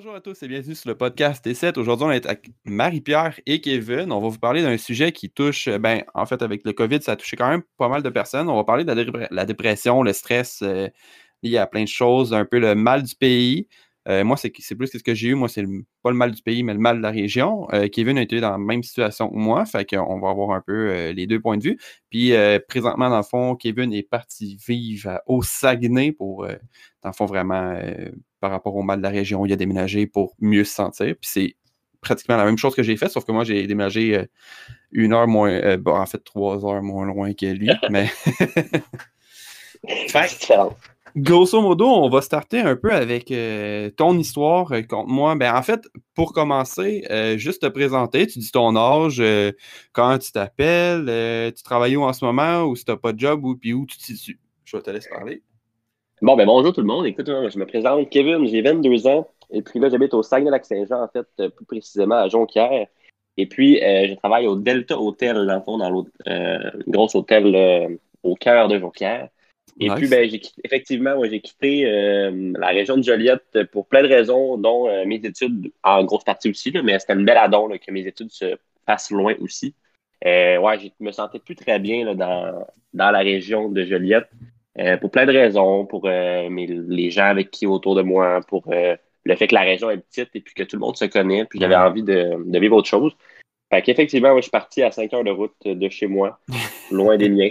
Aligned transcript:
Bonjour 0.00 0.14
à 0.14 0.20
tous 0.20 0.40
et 0.44 0.46
bienvenue 0.46 0.76
sur 0.76 0.88
le 0.90 0.94
podcast 0.94 1.44
T7. 1.44 1.76
Aujourd'hui, 1.76 2.06
on 2.06 2.12
est 2.12 2.24
avec 2.24 2.50
Marie-Pierre 2.64 3.40
et 3.46 3.60
Kevin. 3.60 4.12
On 4.12 4.20
va 4.20 4.28
vous 4.28 4.38
parler 4.38 4.62
d'un 4.62 4.78
sujet 4.78 5.10
qui 5.10 5.28
touche, 5.28 5.68
ben, 5.68 6.04
en 6.14 6.24
fait, 6.24 6.40
avec 6.40 6.64
le 6.64 6.72
COVID, 6.72 7.02
ça 7.02 7.12
a 7.12 7.16
touché 7.16 7.36
quand 7.36 7.48
même 7.48 7.64
pas 7.76 7.88
mal 7.88 8.04
de 8.04 8.08
personnes. 8.08 8.48
On 8.48 8.54
va 8.54 8.62
parler 8.62 8.84
de 8.84 9.28
la, 9.32 9.44
dépression, 9.44 10.04
le 10.04 10.12
stress 10.12 10.60
euh, 10.62 10.86
lié 11.42 11.58
à 11.58 11.66
plein 11.66 11.82
de 11.82 11.88
choses, 11.88 12.32
un 12.32 12.44
peu 12.44 12.60
le 12.60 12.76
mal 12.76 13.02
du 13.02 13.16
pays. 13.16 13.66
Euh, 14.08 14.22
moi, 14.22 14.36
c'est 14.36 14.52
plus 14.76 14.86
ce 14.86 14.98
que 14.98 15.14
j'ai 15.14 15.30
eu. 15.30 15.34
Moi, 15.34 15.48
c'est 15.48 15.64
pas 16.04 16.10
le 16.10 16.16
mal 16.16 16.30
du 16.30 16.42
pays, 16.42 16.62
mais 16.62 16.74
le 16.74 16.78
mal 16.78 16.98
de 16.98 17.02
la 17.02 17.10
région. 17.10 17.66
Euh, 17.72 17.88
Kevin 17.88 18.18
a 18.18 18.22
été 18.22 18.40
dans 18.40 18.52
la 18.52 18.58
même 18.58 18.84
situation 18.84 19.28
que 19.28 19.34
moi, 19.34 19.66
fait 19.66 19.84
qu'on 19.84 20.20
va 20.20 20.30
avoir 20.30 20.52
un 20.52 20.60
peu 20.60 21.10
les 21.10 21.26
deux 21.26 21.40
points 21.40 21.56
de 21.56 21.64
vue. 21.64 21.78
Puis 22.08 22.34
présentement, 22.68 23.10
dans 23.10 23.16
le 23.16 23.24
fond, 23.24 23.56
Kevin 23.56 23.92
est 23.92 24.08
parti 24.08 24.60
vivre 24.64 25.20
au 25.26 25.42
Saguenay 25.42 26.12
pour, 26.12 26.46
dans 26.46 27.08
le 27.08 27.12
fond, 27.12 27.26
vraiment 27.26 27.76
par 28.40 28.50
rapport 28.50 28.74
au 28.76 28.82
mal 28.82 28.98
de 28.98 29.02
la 29.02 29.10
région. 29.10 29.44
Il 29.46 29.52
a 29.52 29.56
déménagé 29.56 30.06
pour 30.06 30.34
mieux 30.40 30.64
se 30.64 30.74
sentir. 30.74 31.14
Puis 31.20 31.30
c'est 31.30 31.56
pratiquement 32.00 32.36
la 32.36 32.44
même 32.44 32.58
chose 32.58 32.74
que 32.74 32.82
j'ai 32.82 32.96
fait, 32.96 33.08
sauf 33.08 33.24
que 33.24 33.32
moi, 33.32 33.44
j'ai 33.44 33.66
déménagé 33.66 34.16
euh, 34.16 34.24
une 34.92 35.12
heure 35.12 35.26
moins, 35.26 35.50
euh, 35.50 35.76
bon, 35.76 35.96
en 35.96 36.06
fait, 36.06 36.22
trois 36.24 36.64
heures 36.64 36.82
moins 36.82 37.06
loin 37.06 37.32
que 37.34 37.46
lui. 37.46 37.70
mais. 37.90 38.10
Grosso 41.16 41.60
modo, 41.60 41.86
on 41.86 42.08
va 42.10 42.20
starter 42.20 42.60
un 42.60 42.76
peu 42.76 42.92
avec 42.92 43.30
euh, 43.30 43.90
ton 43.90 44.16
histoire 44.18 44.68
contre 44.88 45.08
moi. 45.08 45.34
Ben, 45.34 45.54
en 45.54 45.62
fait, 45.62 45.80
pour 46.14 46.32
commencer, 46.32 47.04
juste 47.38 47.62
te 47.62 47.66
présenter, 47.66 48.26
tu 48.26 48.38
dis 48.38 48.50
ton 48.52 48.76
âge, 48.76 49.22
quand 49.92 50.18
tu 50.18 50.30
t'appelles, 50.32 51.52
tu 51.54 51.62
travailles 51.62 51.96
où 51.96 52.02
en 52.02 52.12
ce 52.12 52.24
moment, 52.24 52.64
ou 52.64 52.76
si 52.76 52.84
tu 52.84 52.90
n'as 52.90 52.98
pas 52.98 53.12
de 53.12 53.18
job, 53.18 53.44
ou 53.44 53.56
puis 53.56 53.72
où 53.72 53.86
tu 53.86 53.96
te 53.96 54.02
situes? 54.02 54.38
Je 54.64 54.76
te 54.76 54.90
laisse 54.90 55.08
parler. 55.08 55.42
Bon, 56.20 56.34
ben 56.34 56.46
bonjour 56.46 56.72
tout 56.72 56.80
le 56.80 56.86
monde. 56.86 57.06
Écoute, 57.06 57.26
je 57.26 57.58
me 57.60 57.64
présente 57.64 58.10
Kevin, 58.10 58.44
j'ai 58.48 58.60
22 58.60 59.06
ans. 59.06 59.28
Et 59.50 59.62
puis 59.62 59.78
là, 59.78 59.88
j'habite 59.88 60.14
au 60.14 60.24
Saguenay-Lac-Saint-Jean, 60.24 61.04
en 61.04 61.08
fait, 61.08 61.26
euh, 61.38 61.48
plus 61.48 61.64
précisément 61.64 62.16
à 62.16 62.28
Jonquière. 62.28 62.88
Et 63.36 63.46
puis, 63.46 63.80
euh, 63.84 64.08
je 64.08 64.14
travaille 64.14 64.48
au 64.48 64.56
Delta 64.56 65.00
Hotel, 65.00 65.46
dans 65.46 65.54
le 65.54 65.60
fond, 65.60 65.78
dans 65.78 65.88
l'autre 65.88 66.10
euh, 66.26 66.58
gros 66.88 67.08
hôtel 67.14 67.98
au 68.24 68.34
cœur 68.34 68.66
de 68.66 68.80
Jonquière. 68.80 69.28
Et 69.78 69.90
puis, 69.90 70.08
ben, 70.08 70.28
j'ai 70.28 70.42
effectivement, 70.64 71.14
moi, 71.14 71.28
j'ai 71.28 71.40
quitté 71.40 71.84
la 71.84 72.68
région 72.68 72.96
de 72.96 73.02
Joliette 73.02 73.64
pour 73.70 73.86
plein 73.86 74.02
de 74.02 74.08
raisons, 74.08 74.58
dont 74.58 74.88
mes 75.06 75.20
études, 75.22 75.70
en 75.84 76.02
grosse 76.02 76.24
partie 76.24 76.50
aussi, 76.50 76.72
là, 76.72 76.82
mais 76.82 76.98
c'était 76.98 77.12
une 77.12 77.24
belle 77.24 77.38
addon 77.38 77.68
que 77.68 77.92
mes 77.92 78.04
études 78.04 78.30
se 78.32 78.56
passent 78.86 79.12
loin 79.12 79.34
aussi. 79.40 79.72
ouais, 80.24 80.78
je 80.80 80.88
me 80.98 81.12
sentais 81.12 81.38
plus 81.38 81.54
très 81.54 81.78
bien 81.78 82.06
là, 82.06 82.14
dans, 82.16 82.66
dans 82.92 83.12
la 83.12 83.20
région 83.20 83.68
de 83.68 83.84
Joliette. 83.84 84.28
Euh, 84.78 84.96
pour 84.96 85.10
plein 85.10 85.26
de 85.26 85.32
raisons, 85.32 85.86
pour 85.86 86.02
euh, 86.06 86.48
les 86.48 87.10
gens 87.10 87.24
avec 87.24 87.50
qui 87.50 87.66
autour 87.66 87.96
de 87.96 88.02
moi, 88.02 88.40
pour 88.46 88.64
euh, 88.68 88.96
le 89.24 89.36
fait 89.36 89.48
que 89.48 89.54
la 89.54 89.62
région 89.62 89.90
est 89.90 89.98
petite 89.98 90.30
et 90.34 90.40
puis 90.40 90.54
que 90.54 90.62
tout 90.62 90.76
le 90.76 90.80
monde 90.80 90.96
se 90.96 91.04
connaît, 91.06 91.44
puis 91.46 91.58
j'avais 91.58 91.74
envie 91.74 92.02
de, 92.02 92.36
vivre 92.58 92.76
autre 92.76 92.88
chose. 92.88 93.12
Fait 93.70 93.82
qu'effectivement, 93.82 94.30
moi, 94.30 94.38
je 94.38 94.44
suis 94.44 94.50
parti 94.50 94.82
à 94.82 94.90
5 94.90 95.12
heures 95.12 95.24
de 95.24 95.30
route 95.30 95.52
de 95.64 95.88
chez 95.88 96.06
moi, 96.06 96.38
loin 96.90 97.16
des 97.16 97.28
miens. 97.28 97.50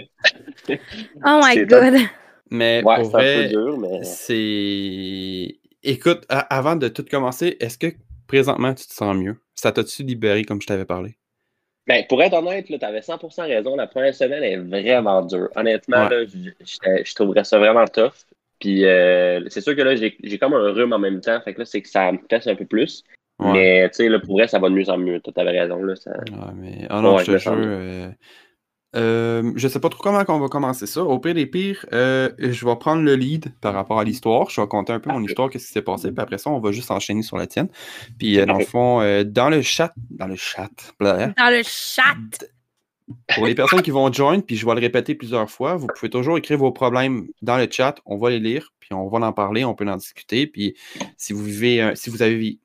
oh 0.68 1.40
my 1.44 1.66
god! 1.66 1.94
Mais 2.50 2.82
ouais, 2.82 3.04
c'est 3.04 3.14
un 3.14 3.42
peu 3.42 3.48
dur, 3.48 3.78
mais. 3.78 4.02
C'est. 4.04 5.58
Écoute, 5.82 6.24
avant 6.28 6.76
de 6.76 6.88
tout 6.88 7.04
commencer, 7.08 7.56
est-ce 7.60 7.78
que 7.78 7.94
présentement 8.26 8.74
tu 8.74 8.86
te 8.86 8.92
sens 8.92 9.14
mieux? 9.14 9.36
Ça 9.54 9.70
t'a-tu 9.70 10.02
libéré 10.02 10.44
comme 10.44 10.60
je 10.60 10.66
t'avais 10.66 10.84
parlé? 10.84 11.16
Ben, 11.88 12.04
pour 12.06 12.22
être 12.22 12.34
honnête, 12.34 12.66
tu 12.66 12.78
avais 12.82 13.00
100% 13.00 13.46
raison. 13.46 13.74
La 13.74 13.86
première 13.86 14.14
semaine 14.14 14.42
est 14.42 14.56
vraiment 14.58 15.22
dure. 15.22 15.48
Honnêtement, 15.56 16.06
je, 16.10 17.14
trouverais 17.14 17.44
ça 17.44 17.58
vraiment 17.58 17.86
tough. 17.86 18.12
Puis 18.60 18.84
euh, 18.84 19.40
c'est 19.48 19.62
sûr 19.62 19.74
que 19.74 19.80
là, 19.80 19.96
j'ai 19.96 20.38
comme 20.38 20.52
un 20.52 20.70
rhume 20.72 20.92
en 20.92 20.98
même 20.98 21.22
temps. 21.22 21.40
Fait 21.40 21.54
que 21.54 21.60
là, 21.60 21.64
c'est 21.64 21.80
que 21.80 21.88
ça 21.88 22.12
me 22.12 22.18
casse 22.18 22.46
un 22.46 22.56
peu 22.56 22.66
plus. 22.66 23.04
Mais 23.40 23.88
tu 23.90 23.96
sais, 23.96 24.08
là, 24.08 24.18
pour 24.18 24.36
vrai, 24.36 24.48
ça 24.48 24.58
va 24.58 24.68
de 24.68 24.74
mieux 24.74 24.90
en 24.90 24.98
mieux. 24.98 25.20
Tu 25.20 25.30
avais 25.40 25.60
raison. 25.60 25.82
Là, 25.82 25.96
ça... 25.96 26.10
Ouais, 26.10 26.52
mais... 26.56 26.88
Oh 26.90 27.00
non, 27.00 27.18
je 27.18 27.32
te 27.32 27.38
jure. 27.38 28.12
Euh, 28.96 29.52
je 29.56 29.68
sais 29.68 29.80
pas 29.80 29.90
trop 29.90 30.02
comment 30.02 30.24
on 30.28 30.38
va 30.38 30.48
commencer 30.48 30.86
ça. 30.86 31.02
Au 31.02 31.18
pire 31.18 31.34
des 31.34 31.46
pires, 31.46 31.84
euh, 31.92 32.30
je 32.38 32.64
vais 32.64 32.76
prendre 32.76 33.02
le 33.02 33.14
lead 33.16 33.52
par 33.60 33.74
rapport 33.74 34.00
à 34.00 34.04
l'histoire. 34.04 34.48
Je 34.50 34.60
vais 34.60 34.66
compter 34.66 34.92
un 34.92 35.00
peu 35.00 35.10
mon 35.10 35.22
histoire, 35.22 35.50
qu'est-ce 35.50 35.66
qui 35.66 35.72
s'est 35.72 35.82
passé. 35.82 36.10
Puis 36.10 36.22
après 36.22 36.38
ça, 36.38 36.50
on 36.50 36.60
va 36.60 36.72
juste 36.72 36.90
enchaîner 36.90 37.22
sur 37.22 37.36
la 37.36 37.46
tienne. 37.46 37.68
Puis 38.18 38.38
euh, 38.38 38.46
dans 38.46 38.58
le 38.58 38.64
fond, 38.64 39.22
dans 39.24 39.50
le 39.50 39.62
chat, 39.62 39.92
dans 40.10 40.26
le 40.26 40.36
chat, 40.36 40.70
dans 41.00 41.50
le 41.50 41.62
chat. 41.64 42.14
Pour 43.34 43.46
les 43.46 43.54
personnes 43.54 43.80
qui 43.80 43.90
vont 43.90 44.12
join, 44.12 44.40
puis 44.40 44.56
je 44.56 44.66
vais 44.66 44.74
le 44.74 44.80
répéter 44.80 45.14
plusieurs 45.14 45.50
fois, 45.50 45.76
vous 45.76 45.86
pouvez 45.86 46.10
toujours 46.10 46.36
écrire 46.36 46.58
vos 46.58 46.72
problèmes 46.72 47.26
dans 47.40 47.56
le 47.56 47.66
chat. 47.70 47.96
On 48.04 48.18
va 48.18 48.28
les 48.28 48.38
lire, 48.38 48.74
puis 48.80 48.90
on 48.92 49.08
va 49.08 49.26
en 49.26 49.32
parler, 49.32 49.64
on 49.64 49.74
peut 49.74 49.88
en 49.88 49.96
discuter. 49.96 50.46
Puis 50.46 50.76
si 51.16 51.32
vous 51.32 51.42
vivez, 51.42 51.92
si 51.94 52.10
vous 52.10 52.20
avez 52.20 52.58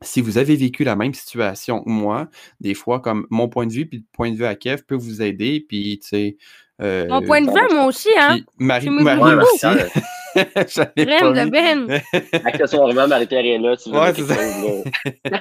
si 0.00 0.20
vous 0.20 0.38
avez 0.38 0.56
vécu 0.56 0.84
la 0.84 0.96
même 0.96 1.14
situation 1.14 1.82
que 1.82 1.90
moi, 1.90 2.28
des 2.60 2.74
fois, 2.74 3.00
comme 3.00 3.26
mon 3.30 3.48
point 3.48 3.66
de 3.66 3.72
vue, 3.72 3.86
puis 3.86 3.98
le 3.98 4.04
point 4.12 4.30
de 4.30 4.36
vue 4.36 4.44
à 4.44 4.54
Kev 4.54 4.82
peut 4.86 4.94
vous 4.94 5.22
aider, 5.22 5.64
puis, 5.68 5.98
tu 6.00 6.08
sais... 6.08 6.36
Euh, 6.80 7.08
mon 7.08 7.22
point 7.22 7.40
de 7.40 7.50
vue, 7.50 7.74
moi 7.74 7.86
aussi, 7.86 8.08
hein? 8.16 8.38
Marie, 8.58 8.88
Marie 8.88 9.34
aussi. 9.34 9.66
J'aime 10.36 10.92
de 10.96 11.50
Ben. 11.50 12.00
Accessoirement, 12.44 13.08
Marie-Pierre 13.08 13.44
est 13.44 13.58
là, 13.58 13.76
tu 13.76 13.90
Ouais, 13.90 14.14
c'est 14.14 14.22
ça. 14.22 14.34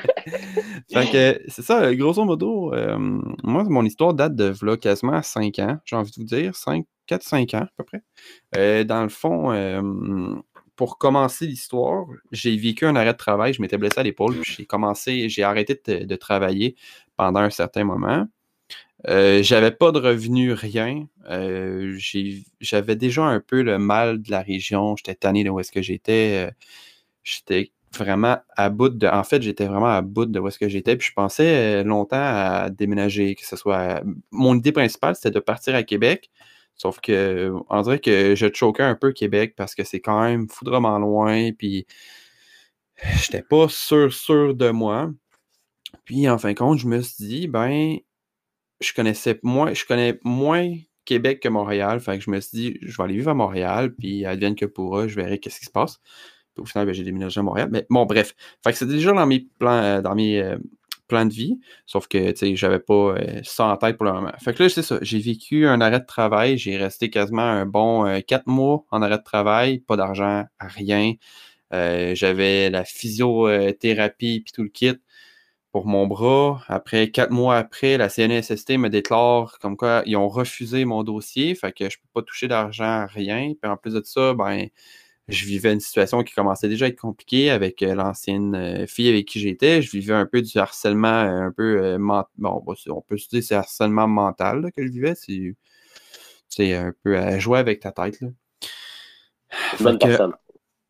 fait 0.92 1.12
que, 1.12 1.42
c'est 1.48 1.62
ça, 1.62 1.94
grosso 1.94 2.24
modo, 2.26 2.74
euh, 2.74 2.98
moi, 3.44 3.64
mon 3.66 3.86
histoire 3.86 4.16
date 4.16 4.36
de 4.36 4.54
là, 4.62 4.78
quasiment 4.78 5.22
5 5.22 5.60
ans, 5.60 5.78
j'ai 5.86 5.96
envie 5.96 6.10
de 6.10 6.16
vous 6.18 6.24
dire, 6.24 6.56
5, 6.56 6.84
4-5 7.08 7.56
ans, 7.56 7.60
à 7.60 7.70
peu 7.78 7.84
près. 7.84 8.02
Euh, 8.56 8.84
dans 8.84 9.04
le 9.04 9.10
fond, 9.10 9.52
pour 10.78 10.98
commencer 11.00 11.48
l'histoire, 11.48 12.06
j'ai 12.32 12.56
vécu 12.56 12.86
un 12.86 12.96
arrêt 12.96 13.12
de 13.14 13.18
travail. 13.18 13.52
Je 13.52 13.62
m'étais 13.62 13.78
blessé 13.78 14.00
à 14.00 14.04
l'épaule. 14.04 14.36
J'ai 14.44 14.66
commencé, 14.66 15.28
j'ai 15.28 15.44
arrêté 15.44 15.82
de, 16.06 16.16
travailler 16.16 16.76
pendant 17.18 17.42
un 17.42 17.50
certain 17.50 17.84
moment. 17.84 18.28
Euh, 19.08 19.44
j'avais 19.44 19.72
pas 19.72 19.92
de 19.92 20.00
revenus, 20.00 20.54
rien. 20.54 21.08
Euh, 21.30 21.98
j'avais 22.62 22.96
déjà 22.96 23.24
un 23.24 23.40
peu 23.40 23.64
le 23.64 23.80
mal 23.80 24.22
de 24.22 24.32
la 24.32 24.42
région. 24.42 24.96
J'étais 24.96 25.16
tanné 25.16 25.44
de 25.44 25.50
où 25.50 25.60
est-ce 25.60 25.72
que 25.72 25.82
j'étais. 25.82 26.48
Euh, 26.48 26.52
j'étais 27.24 27.72
vraiment 27.98 28.38
à 28.56 28.70
bout 28.70 28.90
de. 28.90 29.08
En 29.08 29.24
fait, 29.24 29.42
j'étais 29.42 29.66
vraiment 29.66 29.88
à 29.88 30.02
bout 30.04 30.26
de 30.28 30.40
où 30.40 30.48
est-ce 30.48 30.60
que 30.60 30.70
j'étais. 30.70 30.96
Puis 30.96 31.08
je 31.10 31.14
pensais 31.14 31.84
longtemps 31.84 32.18
à 32.20 32.70
déménager, 32.70 33.36
que 33.36 33.46
ce 33.46 33.56
soit. 33.56 34.04
Mon 34.32 34.56
idée 34.56 34.72
principale, 34.72 35.16
c'était 35.16 35.32
de 35.32 35.40
partir 35.40 35.76
à 35.76 35.84
Québec. 35.84 36.30
Sauf 36.78 37.00
que 37.02 37.52
on 37.70 37.82
dirait 37.82 38.00
que 38.00 38.36
je 38.36 38.48
choquais 38.54 38.84
un 38.84 38.96
peu 38.96 39.12
Québec 39.12 39.56
parce 39.58 39.76
que 39.76 39.84
c'est 39.84 40.00
quand 40.00 40.22
même 40.22 40.48
foudrement 40.48 41.00
loin, 41.00 41.52
puis 41.52 41.88
j'étais 43.22 43.42
pas 43.42 43.68
sûr, 43.70 44.14
sûr 44.14 44.56
de 44.56 44.70
moi. 44.70 45.12
Puis 46.06 46.30
en 46.30 46.38
fin 46.38 46.54
de 46.54 46.58
compte, 46.58 46.80
je 46.80 46.88
me 46.88 47.02
suis 47.02 47.26
dit, 47.26 47.48
ben, 47.48 47.98
je 48.80 48.94
connaissais 48.94 49.40
moins, 49.44 49.74
je 49.74 49.86
connais 49.86 50.20
moins 50.24 50.72
Québec 51.06 51.40
que 51.42 51.50
Montréal. 51.50 52.00
Fait 52.00 52.18
que 52.18 52.24
je 52.24 52.30
me 52.32 52.40
suis 52.40 52.58
dit, 52.58 52.80
je 52.84 52.98
vais 52.98 53.04
aller 53.04 53.16
vivre 53.16 53.32
à 53.32 53.34
Montréal, 53.34 53.94
puis 53.96 54.26
advienne 54.26 54.56
que 54.56 54.66
pourra, 54.66 55.08
je 55.08 55.16
verrai 55.16 55.40
qu'est-ce 55.40 55.60
qui 55.60 55.66
se 55.66 55.72
passe. 55.72 56.00
Puis 56.54 56.64
au 56.64 56.66
final, 56.66 56.86
ben, 56.86 56.94
j'ai 56.94 57.04
déménagé 57.04 57.40
à 57.40 57.44
Montréal. 57.44 57.70
Mais 57.72 57.86
bon, 57.90 58.06
bref. 58.06 58.36
Fait 58.64 58.72
que 58.72 58.78
c'était 58.78 58.94
déjà 58.94 59.14
dans 59.14 59.26
mes 59.26 59.48
plans, 59.60 59.82
euh, 59.84 60.02
dans 60.02 60.16
mes, 60.16 60.58
plein 61.08 61.26
de 61.26 61.34
vie, 61.34 61.60
sauf 61.86 62.08
que, 62.08 62.32
tu 62.32 62.38
sais, 62.38 62.56
j'avais 62.56 62.80
pas 62.80 63.16
euh, 63.16 63.42
ça 63.44 63.66
en 63.68 63.78
tête 63.78 63.98
pour 63.98 64.06
le 64.06 64.14
moment. 64.14 64.32
Fait 64.40 64.54
que 64.54 64.64
là, 64.64 64.70
c'est 64.70 64.84
ça, 64.84 65.00
j'ai 65.02 65.20
vécu 65.20 65.68
un 65.68 65.82
arrêt 65.82 66.00
de 66.00 66.06
travail, 66.06 66.58
j'ai 66.58 66.78
resté 66.78 67.10
quasiment 67.10 67.42
un 67.42 67.66
bon 67.66 68.06
euh, 68.06 68.20
quatre 68.22 68.48
mois 68.48 68.86
en 68.92 69.02
arrêt 69.02 69.18
de 69.18 69.24
travail, 69.24 69.80
pas 69.80 69.96
d'argent, 69.98 70.46
rien. 70.60 71.14
Euh, 71.74 72.16
j'avais 72.16 72.70
la 72.70 72.86
physiothérapie 72.86 74.42
puis 74.42 74.54
tout 74.54 74.64
le 74.64 74.70
kit 74.70 74.96
pour 75.72 75.86
mon 75.88 76.08
bras. 76.08 76.62
Après, 76.68 77.12
quatre 77.12 77.32
mois 77.32 77.58
après, 77.58 77.98
la 77.98 78.10
CNSST 78.10 78.78
me 78.78 78.90
déclare 78.90 79.58
comme 79.60 79.78
quoi 79.78 80.04
ils 80.06 80.18
ont 80.18 80.30
refusé 80.30 80.86
mon 80.86 81.04
dossier, 81.04 81.56
fait 81.56 81.72
que 81.74 81.90
je 81.90 81.98
peux 81.98 82.08
pas 82.14 82.22
toucher 82.24 82.48
d'argent, 82.48 83.06
rien. 83.10 83.54
Puis 83.62 83.70
en 83.70 83.78
plus 83.78 83.94
de 83.94 84.02
ça, 84.04 84.34
ben 84.34 84.68
je 85.28 85.46
vivais 85.46 85.74
une 85.74 85.80
situation 85.80 86.24
qui 86.24 86.34
commençait 86.34 86.70
déjà 86.70 86.86
à 86.86 86.88
être 86.88 87.00
compliquée 87.00 87.50
avec 87.50 87.84
euh, 87.84 87.96
l'ancienne 87.96 88.56
euh, 88.56 88.88
fille 88.88 89.10
avec 89.10 89.26
qui 89.26 89.40
j'étais. 89.40 89.82
Je 89.82 89.92
vivais 89.92 90.14
un 90.14 90.26
peu 90.26 90.42
du 90.42 90.58
harcèlement, 90.58 91.08
un 91.08 91.52
peu 91.52 91.84
euh, 91.84 91.98
bon, 92.38 92.64
on 92.88 93.02
peut 93.02 93.18
se 93.18 93.28
dire 93.30 93.44
c'est 93.44 93.56
harcèlement 93.56 94.08
mental 94.08 94.72
que 94.76 94.86
je 94.86 94.92
vivais. 94.92 95.16
C'est 96.50 96.74
un 96.74 96.94
peu 97.04 97.18
à 97.18 97.40
jouer 97.40 97.60
avec 97.60 97.82
ta 97.82 97.92
tête. 97.92 98.22
Là. 98.22 98.30
Bonne 99.82 100.00
personne. 100.00 100.34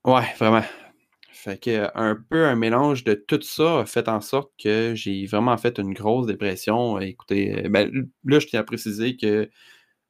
Ouais, 0.06 0.34
vraiment. 0.38 0.64
Fait 1.32 1.60
que 1.60 1.90
un 1.96 2.16
peu 2.16 2.46
un 2.46 2.56
mélange 2.56 3.04
de 3.04 3.14
tout 3.14 3.42
ça 3.42 3.80
a 3.80 3.86
fait 3.86 4.08
en 4.08 4.22
sorte 4.22 4.52
que 4.62 4.94
j'ai 4.96 5.26
vraiment 5.26 5.58
fait 5.58 5.80
une 5.80 5.94
grosse 5.94 6.28
dépression. 6.28 7.00
Écoutez, 7.00 7.68
ben, 7.70 8.10
là, 8.24 8.40
je 8.40 8.48
tiens 8.48 8.60
à 8.60 8.64
préciser 8.64 9.18
que 9.18 9.50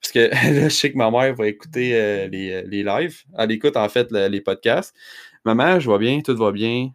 parce 0.01 0.11
que 0.11 0.19
là, 0.59 0.69
je 0.69 0.73
sais 0.73 0.91
que 0.91 0.97
ma 0.97 1.11
mère 1.11 1.35
va 1.35 1.47
écouter 1.47 1.95
euh, 1.95 2.27
les, 2.27 2.51
euh, 2.51 2.63
les, 2.65 2.83
lives. 2.83 3.23
Elle 3.37 3.51
écoute 3.51 3.77
en 3.77 3.89
fait 3.89 4.11
les 4.11 4.41
podcasts. 4.41 4.95
Maman, 5.45 5.79
je 5.79 5.85
vois 5.85 5.99
bien, 5.99 6.21
tout 6.21 6.35
va 6.35 6.51
bien. 6.51 6.89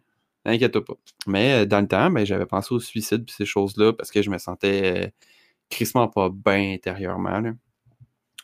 N'inquiète 0.45 0.79
pas. 0.79 0.93
Mais 1.25 1.63
euh, 1.63 1.65
dans 1.65 1.81
le 1.81 1.87
temps, 1.87 2.09
ben, 2.09 2.25
j'avais 2.25 2.45
pensé 2.45 2.73
au 2.73 2.79
suicide 2.79 3.23
et 3.27 3.31
ces 3.31 3.45
choses-là 3.45 3.93
parce 3.93 4.11
que 4.11 4.21
je 4.21 4.29
me 4.29 4.37
sentais 4.37 5.13
crissement 5.69 6.07
pas 6.07 6.29
bien 6.29 6.73
intérieurement. 6.73 7.41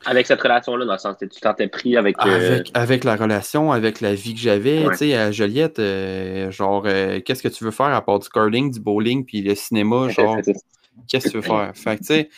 Avec 0.06 0.28
cette 0.28 0.42
relation-là, 0.42 0.86
dans 0.86 0.94
le 0.94 0.98
sens 0.98 1.18
que 1.20 1.26
tu 1.26 1.42
t'en 1.42 1.54
pris 1.54 1.98
avec, 1.98 2.16
euh, 2.26 2.64
avec, 2.74 3.04
la 3.04 3.18
relation, 3.18 3.74
avec 3.74 4.00
la 4.00 4.16
vie 4.16 4.34
que 4.34 4.40
j'avais, 4.40 4.86
tu 4.92 4.96
sais, 4.96 5.14
à 5.14 5.32
Joliette, 5.32 5.80
euh, 5.80 6.50
genre, 6.52 6.84
qu'est-ce 6.84 7.44
que 7.44 7.50
tu 7.50 7.66
veux 7.66 7.72
faire 7.72 7.88
à 7.88 8.04
part 8.04 8.20
du 8.20 8.30
curling, 8.30 8.72
du 8.72 8.80
bowling, 8.80 9.26
puis 9.26 9.42
le 9.42 9.56
cinéma, 9.56 10.08
genre, 10.10 10.38
qu'est-ce 11.10 11.26
que 11.26 11.30
tu 11.32 11.36
veux 11.38 11.42
faire? 11.42 11.74
Fait 11.76 11.98
que, 11.98 12.00
tu 12.00 12.06
sais, 12.06 12.30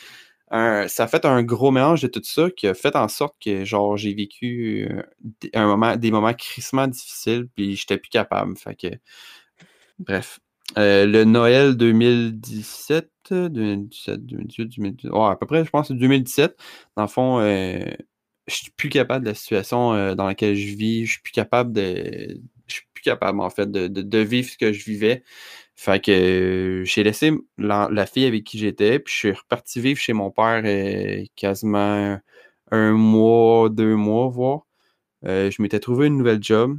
ça 0.52 1.04
a 1.06 1.08
fait 1.08 1.26
un 1.26 1.44
gros 1.44 1.72
mélange 1.72 2.02
de 2.02 2.08
tout 2.08 2.22
ça 2.24 2.52
qui 2.52 2.68
a 2.68 2.74
fait 2.74 2.96
en 2.96 3.08
sorte 3.08 3.36
que 3.42 3.64
genre 3.64 3.96
j'ai 3.96 4.14
vécu 4.14 4.88
euh, 4.92 5.02
un 5.54 5.66
moment, 5.68 5.96
des 5.96 6.12
moments 6.12 6.34
crissement 6.34 6.88
difficiles, 6.88 7.48
puis 7.56 7.76
j'étais 7.76 7.98
plus 7.98 8.10
capable. 8.10 8.56
Bref. 10.00 10.40
Euh, 10.78 11.06
le 11.06 11.26
Noël 11.26 11.76
2017, 11.76 13.10
2017, 13.32 14.26
2018, 14.26 14.66
2018, 14.78 15.12
à 15.14 15.36
peu 15.36 15.46
près, 15.46 15.66
je 15.66 15.70
pense, 15.70 15.92
2017. 15.92 16.58
Dans 16.98 17.04
le 17.04 17.08
fond, 17.10 17.40
euh, 17.40 17.80
je 18.48 18.56
suis 18.56 18.72
plus 18.72 18.90
capable 18.90 19.26
de 19.26 19.30
la 19.32 19.36
situation 19.36 20.16
dans 20.16 20.26
laquelle 20.26 20.56
je 20.56 20.76
vis. 20.76 21.06
Je 21.06 21.14
suis 21.14 21.22
plus 21.22 21.32
capable 21.32 21.72
de. 21.74 22.42
Plus 23.02 23.10
capable, 23.10 23.42
en 23.42 23.50
fait, 23.50 23.70
de, 23.72 23.88
de 23.88 24.18
vivre 24.20 24.50
ce 24.50 24.58
que 24.58 24.74
je 24.74 24.84
vivais. 24.84 25.24
Fait 25.76 26.00
que 26.00 26.12
euh, 26.12 26.86
j'ai 26.86 27.04
laissé 27.04 27.32
la, 27.58 28.06
fille 28.06 28.26
avec 28.26 28.44
qui 28.44 28.60
j'étais, 28.60 29.00
puis 29.00 29.12
je 29.12 29.18
suis 29.18 29.32
reparti 29.32 29.82
vivre 29.82 30.00
chez 30.00 30.14
mon 30.14 30.30
père 30.30 30.62
euh, 30.64 31.24
quasiment 31.36 32.20
un 32.70 32.92
mois, 32.92 33.70
deux 33.70 33.96
mois, 33.96 34.28
voire. 34.28 34.68
Euh, 35.26 35.50
je 35.50 35.60
m'étais 35.62 35.80
trouvé 35.80 36.06
une 36.08 36.18
nouvelle 36.18 36.44
job. 36.44 36.78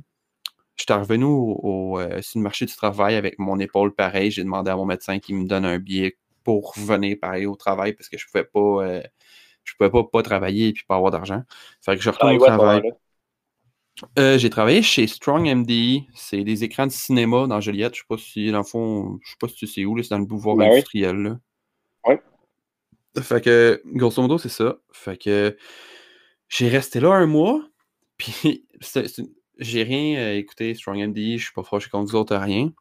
J'étais 0.76 0.94
revenu 0.94 1.24
au, 1.24 1.98
sur 2.20 2.38
le 2.38 2.42
marché 2.44 2.64
du 2.66 2.74
travail 2.76 3.16
avec 3.16 3.40
mon 3.40 3.58
épaule 3.58 3.92
pareil. 3.92 4.30
J'ai 4.30 4.44
demandé 4.44 4.70
à 4.70 4.76
mon 4.76 4.86
médecin 4.86 5.18
qu'il 5.18 5.34
me 5.36 5.46
donne 5.48 5.64
un 5.64 5.78
billet 5.78 6.16
pour 6.44 6.72
venir 6.76 7.16
pareil 7.20 7.46
au 7.46 7.56
travail 7.56 7.94
parce 7.94 8.08
que 8.08 8.18
je 8.18 8.26
pouvais 8.26 8.44
pas 8.44 9.02
je 9.64 9.74
pouvais 9.76 9.90
pas, 9.90 10.04
pas 10.04 10.22
travailler 10.22 10.68
et 10.68 10.72
puis 10.72 10.84
pas 10.84 10.96
avoir 10.96 11.10
d'argent. 11.10 11.42
Fait 11.80 11.96
que 11.96 12.02
je 12.02 12.10
retourne 12.10 12.36
au 12.36 12.46
travail. 12.46 12.82
Euh, 14.18 14.38
j'ai 14.38 14.50
travaillé 14.50 14.82
chez 14.82 15.06
Strong 15.06 15.46
MD. 15.46 16.02
C'est 16.14 16.44
des 16.44 16.64
écrans 16.64 16.86
de 16.86 16.92
cinéma 16.92 17.46
dans 17.46 17.60
Joliette. 17.60 17.94
Je 17.94 18.00
sais 18.00 18.06
pas 18.08 18.18
si, 18.18 18.50
dans 18.50 18.58
le 18.58 18.64
fond, 18.64 19.18
je 19.22 19.30
sais 19.30 19.36
pas 19.38 19.48
si 19.48 19.54
tu 19.54 19.66
sais 19.66 19.84
où, 19.84 20.00
c'est 20.02 20.10
dans 20.10 20.18
le 20.18 20.26
pouvoir 20.26 20.56
ben 20.56 20.70
industriel. 20.70 21.16
Là. 21.16 21.38
Ouais. 22.06 22.20
Fait 23.20 23.42
que, 23.42 23.82
grosso 23.86 24.20
modo, 24.22 24.38
c'est 24.38 24.48
ça. 24.48 24.78
Fait 24.92 25.16
que 25.16 25.56
j'ai 26.48 26.68
resté 26.68 27.00
là 27.00 27.12
un 27.12 27.26
mois. 27.26 27.60
Puis, 28.16 28.66
j'ai 29.58 29.82
rien 29.82 30.18
euh, 30.18 30.36
écouté, 30.36 30.74
Strong 30.74 31.08
MD. 31.08 31.36
Je 31.38 31.44
suis 31.44 31.52
pas 31.52 31.62
fâché 31.62 31.90
contre 31.90 32.10
vous 32.10 32.16
autres, 32.16 32.36
rien. 32.36 32.72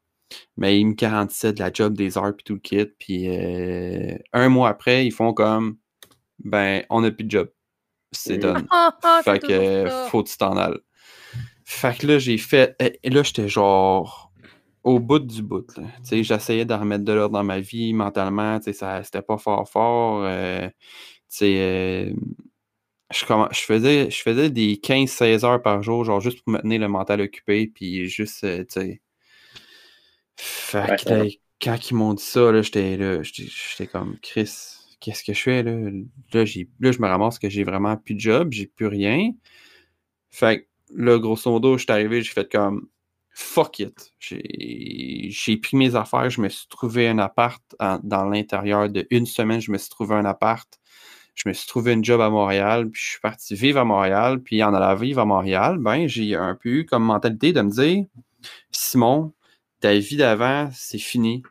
Mais 0.55 0.79
ils 0.79 0.85
me 0.85 0.93
garantissaient 0.93 1.53
de 1.53 1.59
la 1.59 1.73
job, 1.73 1.95
des 1.97 2.17
heures, 2.17 2.33
puis 2.35 2.43
tout 2.43 2.53
le 2.53 2.59
kit. 2.59 2.85
Puis, 2.85 3.27
euh, 3.27 4.15
un 4.33 4.49
mois 4.49 4.69
après, 4.69 5.05
ils 5.05 5.11
font 5.11 5.33
comme, 5.33 5.77
ben, 6.39 6.83
on 6.89 7.01
n'a 7.01 7.11
plus 7.11 7.25
de 7.25 7.31
job. 7.31 7.49
C'est 8.11 8.37
done. 8.37 8.67
fait 9.23 9.39
que, 9.39 9.89
faut 10.09 10.23
que 10.23 10.29
tu 10.29 10.37
t'en 10.37 10.57
ailles. 10.57 10.79
Fait 11.71 11.97
que 11.97 12.05
là, 12.05 12.19
j'ai 12.19 12.37
fait. 12.37 12.75
Et 13.01 13.09
là, 13.09 13.23
j'étais 13.23 13.47
genre 13.47 14.31
au 14.83 14.99
bout 14.99 15.19
du 15.19 15.41
bout. 15.41 15.65
J'essayais 16.03 16.65
de 16.65 16.73
remettre 16.73 17.05
de 17.05 17.13
l'ordre 17.13 17.33
dans 17.33 17.45
ma 17.45 17.61
vie 17.61 17.93
mentalement. 17.93 18.59
Ça, 18.61 19.01
c'était 19.03 19.21
pas 19.21 19.37
fort 19.37 19.67
fort. 19.69 20.23
Euh, 20.25 20.69
euh, 21.41 22.13
je, 23.09 23.25
je, 23.51 23.59
faisais, 23.61 24.11
je 24.11 24.21
faisais 24.21 24.49
des 24.49 24.75
15-16 24.75 25.45
heures 25.45 25.61
par 25.61 25.81
jour, 25.81 26.03
genre 26.03 26.19
juste 26.19 26.43
pour 26.43 26.53
me 26.53 26.59
tenir 26.59 26.81
le 26.81 26.89
mental 26.89 27.21
occupé. 27.21 27.71
Puis 27.73 28.07
juste, 28.09 28.43
euh, 28.43 28.65
tu 28.69 29.01
Fait 30.35 31.03
que 31.03 31.29
quand 31.63 31.89
ils 31.89 31.95
m'ont 31.95 32.13
dit 32.13 32.23
ça, 32.23 32.61
j'étais 32.61 32.97
là, 32.97 33.23
j'étais 33.23 33.87
comme 33.87 34.17
Chris, 34.21 34.51
qu'est-ce 34.99 35.23
que 35.23 35.33
je 35.33 35.41
fais 35.41 35.63
là? 35.63 35.71
Là, 36.33 36.43
là 36.81 36.91
je 36.91 36.99
me 36.99 37.07
ramasse 37.07 37.39
que 37.39 37.49
j'ai 37.49 37.63
vraiment 37.63 37.95
plus 37.95 38.15
de 38.15 38.19
job, 38.19 38.51
j'ai 38.51 38.67
plus 38.67 38.87
rien. 38.87 39.31
Fait 40.31 40.61
que 40.61 40.70
là, 40.95 41.19
grosso 41.19 41.49
modo, 41.51 41.77
je 41.77 41.83
suis 41.83 41.91
arrivé, 41.91 42.21
j'ai 42.21 42.31
fait 42.31 42.51
comme 42.51 42.87
fuck 43.29 43.79
it. 43.79 44.13
J'ai 44.19 45.57
pris 45.57 45.77
mes 45.77 45.95
affaires, 45.95 46.29
je 46.29 46.41
me 46.41 46.49
suis 46.49 46.67
trouvé 46.67 47.07
un 47.07 47.19
appart 47.19 47.63
dans 48.03 48.25
l'intérieur 48.25 48.89
de 48.89 49.07
une 49.09 49.25
semaine, 49.25 49.61
je 49.61 49.71
me 49.71 49.77
suis 49.77 49.89
trouvé 49.89 50.15
un 50.15 50.25
appart. 50.25 50.67
Je 51.33 51.47
me 51.47 51.53
suis 51.53 51.65
trouvé 51.65 51.93
un 51.93 52.03
job 52.03 52.19
à 52.19 52.29
Montréal, 52.29 52.89
puis 52.89 53.01
je 53.01 53.09
suis 53.11 53.19
parti 53.21 53.55
vivre 53.55 53.79
à 53.79 53.85
Montréal, 53.85 54.41
puis 54.41 54.61
en 54.63 54.73
allant 54.73 54.95
vivre 54.95 55.21
à 55.21 55.25
Montréal, 55.25 55.77
ben, 55.79 56.05
j'ai 56.05 56.35
un 56.35 56.55
peu 56.55 56.69
eu 56.69 56.85
comme 56.85 57.03
mentalité 57.05 57.53
de 57.53 57.61
me 57.61 57.69
dire 57.71 58.05
Simon, 58.69 59.33
ta 59.79 59.93
vie 59.97 60.17
d'avant, 60.17 60.69
c'est 60.73 60.99
fini. 60.99 61.41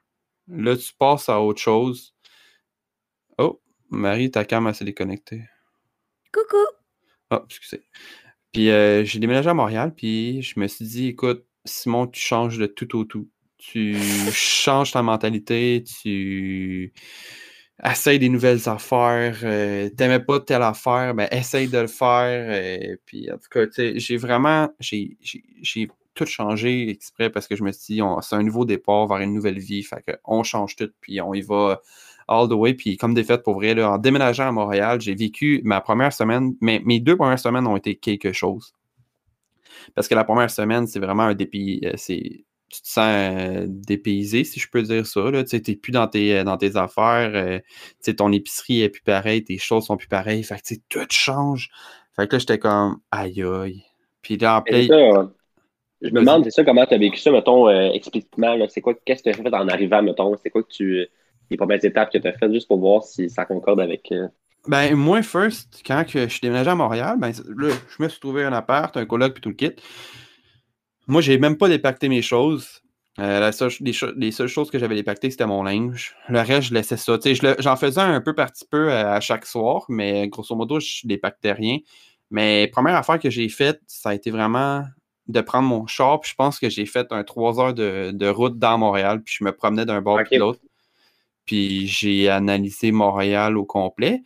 Là, 0.48 0.76
tu 0.76 0.92
passes 0.92 1.30
à 1.30 1.40
autre 1.40 1.60
chose. 1.60 2.14
Oh, 3.38 3.60
Marie, 3.88 4.30
ta 4.30 4.44
cam, 4.44 4.72
s'est 4.74 4.84
déconnectée. 4.84 5.44
Coucou! 6.32 6.66
Oh, 7.30 7.40
excusez. 7.46 7.82
Puis 8.52 8.70
euh, 8.70 9.04
j'ai 9.04 9.18
déménagé 9.18 9.48
à 9.48 9.54
Montréal, 9.54 9.94
puis 9.96 10.42
je 10.42 10.58
me 10.58 10.66
suis 10.66 10.84
dit, 10.84 11.08
écoute, 11.08 11.44
Simon, 11.64 12.06
tu 12.06 12.20
changes 12.20 12.58
de 12.58 12.66
tout 12.66 12.96
au 12.96 13.04
tout. 13.04 13.28
Tu 13.58 13.96
changes 14.32 14.92
ta 14.92 15.02
mentalité, 15.02 15.84
tu 15.84 16.92
essayes 17.84 18.18
des 18.18 18.28
nouvelles 18.28 18.68
affaires. 18.68 19.38
Euh, 19.44 19.88
T'aimais 19.90 20.20
pas 20.20 20.40
telle 20.40 20.62
affaire, 20.62 21.14
ben 21.14 21.28
essaye 21.30 21.68
de 21.68 21.78
le 21.78 21.86
faire. 21.86 22.46
Euh, 22.50 22.96
puis 23.06 23.30
en 23.30 23.36
tout 23.36 23.48
cas, 23.50 23.66
j'ai 23.76 24.16
vraiment, 24.16 24.68
j'ai 24.80 25.16
tout 26.14 26.26
changé 26.26 26.90
exprès 26.90 27.30
parce 27.30 27.46
que 27.46 27.56
je 27.56 27.62
me 27.62 27.72
suis 27.72 27.94
dit, 27.94 28.02
c'est 28.22 28.34
un 28.34 28.42
nouveau 28.42 28.64
départ 28.64 29.06
vers 29.06 29.18
une 29.18 29.32
nouvelle 29.34 29.58
vie. 29.58 29.82
Fait 29.84 30.02
qu'on 30.24 30.42
change 30.42 30.76
tout, 30.76 30.90
puis 31.00 31.20
on 31.20 31.34
y 31.34 31.42
va 31.42 31.80
all 32.30 32.48
the 32.48 32.52
way. 32.52 32.72
Puis 32.74 32.96
comme 32.96 33.12
des 33.12 33.24
fêtes 33.24 33.42
pour 33.42 33.54
vrai, 33.54 33.80
en 33.82 33.98
déménageant 33.98 34.48
à 34.48 34.52
Montréal, 34.52 35.00
j'ai 35.00 35.14
vécu 35.14 35.60
ma 35.64 35.80
première 35.80 36.12
semaine, 36.12 36.54
mais 36.60 36.80
mes 36.84 37.00
deux 37.00 37.16
premières 37.16 37.38
semaines 37.38 37.66
ont 37.66 37.76
été 37.76 37.96
quelque 37.96 38.32
chose. 38.32 38.72
Parce 39.94 40.08
que 40.08 40.14
la 40.14 40.24
première 40.24 40.50
semaine, 40.50 40.86
c'est 40.86 41.00
vraiment 41.00 41.24
un 41.24 41.34
dépi, 41.34 41.80
euh, 41.84 41.92
c'est 41.96 42.44
tu 42.72 42.82
te 42.82 42.88
sens 42.88 43.04
euh, 43.04 43.66
dépaysé, 43.66 44.44
si 44.44 44.60
je 44.60 44.70
peux 44.70 44.82
dire 44.82 45.04
ça. 45.04 45.20
Tu 45.42 45.56
n'es 45.56 45.76
plus 45.76 45.90
dans 45.90 46.06
tes, 46.06 46.38
euh, 46.38 46.44
dans 46.44 46.56
tes 46.56 46.76
affaires. 46.76 47.60
ton 48.16 48.30
épicerie 48.30 48.82
est 48.82 48.88
plus 48.88 49.02
pareille, 49.02 49.42
tes 49.42 49.58
choses 49.58 49.86
sont 49.86 49.96
plus 49.96 50.06
pareilles. 50.06 50.44
Fait 50.44 50.62
que 50.62 50.74
tout 50.88 51.06
change. 51.10 51.68
Fait 52.14 52.28
que 52.28 52.36
là, 52.36 52.38
j'étais 52.38 52.60
comme 52.60 53.00
aïe 53.10 53.42
aïe. 53.42 53.82
Puis 54.22 54.36
là, 54.36 54.58
en 54.58 54.62
play... 54.62 54.86
Je 56.02 56.08
me 56.08 56.20
demande, 56.20 56.44
c'est 56.44 56.50
ça, 56.50 56.64
comment 56.64 56.86
tu 56.86 56.94
as 56.94 56.98
vécu 56.98 57.18
ça, 57.18 57.30
mettons, 57.30 57.68
explicitement. 57.90 58.56
C'est 58.68 58.80
quoi, 58.80 58.94
qu'est-ce 59.04 59.22
que 59.22 59.30
tu 59.30 59.40
as 59.40 59.42
fait 59.42 59.54
en 59.54 59.68
arrivant, 59.68 60.02
mettons? 60.02 60.34
C'est 60.40 60.48
quoi 60.48 60.62
que 60.62 60.70
tu 60.70 61.06
les 61.50 61.56
premières 61.56 61.84
étapes 61.84 62.12
que 62.12 62.18
tu 62.18 62.26
as 62.26 62.32
faites 62.32 62.52
juste 62.52 62.68
pour 62.68 62.78
voir 62.78 63.02
si 63.02 63.28
ça 63.28 63.44
concorde 63.44 63.80
avec. 63.80 64.10
Euh, 64.12 64.28
ben, 64.68 64.94
moi, 64.94 65.22
first, 65.22 65.82
quand 65.86 66.04
je 66.06 66.28
suis 66.28 66.40
déménagé 66.40 66.70
à 66.70 66.74
Montréal, 66.74 67.16
ben, 67.18 67.32
là, 67.56 67.74
je 67.88 68.02
me 68.02 68.08
suis 68.08 68.20
trouvé 68.20 68.44
un 68.44 68.52
appart, 68.52 68.94
un 68.96 69.06
coloc, 69.06 69.32
puis 69.32 69.40
tout 69.40 69.48
le 69.48 69.54
kit. 69.54 69.72
Moi, 71.06 71.22
j'ai 71.22 71.38
même 71.38 71.56
pas 71.56 71.68
dépacté 71.68 72.08
mes 72.08 72.22
choses. 72.22 72.82
Euh, 73.18 73.50
les, 73.80 74.30
seules 74.30 74.48
choses 74.48 74.70
que 74.70 74.78
j'avais 74.78 74.94
dépactées, 74.94 75.30
c'était 75.30 75.46
mon 75.46 75.62
linge. 75.62 76.14
Le 76.28 76.40
reste, 76.40 76.68
je 76.68 76.74
laissais 76.74 76.96
ça. 76.96 77.18
J'en 77.58 77.76
faisais 77.76 78.00
un 78.00 78.20
peu 78.20 78.34
par 78.34 78.52
petit 78.52 78.66
peu 78.70 78.92
à, 78.92 79.20
chaque 79.20 79.46
soir, 79.46 79.84
mais 79.88 80.28
grosso 80.28 80.54
modo, 80.54 80.78
je 80.78 81.06
dépactais 81.06 81.52
rien. 81.52 81.78
Mais 82.30 82.68
première 82.68 82.96
affaire 82.96 83.18
que 83.18 83.28
j'ai 83.28 83.48
faite, 83.48 83.80
ça 83.86 84.10
a 84.10 84.14
été 84.14 84.30
vraiment 84.30 84.84
de 85.26 85.40
prendre 85.40 85.68
mon 85.68 85.86
char. 85.86 86.20
Puis 86.20 86.30
je 86.30 86.36
pense 86.36 86.58
que 86.58 86.68
j'ai 86.68 86.86
fait 86.86 87.08
un 87.10 87.24
trois 87.24 87.60
heures 87.60 87.74
de, 87.74 88.28
route 88.28 88.58
dans 88.58 88.78
Montréal, 88.78 89.22
puis 89.22 89.34
je 89.38 89.44
me 89.44 89.52
promenais 89.52 89.84
d'un 89.84 90.00
bord 90.00 90.18
à 90.18 90.36
l'autre 90.36 90.60
puis 91.44 91.86
j'ai 91.86 92.28
analysé 92.28 92.92
Montréal 92.92 93.56
au 93.56 93.64
complet. 93.64 94.22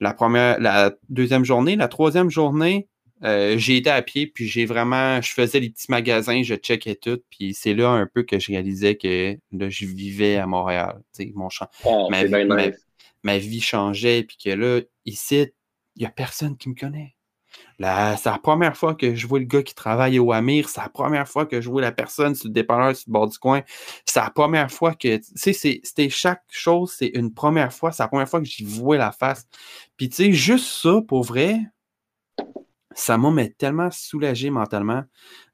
La 0.00 0.14
première, 0.14 0.60
la 0.60 0.92
deuxième 1.08 1.44
journée, 1.44 1.76
la 1.76 1.88
troisième 1.88 2.30
journée, 2.30 2.88
euh, 3.24 3.58
j'ai 3.58 3.78
été 3.78 3.90
à 3.90 4.00
pied, 4.00 4.28
puis 4.28 4.46
j'ai 4.46 4.64
vraiment, 4.64 5.20
je 5.20 5.32
faisais 5.32 5.58
les 5.58 5.70
petits 5.70 5.90
magasins, 5.90 6.42
je 6.42 6.54
checkais 6.54 6.94
tout, 6.94 7.20
puis 7.30 7.52
c'est 7.52 7.74
là 7.74 7.90
un 7.90 8.06
peu 8.06 8.22
que 8.22 8.38
je 8.38 8.52
réalisais 8.52 8.96
que 8.96 9.36
là, 9.52 9.68
je 9.68 9.86
vivais 9.86 10.36
à 10.36 10.46
Montréal. 10.46 11.02
Mon 11.34 11.48
champ, 11.48 11.66
ah, 11.84 12.06
ma, 13.24 13.38
vie 13.38 13.60
changeait, 13.60 14.22
puis 14.22 14.36
que 14.42 14.50
là, 14.50 14.80
ici, 15.04 15.46
il 15.96 16.00
n'y 16.00 16.06
a 16.06 16.10
personne 16.10 16.56
qui 16.56 16.68
me 16.68 16.74
connaît 16.74 17.16
c'est 17.80 18.30
la 18.30 18.38
première 18.42 18.76
fois 18.76 18.94
que 18.94 19.14
je 19.14 19.26
vois 19.26 19.38
le 19.38 19.44
gars 19.44 19.62
qui 19.62 19.74
travaille 19.74 20.18
au 20.18 20.32
Amir. 20.32 20.68
C'est 20.68 20.80
la 20.80 20.88
première 20.88 21.28
fois 21.28 21.46
que 21.46 21.60
je 21.60 21.70
vois 21.70 21.80
la 21.80 21.92
personne 21.92 22.34
sur 22.34 22.48
le 22.48 22.52
dépanneur 22.52 22.94
sur 22.96 23.04
le 23.08 23.12
bord 23.12 23.28
du 23.28 23.38
coin. 23.38 23.62
C'est 24.04 24.20
la 24.20 24.30
première 24.30 24.70
fois 24.70 24.94
que, 24.94 25.16
tu 25.16 25.22
sais, 25.36 25.52
c'était 25.52 26.08
chaque 26.08 26.42
chose, 26.50 26.94
c'est 26.96 27.10
une 27.14 27.32
première 27.32 27.72
fois. 27.72 27.92
C'est 27.92 28.02
la 28.02 28.08
première 28.08 28.28
fois 28.28 28.40
que 28.40 28.46
j'y 28.46 28.64
vois 28.64 28.96
la 28.96 29.12
face. 29.12 29.46
Puis, 29.96 30.08
tu 30.08 30.16
sais, 30.16 30.32
juste 30.32 30.66
ça, 30.66 31.00
pour 31.06 31.22
vrai, 31.22 31.60
ça 32.94 33.16
m'a 33.16 33.46
tellement 33.46 33.90
soulagé 33.92 34.50
mentalement. 34.50 35.04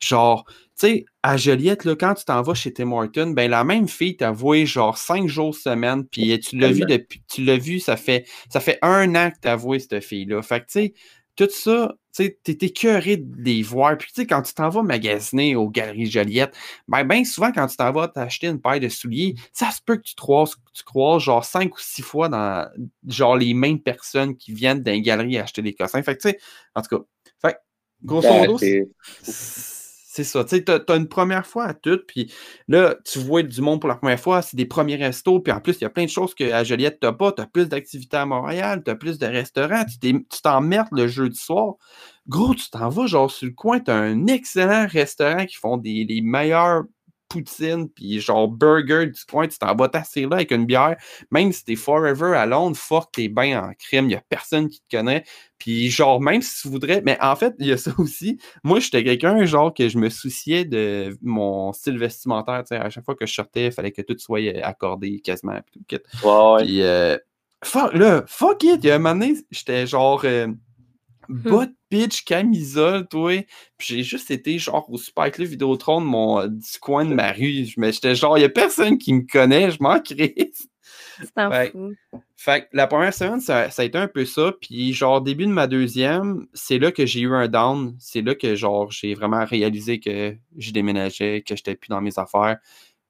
Genre, 0.00 0.45
tu 0.47 0.54
sais, 0.76 1.04
à 1.23 1.37
Joliette, 1.37 1.85
là, 1.85 1.95
quand 1.95 2.14
tu 2.14 2.25
t'en 2.25 2.40
vas 2.40 2.54
chez 2.54 2.73
Tim 2.73 2.90
Horton, 2.90 3.31
ben 3.31 3.50
la 3.50 3.64
même 3.64 3.87
fille 3.87 4.16
t'a 4.16 4.31
voué 4.31 4.64
genre 4.66 4.97
cinq 4.97 5.28
jours 5.28 5.54
semaine, 5.54 6.07
puis 6.07 6.38
tu 6.40 6.57
l'as 6.57 6.73
vu 6.73 6.85
depuis, 6.88 7.23
tu 7.28 7.45
l'as 7.45 7.59
vu, 7.59 7.81
ça 7.81 7.97
fait 7.97 8.26
ça 8.49 8.61
fait 8.61 8.78
un 8.83 9.14
an 9.14 9.31
que 9.31 9.37
t'as 9.40 9.57
voué 9.57 9.78
cette 9.78 10.02
fille-là. 10.02 10.43
Fait 10.43 10.61
que 10.61 10.66
tu 10.66 10.73
sais, 10.73 10.95
tout 11.37 11.49
ça, 11.50 11.95
tu 12.14 12.25
sais, 12.25 12.38
t'es 12.43 12.67
écœuré 12.67 13.17
de 13.17 13.43
les 13.43 13.62
voir. 13.62 13.97
Puis, 13.99 14.09
tu 14.09 14.21
sais, 14.21 14.26
quand 14.26 14.43
tu 14.43 14.55
t'en 14.55 14.69
vas 14.69 14.83
magasiner 14.83 15.57
aux 15.57 15.69
Galeries 15.69 16.11
Joliette, 16.11 16.57
ben, 16.87 17.05
ben 17.05 17.25
souvent, 17.25 17.50
quand 17.53 17.67
tu 17.67 17.76
t'en 17.76 17.93
vas 17.93 18.09
t'acheter 18.09 18.47
une 18.47 18.61
paire 18.61 18.81
de 18.81 18.88
souliers, 18.88 19.35
ça 19.53 19.71
se 19.71 19.81
peut 19.85 19.97
que 19.97 20.03
tu 20.03 20.14
croises, 20.14 20.55
tu 20.73 20.85
croises 20.85 21.23
genre 21.23 21.45
cinq 21.45 21.75
ou 21.75 21.81
six 21.81 22.03
fois 22.03 22.29
dans, 22.29 22.69
genre, 23.09 23.37
les 23.37 23.55
mêmes 23.55 23.81
personnes 23.81 24.37
qui 24.37 24.53
viennent 24.53 24.83
d'un 24.83 25.00
galerie 25.00 25.38
acheter 25.38 25.62
des 25.62 25.75
cossins. 25.75 26.03
Fait 26.03 26.17
que, 26.17 26.23
tu 26.23 26.31
sais, 26.31 26.38
en 26.75 26.83
tout 26.83 26.99
cas, 26.99 27.05
fait, 27.41 27.59
grosso 28.05 28.29
ben, 28.29 28.41
modo, 28.41 28.59
c'est 28.59 28.88
ça. 30.23 30.44
Tu 30.44 30.56
sais, 30.56 30.62
t'as 30.62 30.97
une 30.97 31.09
première 31.09 31.47
fois 31.47 31.64
à 31.64 31.75
tout, 31.75 31.99
puis 32.06 32.33
là, 32.68 32.94
tu 33.04 33.18
vois 33.18 33.42
du 33.42 33.61
monde 33.61 33.80
pour 33.80 33.88
la 33.88 33.97
première 33.97 34.21
fois, 34.21 34.42
c'est 34.42 34.56
des 34.56 34.66
premiers 34.66 34.97
restos, 34.97 35.40
puis 35.40 35.52
en 35.52 35.61
plus, 35.61 35.78
il 35.78 35.83
y 35.83 35.85
a 35.87 35.90
plein 35.90 36.04
de 36.04 36.11
choses 36.11 36.35
qu'à 36.35 36.62
Joliette, 36.62 36.99
t'as 37.00 37.12
pas. 37.12 37.33
T'as 37.33 37.47
plus 37.47 37.68
d'activités 37.68 38.16
à 38.16 38.26
Montréal, 38.26 38.83
t'as 38.85 38.94
plus 38.94 39.18
de 39.18 39.26
restaurants, 39.26 39.85
tu 40.00 40.25
t'emmerdes 40.42 40.88
le 40.92 41.09
jeudi 41.09 41.38
soir. 41.38 41.75
Gros, 42.28 42.54
tu 42.54 42.71
t'en 42.71 42.88
vas 42.88 43.06
genre 43.06 43.30
sur 43.30 43.47
le 43.47 43.52
coin, 43.52 43.80
t'as 43.80 43.97
un 43.97 44.26
excellent 44.28 44.87
restaurant 44.87 45.47
qui 45.47 45.56
font 45.56 45.76
des, 45.76 46.06
les 46.09 46.21
meilleurs 46.21 46.85
poutine, 47.43 47.88
puis 47.88 48.21
genre 48.21 48.49
burger 48.49 49.07
du 49.07 49.25
coin, 49.25 49.47
tu 49.49 49.59
t'en 49.59 49.75
vas 49.75 49.88
tasser 49.88 50.23
là 50.23 50.37
avec 50.37 50.50
une 50.50 50.67
bière. 50.67 50.97
Même 51.31 51.53
si 51.53 51.64
t'es 51.64 51.76
forever 51.76 52.37
à 52.37 52.47
Londres, 52.47 52.76
fuck, 52.76 53.11
t'es 53.12 53.29
bien 53.29 53.62
en 53.62 53.73
crime, 53.75 54.09
il 54.09 54.17
a 54.17 54.23
personne 54.29 54.69
qui 54.69 54.81
te 54.81 54.97
connaît. 54.97 55.25
Puis 55.59 55.91
genre, 55.91 56.21
même 56.21 56.43
si 56.43 56.62
tu 56.62 56.69
voudrais, 56.69 57.03
mais 57.05 57.17
en 57.21 57.37
fait, 57.37 57.55
il 57.59 57.67
y 57.67 57.73
a 57.73 57.76
ça 57.76 57.91
aussi. 57.99 58.38
Moi, 58.62 58.81
j'étais 58.81 59.03
quelqu'un, 59.05 59.45
genre, 59.45 59.73
que 59.73 59.88
je 59.88 59.99
me 59.99 60.11
souciais 60.11 60.64
de 60.64 61.17
mon 61.23 61.73
style 61.73 61.99
vestimentaire, 61.99 62.62
tu 62.64 62.69
sais, 62.69 62.76
à 62.76 62.91
chaque 62.91 63.05
fois 63.05 63.14
que 63.14 63.26
je 63.26 63.33
sortais, 63.33 63.67
il 63.67 63.73
fallait 63.73 63.93
que 63.93 64.03
tout 64.03 64.17
soit 64.19 64.41
accordé 64.62 65.21
quasiment, 65.21 65.61
puis 65.64 65.81
tout. 65.88 65.97
Puis, 66.59 66.83
euh, 66.83 67.17
fuck, 67.64 67.95
là, 67.95 68.25
fuck 68.26 68.62
it, 68.62 68.81
il 68.83 68.87
y 68.88 68.91
a 68.91 68.97
un 68.97 68.99
moment 68.99 69.19
donné, 69.19 69.35
j'étais 69.50 69.87
genre... 69.87 70.23
Euh, 70.25 70.49
Bot 71.28 71.69
pitch 71.88 72.25
camisole, 72.25 73.07
toi. 73.09 73.47
Puis 73.78 73.88
j'ai 73.88 74.02
juste 74.02 74.31
été 74.31 74.59
genre 74.59 74.88
au 74.90 74.99
Super 74.99 75.31
Club 75.31 75.49
Vidéotron 75.49 76.00
de 76.00 76.07
mon, 76.07 76.40
euh, 76.40 76.49
du 76.49 76.78
coin 76.81 77.04
de 77.04 77.14
ma 77.14 77.33
rue. 77.33 77.66
J'étais 77.76 78.14
genre, 78.14 78.37
il 78.37 78.40
n'y 78.40 78.47
a 78.47 78.50
personne 78.50 78.99
qui 78.99 79.12
me 79.12 79.26
connaît, 79.31 79.71
je 79.71 79.83
m'en 79.83 80.00
crise. 80.00 80.69
Fait, 81.37 81.73
fait 82.37 82.62
que 82.62 82.66
la 82.73 82.87
première 82.87 83.14
semaine, 83.14 83.40
ça, 83.40 83.69
a 83.76 83.85
été 83.85 83.97
un 83.97 84.09
peu 84.09 84.25
ça. 84.25 84.52
Puis 84.61 84.93
genre, 84.93 85.21
début 85.21 85.47
de 85.47 85.52
ma 85.52 85.66
deuxième, 85.66 86.47
c'est 86.52 86.78
là 86.78 86.93
que 86.93 87.07
j'ai 87.07 87.21
eu 87.21 87.33
un 87.35 87.49
down. 87.49 87.97
C'est 87.99 88.23
là 88.23 88.35
que 88.35 88.54
genre, 88.54 88.90
j'ai 88.90 89.14
vraiment 89.14 89.45
réalisé 89.45 90.00
que 90.00 90.37
je 90.57 90.71
déménageais, 90.73 91.43
que 91.47 91.57
j'étais 91.57 91.76
plus 91.76 91.88
dans 91.88 92.00
mes 92.00 92.19
affaires. 92.19 92.59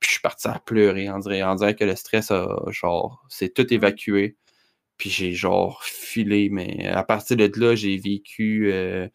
Puis 0.01 0.09
je 0.09 0.13
suis 0.13 0.21
parti 0.21 0.49
à 0.49 0.59
pleurer. 0.59 1.11
On 1.11 1.19
dirait, 1.19 1.43
on 1.43 1.55
dirait 1.55 1.75
que 1.75 1.85
le 1.85 1.97
stress 1.97 2.31
a 2.31 2.47
genre, 2.71 3.25
c'est 3.29 3.53
tout 3.55 3.73
évacué. 3.73 4.37
Puis 4.97 5.11
j'ai 5.11 5.33
genre 5.33 5.83
filé, 5.85 6.49
mais 6.51 6.87
à 6.87 7.03
partir 7.03 7.37
de 7.37 7.51
là, 7.57 7.75
j'ai 7.75 7.97
vécu 7.97 8.71
euh, 8.73 9.09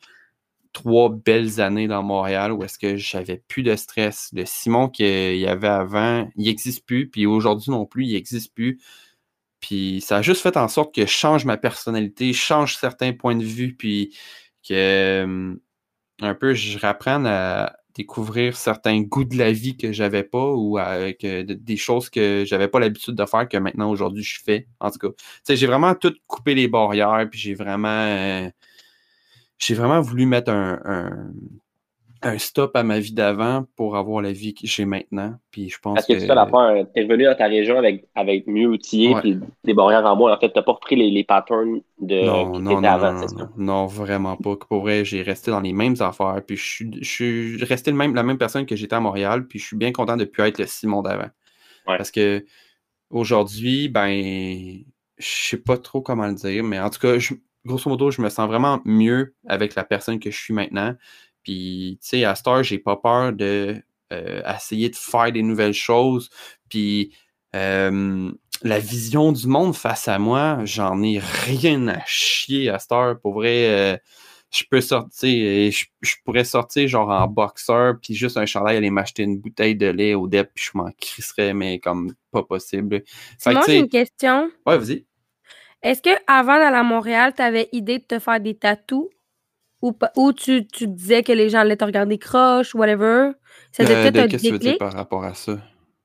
trois 0.74 1.10
belles 1.10 1.62
années 1.62 1.88
dans 1.88 2.04
Montréal 2.04 2.52
où 2.52 2.64
est-ce 2.64 2.78
que 2.78 2.98
j'avais 2.98 3.42
plus 3.48 3.64
de 3.64 3.76
stress. 3.76 4.30
Le 4.34 4.46
Simon 4.46 4.90
qu'il 4.90 5.38
y 5.38 5.48
avait 5.48 5.68
avant, 5.68 6.30
il 6.36 6.46
n'existe 6.46 6.86
plus, 6.86 7.10
puis 7.10 7.26
aujourd'hui 7.26 7.72
non 7.72 7.86
plus, 7.86 8.06
il 8.06 8.14
n'existe 8.14 8.54
plus. 8.54 8.80
Puis 9.62 10.02
ça 10.02 10.18
a 10.18 10.22
juste 10.22 10.42
fait 10.42 10.58
en 10.58 10.68
sorte 10.68 10.94
que 10.96 11.02
je 11.02 11.12
change 11.12 11.46
ma 11.46 11.58
personnalité, 11.58 12.34
je 12.34 12.40
change 12.40 12.78
certains 12.78 13.14
points 13.14 13.36
de 13.36 13.44
vue, 13.44 13.76
puis 13.76 14.16
que 14.68 14.74
euh, 14.74 15.56
un 16.22 16.36
peu 16.36 16.54
je 16.54 16.78
rapprenne 16.80 17.26
à, 17.26 17.76
découvrir 18.00 18.56
certains 18.56 19.02
goûts 19.02 19.26
de 19.26 19.38
la 19.38 19.52
vie 19.52 19.76
que 19.76 19.92
j'avais 19.92 20.24
pas 20.24 20.54
ou 20.54 20.78
avec 20.78 21.26
des 21.26 21.78
choses 21.78 22.10
que 22.10 22.46
j'avais 22.46 22.70
pas 22.70 22.80
l'habitude 22.80 23.14
de 23.14 23.26
faire 23.26 23.48
que 23.50 23.58
maintenant 23.58 23.92
aujourd'hui 23.92 24.24
je 24.24 24.40
fais. 24.42 24.68
En 24.80 24.90
tout 24.90 25.00
cas, 25.00 25.54
j'ai 25.54 25.68
vraiment 25.68 25.94
tout 25.96 26.16
coupé 26.26 26.56
les 26.56 26.70
barrières 26.70 27.28
puis 27.30 27.38
j'ai 27.40 27.56
vraiment 27.56 27.90
euh, 27.90 28.50
j'ai 29.58 29.74
vraiment 29.74 30.00
voulu 30.00 30.26
mettre 30.26 30.50
un 30.50 30.80
stop 32.38 32.76
à 32.76 32.84
ma 32.84 33.00
vie 33.00 33.14
d'avant 33.14 33.66
pour 33.76 33.96
avoir 33.96 34.22
la 34.22 34.32
vie 34.32 34.54
que 34.54 34.68
j'ai 34.68 34.86
maintenant. 34.86 35.36
Puis 35.52 35.70
je 35.70 35.80
pense 35.80 35.96
Parce 35.96 36.08
que, 36.08 36.14
que... 36.14 36.20
tu 36.20 36.28
fais 36.28 36.36
l'affaire, 36.36 36.86
t'es 36.94 37.04
revenu 37.04 37.26
dans 37.26 37.36
ta 37.36 37.48
région 37.48 37.78
avec, 37.78 38.06
avec 38.16 38.48
mieux 38.48 38.68
outillé 38.68 39.16
puis 39.22 39.40
des 39.64 39.74
barrières 39.74 40.06
en 40.06 40.16
moins. 40.16 40.34
En 40.34 40.40
fait, 40.40 40.52
t'as 40.52 40.62
pas 40.62 40.74
repris 40.74 40.96
les, 40.96 41.12
les 41.12 41.24
patterns 41.24 41.82
de 42.00 42.26
non, 42.26 42.60
non, 42.60 42.82
non, 42.82 42.84
avant, 42.84 43.14
non, 43.14 43.50
non, 43.58 43.86
vraiment 43.86 44.36
pas. 44.36 44.56
Pour 44.56 44.82
vrai, 44.82 45.06
j'ai 45.06 45.22
resté 45.22 45.52
dans 45.52 45.62
les 45.62 45.74
mêmes 45.74 45.96
affaires. 46.00 46.42
Puis 46.46 46.58
je 46.58 46.66
suis, 46.66 46.92
je 47.02 47.10
suis 47.10 47.64
resté 47.64 47.92
le 47.92 47.98
même, 47.98 48.16
la 48.16 48.24
même 48.24 48.38
personne 48.38 48.66
que 48.66 48.76
j'étais 48.76 48.96
à 48.96 49.00
Montréal. 49.00 49.48
Puis 49.48 49.60
je 49.60 49.66
suis 49.68 49.78
bien 49.78 49.92
content 49.92 50.18
de 50.18 50.26
plus 50.26 50.44
être 50.44 50.60
le 50.60 50.66
Simon 50.66 51.02
d'avant. 51.02 51.30
Parce 51.86 52.12
que 52.12 52.46
aujourd'hui, 53.10 53.90
ben, 53.90 54.84
je 55.18 55.28
sais 55.28 55.58
pas 55.58 55.78
trop 55.78 56.02
comment 56.02 56.28
le 56.28 56.36
dire, 56.36 56.64
mais 56.64 56.80
en 56.80 56.90
tout 56.90 57.00
cas, 57.00 57.18
grosso 57.66 57.90
modo, 57.90 58.12
je 58.12 58.22
me 58.22 58.30
sens 58.30 58.48
vraiment 58.48 58.82
mieux 58.86 59.36
avec 59.48 59.76
la 59.76 59.84
personne 59.84 60.20
que 60.20 60.32
je 60.32 60.38
suis 60.38 60.54
maintenant. 60.54 60.96
Puis, 61.44 62.00
tu 62.02 62.10
sais, 62.10 62.26
à 62.26 62.36
cette 62.36 62.48
heure, 62.48 62.64
j'ai 62.64 62.80
pas 62.80 62.98
peur 62.98 63.34
de 63.34 63.82
euh, 64.12 64.42
essayer 64.56 64.90
de 64.90 64.96
faire 64.96 65.32
des 65.32 65.44
nouvelles 65.44 65.74
choses. 65.74 66.30
Puis, 66.70 67.14
euh, 67.56 68.32
la 68.64 68.80
vision 68.80 69.32
du 69.32 69.48
monde 69.48 69.76
face 69.76 70.08
à 70.08 70.20
moi, 70.20 70.60
j'en 70.66 71.02
ai 71.02 71.20
rien 71.20 71.88
à 71.88 72.02
chier 72.06 72.70
à 72.70 72.80
cette 72.80 72.92
heure. 72.92 73.20
Pour 73.20 73.34
vrai, 73.34 73.70
euh, 73.70 73.98
je 74.52 74.64
peux 74.70 74.82
sortir, 74.82 75.72
je, 75.72 75.86
je, 76.02 76.16
pourrais 76.26 76.44
sortir 76.44 76.88
genre 76.88 77.10
en 77.10 77.28
boxeur, 77.28 77.96
puis 78.02 78.16
juste 78.16 78.38
un 78.38 78.46
chandail, 78.46 78.78
aller 78.78 78.90
m'acheter 78.90 79.24
une 79.24 79.40
bouteille 79.40 79.76
de 79.76 79.88
lait 79.88 80.16
au 80.16 80.28
DEP, 80.28 80.52
puis 80.54 80.70
je 80.72 80.78
m'en 80.78 80.90
crisserais, 81.00 81.54
mais 81.54 81.80
comme 81.80 82.14
pas 82.32 82.44
possible. 82.44 83.04
Moi, 83.46 83.62
j'ai 83.66 83.78
une 83.78 83.90
question. 83.90 84.52
Ouais, 84.66 84.78
vas-y. 84.78 85.06
Est-ce 85.82 86.02
que 86.02 86.10
avant 86.28 86.58
d'aller 86.58 86.78
à 86.78 86.84
Montréal, 86.84 87.34
tu 87.36 87.42
avais 87.42 87.70
idée 87.72 88.00
de 88.00 88.04
te 88.04 88.20
faire 88.20 88.40
des 88.40 88.56
tatous? 88.56 89.08
Ou, 89.82 89.94
ou 90.16 90.34
tu, 90.34 90.68
tu, 90.68 90.88
disais 90.88 91.24
que 91.24 91.32
les 91.32 91.50
gens 91.50 91.60
allaient 91.60 91.78
te 91.78 91.86
regarder 91.86 92.18
croche, 92.18 92.76
whatever. 92.76 93.32
C'était 93.72 93.96
euh, 93.96 94.04
peut-être 94.04 94.18
un 94.18 94.28
Qu'est-ce 94.28 94.44
que 94.44 94.48
tu 94.48 94.54
veux 94.54 94.60
dire 94.60 94.78
par 94.78 94.94
rapport 94.94 95.24
à 95.24 95.34
ça? 95.34 95.58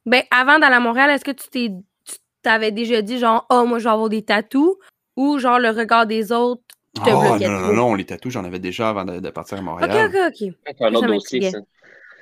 Ben, 0.06 0.22
avant 0.30 0.58
d'aller 0.58 0.76
à 0.76 0.80
Montréal, 0.80 1.10
est-ce 1.10 1.24
que 1.24 1.30
tu 1.30 1.48
t'es 1.50 1.70
tu 2.04 2.16
t'avais 2.42 2.72
déjà 2.72 3.00
dit 3.02 3.18
genre, 3.18 3.46
oh, 3.50 3.64
moi, 3.66 3.78
je 3.78 3.84
vais 3.84 3.90
avoir 3.90 4.08
des 4.08 4.22
tatous 4.22 4.76
ou 5.16 5.38
genre 5.38 5.58
le 5.58 5.70
regard 5.70 6.06
des 6.06 6.30
autres 6.30 6.62
te 6.94 7.10
oh, 7.10 7.20
bloquait 7.20 7.48
non, 7.48 7.60
non, 7.60 7.72
non, 7.72 7.94
les 7.94 8.04
tatous, 8.04 8.32
j'en 8.32 8.44
avais 8.44 8.58
déjà 8.58 8.90
avant 8.90 9.04
de, 9.04 9.30
partir 9.30 9.58
à 9.58 9.62
Montréal. 9.62 9.90
Ok, 9.90 10.14
ok, 10.14 10.48
ok. 10.48 10.54
C'est 10.66 10.84
un 10.84 10.94
autre 10.94 11.06
dossier, 11.08 11.50
ça. 11.50 11.58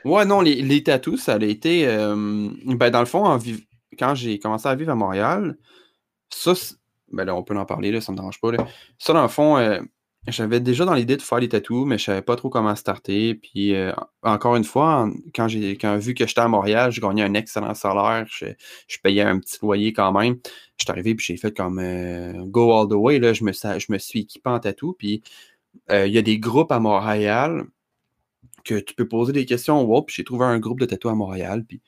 Ouais, 0.05 0.25
non, 0.25 0.41
les, 0.41 0.63
les 0.63 0.83
tatous, 0.83 1.21
ça 1.21 1.35
a 1.35 1.45
été. 1.45 1.87
Euh, 1.87 2.49
ben, 2.65 2.91
dans 2.91 3.01
le 3.01 3.07
fond, 3.07 3.25
en 3.25 3.39
quand 3.99 4.15
j'ai 4.15 4.39
commencé 4.39 4.67
à 4.67 4.75
vivre 4.75 4.91
à 4.91 4.95
Montréal, 4.95 5.57
ça, 6.31 6.53
ben 7.13 7.25
là, 7.25 7.37
on 7.37 7.43
peut 7.43 7.57
en 7.57 7.67
parler, 7.67 7.93
là, 7.93 8.01
ça 8.01 8.13
me 8.13 8.17
dérange 8.17 8.41
pas. 8.41 8.51
Là. 8.53 8.67
Ça, 8.99 9.13
dans 9.13 9.23
le 9.23 9.29
fond, 9.29 9.59
euh, 9.59 9.81
j'avais 10.29 10.61
déjà 10.61 10.85
dans 10.85 10.95
l'idée 10.95 11.17
de 11.17 11.23
faire 11.23 11.41
des 11.41 11.49
tatous, 11.49 11.85
mais 11.87 11.99
je 11.99 12.05
savais 12.05 12.23
pas 12.23 12.37
trop 12.37 12.49
comment 12.49 12.75
starter. 12.77 13.35
Puis 13.35 13.75
euh, 13.75 13.93
encore 14.23 14.55
une 14.55 14.65
fois, 14.65 15.11
quand 15.35 15.49
j'ai 15.49 15.77
quand 15.77 15.97
vu 15.97 16.15
que 16.15 16.27
j'étais 16.27 16.41
à 16.41 16.49
Montréal, 16.49 16.93
je 16.93 17.01
gagnais 17.01 17.23
un 17.25 17.35
excellent 17.35 17.75
salaire, 17.75 18.27
je, 18.31 18.47
je 18.87 18.99
payais 19.03 19.23
un 19.23 19.41
petit 19.41 19.59
loyer 19.61 19.93
quand 19.93 20.13
même. 20.13 20.37
Je 20.79 20.85
suis 20.85 20.91
arrivé 20.91 21.15
puis 21.17 21.27
j'ai 21.27 21.37
fait 21.37 21.57
comme 21.57 21.81
euh, 21.81 22.45
go 22.47 22.73
all 22.73 22.89
the 22.89 22.93
way. 22.93 23.19
Là, 23.19 23.33
je 23.33 23.43
me, 23.45 23.53
je 23.53 23.93
me 23.93 23.99
suis 23.99 24.21
équipé 24.21 24.51
en 24.51 24.61
tatou. 24.61 24.95
Puis 24.97 25.23
euh, 25.91 26.07
il 26.07 26.13
y 26.13 26.19
a 26.19 26.23
des 26.23 26.39
groupes 26.39 26.73
à 26.73 26.79
Montréal 26.81 27.65
que 28.65 28.79
tu 28.81 28.95
peux 28.95 29.09
poser 29.09 29.33
des 29.33 29.47
questions. 29.47 29.83
Wow, 29.83 30.03
puis 30.03 30.15
j'ai 30.17 30.25
trouvé 30.25 30.45
un 30.45 30.59
groupe 30.61 30.81
de 30.81 30.87
tatou 30.87 31.09
à 31.09 31.15
Montréal. 31.15 31.65
Puis 31.67 31.81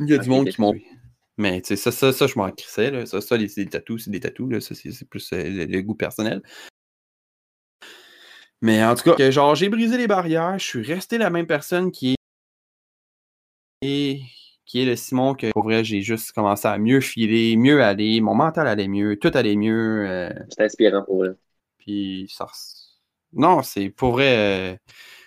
Il 0.00 0.08
y 0.08 0.14
a 0.14 0.18
du 0.18 0.28
monde 0.28 0.48
qui 0.48 0.60
m'ont. 0.60 0.74
Mais 1.36 1.60
tu 1.60 1.68
sais, 1.68 1.76
ça, 1.76 1.90
ça, 1.90 2.12
ça, 2.12 2.26
je 2.26 2.38
m'en 2.38 2.50
crissais. 2.50 2.90
Là. 2.90 3.06
Ça, 3.06 3.20
ça, 3.20 3.36
les, 3.36 3.48
des 3.48 3.66
tatous, 3.66 4.04
c'est 4.04 4.10
des 4.10 4.20
tatous. 4.20 4.50
Là. 4.50 4.60
Ça, 4.60 4.74
c'est 4.74 5.08
plus 5.08 5.32
euh, 5.32 5.66
le, 5.66 5.82
goût 5.82 5.94
personnel. 5.94 6.42
Mais 8.62 8.84
en 8.84 8.94
tout 8.94 9.12
cas, 9.12 9.30
genre, 9.30 9.54
j'ai 9.54 9.68
brisé 9.68 9.98
les 9.98 10.06
barrières. 10.06 10.58
Je 10.58 10.64
suis 10.64 10.82
resté 10.82 11.18
la 11.18 11.30
même 11.30 11.46
personne 11.46 11.90
qui 11.90 12.14
est. 13.82 14.20
qui 14.64 14.80
est 14.80 14.86
le 14.86 14.96
Simon 14.96 15.34
que 15.34 15.50
pour 15.50 15.64
vrai, 15.64 15.84
j'ai 15.84 16.02
juste 16.02 16.32
commencé 16.32 16.68
à 16.68 16.78
mieux 16.78 17.00
filer, 17.00 17.56
mieux 17.56 17.82
aller. 17.82 18.20
Mon 18.20 18.34
mental 18.34 18.68
allait 18.68 18.88
mieux, 18.88 19.18
tout 19.18 19.30
allait 19.34 19.56
mieux. 19.56 20.08
Euh... 20.08 20.30
C'est 20.50 20.64
inspirant 20.64 21.02
pour 21.02 21.18
vrai. 21.18 21.30
Puis 21.78 22.32
ça. 22.32 22.46
Non, 23.32 23.62
c'est 23.62 23.90
pour 23.90 24.12
vrai. 24.12 24.36
Euh, 24.36 24.76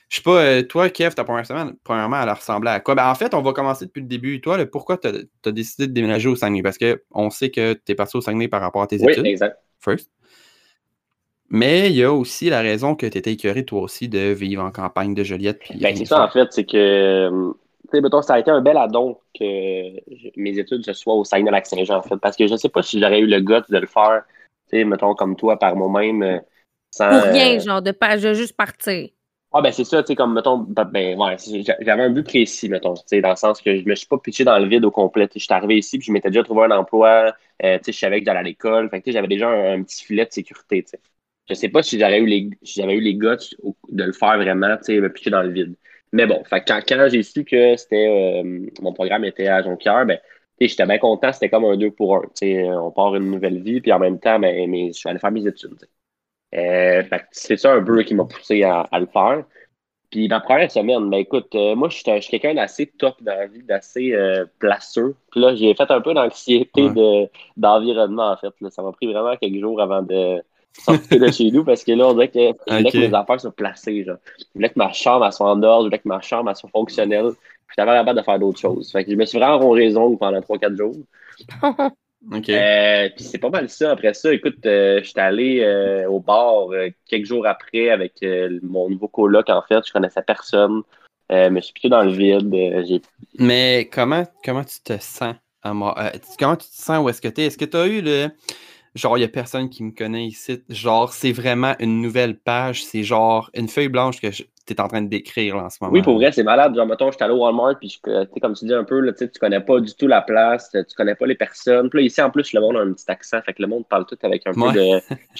je 0.10 0.18
sais 0.18 0.22
pas, 0.22 0.42
euh, 0.42 0.64
toi, 0.64 0.90
Kev, 0.90 1.14
ta 1.14 1.26
première 1.26 1.46
semaine, 1.46 1.76
premièrement, 1.84 2.22
elle 2.22 2.30
ressemblait 2.30 2.72
à 2.72 2.80
quoi? 2.80 2.96
Ben, 2.96 3.10
en 3.10 3.16
fait, 3.16 3.34
on 3.34 3.42
va 3.42 3.52
commencer 3.52 3.86
depuis 3.86 4.02
le 4.02 4.08
début. 4.08 4.40
Toi, 4.40 4.66
pourquoi 4.66 4.98
tu 4.98 5.08
as, 5.08 5.52
décidé 5.52 5.88
de 5.88 5.94
déménager 5.94 6.30
au 6.30 6.36
Saguenay? 6.36 6.62
Parce 6.62 6.78
qu'on 6.78 7.30
sait 7.30 7.50
que 7.50 7.74
tu 7.74 7.92
es 7.92 7.96
parti 7.96 8.16
au 8.16 8.22
Saguenay 8.22 8.48
par 8.48 8.62
rapport 8.62 8.82
à 8.82 8.88
tes 8.88 8.96
études. 8.96 9.24
Oui, 9.24 9.30
exact. 9.30 9.60
First. 9.80 10.10
Mais 11.50 11.90
il 11.90 11.96
y 11.96 12.04
a 12.04 12.12
aussi 12.12 12.50
la 12.50 12.62
raison 12.62 12.96
que 12.96 13.06
tu 13.06 13.18
étais 13.18 13.34
écœuré, 13.34 13.66
toi 13.66 13.82
aussi, 13.82 14.08
de 14.08 14.32
vivre 14.32 14.64
en 14.64 14.72
campagne 14.72 15.14
de 15.14 15.24
Joliette. 15.24 15.62
Ben, 15.80 15.96
c'est 15.96 16.06
ça, 16.06 16.24
en 16.24 16.30
fait, 16.30 16.48
c'est 16.52 16.66
que. 16.66 17.30
Tu 17.92 18.02
sais, 18.02 18.22
ça 18.22 18.34
a 18.34 18.40
été 18.40 18.52
un 18.52 18.62
bel 18.62 18.78
addon 18.78 19.18
que 19.38 19.44
mes 20.38 20.58
études 20.58 20.86
se 20.86 20.92
soient 20.94 21.16
au 21.16 21.24
Saguenay-Lac-Saint-Jean, 21.24 21.98
en 21.98 22.02
fait. 22.02 22.18
Parce 22.18 22.36
que 22.36 22.48
je 22.48 22.56
sais 22.56 22.70
pas 22.70 22.82
si 22.82 23.00
j'aurais 23.00 23.20
eu 23.20 23.28
le 23.28 23.40
goût 23.40 23.62
de 23.70 23.78
le 23.78 23.88
faire, 23.88 24.24
tu 24.70 24.78
sais, 24.78 24.84
mettons, 24.86 25.16
comme 25.16 25.36
toi, 25.36 25.58
par 25.58 25.76
moi-même. 25.76 26.24
Euh, 26.24 26.40
sans, 26.92 27.10
Pour 27.10 27.30
rien, 27.30 27.58
euh, 27.58 27.60
genre, 27.60 27.82
de, 27.82 27.92
pas, 27.92 28.18
juste 28.18 28.56
partir. 28.56 29.10
Ah, 29.60 29.62
ben 29.64 29.72
c'est 29.72 29.86
ça, 29.86 30.04
tu 30.04 30.08
sais, 30.08 30.16
comme, 30.16 30.34
mettons, 30.36 30.60
ben, 30.60 30.84
ben 30.86 31.18
ouais, 31.18 31.36
j'avais 31.80 32.04
un 32.04 32.12
but 32.12 32.24
précis, 32.24 32.70
mettons, 32.70 32.94
tu 32.94 33.02
sais, 33.08 33.22
dans 33.22 33.32
le 33.32 33.36
sens 33.36 33.60
que 33.60 33.76
je 33.76 33.84
me 33.90 33.96
suis 33.96 34.06
pas 34.06 34.20
pitché 34.20 34.44
dans 34.44 34.60
le 34.60 34.68
vide 34.68 34.86
au 34.86 34.92
complet. 34.92 35.28
Je 35.34 35.40
suis 35.40 35.52
arrivé 35.54 35.78
ici, 35.80 35.98
puis 35.98 36.06
je 36.08 36.12
m'étais 36.12 36.30
déjà 36.30 36.44
trouvé 36.44 36.66
un 36.66 36.72
emploi, 36.78 37.34
euh, 37.64 37.78
tu 37.80 37.86
sais, 37.86 37.92
je 37.92 37.98
savais 37.98 38.20
que 38.20 38.26
j'allais 38.26 38.40
à 38.40 38.44
l'école, 38.44 38.88
fait 38.92 39.02
que, 39.02 39.12
j'avais 39.12 39.28
déjà 39.28 39.50
un, 39.50 39.82
petit 39.84 40.06
filet 40.06 40.26
de 40.26 40.32
sécurité, 40.32 40.84
tu 40.84 40.90
sais. 40.92 41.00
Je 41.50 41.54
sais 41.56 41.70
pas 41.70 41.82
si 41.82 41.98
j'aurais 42.00 42.20
eu 42.20 42.26
les, 42.28 42.50
si 42.62 42.82
j'avais 42.82 42.94
eu 42.96 43.00
les 43.00 43.16
guts 43.16 43.56
de 43.90 44.04
le 44.04 44.12
faire 44.12 44.38
vraiment, 44.38 44.78
tu 44.78 44.84
sais, 44.96 45.00
me 45.00 45.12
pitcher 45.12 45.30
dans 45.32 45.42
le 45.42 45.50
vide. 45.52 45.76
Mais 46.12 46.28
bon, 46.28 46.44
fait 46.44 46.64
quand, 46.68 46.82
quand 46.88 47.08
j'ai 47.12 47.24
su 47.24 47.44
que 47.44 47.76
c'était, 47.78 48.44
euh, 48.44 48.68
mon 48.82 48.94
programme 48.94 49.26
était 49.26 49.48
à 49.48 49.64
Jonquière, 49.64 50.06
ben, 50.06 50.20
j'étais 50.62 50.86
bien 50.86 51.00
content, 51.00 51.34
c'était 51.34 51.50
comme 51.50 51.66
un 51.66 51.78
deux 51.78 51.90
pour 51.92 52.18
un, 52.18 52.22
tu 52.22 52.30
sais, 52.36 52.64
on 52.70 52.92
part 52.92 53.16
une 53.16 53.32
nouvelle 53.32 53.62
vie, 53.64 53.82
puis 53.82 53.92
en 53.94 53.98
même 54.00 54.20
temps, 54.20 54.38
ben, 54.40 54.70
mes- 54.70 54.90
je 54.94 55.00
suis 55.00 55.10
allé 55.10 55.18
faire 55.20 55.32
mes 55.32 55.48
études. 55.48 55.88
Euh, 56.56 57.04
fait 57.04 57.20
que 57.20 57.26
c'est 57.32 57.58
ça 57.58 57.74
un 57.74 57.84
peu 57.84 58.02
qui 58.04 58.16
m'a 58.16 58.26
poussé 58.26 58.64
à, 58.64 58.82
à 58.92 59.00
le 59.00 59.06
faire. 59.08 59.44
Puis 60.10 60.30
ma 60.30 60.40
première 60.40 60.72
semaine, 60.72 61.10
ben 61.10 61.18
écoute, 61.18 61.54
euh, 61.56 61.76
moi 61.76 61.90
je 61.90 61.98
suis 61.98 62.30
quelqu'un 62.32 62.54
d'assez 62.54 62.86
top 62.86 63.16
dans 63.22 63.36
la 63.38 63.48
vie, 63.48 63.62
d'assez 63.64 64.14
euh, 64.14 64.46
placeux. 64.58 65.16
Puis 65.32 65.42
là, 65.42 65.54
j'ai 65.56 65.74
fait 65.76 65.92
un 65.92 66.00
peu 66.00 66.14
d'anxiété 66.14 66.84
Ouais. 66.84 66.94
de, 66.94 67.30
d'environnement 67.58 68.32
en 68.32 68.38
fait. 68.38 68.54
Là. 68.62 68.70
Ça 68.70 68.82
m'a 68.82 68.94
pris 68.94 69.12
vraiment 69.12 69.36
quelques 69.36 69.60
jours 69.60 69.82
avant 69.82 70.02
de 70.02 70.42
sortir 70.72 71.20
de 71.20 71.28
chez 71.32 71.52
nous 71.52 71.66
parce 71.66 71.84
que 71.84 71.92
là, 71.92 72.08
on 72.08 72.14
dirait 72.14 72.30
que 72.30 72.40
je 72.40 72.74
voulais 72.78 72.92
que 72.92 72.98
mes 72.98 73.14
affaires 73.14 73.42
soient 73.42 73.52
placées. 73.52 74.06
Genre. 74.06 74.18
Je 74.40 74.46
voulais 74.56 74.70
que 74.70 74.78
ma 74.80 74.94
chambre 74.94 75.26
elle 75.26 75.34
soit 75.34 75.52
en 75.52 75.62
ordre, 75.62 75.84
je 75.84 75.88
voulais 75.88 76.00
que 76.00 76.08
ma 76.08 76.22
chambre 76.22 76.50
elle 76.50 76.56
soit 76.56 76.70
fonctionnelle. 76.70 77.32
Puis 77.68 77.76
j'avais 77.78 77.92
capable 77.92 78.20
de 78.20 78.24
faire 78.24 78.40
d'autres 78.40 78.60
choses. 78.60 78.90
Fait 78.94 79.04
que 79.04 79.12
je 79.12 79.18
me 79.18 79.26
suis 79.26 79.38
vraiment 79.38 79.60
rongé 79.60 79.88
les 79.88 79.98
ongles 79.98 80.18
pendant 80.18 80.40
3-4 80.40 80.78
jours. 80.78 80.96
OK. 82.32 82.50
Euh, 82.50 83.10
puis 83.16 83.24
c'est 83.24 83.38
pas 83.38 83.50
mal 83.50 83.70
ça. 83.70 83.92
Après 83.92 84.14
ça, 84.14 84.34
écoute, 84.34 84.66
euh, 84.66 85.02
j'étais 85.04 85.22
allé 85.22 85.62
euh, 85.62 86.10
au 86.10 86.20
bar 86.20 86.72
euh, 86.72 86.90
quelques 87.06 87.26
jours 87.26 87.48
après 87.48 87.90
avec 87.90 88.14
mon 88.64 88.90
nouveau 88.90 89.08
coloc, 89.08 89.50
en 89.50 89.62
fait. 89.62 89.86
Je 89.88 89.94
connaissais 89.94 90.22
personne. 90.22 90.82
Euh, 91.32 91.50
me 91.50 91.60
suis 91.60 91.74
plutôt 91.74 91.90
dans 91.90 92.04
le 92.04 92.12
vide. 92.12 93.02
Mais 93.38 93.90
comment, 93.92 94.26
comment 94.44 94.64
tu 94.64 94.80
te 94.82 94.98
sens 95.00 95.36
à 95.62 95.74
moi? 95.74 96.12
comment 96.40 96.56
tu 96.56 96.68
te 96.68 96.74
sens 96.74 97.04
où 97.04 97.10
est-ce 97.10 97.22
que 97.22 97.28
tu 97.28 97.42
es? 97.42 97.46
Est-ce 97.48 97.58
que 97.58 97.66
tu 97.66 97.78
as 97.78 97.88
eu 97.88 98.02
le. 98.02 98.30
Genre, 98.96 99.18
il 99.18 99.22
n'y 99.22 99.26
a 99.26 99.30
personne 99.30 99.70
qui 99.70 99.84
me 99.84 99.92
connaît 99.92 100.26
ici? 100.26 100.64
Genre, 100.70 101.12
c'est 101.12 101.34
vraiment 101.34 101.76
une 101.80 102.02
nouvelle 102.02 102.38
page? 102.38 102.84
C'est 102.84 103.04
genre 103.04 103.52
une 103.54 103.68
feuille 103.68 103.90
blanche 103.90 104.22
que 104.22 104.30
tu 104.68 104.74
es 104.74 104.82
en 104.82 104.88
train 104.88 105.02
de 105.02 105.10
décrire 105.10 105.58
là, 105.58 105.66
en 105.66 105.70
ce 105.70 105.78
moment. 105.82 105.94
Oui, 105.94 106.02
pour 106.02 106.16
vrai, 106.16 106.32
c'est 106.32 106.44
malade. 106.44 106.76
Genre, 106.76 106.86
mettons, 106.86 107.12
j'étais 107.12 107.24
allé 107.24 107.34
au 107.34 107.44
Walmart, 107.44 107.78
puis 107.80 107.90
je- 107.90 108.00
tu 108.24 108.30
sais, 108.34 108.40
comme 108.40 108.54
tu 108.54 108.66
dis 108.66 108.74
un 108.74 108.84
peu, 108.84 109.00
là, 109.00 109.12
tu 109.14 109.20
sais, 109.20 109.30
tu 109.30 109.40
connais 109.40 109.60
pas 109.62 109.80
du 109.80 109.94
tout 109.96 110.08
la 110.08 110.22
place, 110.22 110.70
tu 110.72 110.96
connais 110.96 111.16
pas 111.16 111.26
les 111.26 111.36
personnes. 111.36 111.90
Puis 111.90 112.00
là, 112.00 112.06
ici, 112.06 112.22
en 112.22 112.30
plus, 112.30 112.54
le 112.54 112.62
monde 112.62 112.78
a 112.78 112.82
un 112.82 112.94
petit 112.94 113.10
accent, 113.10 113.42
fait 113.42 113.54
que 113.54 113.62
le 113.62 113.68
monde 113.68 113.88
parle 113.88 114.06
tout 114.06 114.18
avec 114.24 114.46
un 114.48 114.52
Ouais. 114.54 114.72
peu 114.74 114.80
de 114.80 115.00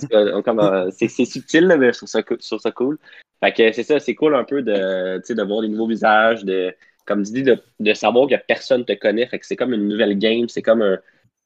tout 0.00 0.06
cas, 0.08 0.42
comme, 0.42 0.60
euh, 0.60 0.90
c'est, 0.90 1.08
c'est 1.08 1.24
subtil, 1.24 1.64
là, 1.66 1.76
mais 1.76 1.92
je 1.92 1.98
trouve 1.98 2.08
ça, 2.08 2.20
je 2.28 2.46
trouve 2.46 2.60
ça 2.60 2.70
cool. 2.70 2.98
Fait 3.40 3.52
que 3.52 3.72
c'est 3.72 3.82
ça, 3.84 4.00
c'est 4.00 4.14
cool 4.14 4.34
un 4.34 4.44
peu 4.44 4.62
de, 4.62 5.18
tu 5.18 5.26
sais, 5.26 5.34
de 5.34 5.42
voir 5.42 5.60
des 5.62 5.68
nouveaux 5.68 5.86
visages, 5.86 6.44
de, 6.44 6.74
comme 7.06 7.22
tu 7.22 7.32
dis, 7.32 7.42
de, 7.42 7.58
de 7.80 7.94
savoir 7.94 8.28
que 8.28 8.34
personne 8.46 8.84
te 8.84 8.92
connaît. 8.92 9.26
Fait 9.26 9.38
que 9.38 9.46
c'est 9.46 9.56
comme 9.56 9.72
une 9.72 9.88
nouvelle 9.88 10.18
game, 10.18 10.48
c'est 10.48 10.62
comme 10.62 10.82
un. 10.82 10.96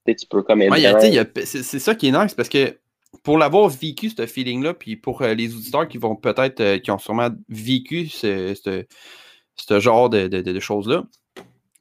Tu 0.04 0.12
sais, 0.12 0.16
tu 0.16 0.26
peux 0.26 0.42
comme 0.42 0.60
Ouais, 0.60 0.80
c'est 1.44 1.78
ça 1.78 1.94
qui 1.94 2.08
est 2.08 2.10
nice 2.12 2.34
parce 2.34 2.48
que 2.48 2.76
pour 3.22 3.38
l'avoir 3.38 3.68
vécu, 3.68 4.10
ce 4.10 4.26
feeling-là, 4.26 4.74
puis 4.74 4.96
pour 4.96 5.22
euh, 5.22 5.34
les 5.34 5.54
auditeurs 5.54 5.88
qui 5.88 5.98
vont 5.98 6.16
peut-être, 6.16 6.60
euh, 6.60 6.78
qui 6.78 6.90
ont 6.90 6.98
sûrement 6.98 7.30
vécu 7.48 8.08
ce, 8.08 8.54
ce- 8.54 8.84
ce 9.56 9.80
genre 9.80 10.10
de, 10.10 10.28
de- 10.28 10.40
de- 10.40 10.52
de 10.52 10.60
choses-là, 10.60 11.04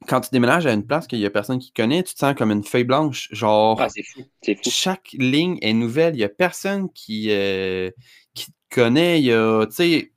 quand 0.08 0.20
tu 0.20 0.30
déménages 0.32 0.66
à 0.66 0.72
une 0.72 0.86
place 0.86 1.06
qu'il 1.06 1.18
n'y 1.20 1.26
a 1.26 1.30
personne 1.30 1.58
qui 1.58 1.72
connaît, 1.72 2.02
tu 2.02 2.14
te 2.14 2.18
sens 2.18 2.34
comme 2.36 2.50
une 2.50 2.64
feuille 2.64 2.84
blanche. 2.84 3.28
Genre, 3.32 3.80
Ah, 3.80 3.88
c'est 3.88 4.02
fou. 4.02 4.22
C'est 4.42 4.56
fou. 4.56 4.70
chaque 4.70 5.10
ligne 5.14 5.58
est 5.62 5.72
nouvelle. 5.72 6.14
Il 6.14 6.18
n'y 6.18 6.24
a 6.24 6.28
personne 6.28 6.88
qui, 6.92 7.28
euh, 7.30 7.90
qui 8.34 8.46
te 8.46 8.74
connaît. 8.74 9.20
Il 9.20 9.26
y 9.26 9.32
a, 9.32 9.64
tu 9.66 9.72
sais, 9.74 10.12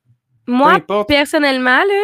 Moi, 0.48 0.72
importe. 0.74 1.07
personnellement, 1.07 1.77
là, 1.84 2.03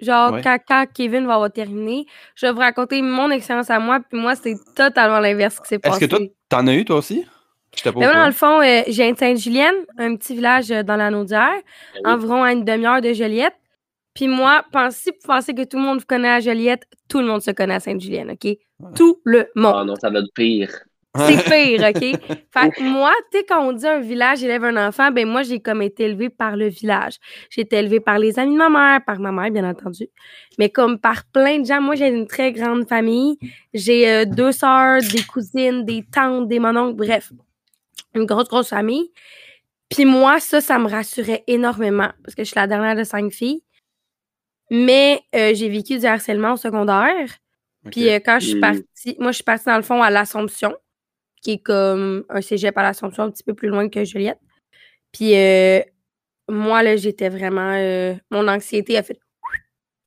genre, 0.00 0.32
Ouais. 0.32 0.42
quand, 0.42 0.58
quand 0.68 0.86
Kevin 0.94 1.26
va 1.26 1.34
avoir 1.34 1.52
terminé, 1.52 2.06
je 2.34 2.46
vais 2.46 2.52
vous 2.52 2.58
raconter 2.58 3.00
mon 3.02 3.30
expérience 3.30 3.70
à 3.70 3.78
moi, 3.78 4.00
puis 4.00 4.20
moi, 4.20 4.34
c'est 4.36 4.56
totalement 4.76 5.18
l'inverse 5.20 5.58
qui 5.60 5.68
s'est 5.68 5.76
Est-ce 5.76 5.88
passé. 5.88 6.00
que 6.00 6.16
toi, 6.16 6.18
t'en 6.50 6.66
as 6.66 6.74
eu 6.74 6.84
toi 6.84 6.96
aussi? 6.96 7.24
Moi, 7.94 8.12
dans 8.12 8.26
le 8.26 8.32
fond, 8.32 8.60
euh, 8.60 8.82
je 8.86 8.92
viens 8.92 9.12
de 9.12 9.18
Sainte-Julienne, 9.18 9.74
un 9.98 10.16
petit 10.16 10.34
village 10.34 10.70
euh, 10.70 10.82
dans 10.82 10.96
la 10.96 11.10
Naudière, 11.10 11.54
oui. 11.94 12.00
environ 12.04 12.42
à 12.42 12.52
une 12.52 12.64
demi-heure 12.64 13.00
de 13.00 13.12
Joliette. 13.12 13.54
Puis 14.14 14.28
moi, 14.28 14.64
pensez, 14.72 15.10
vous 15.10 15.26
pensez 15.26 15.54
que 15.54 15.64
tout 15.64 15.78
le 15.78 15.84
monde 15.84 16.00
vous 16.00 16.06
connaît 16.06 16.28
à 16.28 16.40
Joliette, 16.40 16.84
tout 17.08 17.20
le 17.20 17.26
monde 17.26 17.40
se 17.40 17.50
connaît 17.50 17.74
à 17.74 17.80
Sainte-Julienne, 17.80 18.30
OK? 18.32 18.56
Tout 18.94 19.20
le 19.24 19.48
monde. 19.56 19.74
Ah 19.74 19.84
non, 19.84 19.94
ça 19.96 20.10
va 20.10 20.18
être 20.18 20.32
pire. 20.34 20.70
C'est 21.16 21.44
pire, 21.44 21.88
OK? 21.88 22.00
Fait 22.52 22.70
que 22.70 22.82
moi, 22.82 23.12
tu 23.30 23.38
sais, 23.38 23.44
quand 23.46 23.62
on 23.66 23.72
dit 23.72 23.86
un 23.86 24.00
village 24.00 24.42
élève 24.42 24.64
un 24.64 24.88
enfant, 24.88 25.10
ben 25.10 25.26
moi, 25.26 25.42
j'ai 25.42 25.60
comme 25.60 25.82
été 25.82 26.04
élevée 26.04 26.30
par 26.30 26.56
le 26.56 26.68
village. 26.68 27.16
J'ai 27.50 27.62
été 27.62 27.76
élevée 27.76 28.00
par 28.00 28.18
les 28.18 28.38
amis 28.38 28.52
de 28.52 28.58
ma 28.58 28.70
mère, 28.70 29.04
par 29.04 29.18
ma 29.18 29.30
mère, 29.32 29.50
bien 29.50 29.68
entendu. 29.68 30.08
Mais 30.58 30.70
comme 30.70 30.98
par 30.98 31.24
plein 31.24 31.58
de 31.60 31.66
gens, 31.66 31.82
moi, 31.82 31.94
j'ai 31.94 32.08
une 32.08 32.26
très 32.26 32.52
grande 32.52 32.88
famille. 32.88 33.38
J'ai 33.74 34.10
euh, 34.10 34.24
deux 34.24 34.52
sœurs, 34.52 35.00
des 35.00 35.22
cousines, 35.22 35.84
des 35.84 36.04
tantes, 36.10 36.48
des 36.48 36.58
mononcles, 36.58 36.96
bref. 36.96 37.32
Une 38.14 38.24
grosse, 38.26 38.48
grosse 38.48 38.68
famille. 38.68 39.10
Puis 39.88 40.04
moi, 40.04 40.40
ça, 40.40 40.60
ça 40.60 40.78
me 40.78 40.88
rassurait 40.88 41.44
énormément 41.46 42.10
parce 42.22 42.34
que 42.34 42.44
je 42.44 42.48
suis 42.48 42.58
la 42.58 42.66
dernière 42.66 42.96
de 42.96 43.04
cinq 43.04 43.32
filles. 43.32 43.62
Mais 44.70 45.20
euh, 45.34 45.52
j'ai 45.54 45.68
vécu 45.68 45.98
du 45.98 46.06
harcèlement 46.06 46.54
au 46.54 46.56
secondaire. 46.56 47.28
Puis 47.90 48.08
euh, 48.08 48.20
quand 48.24 48.38
je 48.40 48.46
suis 48.48 48.60
partie, 48.60 49.16
moi, 49.18 49.32
je 49.32 49.36
suis 49.36 49.44
partie 49.44 49.66
dans 49.66 49.76
le 49.76 49.82
fond 49.82 50.02
à 50.02 50.08
l'Assomption, 50.10 50.74
qui 51.42 51.52
est 51.52 51.58
comme 51.58 52.24
un 52.28 52.40
cégep 52.40 52.76
à 52.78 52.82
l'Assomption, 52.82 53.24
un 53.24 53.30
petit 53.30 53.42
peu 53.42 53.54
plus 53.54 53.68
loin 53.68 53.88
que 53.88 54.04
Juliette. 54.04 54.38
Puis 55.12 55.36
euh, 55.36 55.80
moi, 56.48 56.82
là, 56.82 56.96
j'étais 56.96 57.28
vraiment. 57.28 57.72
euh, 57.74 58.14
mon 58.30 58.48
anxiété 58.48 58.96
a 58.96 59.02
fait. 59.02 59.18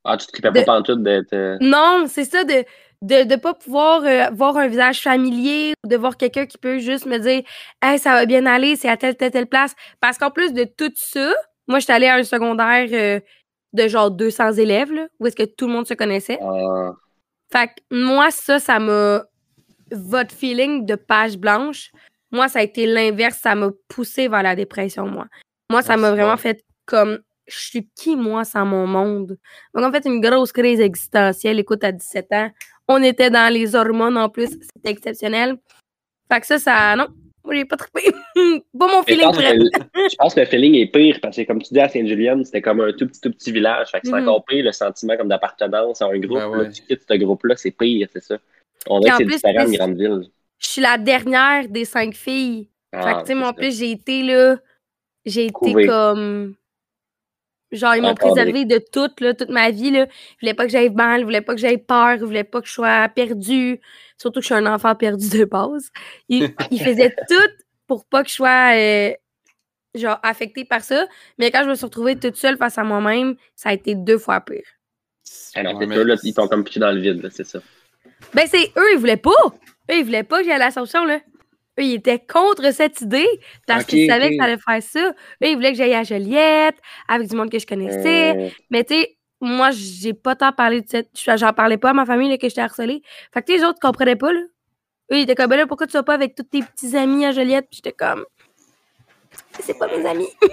Ah, 0.03 0.17
tu 0.17 0.27
te 0.27 0.31
tripais 0.33 0.51
De- 0.51 0.59
pas 0.59 0.65
pantoute 0.65 1.03
d'être. 1.03 1.57
Non, 1.61 2.05
c'est 2.07 2.25
ça, 2.25 2.43
de 2.43 2.63
de 3.01 3.23
de 3.23 3.35
pas 3.35 3.53
pouvoir 3.53 4.03
euh, 4.03 4.29
voir 4.33 4.57
un 4.57 4.67
visage 4.67 5.01
familier 5.01 5.73
ou 5.83 5.87
de 5.87 5.95
voir 5.95 6.17
quelqu'un 6.17 6.45
qui 6.45 6.57
peut 6.57 6.79
juste 6.79 7.05
me 7.05 7.17
dire 7.19 7.43
Hey, 7.81 7.99
ça 7.99 8.11
va 8.13 8.25
bien 8.25 8.45
aller, 8.45 8.75
c'est 8.75 8.89
à 8.89 8.97
telle, 8.97 9.15
telle, 9.15 9.31
telle 9.31 9.47
place. 9.47 9.75
Parce 9.99 10.17
qu'en 10.17 10.31
plus 10.31 10.53
de 10.53 10.63
tout 10.63 10.91
ça, 10.95 11.33
moi, 11.67 11.79
j'étais 11.79 11.93
allée 11.93 12.07
à 12.07 12.15
un 12.15 12.23
secondaire 12.23 12.87
euh, 12.91 13.19
de 13.73 13.87
genre 13.87 14.11
200 14.11 14.53
élèves, 14.53 14.91
là, 14.93 15.07
où 15.19 15.27
est-ce 15.27 15.35
que 15.35 15.43
tout 15.43 15.67
le 15.67 15.73
monde 15.73 15.87
se 15.87 15.93
connaissait. 15.93 16.39
ah, 16.41 16.91
Fait 17.51 17.67
que 17.67 17.73
moi, 17.95 18.31
ça, 18.31 18.59
ça 18.59 18.79
m'a. 18.79 19.23
Votre 19.91 20.33
feeling 20.33 20.85
de 20.85 20.95
page 20.95 21.37
blanche, 21.37 21.91
moi, 22.31 22.47
ça 22.47 22.59
a 22.59 22.63
été 22.63 22.87
l'inverse. 22.87 23.37
Ça 23.41 23.53
m'a 23.55 23.69
poussé 23.87 24.27
vers 24.27 24.41
la 24.43 24.55
dépression, 24.55 25.05
moi. 25.07 25.25
Moi, 25.71 25.81
ça 25.83 25.93
Ah, 25.93 25.97
m'a 25.97 26.11
vraiment 26.11 26.37
fait 26.37 26.63
comme. 26.85 27.19
Je 27.47 27.57
suis 27.59 27.89
qui, 27.95 28.15
moi, 28.15 28.43
sans 28.43 28.65
mon 28.65 28.87
monde? 28.87 29.37
Donc, 29.73 29.83
en 29.83 29.91
fait, 29.91 30.05
une 30.05 30.19
grosse 30.19 30.51
crise 30.51 30.79
existentielle. 30.79 31.59
Écoute, 31.59 31.83
à 31.83 31.91
17 31.91 32.27
ans, 32.31 32.49
on 32.87 33.01
était 33.03 33.29
dans 33.29 33.53
les 33.53 33.75
hormones 33.75 34.17
en 34.17 34.29
plus. 34.29 34.49
C'était 34.49 34.89
exceptionnel. 34.89 35.57
Fait 36.31 36.39
que 36.39 36.47
ça, 36.47 36.57
ça. 36.57 36.95
Non, 36.95 37.07
moi, 37.43 37.53
j'ai 37.53 37.65
pas 37.65 37.77
trippé. 37.77 38.01
pas 38.35 38.87
mon 38.87 39.03
feeling 39.03 39.29
je 39.31 40.15
pense 40.17 40.33
que 40.33 40.39
le 40.39 40.45
feeling 40.47 40.73
est 40.75 40.87
pire 40.91 41.19
parce 41.21 41.37
que, 41.37 41.43
comme 41.43 41.61
tu 41.61 41.73
dis, 41.73 41.79
à 41.79 41.87
Sainte-Julienne, 41.87 42.43
c'était 42.43 42.61
comme 42.63 42.81
un 42.81 42.91
tout 42.93 43.07
petit, 43.07 43.21
tout 43.21 43.31
petit 43.31 43.51
village. 43.51 43.89
Fait 43.91 43.99
que 44.01 44.07
c'est 44.07 44.13
Mhm. 44.13 44.27
encore 44.27 44.45
pire 44.45 44.65
le 44.65 44.71
sentiment 44.71 45.15
comme 45.17 45.27
d'appartenance 45.27 46.01
à 46.01 46.05
un 46.07 46.17
groupe. 46.17 46.39
Ben 46.39 46.51
Là, 46.51 46.57
ouais. 46.63 46.71
tu 46.71 46.81
quittes 46.81 47.03
ce 47.07 47.13
groupe-là, 47.15 47.55
c'est 47.57 47.71
pire, 47.71 48.07
c'est 48.11 48.23
ça. 48.23 48.37
On 48.87 48.99
dirait 48.99 49.11
que 49.11 49.15
en 49.15 49.17
c'est 49.19 49.25
plus, 49.25 49.35
différent 49.35 49.65
de 49.65 49.77
grande 49.77 49.97
ville. 49.97 50.29
Je 50.57 50.67
suis 50.67 50.81
la 50.81 50.97
dernière 50.97 51.69
des 51.69 51.85
cinq 51.85 52.15
filles. 52.15 52.69
Ah, 52.91 53.01
fait 53.03 53.13
que, 53.13 53.19
tu 53.21 53.25
sais, 53.27 53.35
moi, 53.35 53.49
en 53.49 53.53
plus, 53.53 53.77
j'ai 53.77 53.91
été 53.91 54.23
là. 54.23 54.57
J'ai 55.25 55.45
été 55.45 55.85
comme. 55.85 56.55
Genre, 57.75 57.95
ils 57.95 58.01
m'ont 58.01 58.15
préservé 58.15 58.65
de 58.65 58.79
tout, 58.91 59.09
là, 59.19 59.33
toute 59.33 59.49
ma 59.49 59.71
vie, 59.71 59.91
là. 59.91 60.05
Ils 60.05 60.37
voulaient 60.41 60.53
pas 60.53 60.65
que 60.65 60.71
j'aille 60.71 60.89
mal, 60.89 61.21
ils 61.21 61.23
voulaient 61.23 61.41
pas 61.41 61.53
que 61.53 61.59
j'aille 61.59 61.77
peur, 61.77 62.15
ils 62.15 62.23
voulaient 62.23 62.43
pas 62.43 62.61
que 62.61 62.67
je 62.67 62.73
sois 62.73 63.09
perdue. 63.09 63.79
Surtout 64.17 64.39
que 64.39 64.43
je 64.43 64.47
suis 64.47 64.55
un 64.55 64.65
enfant 64.65 64.95
perdu 64.95 65.29
de 65.29 65.45
base. 65.45 65.89
Ils, 66.29 66.53
ils 66.71 66.81
faisaient 66.81 67.15
tout 67.29 67.63
pour 67.87 68.05
pas 68.05 68.23
que 68.23 68.29
je 68.29 68.35
sois, 68.35 68.75
euh, 68.75 69.13
genre, 69.93 70.19
affectée 70.23 70.65
par 70.65 70.83
ça. 70.83 71.07
Mais 71.37 71.51
quand 71.51 71.63
je 71.63 71.69
me 71.69 71.75
suis 71.75 71.85
retrouvée 71.85 72.15
toute 72.15 72.35
seule 72.35 72.57
face 72.57 72.77
à 72.77 72.83
moi-même, 72.83 73.35
ça 73.55 73.69
a 73.69 73.73
été 73.73 73.95
deux 73.95 74.17
fois 74.17 74.41
pire. 74.41 74.65
Ah 75.55 75.63
non, 75.63 75.77
Ouais, 75.77 75.87
c'est 75.87 76.03
là, 76.03 76.15
ils 76.23 76.33
t'ont 76.33 76.47
comme 76.47 76.63
pitché 76.63 76.79
dans 76.79 76.91
le 76.91 76.99
vide, 76.99 77.23
là, 77.23 77.29
c'est 77.31 77.45
ça. 77.45 77.59
Ben, 78.33 78.47
c'est 78.47 78.71
eux, 78.77 78.93
ils 78.93 78.99
voulaient 78.99 79.17
pas. 79.17 79.31
Eux, 79.91 79.97
ils 79.97 80.03
voulaient 80.03 80.23
pas 80.23 80.39
que 80.39 80.45
j'aille 80.45 80.55
à 80.55 80.59
l'Assomption, 80.59 81.05
là. 81.05 81.19
Eux, 81.79 81.83
ils 81.83 81.95
étaient 81.95 82.19
contre 82.19 82.71
cette 82.73 83.01
idée 83.01 83.27
parce 83.67 83.83
Ok, 83.83 83.89
qu'ils 83.89 84.05
savaient 84.05 84.29
que 84.29 84.35
ça 84.37 84.45
allait 84.45 84.57
faire 84.57 84.81
ça. 84.83 85.09
Eux, 85.09 85.47
ils 85.47 85.55
voulaient 85.55 85.71
que 85.71 85.77
j'aille 85.77 85.93
à 85.93 86.03
Joliette, 86.03 86.75
avec 87.07 87.29
du 87.29 87.35
monde 87.35 87.49
que 87.49 87.59
je 87.59 87.67
connaissais. 87.67 88.31
Euh, 88.31 88.49
Mais 88.69 88.83
tu 88.83 88.95
sais, 88.95 89.17
moi, 89.41 89.69
j'ai 89.71 90.13
pas 90.13 90.35
tant 90.35 90.51
parlé 90.53 90.81
de 90.81 90.87
cette. 90.89 91.09
J'en 91.37 91.53
parlais 91.53 91.77
pas 91.77 91.89
à 91.91 91.93
ma 91.93 92.05
famille 92.05 92.29
là, 92.29 92.37
que 92.37 92.47
j'étais 92.49 92.61
harcelée. 92.61 93.01
Fait 93.33 93.41
que 93.41 93.47
tu 93.47 93.53
sais, 93.53 93.59
les 93.59 93.65
autres 93.65 93.79
comprenaient 93.81 94.15
pas, 94.15 94.31
là. 94.33 94.39
Eux, 95.11 95.17
ils 95.17 95.21
étaient 95.23 95.35
comme, 95.35 95.47
ben 95.49 95.57
là, 95.57 95.67
pourquoi 95.67 95.87
tu 95.87 95.93
vas 95.93 96.03
pas 96.03 96.13
avec 96.15 96.35
tous 96.35 96.43
tes 96.43 96.61
petits 96.61 96.95
amis 96.97 97.25
à 97.25 97.31
Joliette? 97.31 97.67
Puis 97.69 97.77
j'étais 97.83 97.91
comme. 97.93 98.25
C'est 99.59 99.77
pas 99.77 99.87
mes 99.87 100.05
amis. 100.05 100.27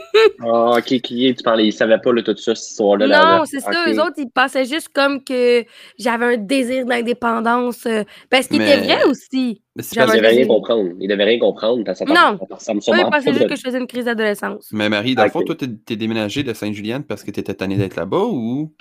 Ah, 0.44 0.76
ok, 0.78 0.84
qui 1.00 1.34
tu 1.34 1.42
parlais, 1.42 1.66
ils 1.66 1.72
savaient 1.72 1.98
pas 2.00 2.12
là, 2.12 2.22
tout 2.22 2.36
ça, 2.36 2.54
cette 2.54 2.68
histoire-là. 2.70 3.06
là, 3.06 3.38
non, 3.38 3.44
c'est 3.44 3.60
ça. 3.60 3.70
Eux 3.88 3.98
autres, 4.00 4.14
ils 4.18 4.30
pensaient 4.30 4.64
juste 4.64 4.88
comme 4.90 5.22
que 5.24 5.64
j'avais 5.98 6.34
un 6.34 6.36
désir 6.36 6.84
d'indépendance. 6.86 7.86
euh, 7.86 8.04
parce 8.30 8.46
qu'il 8.48 8.60
était 8.60 8.78
vrai 8.78 9.04
aussi. 9.04 9.62
Mais 9.74 9.82
c'est 9.82 9.94
J'avais 9.94 10.06
parce 10.06 10.16
Ils 10.18 10.20
que- 10.20 10.26
devaient 10.26 10.36
rien 10.36 10.46
comprendre. 10.46 10.90
Ils 11.00 11.08
devaient 11.08 11.24
rien 11.24 11.38
comprendre 11.38 11.84
parce 11.84 12.00
que 12.00 12.06
ça 12.06 12.12
Non. 12.12 12.38
ça 12.58 12.72
ils 12.74 13.10
pensaient 13.10 13.32
juste 13.32 13.48
que 13.48 13.56
je 13.56 13.60
faisais 13.62 13.78
une 13.78 13.86
crise 13.86 14.04
d'adolescence. 14.04 14.68
Mais 14.72 14.88
Marie, 14.88 15.14
dans 15.14 15.24
le 15.24 15.30
fond, 15.30 15.42
toi, 15.42 15.54
t'es 15.56 15.68
t'es 15.68 15.96
déménagé 15.96 16.42
de 16.42 16.52
Sainte-Julienne 16.52 17.04
parce 17.04 17.22
que 17.24 17.30
t'étais 17.30 17.54
tanné 17.54 17.76
d'être 17.76 17.96
là-bas 17.96 18.24
ou. 18.24 18.72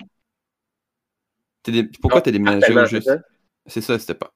T'es 1.62 1.72
dé- 1.72 1.84
Pourquoi 2.00 2.18
Non, 2.20 2.22
t'es 2.22 2.32
déménagé 2.32 2.60
Tellement, 2.66 2.82
au 2.82 2.86
c'est 2.86 2.96
juste? 2.96 3.08
ça? 3.08 3.18
C'est 3.66 3.80
ça, 3.80 3.98
c'était 3.98 4.14
pas. 4.14 4.32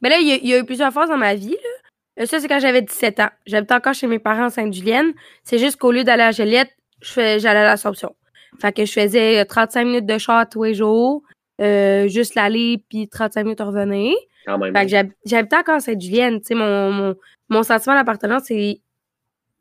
Mais 0.00 0.10
là, 0.10 0.18
il 0.20 0.28
y, 0.44 0.48
y 0.48 0.54
a 0.54 0.58
eu 0.58 0.64
plusieurs 0.64 0.92
phases 0.92 1.08
dans 1.08 1.16
ma 1.16 1.34
vie. 1.34 1.50
Là. 1.50 1.73
Euh, 2.20 2.26
Ça, 2.26 2.40
c'est 2.40 2.48
quand 2.48 2.60
j'avais 2.60 2.82
17 2.82 3.20
ans. 3.20 3.30
J'habitais 3.46 3.74
encore 3.74 3.94
chez 3.94 4.06
mes 4.06 4.18
parents 4.18 4.46
en 4.46 4.50
Sainte-Julienne. 4.50 5.12
C'est 5.42 5.58
juste 5.58 5.76
qu'au 5.76 5.90
lieu 5.92 6.04
d'aller 6.04 6.22
à 6.22 6.32
Joliette, 6.32 6.70
j'allais 7.00 7.48
à 7.48 7.64
l'Assomption. 7.64 8.14
Fait 8.60 8.72
que 8.72 8.84
je 8.84 8.92
faisais 8.92 9.40
euh, 9.40 9.44
35 9.44 9.84
minutes 9.84 10.06
de 10.06 10.16
char 10.18 10.48
tous 10.48 10.62
les 10.64 10.74
jours, 10.74 11.22
euh, 11.60 12.06
juste 12.08 12.34
l'aller, 12.36 12.84
puis 12.88 13.08
35 13.08 13.42
minutes 13.42 13.60
revenir. 13.60 14.14
Quand 14.46 14.58
même. 14.58 14.72
Fait 14.76 14.84
que 14.84 14.90
j'hab- 14.90 15.10
j'habitais 15.26 15.56
encore 15.56 15.76
en 15.76 15.80
Sainte-Julienne. 15.80 16.40
Tu 16.40 16.46
sais, 16.48 16.54
mon, 16.54 16.92
mon, 16.92 17.14
mon 17.48 17.62
sentiment 17.64 17.94
d'appartenance 17.96 18.44
c'est- 18.46 18.80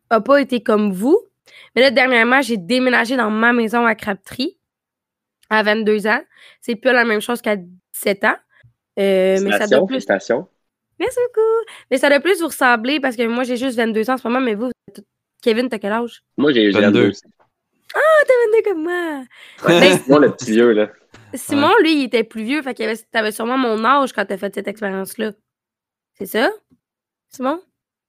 a 0.09 0.21
pas 0.21 0.39
été 0.41 0.61
comme 0.61 0.91
vous. 0.91 1.19
Mais 1.75 1.81
là, 1.81 1.89
dernièrement, 1.91 2.41
j'ai 2.41 2.57
déménagé 2.57 3.17
dans 3.17 3.31
ma 3.31 3.51
maison 3.51 3.85
à 3.85 3.95
Crabtree 3.95 4.57
à 5.49 5.63
22 5.63 6.05
ans. 6.07 6.21
C'est 6.61 6.75
plus 6.75 6.91
la 6.91 7.03
même 7.03 7.19
chose 7.21 7.41
qu'à 7.41 7.55
17 7.55 8.23
ans. 8.25 8.35
Euh, 8.99 9.37
mais 9.43 9.49
ça 9.57 9.67
plus 9.87 9.93
félicitations. 9.95 10.47
Merci 11.03 11.19
beaucoup. 11.27 11.65
Mais 11.91 11.97
ça 11.97 12.09
doit 12.09 12.19
plus 12.21 12.39
vous 12.39 12.47
ressembler 12.47 12.99
parce 13.01 13.15
que 13.17 13.27
moi, 13.27 13.43
j'ai 13.43 13.57
juste 13.57 13.75
22 13.77 14.09
ans 14.09 14.13
en 14.13 14.17
ce 14.17 14.27
moment, 14.27 14.39
mais 14.39 14.55
vous, 14.55 14.71
Kevin, 15.41 15.67
t'as 15.67 15.79
quel 15.79 15.91
âge? 15.91 16.23
Moi, 16.37 16.53
j'ai 16.53 16.71
j'ai 16.71 16.79
22. 16.79 17.01
22. 17.07 17.11
Ah, 17.95 17.99
t'as 18.25 18.33
22 18.61 18.69
comme 18.71 18.83
moi. 18.83 19.23
Ouais, 19.65 19.79
Ben, 19.81 19.97
c'est 19.97 20.07
moi 20.07 20.19
le 20.19 20.31
petit 20.31 20.51
vieux, 20.51 20.71
là. 20.71 20.89
Simon, 21.33 21.71
lui, 21.81 21.93
il 21.95 22.03
était 22.05 22.23
plus 22.23 22.43
vieux, 22.43 22.61
fait 22.61 22.73
que 22.73 22.95
t'avais 23.11 23.31
sûrement 23.31 23.57
mon 23.57 23.83
âge 23.83 24.13
quand 24.13 24.25
t'as 24.25 24.37
fait 24.37 24.53
cette 24.55 24.67
expérience-là. 24.67 25.31
C'est 26.17 26.25
ça? 26.27 26.49
Simon? 27.29 27.61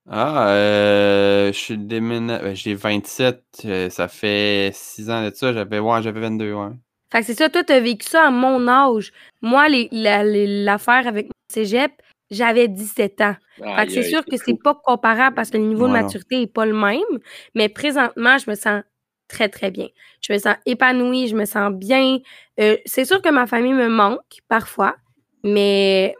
Ah, 0.09 0.49
euh, 0.49 1.47
je 1.51 1.57
suis 1.57 1.77
déménagé. 1.77 2.55
J'ai 2.55 2.73
27. 2.75 3.43
euh, 3.65 3.89
ça 3.89 4.07
fait 4.07 4.69
6 4.73 5.09
ans 5.09 5.27
de 5.27 5.33
ça. 5.33 5.51
J'avais 5.53 5.79
ouais, 5.79 6.01
j'avais 6.03 6.19
22, 6.21 6.53
ouais. 6.53 6.69
Fait 7.11 7.19
que 7.21 7.25
c'est 7.25 7.33
ça, 7.33 7.49
toi, 7.49 7.63
t'as 7.63 7.79
vécu 7.79 8.07
ça 8.07 8.27
à 8.27 8.31
mon 8.31 8.67
âge. 8.67 9.11
Moi, 9.41 9.67
les- 9.69 9.89
la- 9.91 10.23
les- 10.23 10.63
l'affaire 10.63 11.07
avec 11.07 11.25
mon 11.25 11.31
cégep, 11.51 11.91
j'avais 12.31 12.67
17 12.67 13.21
ans. 13.21 13.35
Fait 13.57 13.85
que 13.85 13.91
c'est 13.91 14.03
sûr 14.03 14.25
que 14.25 14.37
c'est 14.37 14.61
pas 14.61 14.75
comparable 14.83 15.35
parce 15.35 15.49
que 15.49 15.57
le 15.57 15.63
niveau 15.63 15.87
de 15.87 15.93
maturité 15.93 16.41
est 16.41 16.53
pas 16.53 16.65
le 16.65 16.73
même. 16.73 17.19
Mais 17.53 17.69
présentement, 17.69 18.37
je 18.37 18.49
me 18.49 18.55
sens 18.55 18.83
très, 19.27 19.49
très 19.49 19.71
bien. 19.71 19.87
Je 20.21 20.33
me 20.33 20.37
sens 20.37 20.55
épanouie, 20.65 21.27
je 21.27 21.35
me 21.35 21.45
sens 21.45 21.71
bien. 21.73 22.19
Euh, 22.59 22.77
c'est 22.85 23.05
sûr 23.05 23.21
que 23.21 23.29
ma 23.29 23.47
famille 23.47 23.73
me 23.73 23.87
manque 23.87 24.41
parfois, 24.47 24.95
mais 25.43 26.15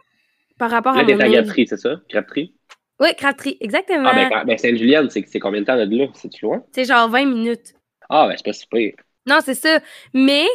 par 0.58 0.70
rapport 0.70 0.94
Là, 0.94 1.00
à 1.00 1.04
mon... 1.04 1.16
Grapperie, 1.16 1.66
c'est 1.66 1.76
ça? 1.76 2.00
Grapperie? 2.10 2.54
Oui, 2.98 3.14
Crabtree, 3.14 3.58
exactement. 3.60 4.08
Ah, 4.10 4.28
ben, 4.30 4.44
ben 4.46 4.58
Sainte-Julienne, 4.58 5.10
c'est 5.10 5.38
combien 5.38 5.60
de 5.60 5.66
temps 5.66 5.76
de 5.76 5.96
là? 5.96 6.06
C'est-tu 6.14 6.46
loin? 6.46 6.64
C'est 6.72 6.86
genre 6.86 7.08
20 7.10 7.26
minutes. 7.26 7.74
Ah, 8.08 8.26
ben, 8.26 8.34
c'est 8.36 8.44
pas 8.44 8.52
si 8.52 8.66
pire. 8.66 8.94
Non, 9.26 9.40
c'est 9.44 9.54
ça. 9.54 9.80
Mais 10.14 10.46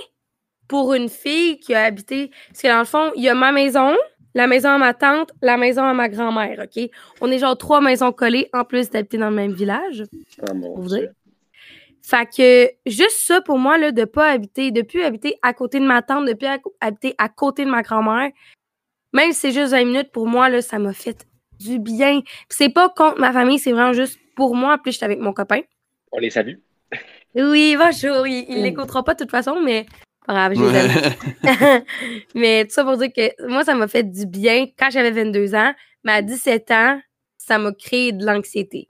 pour 0.67 0.93
une 0.93 1.09
fille 1.09 1.59
qui 1.59 1.75
a 1.75 1.83
habité, 1.83 2.31
parce 2.47 2.61
que 2.61 2.67
dans 2.67 2.79
le 2.79 2.85
fond, 2.85 3.11
il 3.15 3.23
y 3.23 3.29
a 3.29 3.35
ma 3.35 3.51
maison, 3.51 3.95
la 4.33 4.47
maison 4.47 4.69
à 4.69 4.77
ma 4.77 4.93
tante, 4.93 5.31
la 5.41 5.57
maison 5.57 5.83
à 5.83 5.93
ma 5.93 6.09
grand-mère, 6.09 6.63
OK? 6.63 6.89
On 7.21 7.31
est 7.31 7.39
genre 7.39 7.57
trois 7.57 7.81
maisons 7.81 8.11
collées 8.11 8.49
en 8.53 8.63
plus 8.63 8.89
d'habiter 8.89 9.17
dans 9.17 9.29
le 9.29 9.35
même 9.35 9.53
village. 9.53 10.03
Ah, 10.47 10.53
mon 10.53 10.79
Dieu. 10.79 11.09
Fait 12.03 12.25
que 12.25 12.71
juste 12.89 13.19
ça 13.27 13.41
pour 13.41 13.59
moi, 13.59 13.77
là, 13.77 13.91
de 13.91 14.05
pas 14.05 14.31
habiter, 14.31 14.71
de 14.71 14.81
plus 14.81 15.03
habiter 15.03 15.37
à 15.41 15.53
côté 15.53 15.79
de 15.79 15.85
ma 15.85 16.01
tante, 16.01 16.25
de 16.27 16.33
plus 16.33 16.47
habiter 16.79 17.13
à 17.17 17.29
côté 17.29 17.63
de 17.65 17.69
ma 17.69 17.83
grand-mère, 17.83 18.31
même 19.13 19.31
si 19.33 19.39
c'est 19.39 19.51
juste 19.51 19.71
20 19.71 19.85
minutes, 19.85 20.11
pour 20.11 20.27
moi, 20.27 20.49
là, 20.49 20.61
ça 20.61 20.79
m'a 20.79 20.93
fait 20.93 21.27
du 21.59 21.77
bien. 21.77 22.21
C'est 22.49 22.69
pas 22.69 22.89
contre 22.89 23.19
ma 23.19 23.31
famille, 23.31 23.59
c'est 23.59 23.71
vraiment 23.71 23.93
juste 23.93 24.17
pour 24.35 24.55
moi. 24.55 24.77
Puis 24.81 24.93
j'étais 24.93 25.05
avec 25.05 25.19
mon 25.19 25.33
copain. 25.33 25.61
On 26.11 26.19
les 26.19 26.29
salue. 26.31 26.55
Oui, 27.35 27.75
bonjour. 27.77 28.25
Il, 28.25 28.45
il 28.49 28.59
Mm. 28.59 28.63
l'écoutera 28.63 29.03
pas 29.03 29.13
de 29.13 29.19
toute 29.19 29.31
façon, 29.31 29.61
mais 29.61 29.85
pas 30.33 30.49
grave, 30.49 30.53
je 30.55 30.63
les 30.63 30.77
aime. 30.77 31.83
mais 32.35 32.65
tout 32.65 32.71
ça 32.73 32.83
pour 32.83 32.97
dire 32.97 33.11
que 33.15 33.47
moi, 33.47 33.63
ça 33.63 33.73
m'a 33.75 33.87
fait 33.87 34.03
du 34.03 34.25
bien 34.25 34.67
quand 34.77 34.89
j'avais 34.89 35.11
22 35.11 35.55
ans. 35.55 35.73
Mais 36.03 36.13
à 36.13 36.21
17 36.21 36.71
ans, 36.71 36.99
ça 37.37 37.57
m'a 37.57 37.71
créé 37.73 38.11
de 38.11 38.25
l'anxiété. 38.25 38.89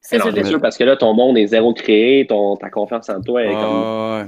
C'est 0.00 0.20
sûr, 0.20 0.60
parce 0.60 0.76
que 0.76 0.84
là, 0.84 0.96
ton 0.96 1.14
monde 1.14 1.38
est 1.38 1.46
zéro 1.46 1.72
créé, 1.74 2.26
ton, 2.26 2.56
ta 2.56 2.70
confiance 2.70 3.08
en 3.08 3.20
toi 3.20 3.42
est 3.44 3.46
comme 3.46 3.54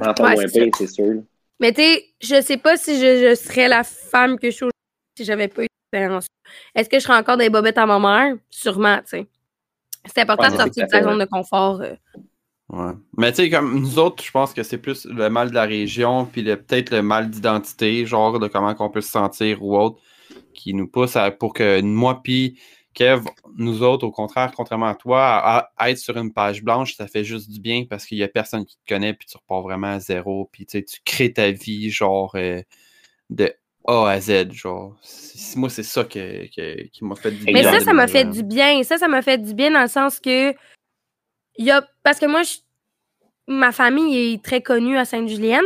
Ah, 0.00 0.14
ouais. 0.20 0.36
Ouais, 0.36 0.70
c'est 0.76 0.86
sûr. 0.86 1.22
Mais 1.60 1.72
tu 1.72 1.82
sais, 1.82 2.04
je 2.20 2.40
sais 2.42 2.56
pas 2.56 2.76
si 2.76 2.96
je, 2.98 3.28
je 3.30 3.34
serais 3.34 3.68
la 3.68 3.82
femme 3.84 4.38
que 4.38 4.48
je 4.50 4.54
suis 4.54 4.64
aujourd'hui 4.64 4.72
si 5.18 5.24
j'avais 5.24 5.48
pas 5.48 5.62
eu 5.62 5.66
cette 5.66 6.00
expérience. 6.00 6.26
Est-ce 6.74 6.88
que 6.88 6.98
je 6.98 7.04
serais 7.04 7.16
encore 7.18 7.36
des 7.36 7.50
bobettes 7.50 7.78
à 7.78 7.86
ma 7.86 7.98
mère? 7.98 8.36
Sûrement, 8.50 8.98
tu 8.98 9.18
sais. 9.18 9.26
C'est 10.06 10.20
important 10.20 10.44
Ouais, 10.44 10.50
de 10.52 10.56
sortir 10.56 10.84
de 10.86 10.90
sa 10.90 11.02
zone 11.02 11.18
de 11.18 11.24
confort. 11.24 11.80
euh. 11.80 11.94
Ouais. 12.76 12.92
Mais 13.16 13.30
tu 13.30 13.36
sais, 13.42 13.50
comme 13.50 13.78
nous 13.78 13.98
autres, 13.98 14.24
je 14.24 14.30
pense 14.30 14.52
que 14.52 14.62
c'est 14.62 14.78
plus 14.78 15.04
le 15.06 15.28
mal 15.30 15.50
de 15.50 15.54
la 15.54 15.64
région, 15.64 16.24
puis 16.26 16.42
le- 16.42 16.56
peut-être 16.60 16.90
le 16.90 17.02
mal 17.02 17.30
d'identité, 17.30 18.04
genre 18.06 18.38
de 18.40 18.48
comment 18.48 18.74
qu'on 18.74 18.90
peut 18.90 19.00
se 19.00 19.10
sentir 19.10 19.62
ou 19.62 19.76
autre, 19.78 20.00
qui 20.54 20.74
nous 20.74 20.88
pousse 20.88 21.14
à, 21.16 21.30
pour 21.30 21.52
que 21.52 21.80
moi 21.82 22.20
puis 22.22 22.58
Kev, 22.94 23.24
nous 23.56 23.82
autres, 23.82 24.06
au 24.06 24.10
contraire, 24.12 24.52
contrairement 24.56 24.86
à 24.86 24.94
toi, 24.94 25.20
à, 25.24 25.70
à 25.76 25.90
être 25.90 25.98
sur 25.98 26.16
une 26.16 26.32
page 26.32 26.62
blanche, 26.62 26.94
ça 26.96 27.06
fait 27.08 27.24
juste 27.24 27.50
du 27.50 27.60
bien 27.60 27.84
parce 27.88 28.06
qu'il 28.06 28.18
y 28.18 28.22
a 28.22 28.28
personne 28.28 28.64
qui 28.64 28.76
te 28.76 28.92
connaît, 28.92 29.14
puis 29.14 29.26
tu 29.28 29.36
repars 29.36 29.62
vraiment 29.62 29.88
à 29.94 29.98
zéro, 30.00 30.48
puis 30.52 30.64
tu 30.64 30.78
sais, 30.78 30.84
tu 30.84 31.00
crées 31.04 31.32
ta 31.32 31.50
vie, 31.50 31.90
genre, 31.90 32.32
euh, 32.36 32.60
de 33.30 33.52
A 33.86 34.08
à 34.08 34.20
Z, 34.20 34.52
genre. 34.52 34.96
Moi, 35.56 35.68
c'est 35.70 35.82
ça 35.82 36.04
que, 36.04 36.46
que- 36.54 36.86
qui 36.88 37.04
m'a 37.04 37.16
fait 37.16 37.32
du 37.32 37.44
bien. 37.44 37.52
Mais 37.54 37.62
ça, 37.64 37.80
ça 37.80 37.92
m'a 37.92 38.06
fait 38.06 38.24
du 38.24 38.42
bien. 38.42 38.82
Ça, 38.82 38.96
ça 38.96 39.08
m'a 39.08 39.22
fait 39.22 39.38
du 39.38 39.54
bien 39.54 39.70
dans 39.70 39.82
le 39.82 39.88
sens 39.88 40.18
que. 40.20 40.54
Il 41.56 41.64
y 41.66 41.70
a, 41.70 41.86
parce 42.02 42.18
que 42.18 42.26
moi, 42.26 42.42
je- 42.44 42.58
ma 43.48 43.72
famille 43.72 44.34
est 44.34 44.44
très 44.44 44.62
connue 44.62 44.96
à 44.96 45.04
Sainte-Julienne. 45.04 45.64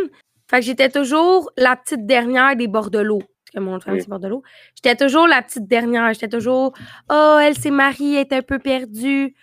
Fait 0.50 0.60
que 0.60 0.66
j'étais 0.66 0.88
toujours 0.88 1.50
la 1.56 1.76
petite 1.76 2.06
dernière 2.06 2.56
des 2.56 2.68
bordelots. 2.68 3.18
Parce 3.18 3.54
que 3.54 3.60
mon 3.60 3.80
famille, 3.80 4.02
c'est 4.02 4.08
bordelot. 4.08 4.42
J'étais 4.74 4.96
toujours 4.96 5.26
la 5.26 5.42
petite 5.42 5.66
dernière. 5.66 6.12
J'étais 6.12 6.28
toujours, 6.28 6.72
oh, 7.10 7.38
elle 7.40 7.56
s'est 7.56 7.70
mariée, 7.70 8.20
elle 8.20 8.26
est 8.30 8.32
un 8.32 8.42
peu 8.42 8.58
perdue. 8.58 9.34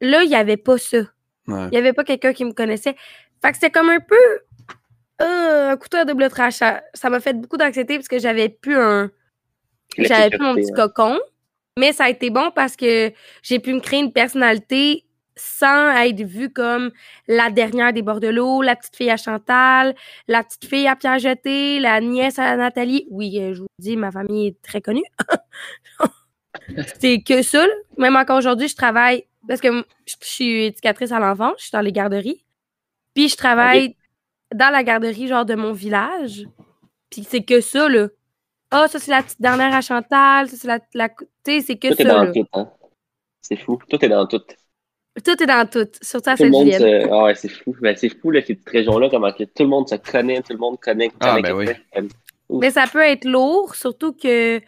Là, 0.00 0.22
il 0.22 0.28
n'y 0.28 0.36
avait 0.36 0.56
pas 0.56 0.78
ça. 0.78 0.98
Ouais. 1.46 1.66
Il 1.66 1.70
n'y 1.70 1.78
avait 1.78 1.92
pas 1.92 2.04
quelqu'un 2.04 2.32
qui 2.32 2.44
me 2.44 2.52
connaissait. 2.52 2.96
Fait 3.42 3.50
que 3.50 3.54
c'était 3.54 3.70
comme 3.70 3.88
un 3.88 4.00
peu 4.00 4.16
euh, 5.22 5.70
un 5.70 5.76
couteau 5.76 5.98
à 5.98 6.04
double 6.04 6.28
tranchant. 6.28 6.78
Ça 6.94 7.10
m'a 7.10 7.20
fait 7.20 7.34
beaucoup 7.34 7.56
d'anxiété 7.56 7.96
parce 7.96 8.08
que 8.08 8.18
j'avais 8.18 8.48
plus 8.48 8.76
un. 8.76 9.10
J'avais 9.98 10.30
plus 10.30 10.44
mon 10.44 10.54
petit 10.54 10.72
cocon. 10.72 11.18
Mais 11.78 11.92
ça 11.92 12.04
a 12.04 12.08
été 12.08 12.30
bon 12.30 12.50
parce 12.54 12.74
que 12.74 13.12
j'ai 13.42 13.58
pu 13.58 13.72
me 13.74 13.80
créer 13.80 14.00
une 14.00 14.12
personnalité 14.12 15.05
sans 15.36 15.90
être 15.96 16.22
vue 16.22 16.50
comme 16.52 16.90
la 17.28 17.50
dernière 17.50 17.92
des 17.92 18.02
bordelots, 18.02 18.62
la 18.62 18.74
petite 18.76 18.96
fille 18.96 19.10
à 19.10 19.16
Chantal, 19.16 19.94
la 20.28 20.42
petite 20.42 20.64
fille 20.64 20.86
à 20.88 20.96
Pierre 20.96 21.18
Jeté, 21.18 21.78
la 21.80 22.00
nièce 22.00 22.38
à 22.38 22.56
Nathalie. 22.56 23.06
Oui, 23.10 23.38
euh, 23.40 23.54
je 23.54 23.60
vous 23.60 23.66
dis, 23.78 23.96
ma 23.96 24.10
famille 24.10 24.48
est 24.48 24.62
très 24.62 24.80
connue. 24.80 25.04
C'est 26.98 27.20
que 27.22 27.42
ça. 27.42 27.66
là. 27.66 27.72
Même 27.98 28.16
encore 28.16 28.38
aujourd'hui, 28.38 28.68
je 28.68 28.76
travaille 28.76 29.24
parce 29.46 29.60
que 29.60 29.84
je 30.06 30.14
suis 30.22 30.64
éducatrice 30.64 31.12
à 31.12 31.20
l'enfance, 31.20 31.54
je 31.58 31.62
suis 31.64 31.72
dans 31.72 31.80
les 31.80 31.92
garderies. 31.92 32.44
Puis 33.14 33.28
je 33.28 33.36
travaille 33.36 33.96
dans 34.54 34.70
la 34.70 34.82
garderie 34.82 35.28
genre 35.28 35.44
de 35.44 35.54
mon 35.54 35.72
village. 35.72 36.46
Puis 37.10 37.24
c'est 37.24 37.42
que 37.42 37.60
ça 37.60 37.88
là. 37.88 38.08
Ah, 38.70 38.88
ça 38.88 38.98
c'est 38.98 39.10
la 39.12 39.22
petite 39.22 39.40
dernière 39.40 39.72
à 39.74 39.80
Chantal, 39.80 40.48
ça 40.48 40.56
c'est 40.56 40.66
la, 40.66 40.80
la 40.94 41.08
tu 41.08 41.24
sais, 41.44 41.60
c'est 41.60 41.76
que 41.76 41.94
Tout 41.94 42.02
est 42.02 42.04
dans 42.04 42.24
là. 42.24 42.32
tout, 42.32 42.46
hein. 42.54 42.70
C'est 43.42 43.56
fou. 43.56 43.78
Tout 43.88 44.04
est 44.04 44.08
dans 44.08 44.26
tout. 44.26 44.42
Tout 45.24 45.42
est 45.42 45.46
dans 45.46 45.68
tout, 45.68 45.86
surtout 46.02 46.30
à 46.30 46.36
Tout 46.36 46.44
le 46.44 46.50
monde 46.50 46.70
Sainte-Julienne. 46.70 47.02
se... 47.02 47.08
Ah 47.10 47.24
ouais, 47.24 47.34
c'est 47.34 47.48
fou. 47.48 47.74
Ben, 47.80 47.96
c'est 47.96 48.08
fou, 48.10 48.30
là, 48.30 48.40
ces 48.42 48.54
petites 48.54 48.68
régions-là, 48.68 49.08
comment 49.10 49.32
que 49.32 49.44
tout 49.44 49.62
le 49.62 49.68
monde 49.68 49.88
se 49.88 49.94
connaît, 49.94 50.40
tout 50.42 50.52
le 50.52 50.58
monde 50.58 50.78
connaît. 50.80 51.10
Ah, 51.20 51.40
ben 51.40 51.56
quelqu'un. 51.64 52.08
Mais 52.50 52.70
ça 52.70 52.84
peut 52.90 53.00
être 53.00 53.24
lourd, 53.24 53.74
surtout 53.74 54.12
que 54.12 54.60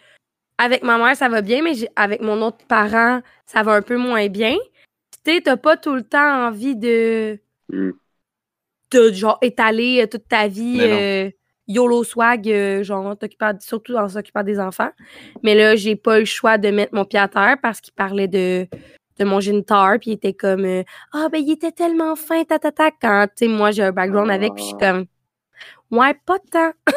avec 0.57 0.83
ma 0.83 0.99
mère, 0.99 1.15
ça 1.17 1.29
va 1.29 1.41
bien, 1.43 1.63
mais 1.63 1.73
avec 1.95 2.21
mon 2.21 2.43
autre 2.43 2.65
parent, 2.67 3.21
ça 3.47 3.63
va 3.63 3.73
un 3.75 3.83
peu 3.83 3.97
moins 3.97 4.27
bien. 4.29 4.57
Tu 5.25 5.35
sais, 5.35 5.41
t'as 5.43 5.57
pas 5.57 5.77
tout 5.77 5.95
le 5.95 6.03
temps 6.03 6.47
envie 6.49 6.75
de, 6.77 7.39
Hmm. 7.71 7.91
de 8.93 9.13
genre 9.13 9.39
étaler 9.43 10.01
euh, 10.03 10.07
toute 10.07 10.27
ta 10.27 10.49
vie 10.49 10.79
euh, 10.81 11.31
YOLO 11.69 12.03
swag, 12.03 12.49
euh, 12.49 12.83
genre 12.83 13.15
surtout 13.61 13.95
en 13.97 14.09
s'occupant 14.09 14.43
des 14.43 14.59
enfants. 14.59 14.91
Mais 15.43 15.55
là, 15.55 15.77
j'ai 15.77 15.97
pas 15.97 16.17
eu 16.17 16.21
le 16.21 16.25
choix 16.25 16.57
de 16.57 16.71
mettre 16.71 16.95
mon 16.95 17.05
pied 17.05 17.19
à 17.19 17.29
terre 17.29 17.57
parce 17.63 17.83
qu'il 17.83 17.93
parlait 17.93 18.27
de 18.27 18.67
de 19.19 19.25
mon 19.25 19.41
géniteur, 19.41 19.97
puis 20.01 20.11
il 20.11 20.15
était 20.15 20.33
comme 20.33 20.65
euh, 20.65 20.83
ah 21.13 21.29
ben 21.31 21.39
il 21.39 21.51
était 21.53 21.73
tellement 21.73 22.17
fin 22.17 22.45
ta 22.45 22.59
ta 22.59 22.73
ta 22.73 22.91
quand 22.91 23.27
tu 23.37 23.47
sais 23.47 23.49
moi 23.49 23.71
j'ai 23.71 23.83
un 23.83 23.93
background 23.93 24.31
avec 24.31 24.55
puis 24.55 24.63
je 24.63 24.69
suis 24.69 24.79
comme 24.79 25.07
ouais 25.91 26.15
pas 26.27 26.39
tant 26.51 26.73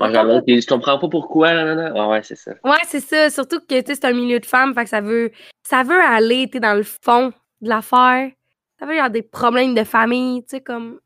Moi, 0.00 0.08
je 0.10 0.66
comprends 0.66 0.98
pas 0.98 1.08
pourquoi, 1.08 1.52
là, 1.52 1.62
là, 1.62 1.74
là? 1.74 1.92
Ah 1.94 2.08
ouais, 2.08 2.22
c'est 2.22 2.34
ça. 2.34 2.52
Ouais, 2.64 2.78
c'est 2.86 3.00
ça. 3.00 3.28
Surtout 3.28 3.60
que 3.60 3.66
tu 3.80 3.86
sais, 3.86 3.94
c'est 3.96 4.06
un 4.06 4.14
milieu 4.14 4.40
de 4.40 4.46
femmes, 4.46 4.72
fait 4.72 4.84
que 4.84 4.88
ça 4.88 5.02
veut, 5.02 5.30
ça 5.62 5.82
veut 5.82 6.00
aller, 6.00 6.48
t'es 6.50 6.58
dans 6.58 6.72
le 6.72 6.82
fond 6.84 7.32
de 7.60 7.68
l'affaire. 7.68 8.30
Ça 8.78 8.86
veut 8.86 8.94
dire 8.94 9.10
des 9.10 9.20
problèmes 9.20 9.74
de 9.74 9.84
famille, 9.84 10.42
tu 10.44 10.56
sais, 10.56 10.60
comme. 10.62 11.00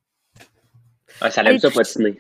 Ah, 1.21 1.29
ça 1.31 1.43
aime 1.43 1.59
ça 1.59 1.71
patiner. 1.73 2.17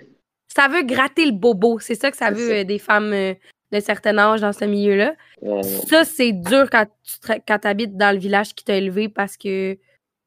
Ça 0.49 0.67
veut 0.67 0.83
gratter 0.83 1.27
le 1.27 1.33
bobo. 1.33 1.79
C'est 1.79 1.95
ça 1.95 2.11
que 2.11 2.17
ça 2.17 2.33
veut 2.33 2.49
ça. 2.49 2.55
euh, 2.55 2.65
des 2.65 2.81
femmes 2.81 3.13
euh, 3.13 3.35
d'un 3.73 3.81
certain 3.81 4.17
âge 4.19 4.41
dans 4.41 4.53
ce 4.53 4.65
milieu-là. 4.65 5.15
Euh, 5.43 5.63
Ça, 5.63 6.05
c'est 6.05 6.33
dur 6.33 6.69
quand 6.71 6.87
tu 7.03 7.41
quand 7.47 7.67
habites 7.67 7.97
dans 7.97 8.13
le 8.13 8.19
village 8.19 8.55
qui 8.55 8.65
t'a 8.65 8.77
élevé 8.77 9.09
parce 9.09 9.37
que 9.37 9.75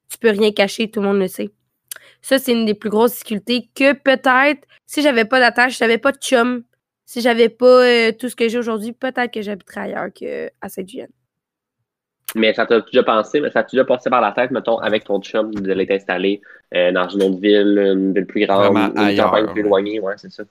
tu 0.10 0.18
peux 0.20 0.30
rien 0.32 0.52
cacher, 0.52 0.90
tout 0.90 1.02
le 1.02 1.08
monde 1.08 1.20
le 1.20 1.28
sait. 1.28 1.50
Ça, 2.22 2.40
c'est 2.40 2.52
une 2.54 2.66
des 2.66 2.74
plus 2.74 2.90
grosses 2.90 3.14
difficultés 3.14 3.70
que 3.76 3.94
peut-être, 3.94 4.68
si 4.86 5.02
j'avais 5.02 5.26
pas 5.26 5.40
d'attache, 5.40 5.74
si 5.74 5.80
j'avais 5.80 5.98
pas 5.98 6.12
de 6.12 6.18
chum, 6.18 6.64
si 7.06 7.22
j'avais 7.22 7.50
pas 7.50 7.86
euh, 7.86 8.12
tout 8.12 8.28
ce 8.30 8.36
que 8.36 8.50
j'ai 8.50 8.58
aujourd'hui, 8.58 8.92
peut-être 8.94 9.32
que 9.32 9.42
j'habiterais 9.42 9.82
ailleurs 9.82 10.12
qu'à 10.14 10.70
cette 10.70 10.90
jeune. 10.90 11.08
mais 12.36 12.54
ça 12.54 12.66
t'a 12.66 12.82
déjà 12.82 13.04
pensé, 13.04 13.40
mais 13.40 13.50
ça 13.52 13.64
t'a 13.64 13.70
déjà 13.72 13.86
passé 13.86 14.10
par 14.10 14.22
la 14.22 14.32
tête, 14.34 14.52
mettons, 14.52 14.78
avec 14.80 15.06
ton 15.06 15.22
chum, 15.22 15.52
vous 15.56 15.70
allez 15.70 15.88
t'installer 15.88 16.42
euh, 16.76 16.92
dans 16.92 17.08
une 17.08 17.24
autre 17.24 17.40
ville, 17.40 17.78
une 17.78 18.14
ville 18.14 18.26
plus 18.28 18.46
grande, 18.46 18.74
Vraiment 18.74 18.92
une 18.96 18.98
ailleurs, 18.98 19.32
campagne 19.32 19.48
plus 19.48 19.62
éloignée, 19.62 20.00
ouais, 20.02 20.14
c'est 20.18 20.32
ça. 20.32 20.44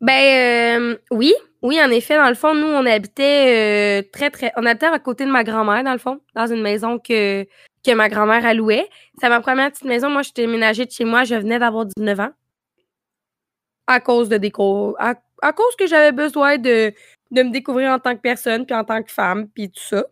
Ben 0.00 0.80
euh, 0.80 0.98
oui, 1.10 1.34
oui, 1.62 1.80
en 1.82 1.90
effet, 1.90 2.16
dans 2.16 2.28
le 2.28 2.34
fond, 2.34 2.54
nous, 2.54 2.66
on 2.66 2.86
habitait 2.86 4.02
euh, 4.02 4.08
très, 4.12 4.30
très. 4.30 4.52
On 4.56 4.64
habitait 4.64 4.86
à 4.86 4.98
côté 4.98 5.26
de 5.26 5.30
ma 5.30 5.44
grand-mère, 5.44 5.84
dans 5.84 5.92
le 5.92 5.98
fond, 5.98 6.20
dans 6.34 6.46
une 6.46 6.62
maison 6.62 6.98
que, 6.98 7.44
que 7.84 7.94
ma 7.94 8.08
grand-mère 8.08 8.46
allouait. 8.46 8.88
C'est 9.20 9.28
ma 9.28 9.40
première 9.40 9.70
petite 9.70 9.84
maison. 9.84 10.08
Moi, 10.08 10.22
je 10.22 10.28
suis 10.28 10.34
déménagée 10.34 10.86
de 10.86 10.90
chez 10.90 11.04
moi, 11.04 11.24
je 11.24 11.34
venais 11.34 11.58
d'avoir 11.58 11.84
19 11.84 12.20
ans. 12.20 12.30
À 13.86 14.00
cause 14.00 14.28
de 14.30 14.38
déco. 14.38 14.96
À, 14.98 15.14
à 15.42 15.52
cause 15.52 15.76
que 15.76 15.86
j'avais 15.86 16.12
besoin 16.12 16.56
de, 16.56 16.94
de 17.30 17.42
me 17.42 17.50
découvrir 17.50 17.90
en 17.90 17.98
tant 17.98 18.14
que 18.14 18.20
personne, 18.20 18.64
puis 18.64 18.74
en 18.74 18.84
tant 18.84 19.02
que 19.02 19.12
femme, 19.12 19.48
puis 19.48 19.70
tout 19.70 19.82
ça. 19.82 20.04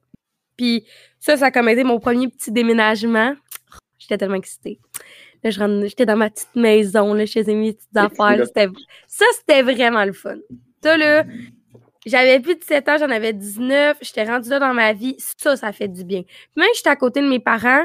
Puis 0.59 0.85
ça, 1.19 1.37
ça 1.39 1.47
a 1.47 1.51
comme 1.51 1.69
été 1.69 1.85
mon 1.85 1.99
premier 1.99 2.29
petit 2.29 2.53
déménagement. 2.53 3.35
J'étais 3.99 4.19
tellement 4.19 4.37
excitée. 4.37 4.81
Là, 5.45 5.51
je 5.51 5.59
rentre- 5.61 5.87
j'étais 5.87 6.07
dans 6.07 6.17
ma 6.17 6.31
petite 6.31 6.55
maison, 6.57 7.15
là, 7.15 7.25
je 7.25 7.33
faisais 7.33 7.55
mes 7.55 7.73
petites 7.73 7.89
affaires. 7.97 8.37
ça, 9.07 9.25
c'était 9.37 9.63
vraiment 9.63 10.05
le 10.05 10.13
fun. 10.13 10.37
Ça, 10.83 10.97
là, 10.97 11.25
j'avais 12.07 12.41
plus 12.41 12.55
de 12.55 12.61
17 12.61 12.89
ans, 12.89 12.97
j'en 12.99 13.11
avais 13.11 13.33
19. 13.33 13.99
J'étais 14.01 14.25
rendue 14.25 14.49
là 14.49 14.59
dans 14.59 14.75
ma 14.75 14.93
vie. 14.93 15.17
Ça, 15.19 15.57
ça 15.57 15.73
fait 15.73 15.89
du 15.89 16.05
bien. 16.05 16.23
Puis 16.23 16.33
même 16.57 16.69
j'étais 16.75 16.91
à 16.91 16.97
côté 16.97 17.21
de 17.21 17.29
mes 17.29 17.39
parents, 17.41 17.85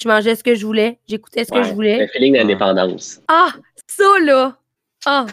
je 0.00 0.08
mangeais 0.08 0.34
ce 0.34 0.42
que 0.42 0.54
je 0.54 0.64
voulais, 0.66 0.98
j'écoutais 1.06 1.44
ce 1.44 1.52
que 1.52 1.62
je 1.62 1.72
voulais. 1.72 1.98
Le 1.98 2.06
feeling 2.08 2.34
d'indépendance. 2.34 3.20
Ah, 3.28 3.52
ça, 3.86 4.04
là! 4.24 4.56
Ah! 5.04 5.26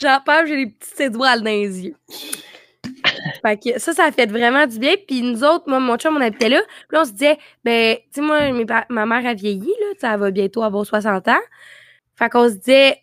J'en 0.00 0.20
parle, 0.24 0.46
j'ai 0.48 0.56
les 0.56 0.66
petites 0.66 1.00
étoiles 1.00 1.40
dans 1.40 1.50
les 1.50 1.86
yeux. 1.86 1.94
Fait 3.40 3.56
que 3.56 3.78
ça, 3.78 3.92
ça 3.92 4.04
a 4.04 4.12
fait 4.12 4.26
vraiment 4.26 4.66
du 4.66 4.78
bien. 4.78 4.94
Puis 5.06 5.22
nous 5.22 5.44
autres, 5.44 5.64
moi, 5.68 5.80
mon 5.80 5.96
chum, 5.96 6.16
on 6.16 6.20
habitait 6.20 6.48
là. 6.48 6.60
Puis 6.88 6.96
là, 6.96 7.02
on 7.02 7.04
se 7.04 7.12
disait, 7.12 7.38
ben, 7.64 7.96
tu 7.96 8.02
sais, 8.12 8.20
moi, 8.20 8.52
mes 8.52 8.66
ma 8.88 9.06
mère 9.06 9.26
a 9.26 9.34
vieilli, 9.34 9.72
là. 9.80 10.12
Elle 10.14 10.20
va 10.20 10.30
bientôt 10.30 10.62
avoir 10.62 10.84
60 10.84 11.28
ans. 11.28 11.40
Fait 12.16 12.28
qu'on 12.28 12.48
se 12.48 12.54
disait, 12.54 12.94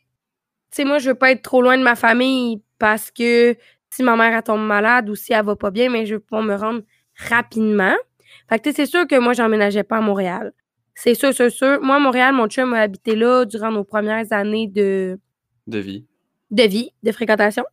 tu 0.72 0.78
sais, 0.78 0.86
moi, 0.86 1.00
je 1.00 1.10
veux 1.10 1.16
pas 1.16 1.32
être 1.32 1.42
trop 1.42 1.62
loin 1.62 1.78
de 1.78 1.84
ma 1.84 1.96
famille 1.96 2.62
parce 2.78 3.12
que 3.12 3.56
si 3.90 4.04
ma 4.04 4.16
mère 4.16 4.36
elle 4.36 4.44
tombe 4.44 4.66
malade 4.66 5.10
ou 5.10 5.16
si 5.16 5.34
elle 5.34 5.46
va 5.46 5.56
pas 5.56 5.72
bien, 5.72 5.90
mais 5.90 6.06
je 6.06 6.16
veux 6.16 6.20
pouvoir 6.20 6.44
me 6.44 6.56
rendre 6.56 6.82
rapidement. 7.16 7.96
Fait 8.48 8.60
que, 8.60 8.64
tu 8.64 8.70
sais, 8.70 8.76
c'est 8.76 8.86
sûr 8.86 9.08
que 9.08 9.18
moi, 9.20 9.34
j'emménageais 9.34 9.84
pas 9.84 9.98
à 9.98 10.02
Montréal. 10.02 10.54
C'est 10.96 11.16
sûr, 11.16 11.34
c'est 11.34 11.50
sûr. 11.50 11.80
Moi, 11.82 11.96
à 11.96 12.00
Montréal, 12.00 12.34
mon 12.34 12.48
chum 12.48 12.74
a 12.74 12.82
habité 12.82 13.16
là 13.16 13.46
durant 13.46 13.72
nos 13.72 13.84
premières 13.84 14.32
années 14.32 14.68
de, 14.68 15.18
De 15.66 15.80
vie. 15.80 16.06
de 16.52 16.64
vie, 16.64 16.92
de 17.04 17.12
fréquentation. 17.12 17.64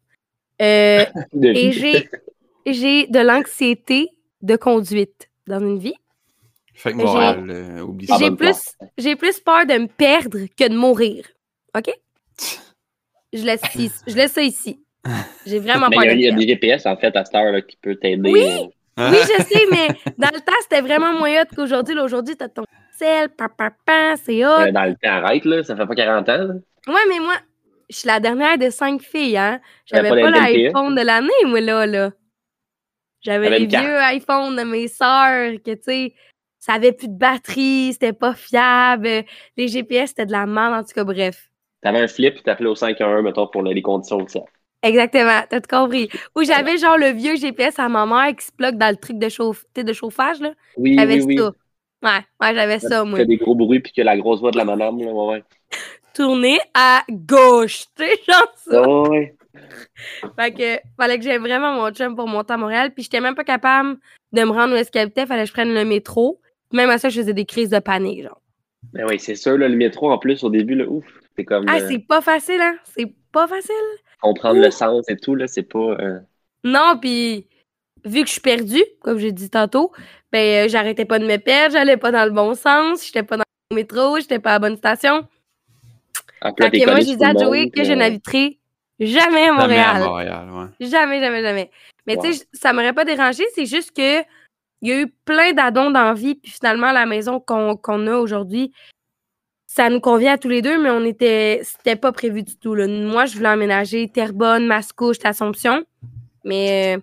Euh, 0.62 1.04
De 1.32 1.48
et 1.48 1.72
j'ai, 1.72 2.08
j'ai 2.66 3.06
de 3.06 3.18
l'anxiété 3.20 4.08
de 4.42 4.56
conduite 4.56 5.28
dans 5.46 5.60
une 5.60 5.78
vie. 5.78 5.94
Fait 6.74 6.92
que 6.92 6.98
J'ai- 6.98 7.04
Montréal, 7.04 7.50
euh, 7.50 7.80
oublie 7.80 8.06
ça. 8.06 8.16
j'ai 8.18 8.30
plus, 8.30 8.76
j'ai 8.98 9.16
plus 9.16 9.40
peur 9.40 9.64
de 9.66 9.74
me 9.78 9.86
perdre 9.86 10.38
que 10.58 10.68
de 10.68 10.76
mourir. 10.76 11.24
OK? 11.76 11.90
Je 13.32 13.42
laisse, 13.44 13.62
ici- 13.74 14.02
je 14.06 14.14
laisse 14.14 14.32
ça 14.32 14.42
ici. 14.42 14.80
J'ai 15.46 15.58
vraiment 15.58 15.88
Mais 15.88 15.96
peur 15.96 16.04
il 16.04 16.08
y 16.08 16.10
a, 16.10 16.14
de 16.14 16.20
y 16.20 16.28
a 16.28 16.32
des. 16.32 16.46
GPS, 16.48 16.86
en 16.86 16.96
fait, 16.96 17.14
à 17.16 17.24
cette 17.24 17.34
heure, 17.34 17.52
là, 17.52 17.60
qui 17.62 17.76
peut 17.76 17.94
t'aider. 17.96 18.30
Oui! 18.30 18.42
euh? 18.98 19.10
Oui, 19.10 19.16
je 19.20 19.42
sais, 19.44 19.66
mais 19.70 19.88
dans 20.18 20.30
le 20.32 20.40
temps, 20.40 20.52
c'était 20.62 20.80
vraiment 20.80 21.12
moins 21.12 21.42
hot 21.42 21.46
qu'aujourd'hui. 21.54 21.94
Là, 21.94 22.02
Aujourd'hui, 22.04 22.36
t'as 22.36 22.48
ton 22.48 22.64
sel, 22.98 23.28
pa, 23.28 23.48
pa, 23.48 23.70
pa, 23.84 24.16
c'est 24.16 24.44
hot. 24.44 24.48
euh, 24.48 24.72
dans 24.72 24.84
le 24.84 24.94
temps, 24.94 25.10
arrête, 25.10 25.44
là. 25.44 25.62
Ça 25.62 25.76
fait 25.76 25.86
pas 25.86 25.94
40 25.94 26.28
ans, 26.30 26.38
là. 26.38 26.54
Ouais, 26.88 27.00
mais 27.08 27.20
moi, 27.20 27.34
je 27.90 27.96
suis 27.96 28.06
la 28.06 28.20
dernière 28.20 28.56
de 28.58 28.70
cinq 28.70 29.02
filles, 29.02 29.36
hein. 29.36 29.60
J'avais 29.84 30.08
pas 30.08 30.16
pas 30.20 30.30
l'iPhone 30.30 30.94
de 30.94 31.02
l'année, 31.02 31.28
moi, 31.44 31.60
là, 31.60 31.86
là. 31.86 32.10
J'avais 33.26 33.58
les 33.58 33.66
vieux 33.66 33.98
iPhones 34.12 34.54
de 34.54 34.62
mes 34.62 34.86
sœurs, 34.86 35.54
que, 35.64 35.72
tu 35.72 35.82
sais, 35.82 36.14
ça 36.60 36.74
avait 36.74 36.92
plus 36.92 37.08
de 37.08 37.18
batterie, 37.18 37.90
c'était 37.92 38.12
pas 38.12 38.34
fiable. 38.34 39.24
Les 39.56 39.66
GPS, 39.66 40.10
c'était 40.10 40.26
de 40.26 40.32
la 40.32 40.46
merde, 40.46 40.74
en 40.74 40.82
tout 40.84 40.94
cas, 40.94 41.02
bref. 41.02 41.50
T'avais 41.82 41.98
un 41.98 42.06
flip, 42.06 42.40
t'appelais 42.44 42.68
au 42.68 42.76
511, 42.76 43.24
mettons, 43.24 43.48
pour 43.48 43.64
les 43.64 43.82
conditions 43.82 44.22
de 44.22 44.30
ça. 44.30 44.40
Exactement, 44.80 45.40
t'as 45.50 45.60
tout 45.60 45.68
compris. 45.68 46.08
Ou 46.36 46.44
j'avais, 46.44 46.78
genre, 46.78 46.96
le 46.96 47.08
vieux 47.08 47.34
GPS 47.34 47.80
à 47.80 47.88
ma 47.88 48.06
mère 48.06 48.36
qui 48.36 48.46
se 48.46 48.52
bloque 48.56 48.76
dans 48.76 48.90
le 48.90 48.96
truc 48.96 49.18
de, 49.18 49.28
chauffe... 49.28 49.64
de 49.74 49.92
chauffage, 49.92 50.38
là. 50.38 50.52
Oui, 50.76 50.94
J'avais 50.96 51.20
oui, 51.20 51.34
oui. 51.34 51.38
ça. 51.38 51.52
Ouais, 52.04 52.24
ouais, 52.40 52.54
j'avais 52.54 52.78
ça, 52.78 53.02
moi. 53.02 53.18
fait 53.18 53.26
des 53.26 53.38
gros 53.38 53.56
bruits, 53.56 53.80
puis 53.80 53.92
que 53.92 54.02
la 54.02 54.16
grosse 54.16 54.38
voix 54.38 54.52
de 54.52 54.56
la 54.56 54.64
madame, 54.64 55.00
là, 55.00 55.10
ouais, 55.10 55.26
ouais. 55.32 55.44
Tourner 56.14 56.58
à 56.74 57.02
gauche, 57.10 57.86
tu 57.96 58.04
sais, 58.04 58.20
genre 58.28 58.52
ça. 58.54 58.88
Ouais. 58.88 59.34
Fait 60.38 60.52
que 60.52 60.78
fallait 60.96 61.18
que 61.18 61.24
j'aie 61.24 61.38
vraiment 61.38 61.72
mon 61.72 61.90
chum 61.90 62.14
pour 62.16 62.28
monter 62.28 62.52
à 62.52 62.56
Montréal. 62.56 62.92
Puis 62.94 63.04
j'étais 63.04 63.20
même 63.20 63.34
pas 63.34 63.44
capable 63.44 63.98
de 64.32 64.42
me 64.42 64.50
rendre 64.50 64.74
où 64.74 64.76
est-ce 64.76 64.90
qu'il 64.90 65.00
habitait. 65.00 65.26
Fallait 65.26 65.42
que 65.42 65.48
je 65.48 65.52
prenne 65.52 65.72
le 65.74 65.84
métro. 65.84 66.40
Même 66.72 66.90
à 66.90 66.98
ça, 66.98 67.08
je 67.08 67.20
faisais 67.20 67.34
des 67.34 67.44
crises 67.44 67.70
de 67.70 67.78
panique, 67.78 68.24
genre. 68.24 68.40
Ben 68.92 69.06
oui, 69.08 69.18
c'est 69.18 69.34
sûr, 69.34 69.58
là, 69.58 69.68
le 69.68 69.76
métro, 69.76 70.10
en 70.10 70.18
plus, 70.18 70.42
au 70.44 70.50
début, 70.50 70.74
là, 70.74 70.84
ouf, 70.86 71.04
c'est 71.36 71.44
comme 71.44 71.66
Ah, 71.68 71.76
euh, 71.78 71.86
c'est 71.88 71.98
pas 71.98 72.20
facile, 72.20 72.60
hein? 72.60 72.76
C'est 72.96 73.12
pas 73.32 73.46
facile? 73.46 73.74
comprendre 74.20 74.60
le 74.60 74.70
sens 74.70 75.08
et 75.08 75.16
tout, 75.16 75.34
là, 75.34 75.46
c'est 75.46 75.62
pas... 75.62 75.78
euh, 76.00 76.18
Non, 76.64 76.96
puis 77.00 77.46
vu 78.04 78.22
que 78.22 78.26
je 78.26 78.32
suis 78.32 78.40
perdue, 78.40 78.82
comme 79.00 79.18
j'ai 79.18 79.32
dit 79.32 79.50
tantôt, 79.50 79.92
ben 80.32 80.66
euh, 80.66 80.68
j'arrêtais 80.68 81.04
pas 81.04 81.18
de 81.18 81.26
me 81.26 81.36
perdre, 81.36 81.72
j'allais 81.74 81.96
pas 81.96 82.10
dans 82.10 82.24
le 82.24 82.30
bon 82.30 82.54
sens, 82.54 83.04
j'étais 83.04 83.22
pas 83.22 83.36
dans 83.36 83.44
le 83.70 83.76
métro, 83.76 84.18
j'étais 84.18 84.38
pas 84.38 84.50
à 84.50 84.52
la 84.54 84.58
bonne 84.60 84.76
station. 84.76 85.26
plus, 86.40 86.70
Fait 86.70 86.80
que 86.80 86.90
moi, 86.90 87.00
j'ai 87.00 87.16
dit 87.16 87.24
à 87.24 87.34
Joey 87.34 87.70
que 87.70 87.94
n'habiterai 87.94 88.58
jamais 89.00 89.42
à 89.42 89.46
Jamais 89.46 89.52
Montréal. 89.52 89.96
à 89.96 90.06
Montréal, 90.06 90.50
ouais. 90.50 90.86
Jamais, 90.88 91.20
jamais, 91.20 91.42
jamais. 91.42 91.70
Mais 92.06 92.16
tu 92.16 92.32
sais, 92.32 92.46
ça 92.52 92.72
m'aurait 92.72 92.92
pas 92.92 93.04
dérangé, 93.04 93.44
c'est 93.54 93.66
juste 93.66 93.94
que 93.96 94.20
il 94.82 94.88
y 94.90 94.92
a 94.92 95.00
eu 95.00 95.06
plein 95.24 95.52
d'addons 95.52 95.90
dans 95.90 96.04
la 96.04 96.14
vie, 96.14 96.34
puis 96.34 96.50
finalement, 96.52 96.92
la 96.92 97.06
maison 97.06 97.40
qu'on 97.40 97.76
qu'on 97.76 98.06
a 98.06 98.14
aujourd'hui, 98.16 98.72
ça 99.66 99.88
nous 99.90 100.00
convient 100.00 100.34
à 100.34 100.38
tous 100.38 100.48
les 100.48 100.62
deux, 100.62 100.80
mais 100.80 100.90
on 100.90 101.04
était, 101.04 101.60
c'était 101.64 101.96
pas 101.96 102.12
prévu 102.12 102.42
du 102.42 102.56
tout. 102.56 102.74
Là. 102.74 102.86
Moi, 102.86 103.26
je 103.26 103.36
voulais 103.36 103.48
emménager 103.48 104.08
Terrebonne, 104.08 104.66
Mascouche, 104.66 105.16
Assomption, 105.24 105.84
mais 106.44 106.96
euh, 106.96 107.00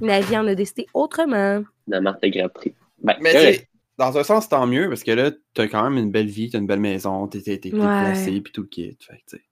la 0.00 0.20
vie 0.20 0.36
en 0.36 0.46
a 0.46 0.54
décidé 0.54 0.86
autrement. 0.94 1.62
La 1.88 2.00
marque 2.00 2.22
de 2.22 2.28
Grand 2.28 2.48
Prix. 2.48 2.74
Ben, 3.02 3.16
Mais 3.20 3.32
correct. 3.32 3.52
tu 3.52 3.58
sais, 3.60 3.68
dans 3.98 4.16
un 4.16 4.22
sens, 4.22 4.48
tant 4.48 4.66
mieux, 4.66 4.88
parce 4.88 5.02
que 5.02 5.10
là, 5.10 5.30
t'as 5.54 5.66
quand 5.66 5.82
même 5.82 5.98
une 5.98 6.10
belle 6.10 6.28
vie, 6.28 6.50
t'as 6.50 6.58
une 6.58 6.66
belle 6.66 6.78
maison, 6.80 7.26
t'es 7.26 7.40
Ouais. 7.48 7.70
placé, 7.70 8.40
puis 8.40 8.52
tout 8.52 8.62
le 8.62 8.68
kit. 8.68 8.96
Fait, 9.00 9.14
que, 9.16 9.18
tu 9.30 9.36
sais. 9.38 9.42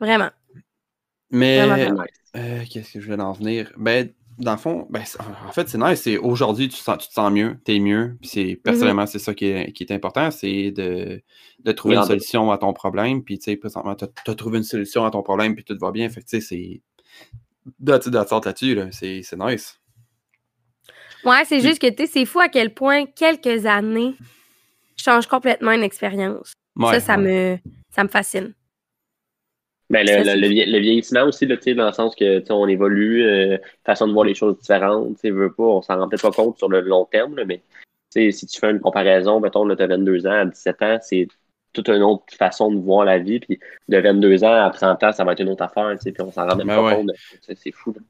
Vraiment. 0.00 0.30
Mais 1.34 1.88
euh, 2.36 2.62
qu'est-ce 2.70 2.92
que 2.92 3.00
je 3.00 3.10
voulais 3.10 3.22
en 3.22 3.32
venir? 3.32 3.72
Ben, 3.76 4.08
dans 4.38 4.52
le 4.52 4.58
fond, 4.58 4.86
ben, 4.88 5.02
en 5.46 5.52
fait, 5.52 5.68
c'est 5.68 5.78
nice. 5.78 6.00
C'est 6.02 6.16
aujourd'hui, 6.16 6.68
tu, 6.68 6.78
te 6.78 6.82
sens- 6.82 6.98
tu 6.98 7.08
te 7.08 7.12
sens 7.12 7.32
mieux, 7.32 7.58
t'es 7.64 7.80
mieux. 7.80 8.16
Puis 8.20 8.30
c'est 8.30 8.60
personnellement, 8.62 9.06
c'est 9.06 9.18
ça 9.18 9.34
qui 9.34 9.46
est, 9.46 9.72
qui 9.72 9.82
est 9.82 9.92
important, 9.92 10.30
c'est 10.30 10.70
de, 10.70 11.22
de 11.58 11.72
trouver 11.72 11.96
Oui, 11.96 12.02
une 12.02 12.06
solution 12.06 12.52
à 12.52 12.58
ton 12.58 12.72
problème. 12.72 13.24
Puis 13.24 13.38
tu 13.38 13.44
sais, 13.44 13.56
présentement, 13.56 13.96
t'as 13.96 14.06
as 14.26 14.34
trouvé 14.34 14.58
une 14.58 14.64
solution 14.64 15.04
à 15.04 15.10
ton 15.10 15.22
problème, 15.22 15.56
puis 15.56 15.64
tout 15.64 15.76
va 15.80 15.90
bien. 15.90 16.08
Fait 16.08 16.20
que 16.20 16.26
tu 16.26 16.40
sais, 16.40 16.40
c'est. 16.40 16.80
All 17.86 18.00
là-dessus, 18.44 18.74
là. 18.74 18.92
C'est 18.92 19.22
c'est 19.22 19.38
nice. 19.38 19.80
Ouais, 21.24 21.44
c'est 21.46 21.60
juste 21.60 21.80
que, 21.80 21.88
tu 21.88 22.04
sais, 22.04 22.12
c'est 22.12 22.24
fou 22.26 22.38
à 22.38 22.48
quel 22.48 22.74
point 22.74 23.06
quelques 23.06 23.66
années 23.66 24.14
changent 24.96 25.26
complètement 25.26 25.72
une 25.72 25.82
expérience. 25.82 26.52
Ouais, 26.76 26.92
ça, 26.94 27.00
ça 27.00 27.16
ouais. 27.16 27.58
me, 27.62 27.70
ça 27.94 28.04
me 28.04 28.08
fascine. 28.08 28.54
Ben, 29.90 30.06
le, 30.06 30.24
le, 30.24 30.40
le 30.40 30.48
vie- 30.48 30.64
le 30.64 30.78
vieillissement 30.78 31.24
aussi, 31.24 31.46
là, 31.46 31.56
tu 31.56 31.64
sais, 31.64 31.74
dans 31.74 31.86
le 31.86 31.92
sens 31.92 32.14
que 32.14 32.38
tu 32.40 32.46
sais, 32.46 32.52
on 32.52 32.66
évolue, 32.66 33.22
euh, 33.26 33.58
façon 33.84 34.08
de 34.08 34.12
voir 34.12 34.24
les 34.24 34.34
choses 34.34 34.58
différentes, 34.58 35.14
tu 35.16 35.20
sais, 35.20 35.30
veux 35.30 35.52
pas, 35.52 35.62
on 35.62 35.82
s'en 35.82 35.98
rend 35.98 36.08
peut-être 36.08 36.22
pas 36.22 36.30
compte 36.30 36.56
sur 36.58 36.68
le 36.68 36.80
long 36.80 37.04
terme, 37.04 37.36
là, 37.36 37.44
mais 37.44 37.58
tu 37.58 37.62
sais, 38.08 38.30
si 38.30 38.46
tu 38.46 38.58
fais 38.58 38.70
une 38.70 38.80
comparaison, 38.80 39.40
mettons, 39.40 39.64
là, 39.64 39.76
tu 39.76 39.82
as 39.82 39.86
22 39.86 40.26
ans 40.26 40.30
à 40.40 40.44
17 40.46 40.82
ans, 40.82 40.98
c'est 41.02 41.28
toute 41.74 41.88
une 41.88 42.02
autre 42.02 42.24
façon 42.34 42.72
de 42.72 42.80
voir 42.80 43.04
la 43.04 43.18
vie, 43.18 43.40
puis 43.40 43.58
de 43.88 43.98
22 43.98 44.42
ans 44.44 44.64
à 44.64 44.70
30 44.70 45.02
ans, 45.04 45.12
ça 45.12 45.24
va 45.24 45.32
être 45.32 45.40
une 45.40 45.50
autre 45.50 45.64
affaire, 45.64 45.90
tu 45.92 45.98
sais, 46.04 46.12
puis 46.12 46.22
on 46.22 46.32
s'en 46.32 46.46
rend 46.46 46.56
même 46.56 46.66
Ben 46.68 46.76
pas 46.76 46.82
ouais. 46.84 46.94
compte. 46.96 47.10
C'est 47.42 47.72
fou. 47.72 47.92
là. 47.92 48.00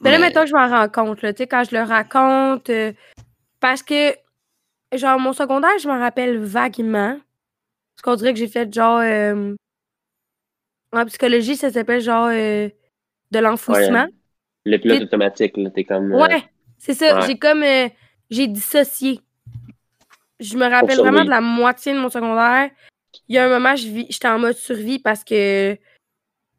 Mais 0.00 0.12
là, 0.12 0.18
mettons 0.20 0.42
que 0.42 0.46
je 0.48 0.54
m'en 0.54 0.68
rends 0.68 0.88
compte, 0.88 1.22
là, 1.22 1.32
tu 1.32 1.38
sais, 1.38 1.46
quand 1.48 1.64
je 1.64 1.74
le 1.74 1.82
raconte, 1.82 2.70
euh, 2.70 2.92
parce 3.58 3.82
que, 3.82 4.12
genre, 4.94 5.18
mon 5.18 5.32
secondaire, 5.32 5.76
je 5.82 5.88
m'en 5.88 5.98
rappelle 5.98 6.38
vaguement. 6.38 7.18
Parce 7.96 8.02
qu'on 8.04 8.14
dirait 8.14 8.32
que 8.32 8.38
j'ai 8.38 8.46
fait, 8.46 8.72
genre, 8.72 9.00
euh, 9.00 9.54
en 10.92 11.04
psychologie, 11.06 11.56
ça 11.56 11.70
s'appelle, 11.70 12.00
genre, 12.00 12.28
euh, 12.32 12.68
de 13.30 13.38
l'enfouissement. 13.38 14.06
Le 14.64 14.76
pilote 14.78 14.98
automatique, 15.02 15.56
là, 15.56 15.70
t'es 15.70 15.84
comme. 15.84 16.12
euh, 16.12 16.18
Ouais, 16.18 16.42
c'est 16.78 16.94
ça. 16.94 17.18
Ouais. 17.20 17.26
J'ai 17.26 17.38
comme, 17.38 17.62
euh, 17.62 17.88
j'ai 18.30 18.46
dissocié. 18.46 19.20
Je 20.40 20.56
me 20.56 20.66
rappelle 20.70 20.96
vraiment 20.98 21.24
de 21.24 21.30
la 21.30 21.40
moitié 21.40 21.92
de 21.94 21.98
mon 21.98 22.10
secondaire. 22.10 22.70
Il 23.28 23.34
y 23.34 23.38
a 23.38 23.46
un 23.46 23.48
moment, 23.48 23.74
j'étais 23.76 24.28
en 24.28 24.38
mode 24.38 24.54
survie 24.56 24.98
parce 24.98 25.24
que 25.24 25.76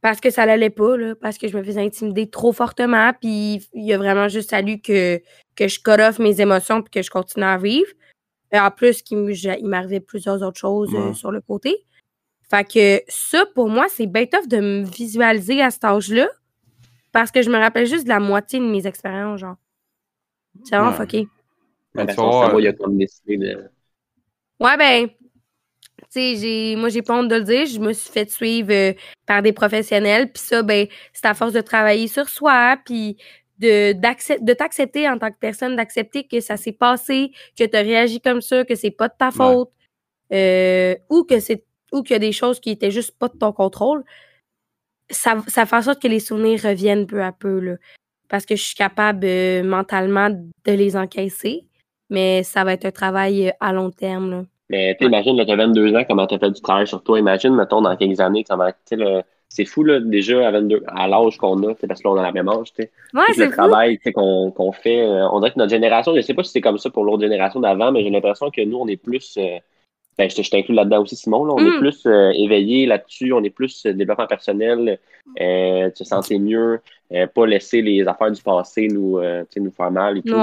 parce 0.02 0.22
que 0.22 0.30
ça 0.30 0.46
l'allait 0.46 0.70
pas, 0.70 0.96
là, 0.98 1.14
parce 1.16 1.38
que 1.38 1.48
je 1.50 1.58
me 1.58 1.64
faisais 1.64 1.82
intimider 1.82 2.30
trop 2.30 2.52
fortement. 2.54 3.12
Puis 3.20 3.68
il 3.74 3.94
a 3.94 3.98
vraiment 3.98 4.28
juste 4.30 4.50
fallu 4.50 4.80
que, 4.82 5.22
que 5.56 5.68
je 5.68 5.80
cut 5.82 6.02
off 6.02 6.20
mes 6.20 6.40
émotions 6.42 6.82
puis 6.82 6.90
que 6.90 7.02
je 7.02 7.10
continue 7.10 7.46
à 7.46 7.58
vivre. 7.58 7.90
Et 8.52 8.60
en 8.60 8.72
plus, 8.72 9.04
il 9.12 9.68
m'arrivait 9.68 10.00
plusieurs 10.00 10.42
autres 10.42 10.58
choses 10.60 10.90
euh, 10.96 11.14
sur 11.14 11.32
le 11.32 11.42
côté. 11.42 11.86
Fait 12.50 12.64
que 12.64 13.04
ça, 13.08 13.46
pour 13.54 13.70
moi, 13.70 13.88
c'est 13.90 14.08
bien 14.08 14.26
tough 14.26 14.48
de 14.48 14.58
me 14.58 14.84
visualiser 14.84 15.62
à 15.62 15.70
cet 15.70 15.84
âge-là. 15.86 16.28
Parce 17.12 17.32
que 17.32 17.42
je 17.42 17.50
me 17.50 17.58
rappelle 17.58 17.86
juste 17.86 18.04
de 18.04 18.10
la 18.10 18.20
moitié 18.20 18.60
de 18.60 18.66
mes 18.66 18.86
expériences, 18.86 19.40
genre. 19.40 19.56
C'est 20.64 20.76
vraiment 20.76 20.94
fucké. 20.94 21.28
Ben, 21.94 22.08
il 22.08 22.68
a 22.68 22.74
comme 22.74 22.98
décidé 22.98 23.38
de. 23.38 23.70
Ouais, 24.60 24.78
ben, 24.78 25.10
tu 26.12 26.36
sais, 26.36 26.76
moi, 26.78 26.90
j'ai 26.90 27.02
pas 27.02 27.20
honte 27.20 27.30
de 27.30 27.36
le 27.36 27.44
dire, 27.44 27.66
je 27.66 27.80
me 27.80 27.94
suis 27.94 28.12
fait 28.12 28.30
suivre 28.30 28.72
euh, 28.72 28.94
par 29.26 29.42
des 29.42 29.54
professionnels. 29.54 30.32
Puis 30.32 30.44
ça, 30.44 30.64
ben, 30.64 30.88
c'est 31.14 31.26
à 31.26 31.34
force 31.34 31.54
de 31.54 31.62
travailler 31.62 32.08
sur 32.08 32.28
soi, 32.30 32.78
puis 32.84 33.18
de, 33.60 33.94
de 33.94 34.54
t'accepter 34.54 35.10
en 35.10 35.18
tant 35.18 35.32
que 35.32 35.38
personne, 35.40 35.76
d'accepter 35.76 36.26
que 36.26 36.40
ça 36.40 36.58
s'est 36.58 36.72
passé, 36.72 37.32
que 37.58 37.64
tu 37.64 37.76
as 37.76 37.82
réagi 37.82 38.22
comme 38.22 38.42
ça, 38.42 38.64
que 38.66 38.76
c'est 38.76 38.92
pas 38.92 39.08
de 39.08 39.14
ta 39.18 39.32
faute, 39.32 39.72
euh, 40.32 40.96
ou 41.10 41.24
que 41.24 41.40
c'est 41.40 41.64
ou 41.92 42.04
qu'il 42.04 42.14
y 42.14 42.16
a 42.16 42.20
des 42.20 42.32
choses 42.32 42.60
qui 42.60 42.72
étaient 42.72 42.92
juste 42.92 43.18
pas 43.18 43.28
de 43.28 43.38
ton 43.38 43.52
contrôle. 43.52 44.04
Ça, 45.10 45.38
ça 45.48 45.66
fait 45.66 45.76
en 45.76 45.82
sorte 45.82 46.02
que 46.02 46.08
les 46.08 46.20
souvenirs 46.20 46.62
reviennent 46.64 47.08
peu 47.08 47.24
à 47.24 47.32
peu, 47.32 47.60
là. 47.60 47.76
Parce 48.28 48.46
que 48.46 48.56
je 48.56 48.62
suis 48.62 48.76
capable 48.76 49.26
euh, 49.26 49.64
mentalement 49.64 50.30
de 50.30 50.72
les 50.72 50.96
encaisser, 50.96 51.66
mais 52.10 52.44
ça 52.44 52.64
va 52.64 52.74
être 52.74 52.86
un 52.86 52.92
travail 52.92 53.54
à 53.60 53.74
long 53.74 53.90
terme, 53.90 54.30
là. 54.30 54.44
Mais 54.70 54.96
tu 55.00 55.08
imagine, 55.08 55.44
tu 55.44 55.52
as 55.52 55.56
22 55.56 55.96
ans, 55.96 56.04
comment 56.08 56.28
tu 56.28 56.36
as 56.36 56.40
fait 56.40 56.52
du 56.52 56.62
travail 56.62 56.86
sur 56.86 57.02
toi. 57.02 57.18
Imagine, 57.18 57.56
mettons, 57.56 57.82
dans 57.82 57.96
quelques 57.96 58.20
années, 58.20 58.44
comment, 58.48 58.70
tu 58.88 58.98
sais, 58.98 59.24
c'est 59.50 59.66
fou, 59.66 59.84
là, 59.84 60.00
déjà, 60.00 60.48
à 60.48 60.52
22, 60.52 60.84
à 60.88 61.08
l'âge 61.08 61.38
qu'on 61.38 61.58
a, 61.64 61.74
parce 61.74 62.02
que 62.02 62.08
là, 62.08 62.14
on 62.14 62.18
a 62.18 62.22
la 62.22 62.32
même 62.32 62.48
âge, 62.48 62.72
tu 62.76 62.84
sais. 62.84 62.92
Ouais, 63.16 63.24
c'est 63.34 63.48
le 63.48 63.52
travail, 63.52 63.98
qu'on, 63.98 64.72
fait, 64.72 65.02
euh, 65.02 65.28
on 65.32 65.40
dirait 65.40 65.52
que 65.52 65.58
notre 65.58 65.72
génération, 65.72 66.16
je 66.16 66.22
sais 66.22 66.36
pas 66.36 66.44
si 66.44 66.52
c'est 66.52 66.62
comme 66.62 66.78
ça 66.78 66.92
pour 66.92 67.04
l'autre 67.04 67.24
génération 67.24 67.60
d'avant, 67.60 67.92
mais 67.92 68.04
j'ai 68.04 68.12
l'impression 68.12 68.52
que 68.52 68.62
nous, 68.62 68.78
on 68.78 68.88
est 68.88 68.98
plus, 68.98 69.38
euh, 69.38 69.58
ben, 70.20 70.30
je, 70.30 70.50
t'inclus 70.50 70.76
là-dedans 70.76 71.02
aussi, 71.02 71.16
Simon, 71.16 71.46
là, 71.46 71.54
on 71.56 71.66
est 71.66 71.78
mm. 71.78 71.80
plus 71.80 72.06
euh, 72.06 72.32
éveillé 72.36 72.86
là-dessus, 72.86 73.32
on 73.32 73.42
est 73.42 73.50
plus 73.50 73.86
développement 73.86 74.28
personnel, 74.28 75.00
euh, 75.40 75.90
se 75.96 76.04
sentir 76.04 76.42
mieux, 76.42 76.82
pas 77.34 77.46
laisser 77.46 77.82
les 77.82 78.06
affaires 78.06 78.30
du 78.30 78.42
passé 78.42 78.90
nous, 78.90 79.22
nous 79.56 79.72
faire 79.72 79.92
mal 79.92 80.18
et 80.18 80.22
tout. 80.22 80.36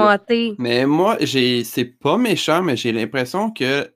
Mais 0.57 0.87
moi, 0.87 1.17
j'ai, 1.19 1.63
c'est 1.63 1.85
pas 1.85 2.17
méchant, 2.17 2.63
mais 2.63 2.75
j'ai 2.75 2.91
l'impression 2.91 3.51
que 3.51 3.87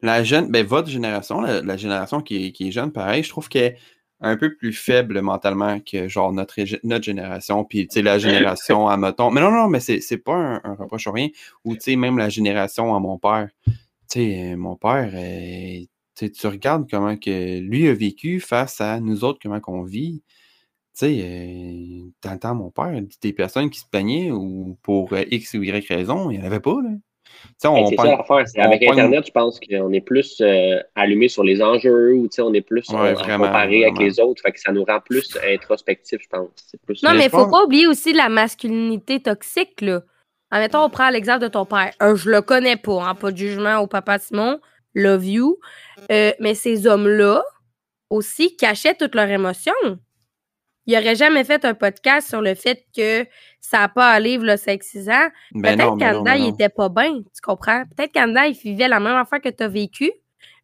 la 0.00 0.24
jeune, 0.24 0.50
ben, 0.50 0.64
votre 0.64 0.88
génération, 0.88 1.42
la, 1.42 1.76
génération 1.76 2.22
qui, 2.22 2.52
qui, 2.52 2.68
est 2.68 2.72
jeune, 2.72 2.90
pareil, 2.90 3.22
je 3.22 3.28
trouve 3.28 3.50
qu'elle 3.50 3.72
est 3.74 3.78
un 4.20 4.38
peu 4.38 4.54
plus 4.54 4.72
faible 4.72 5.20
mentalement 5.20 5.80
que 5.80 6.08
genre 6.08 6.32
notre, 6.32 6.54
notre 6.82 7.04
génération, 7.04 7.64
puis 7.64 7.86
tu 7.88 7.94
sais, 7.94 8.02
la 8.02 8.18
génération 8.18 8.88
à 8.88 8.96
mettons. 8.96 9.30
Mais 9.30 9.42
non, 9.42 9.50
non, 9.50 9.68
mais 9.68 9.80
c'est 9.80 10.24
pas 10.24 10.34
un, 10.34 10.60
un, 10.64 10.74
reproche 10.74 11.06
ou 11.06 11.12
rien. 11.12 11.28
Ou 11.64 11.74
tu 11.74 11.80
sais, 11.82 11.96
même 11.96 12.16
la 12.16 12.30
génération 12.30 12.96
à 12.96 13.00
mon 13.00 13.18
père. 13.18 13.48
Tu 14.10 14.20
sais, 14.20 14.56
mon 14.56 14.76
père, 14.76 15.10
euh, 15.14 15.84
tu 16.14 16.46
regardes 16.46 16.88
comment 16.90 17.16
que 17.16 17.58
lui 17.60 17.88
a 17.88 17.94
vécu 17.94 18.40
face 18.40 18.80
à 18.80 19.00
nous 19.00 19.24
autres, 19.24 19.38
comment 19.42 19.60
qu'on 19.60 19.82
vit. 19.82 20.22
Tu 20.98 21.06
sais, 21.06 21.20
euh, 21.22 22.10
t'entends 22.20 22.54
mon 22.54 22.70
père, 22.70 23.00
des 23.20 23.32
personnes 23.32 23.70
qui 23.70 23.80
se 23.80 23.86
plaignaient 23.90 24.30
ou 24.30 24.78
pour 24.82 25.16
X 25.16 25.54
ou 25.54 25.62
Y 25.62 25.86
raison, 25.88 26.30
il 26.30 26.38
n'y 26.38 26.42
en 26.42 26.46
avait 26.46 26.60
pas, 26.60 26.76
là 26.82 26.90
c'est 27.58 27.96
ça 27.96 28.04
l'affaire. 28.04 28.44
Avec 28.56 28.82
Internet, 28.82 29.26
je 29.26 29.32
pense 29.32 29.60
qu'on 29.60 29.92
est 29.92 30.00
plus 30.00 30.40
euh, 30.40 30.80
allumé 30.94 31.28
sur 31.28 31.44
les 31.44 31.62
enjeux 31.62 32.14
ou 32.14 32.28
on 32.38 32.54
est 32.54 32.60
plus 32.60 32.88
ouais, 32.90 33.14
comparé 33.14 33.84
avec 33.84 33.98
les 33.98 34.20
autres. 34.20 34.42
Fait 34.42 34.52
que 34.52 34.60
ça 34.60 34.72
nous 34.72 34.84
rend 34.84 35.00
plus 35.00 35.36
introspectif, 35.46 36.20
je 36.22 36.28
pense. 36.28 36.50
non, 37.02 37.14
mais 37.14 37.22
il 37.22 37.24
ne 37.24 37.30
faut 37.30 37.50
pas 37.50 37.64
oublier 37.64 37.86
aussi 37.86 38.12
la 38.12 38.28
masculinité 38.28 39.20
toxique. 39.20 39.80
Là. 39.80 40.02
Admettons, 40.50 40.84
on 40.84 40.90
prend 40.90 41.10
l'exemple 41.10 41.40
de 41.40 41.48
ton 41.48 41.64
père. 41.64 41.92
Je 42.00 42.06
euh, 42.06 42.16
je 42.16 42.30
le 42.30 42.40
connais 42.42 42.76
pas, 42.76 43.02
hein, 43.02 43.14
pas 43.14 43.30
de 43.30 43.36
jugement 43.36 43.78
au 43.78 43.86
papa 43.86 44.18
Simon. 44.18 44.60
Love 44.94 45.26
you. 45.26 45.58
Euh, 46.10 46.32
mais 46.40 46.54
ces 46.54 46.86
hommes-là 46.86 47.42
aussi 48.08 48.56
cachaient 48.56 48.94
toutes 48.94 49.14
leurs 49.14 49.28
émotions 49.28 49.72
il 50.86 50.94
n'aurait 50.94 51.16
jamais 51.16 51.44
fait 51.44 51.64
un 51.64 51.74
podcast 51.74 52.28
sur 52.28 52.40
le 52.40 52.54
fait 52.54 52.84
que 52.96 53.26
ça 53.60 53.80
n'a 53.80 53.88
pas 53.88 54.10
à 54.10 54.20
livre 54.20 54.44
le 54.44 54.52
5-6 54.52 55.10
ans. 55.10 55.28
Ben 55.52 55.76
Peut-être 55.76 55.98
qu'Anda, 55.98 56.36
il 56.36 56.48
était 56.48 56.68
pas 56.68 56.88
bien, 56.88 57.18
tu 57.18 57.40
comprends? 57.42 57.84
Peut-être 57.96 58.12
qu'Anda, 58.12 58.46
il 58.46 58.54
vivait 58.54 58.88
la 58.88 59.00
même 59.00 59.16
affaire 59.16 59.40
que 59.40 59.48
tu 59.48 59.62
as 59.64 59.68
vécu, 59.68 60.12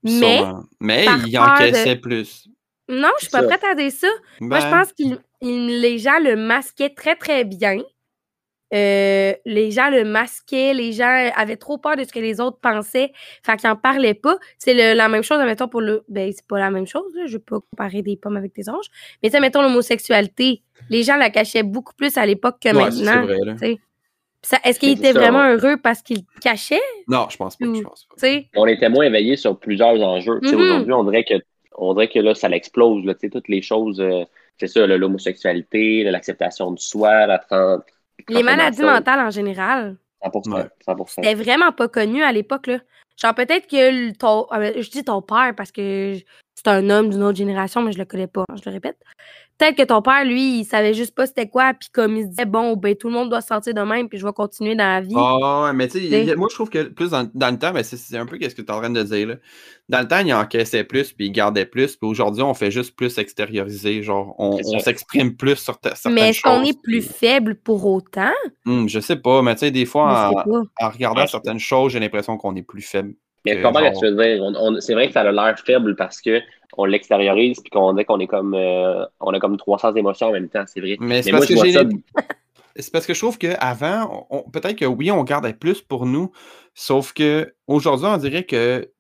mais... 0.03 0.43
Mais 0.81 1.07
il 1.27 1.39
encaissait 1.39 1.97
plus. 1.97 2.49
Non, 2.89 3.11
je 3.19 3.25
suis 3.25 3.31
pas 3.31 3.43
prête 3.43 3.65
à 3.65 3.75
dire 3.75 3.91
ça. 3.91 4.09
Moi, 4.41 4.61
je 4.61 4.65
ben 4.67 4.71
pense 4.71 4.93
que 4.93 5.19
les 5.41 5.99
gens 5.99 6.19
le 6.21 6.37
masquaient 6.37 6.95
très, 6.95 7.17
très 7.17 7.45
bien. 7.45 7.79
Euh, 8.73 9.35
les 9.45 9.71
gens 9.71 9.91
le 9.91 10.05
masquaient, 10.05 10.75
les 10.75 10.93
gens 10.93 11.31
avaient 11.37 11.57
trop 11.57 11.79
peur 11.79 11.97
de 11.97 12.05
ce 12.05 12.13
que 12.13 12.19
les 12.21 12.41
autres 12.41 12.59
pensaient, 12.61 13.13
fait 13.43 13.57
qu'ils 13.57 13.69
en 13.69 13.77
parlaient 13.77 14.15
pas. 14.15 14.39
C'est 14.59 14.95
la 14.95 15.09
même 15.09 15.23
chose, 15.23 15.39
admettons, 15.39 15.69
pour 15.69 15.81
le... 15.81 16.05
Ben, 16.09 16.33
c'est 16.33 16.47
pas 16.47 16.59
la 16.59 16.71
même 16.71 16.87
chose, 16.87 17.15
là, 17.15 17.27
je 17.27 17.35
veux 17.35 17.39
pas 17.39 17.61
comparer 17.61 18.03
des 18.03 18.17
pommes 18.17 18.37
avec 18.37 18.55
des 18.55 18.69
anges, 18.69 18.87
mais 19.23 19.31
tu 19.31 19.41
mettons 19.41 19.63
l'homosexualité, 19.63 20.63
les 20.91 21.03
gens 21.03 21.17
la 21.17 21.31
cachaient 21.31 21.63
beaucoup 21.63 21.95
plus 21.95 22.17
à 22.17 22.27
l'époque 22.27 22.57
que 22.61 22.73
maintenant. 22.73 23.27
Est-ce 24.65 24.81
qu'il 24.81 24.91
était 24.91 25.13
vraiment 25.13 25.47
heureux 25.49 25.77
parce 25.77 26.03
qu'il 26.03 26.25
cachait? 26.41 26.81
Non, 27.07 27.27
je 27.31 27.37
pense 27.37 27.57
pas. 27.57 27.67
je 27.67 27.83
pense 27.83 28.09
pas. 28.21 28.27
On 28.57 28.67
était 28.67 28.89
moins 28.89 29.05
éveillés 29.05 29.37
sur 29.37 29.59
plusieurs 29.59 30.01
enjeux. 30.03 30.41
Mm-hmm. 30.41 30.55
Aujourd'hui, 30.57 30.93
on 30.93 31.05
dirait 31.05 31.25
que 31.25 31.35
on 31.79 31.95
dirait 31.95 32.09
que 32.09 32.19
là, 32.19 32.35
ça 32.35 32.49
l'explose. 32.49 33.05
Toutes 33.31 33.49
les 33.49 33.63
choses, 33.63 34.01
euh, 34.01 34.25
c'est 34.59 34.67
ça, 34.67 34.87
l'homosexualité, 34.87 36.03
l'acceptation 36.05 36.73
du 36.73 36.83
soi, 36.83 37.27
la, 37.27 37.41
les 38.29 38.43
maladies 38.43 38.83
mentales 38.83 39.21
en 39.21 39.31
général. 39.31 39.97
100%. 40.25 40.69
100%. 40.87 41.05
C'était 41.09 41.35
vraiment 41.35 41.73
pas 41.73 41.89
connu 41.89 42.23
à 42.23 42.33
l'époque, 42.33 42.69
là. 42.69 42.79
Genre, 43.21 43.35
peut-être 43.35 43.67
que 43.69 44.13
ton. 44.13 44.47
Ben, 44.51 44.73
je 44.81 44.91
dis 44.91 45.05
ton 45.05 45.21
père 45.23 45.53
parce 45.57 45.73
que 45.73 46.17
c'est 46.55 46.69
un 46.69 46.91
homme 46.91 47.11
d'une 47.11 47.23
autre 47.23 47.39
génération, 47.39 47.83
mais 47.83 47.93
je 47.93 47.99
le 47.99 48.05
connais 48.05 48.27
pas, 48.27 48.45
hein, 48.49 48.55
je 48.57 48.69
le 48.69 48.73
répète. 48.75 48.99
Peut-être 49.63 49.77
que 49.77 49.85
ton 49.85 50.03
père, 50.03 50.25
lui, 50.25 50.59
il 50.59 50.65
savait 50.65 50.93
juste 50.93 51.15
pas 51.15 51.25
c'était 51.25 51.49
quoi, 51.49 51.73
puis 51.73 51.89
comme 51.93 52.17
il 52.17 52.25
se 52.25 52.29
disait, 52.31 52.47
bon, 52.47 52.75
ben 52.75 52.97
tout 52.97 53.07
le 53.07 53.15
monde 53.15 53.31
doit 53.31 53.41
se 53.41 53.47
sentir 53.47 53.73
de 53.73 53.81
même, 53.83 54.09
puis 54.09 54.19
je 54.19 54.27
vais 54.27 54.33
continuer 54.33 54.75
dans 54.75 54.89
la 54.89 55.01
vie. 55.01 55.15
Ah, 55.17 55.67
ouais, 55.67 55.73
mais 55.73 55.87
tu 55.87 56.01
sais, 56.01 56.35
moi, 56.35 56.49
je 56.51 56.57
trouve 56.57 56.69
que 56.69 56.83
plus 56.89 57.11
dans, 57.11 57.23
le 57.33 57.59
temps, 57.59 57.71
ben, 57.71 57.85
c'est 57.85 58.17
un 58.17 58.27
peu 58.27 58.37
ce 58.41 58.49
que 58.49 58.61
tu 58.61 58.67
es 58.67 58.71
en 58.73 58.81
train 58.81 58.91
de 58.91 59.03
dire, 59.05 59.29
là. 59.29 59.35
Dans 59.89 60.01
le 60.01 60.09
temps, 60.09 60.19
il 60.19 60.35
encaissait 60.35 60.83
plus, 60.83 61.13
puis 61.13 61.27
il 61.27 61.31
gardait 61.31 61.65
plus, 61.65 61.95
puis 61.95 62.09
aujourd'hui, 62.09 62.43
on 62.43 62.55
fait 62.55 62.73
juste 62.73 62.97
plus 62.97 63.19
extérioriser, 63.19 64.03
genre, 64.03 64.35
on, 64.39 64.59
s'exprime 64.81 65.37
plus 65.37 65.55
sur 65.55 65.79
certaines 65.81 66.13
Mais 66.13 66.31
est-ce 66.31 66.43
qu'on 66.43 66.65
est 66.65 66.83
plus 66.83 67.03
faible 67.03 67.55
pour 67.55 67.87
autant? 67.87 68.33
Hum, 68.67 68.89
je 68.89 68.99
sais 68.99 69.15
pas, 69.15 69.43
mais 69.43 69.55
tu 69.55 69.61
sais, 69.61 69.71
des 69.71 69.87
fois, 69.87 70.33
en, 70.45 70.65
en, 70.81 70.89
regardant 70.89 71.29
certaines 71.29 71.61
choses, 71.61 71.93
j'ai 71.93 72.01
l'impression 72.01 72.37
qu'on 72.37 72.57
est 72.57 72.63
plus 72.63 72.83
faible. 72.83 73.15
Mais 73.45 73.61
comment 73.61 73.81
tu 73.93 74.07
veux 74.07 74.15
dire? 74.15 74.43
c'est 74.81 74.95
vrai 74.95 75.09
que 75.09 75.13
ça 75.13 75.23
a 75.23 75.33
l'air 75.33 75.59
faible 75.59 75.97
parce 75.97 76.21
que 76.21 76.41
on 76.77 76.85
l'extériorise 76.85 77.61
puis 77.61 77.71
qu'on 77.71 77.93
dit 77.93 78.05
qu'on 78.05 78.19
est 78.21 78.27
comme 78.27 78.55
euh, 78.55 79.05
on 79.21 79.33
a 79.33 79.41
comme 79.41 79.57
300 79.57 79.95
émotions 79.97 80.29
en 80.29 80.33
même 80.33 80.49
temps, 80.49 80.65
c'est 80.67 80.81
vrai. 80.81 80.97
Mais 81.01 81.23
c'est 81.23 81.31
parce, 81.31 81.47
que 81.47 81.57
j'ai 81.57 81.77
c'est 82.77 82.93
parce 82.93 83.07
que 83.07 83.15
je 83.15 83.19
trouve 83.19 83.39
qu'avant, 83.39 84.27
peut-être 84.53 84.77
que 84.77 84.87
oui, 84.87 85.11
on 85.11 85.23
gardait 85.25 85.53
plus 85.53 85.83
pour 85.83 86.07
nous, 86.07 86.33
sauf 86.75 87.13
que 87.13 87.55
aujourd'hui, 87.67 88.07
on 88.07 88.17
dirait 88.17 88.45
que 88.45 88.91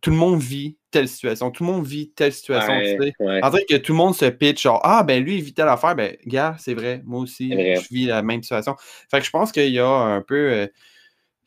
tout 0.00 0.10
le 0.10 0.16
monde 0.16 0.40
vit 0.40 0.76
telle 0.90 1.08
situation, 1.08 1.50
tout 1.50 1.64
le 1.64 1.72
monde 1.72 1.86
vit 1.86 2.10
telle 2.10 2.32
situation, 2.32 2.72
tu 2.80 3.02
sais. 3.02 3.12
On 3.20 3.50
dirait 3.50 3.64
que 3.68 3.76
tout 3.76 3.92
le 3.92 3.98
monde 3.98 4.14
se 4.14 4.26
pitch, 4.26 4.62
genre, 4.62 4.80
ah, 4.82 5.02
ben 5.02 5.22
lui, 5.22 5.36
il 5.36 5.42
vit 5.42 5.54
telle 5.54 5.68
affaire, 5.68 5.94
ben, 5.94 6.16
gars, 6.26 6.56
c'est 6.58 6.74
vrai, 6.74 7.02
moi 7.04 7.20
aussi, 7.20 7.50
je 7.50 7.88
vis 7.92 8.06
la 8.06 8.22
même 8.22 8.42
situation. 8.42 8.76
Fait 9.10 9.18
que 9.18 9.26
je 9.26 9.30
pense 9.30 9.52
qu'il 9.52 9.70
y 9.70 9.78
a 9.78 9.88
un 9.88 10.22
peu. 10.22 10.52
Euh, 10.52 10.66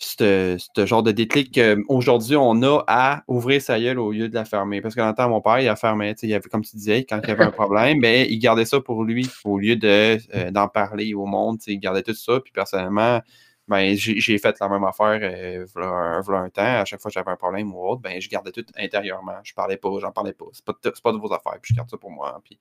ce 0.03 0.85
genre 0.85 1.03
de 1.03 1.11
déclic 1.11 1.53
qu'aujourd'hui, 1.53 2.35
on 2.35 2.61
a 2.63 2.83
à 2.87 3.23
ouvrir 3.27 3.61
sa 3.61 3.79
gueule 3.79 3.99
au 3.99 4.11
lieu 4.11 4.29
de 4.29 4.33
la 4.33 4.45
fermer. 4.45 4.81
Parce 4.81 4.95
que 4.95 5.01
dans 5.01 5.13
temps, 5.13 5.29
mon 5.29 5.41
père, 5.41 5.59
il 5.59 5.67
a 5.67 5.75
fermé, 5.75 6.15
il 6.21 6.33
avait, 6.33 6.49
comme 6.49 6.63
tu 6.63 6.75
disais, 6.75 7.05
quand 7.05 7.19
il 7.23 7.29
y 7.29 7.31
avait 7.31 7.43
un 7.43 7.51
problème, 7.51 7.99
mais 7.99 8.27
il 8.29 8.39
gardait 8.39 8.65
ça 8.65 8.79
pour 8.81 9.03
lui 9.03 9.29
au 9.43 9.59
lieu 9.59 9.75
de, 9.75 10.17
euh, 10.35 10.51
d'en 10.51 10.67
parler 10.67 11.13
au 11.13 11.25
monde. 11.25 11.59
Il 11.67 11.79
gardait 11.79 12.03
tout 12.03 12.13
ça. 12.13 12.39
Puis 12.39 12.51
personnellement, 12.51 13.21
ben, 13.67 13.95
j'ai, 13.95 14.37
fait 14.37 14.59
la 14.59 14.69
même 14.69 14.83
affaire 14.83 15.19
euh, 15.21 15.65
un, 15.77 16.49
temps. 16.49 16.61
À 16.61 16.85
chaque 16.85 16.99
fois 16.99 17.09
que 17.09 17.13
j'avais 17.13 17.31
un 17.31 17.35
problème 17.35 17.73
ou 17.73 17.87
autre, 17.87 18.01
ben, 18.01 18.19
je 18.19 18.29
gardais 18.29 18.51
tout 18.51 18.65
intérieurement. 18.77 19.37
Je 19.43 19.53
parlais 19.53 19.77
pas, 19.77 19.89
j'en 19.99 20.11
parlais 20.11 20.33
pas. 20.33 20.45
C'est 20.51 20.65
pas, 20.65 20.73
pas 20.73 21.11
de 21.11 21.17
vos 21.17 21.31
affaires. 21.31 21.57
Puis 21.61 21.73
je 21.73 21.75
garde 21.75 21.89
ça 21.89 21.97
pour 21.97 22.11
moi. 22.11 22.41
Puis 22.43 22.59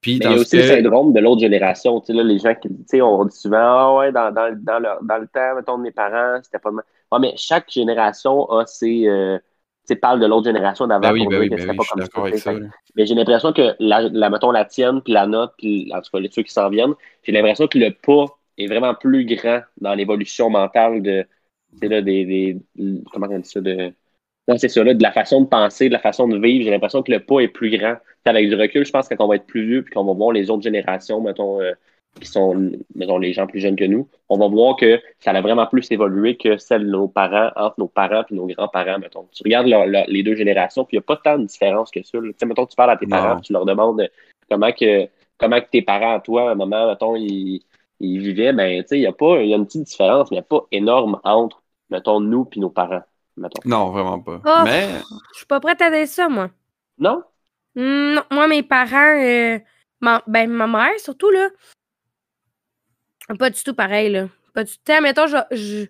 puis 0.00 0.12
il 0.16 0.22
y 0.22 0.26
a 0.26 0.32
aussi 0.32 0.56
le 0.56 0.62
syndrome 0.62 1.12
de 1.12 1.20
l'autre 1.20 1.40
génération. 1.40 2.02
Là, 2.08 2.22
les 2.22 2.38
gens 2.38 2.54
qui, 2.54 3.02
on 3.02 3.24
dit 3.26 3.36
souvent, 3.36 3.58
ah 3.58 3.94
ouais, 3.96 4.12
dans, 4.12 4.32
dans, 4.32 4.54
dans, 4.58 4.78
le, 4.78 5.06
dans 5.06 5.18
le 5.18 5.26
temps, 5.26 5.54
mettons, 5.56 5.76
de 5.76 5.82
mes 5.82 5.90
parents, 5.90 6.40
c'était 6.42 6.58
pas. 6.58 6.70
Ouais, 6.70 7.18
mais 7.20 7.34
chaque 7.36 7.70
génération 7.70 8.48
a 8.50 8.64
ses, 8.64 9.06
euh, 9.06 9.38
tu 9.86 9.94
de 9.94 10.26
l'autre 10.26 10.46
génération 10.46 10.86
d'avant 10.86 11.00
ben 11.00 11.12
oui, 11.12 11.26
ben 11.28 11.40
oui, 11.40 11.48
ben 11.48 11.58
c'était 11.58 11.74
pas 11.74 11.84
comme 11.92 12.36
ça. 12.36 12.52
mais 12.94 13.06
j'ai 13.06 13.14
l'impression 13.14 13.52
que, 13.52 13.74
la, 13.78 14.02
la, 14.02 14.30
mettons, 14.30 14.52
la 14.52 14.64
tienne, 14.64 15.02
puis 15.02 15.12
la 15.12 15.26
note, 15.26 15.52
puis 15.58 15.90
en 15.94 16.00
tout 16.00 16.10
cas, 16.12 16.20
les 16.20 16.28
trucs 16.28 16.46
qui 16.46 16.52
s'en 16.52 16.70
viennent, 16.70 16.94
j'ai 17.22 17.32
l'impression 17.32 17.66
que 17.66 17.78
le 17.78 17.90
pas 17.90 18.26
est 18.60 18.66
vraiment 18.66 18.94
plus 18.94 19.24
grand 19.24 19.60
dans 19.80 19.94
l'évolution 19.94 20.50
mentale 20.50 21.02
de, 21.02 21.26
là 21.82 22.02
des, 22.02 22.24
des, 22.24 22.58
comment 23.12 23.28
on 23.30 23.38
dit 23.38 23.48
ça 23.48 23.60
de 23.60 23.92
non, 24.48 24.58
c'est 24.58 24.68
ça, 24.68 24.82
là, 24.82 24.94
de 24.94 25.02
la 25.02 25.12
façon 25.12 25.42
de 25.42 25.46
penser, 25.46 25.88
de 25.88 25.92
la 25.92 26.00
façon 26.00 26.26
de 26.26 26.36
vivre, 26.36 26.64
j'ai 26.64 26.72
l'impression 26.72 27.04
que 27.04 27.12
le 27.12 27.20
pas 27.20 27.38
est 27.38 27.48
plus 27.48 27.70
grand. 27.70 27.96
Avec 28.24 28.48
du 28.48 28.56
recul, 28.56 28.84
je 28.84 28.90
pense 28.90 29.08
que 29.08 29.14
quand 29.14 29.24
on 29.24 29.28
va 29.28 29.36
être 29.36 29.46
plus 29.46 29.64
vieux 29.64 29.82
puis 29.82 29.94
qu'on 29.94 30.04
va 30.04 30.12
voir 30.12 30.32
les 30.32 30.50
autres 30.50 30.62
générations, 30.62 31.20
mettons, 31.20 31.60
euh, 31.60 31.72
qui 32.20 32.26
sont, 32.26 32.72
mettons, 32.96 33.18
les 33.18 33.32
gens 33.32 33.46
plus 33.46 33.60
jeunes 33.60 33.76
que 33.76 33.84
nous, 33.84 34.08
on 34.28 34.38
va 34.38 34.48
voir 34.48 34.76
que 34.76 35.00
ça 35.20 35.30
a 35.30 35.40
vraiment 35.40 35.66
plus 35.66 35.90
évolué 35.92 36.36
que 36.36 36.56
celle 36.56 36.84
de 36.84 36.90
nos 36.90 37.06
parents, 37.06 37.50
entre 37.54 37.76
nos 37.78 37.86
parents 37.86 38.24
et 38.28 38.34
nos 38.34 38.46
grands-parents, 38.46 38.98
mettons. 38.98 39.28
Tu 39.32 39.42
regardes 39.44 39.68
les 40.08 40.22
deux 40.24 40.34
générations, 40.34 40.84
puis 40.84 40.96
il 40.96 41.00
n'y 41.00 41.04
a 41.04 41.06
pas 41.06 41.16
tant 41.16 41.38
de 41.38 41.44
différence 41.44 41.90
que 41.90 42.02
ça. 42.02 42.18
Tu 42.18 42.34
sais, 42.36 42.46
mettons, 42.46 42.66
tu 42.66 42.74
parles 42.74 42.90
à 42.90 42.96
tes 42.96 43.06
parents, 43.06 43.40
tu 43.40 43.52
leur 43.52 43.64
demandes 43.64 44.08
comment 44.50 44.72
que, 44.72 45.06
comment 45.38 45.60
que 45.60 45.70
tes 45.70 45.82
parents, 45.82 46.18
toi, 46.18 46.48
à 46.48 46.52
un 46.52 46.56
moment, 46.56 46.88
mettons, 46.88 47.14
ils, 47.14 47.62
ils 48.00 48.18
vivaient, 48.18 48.52
ben, 48.52 48.82
tu 48.82 48.88
sais, 48.88 48.98
il 48.98 49.02
y 49.02 49.06
a 49.06 49.12
pas, 49.12 49.42
il 49.42 49.50
y 49.50 49.54
a 49.54 49.56
une 49.56 49.66
petite 49.66 49.84
différence, 49.84 50.30
mais 50.30 50.36
il 50.36 50.40
n'y 50.40 50.44
a 50.44 50.48
pas 50.48 50.66
énorme 50.72 51.20
entre, 51.24 51.62
mettons, 51.90 52.20
nous 52.20 52.44
puis 52.44 52.60
nos 52.60 52.70
parents. 52.70 53.02
Non, 53.64 53.90
vraiment 53.90 54.20
pas. 54.20 54.40
Oh, 54.44 54.64
mais. 54.64 54.88
Je 55.32 55.38
suis 55.38 55.46
pas 55.46 55.60
prête 55.60 55.80
à 55.80 55.90
dire 55.90 56.06
ça, 56.08 56.28
moi. 56.28 56.50
Non? 56.98 57.22
Non, 57.74 58.22
moi, 58.30 58.48
mes 58.48 58.62
parents, 58.62 59.18
euh, 59.22 59.58
ma, 60.00 60.22
ben, 60.26 60.50
ma 60.50 60.66
mère, 60.66 60.98
surtout, 60.98 61.30
là, 61.30 61.48
pas 63.38 63.50
du 63.50 63.62
tout 63.62 63.74
pareil, 63.74 64.10
là. 64.10 64.28
Pas 64.54 64.64
du 64.64 64.72
tout. 64.72 65.02
Mettons, 65.02 65.26
je, 65.26 65.36
je, 65.52 65.86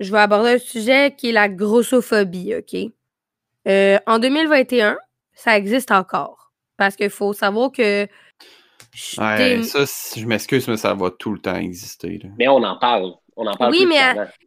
je, 0.00 0.12
vais 0.12 0.18
aborder 0.18 0.50
un 0.50 0.58
sujet 0.58 1.14
qui 1.16 1.30
est 1.30 1.32
la 1.32 1.48
grossophobie, 1.48 2.54
OK? 2.56 2.92
Euh, 3.68 3.98
en 4.06 4.18
2021, 4.18 4.98
ça 5.32 5.56
existe 5.56 5.90
encore. 5.90 6.52
Parce 6.76 6.96
qu'il 6.96 7.10
faut 7.10 7.32
savoir 7.32 7.72
que. 7.72 8.06
Ouais, 9.18 9.62
ça, 9.62 9.84
je 10.16 10.26
m'excuse, 10.26 10.68
mais 10.68 10.76
ça 10.76 10.92
va 10.94 11.10
tout 11.10 11.32
le 11.32 11.38
temps 11.38 11.56
exister. 11.56 12.20
Là. 12.22 12.30
Mais 12.38 12.48
on 12.48 12.62
en 12.62 12.76
parle. 12.76 13.12
On 13.36 13.46
en 13.46 13.54
parle 13.54 13.72
oui, 13.72 13.86
mais 13.86 13.98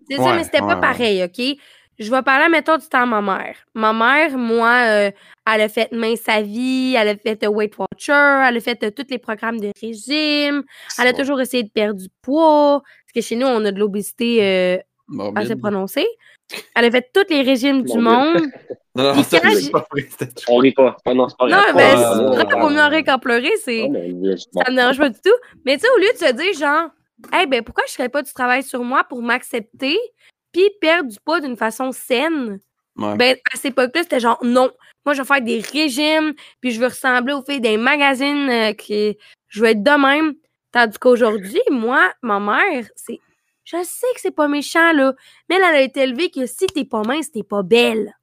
c'est 0.10 0.18
ça, 0.18 0.36
mais 0.36 0.44
c'était 0.44 0.60
pas 0.60 0.76
pareil, 0.76 1.24
OK? 1.24 1.58
Je 1.98 2.12
vais 2.12 2.22
parler, 2.24 2.50
mettons, 2.50 2.78
du 2.78 2.86
temps 2.88 3.04
à 3.04 3.06
ma 3.06 3.22
mère. 3.22 3.56
Ma 3.74 3.94
mère, 3.94 4.38
moi, 4.38 4.86
euh, 4.86 5.12
elle 5.48 5.62
a 5.62 5.70
fait 5.70 5.90
Main 5.94 6.16
sa 6.18 6.42
vie, 6.42 6.94
elle 6.98 7.08
a 7.08 7.16
fait 7.16 7.48
Weight 7.48 7.74
Watcher, 7.78 8.44
elle 8.48 8.58
a 8.58 8.60
fait 8.60 8.92
tous 8.92 9.06
les 9.10 9.18
programmes 9.18 9.62
de 9.62 9.72
régime, 9.82 10.64
elle 11.00 11.08
a 11.08 11.14
toujours 11.14 11.40
essayé 11.40 11.64
de 11.64 11.70
perdre 11.70 12.00
du 12.00 12.10
poids, 12.22 12.82
parce 12.82 13.14
que 13.16 13.22
chez 13.22 13.38
nous, 13.38 13.48
on 13.48 13.64
a 13.64 13.72
de 13.72 13.80
l'obésité 13.80 14.44
euh, 14.44 14.78
assez 15.36 15.56
prononcée. 15.56 16.08
Elle 16.76 16.86
a 16.86 16.92
fait 16.92 17.10
tous 17.14 17.34
les 17.34 17.42
régimes 17.42 17.84
du 17.84 17.98
monde. 17.98 18.42
non, 18.96 19.16
non, 19.16 19.24
ça, 19.24 19.40
pas 19.40 19.88
On 20.48 20.58
rit 20.58 20.72
pas. 20.72 20.96
Non, 21.08 21.28
c'est 21.28 21.38
pas 21.38 21.48
Non, 21.48 21.64
mais 21.76 21.92
c'est 21.92 22.46
vrai, 22.46 22.60
vaut 22.60 22.70
mieux 22.70 22.82
en 22.82 22.90
rire 22.90 23.04
qu'en 23.06 23.20
pleurer, 23.20 23.52
c'est... 23.64 23.82
ça 24.54 24.72
me 24.72 24.76
dérange 24.76 24.98
pas 24.98 25.10
du 25.10 25.20
tout. 25.24 25.36
Mais 25.66 25.78
tu 25.78 25.82
sais, 25.82 25.88
au 25.96 26.00
lieu 26.00 26.12
de 26.14 26.18
se 26.18 26.32
dire, 26.34 26.54
genre, 26.54 26.90
hey, 27.34 27.46
ben, 27.46 27.64
pourquoi 27.64 27.84
je 27.88 27.94
ferais 27.94 28.10
pas 28.10 28.22
du 28.22 28.32
travail 28.34 28.64
sur 28.64 28.84
moi 28.84 29.04
pour 29.04 29.22
m'accepter? 29.22 29.98
puis 30.56 30.70
perdre 30.80 31.10
du 31.10 31.18
poids 31.20 31.42
d'une 31.42 31.58
façon 31.58 31.92
saine, 31.92 32.62
ben, 32.96 33.36
à 33.54 33.58
cette 33.58 33.74
époque-là, 33.74 34.04
c'était 34.04 34.22
genre, 34.22 34.40
non, 34.42 34.72
moi, 35.06 35.14
je 35.14 35.22
vais 35.22 35.28
faire 35.28 35.42
des 35.42 35.60
régimes, 35.60 36.34
puis 36.62 36.72
je 36.72 36.80
veux 36.80 36.88
ressembler 36.88 37.34
aux 37.34 37.44
filles 37.44 37.60
des 37.60 37.76
magazines, 37.76 38.50
euh, 38.50 38.72
qui, 38.72 39.18
je 39.50 39.60
veux 39.60 39.68
être 39.68 39.84
de 39.84 40.02
même. 40.02 40.34
Tandis 40.72 40.98
qu'aujourd'hui, 40.98 41.60
moi, 41.70 42.10
ma 42.22 42.40
mère, 42.40 42.86
c'est, 42.96 43.20
je 43.66 43.76
sais 43.84 44.08
que 44.16 44.22
c'est 44.22 44.32
pas 44.32 44.48
méchant, 44.48 44.94
là, 44.94 45.14
mais 45.50 45.58
elle, 45.58 45.64
a 45.64 45.82
été 45.82 46.04
élevée 46.04 46.30
que 46.30 46.46
si 46.46 46.68
t'es 46.68 46.86
pas 46.86 47.02
mince, 47.02 47.34
t'es 47.34 47.44
pas 47.44 47.62
belle. 47.62 48.16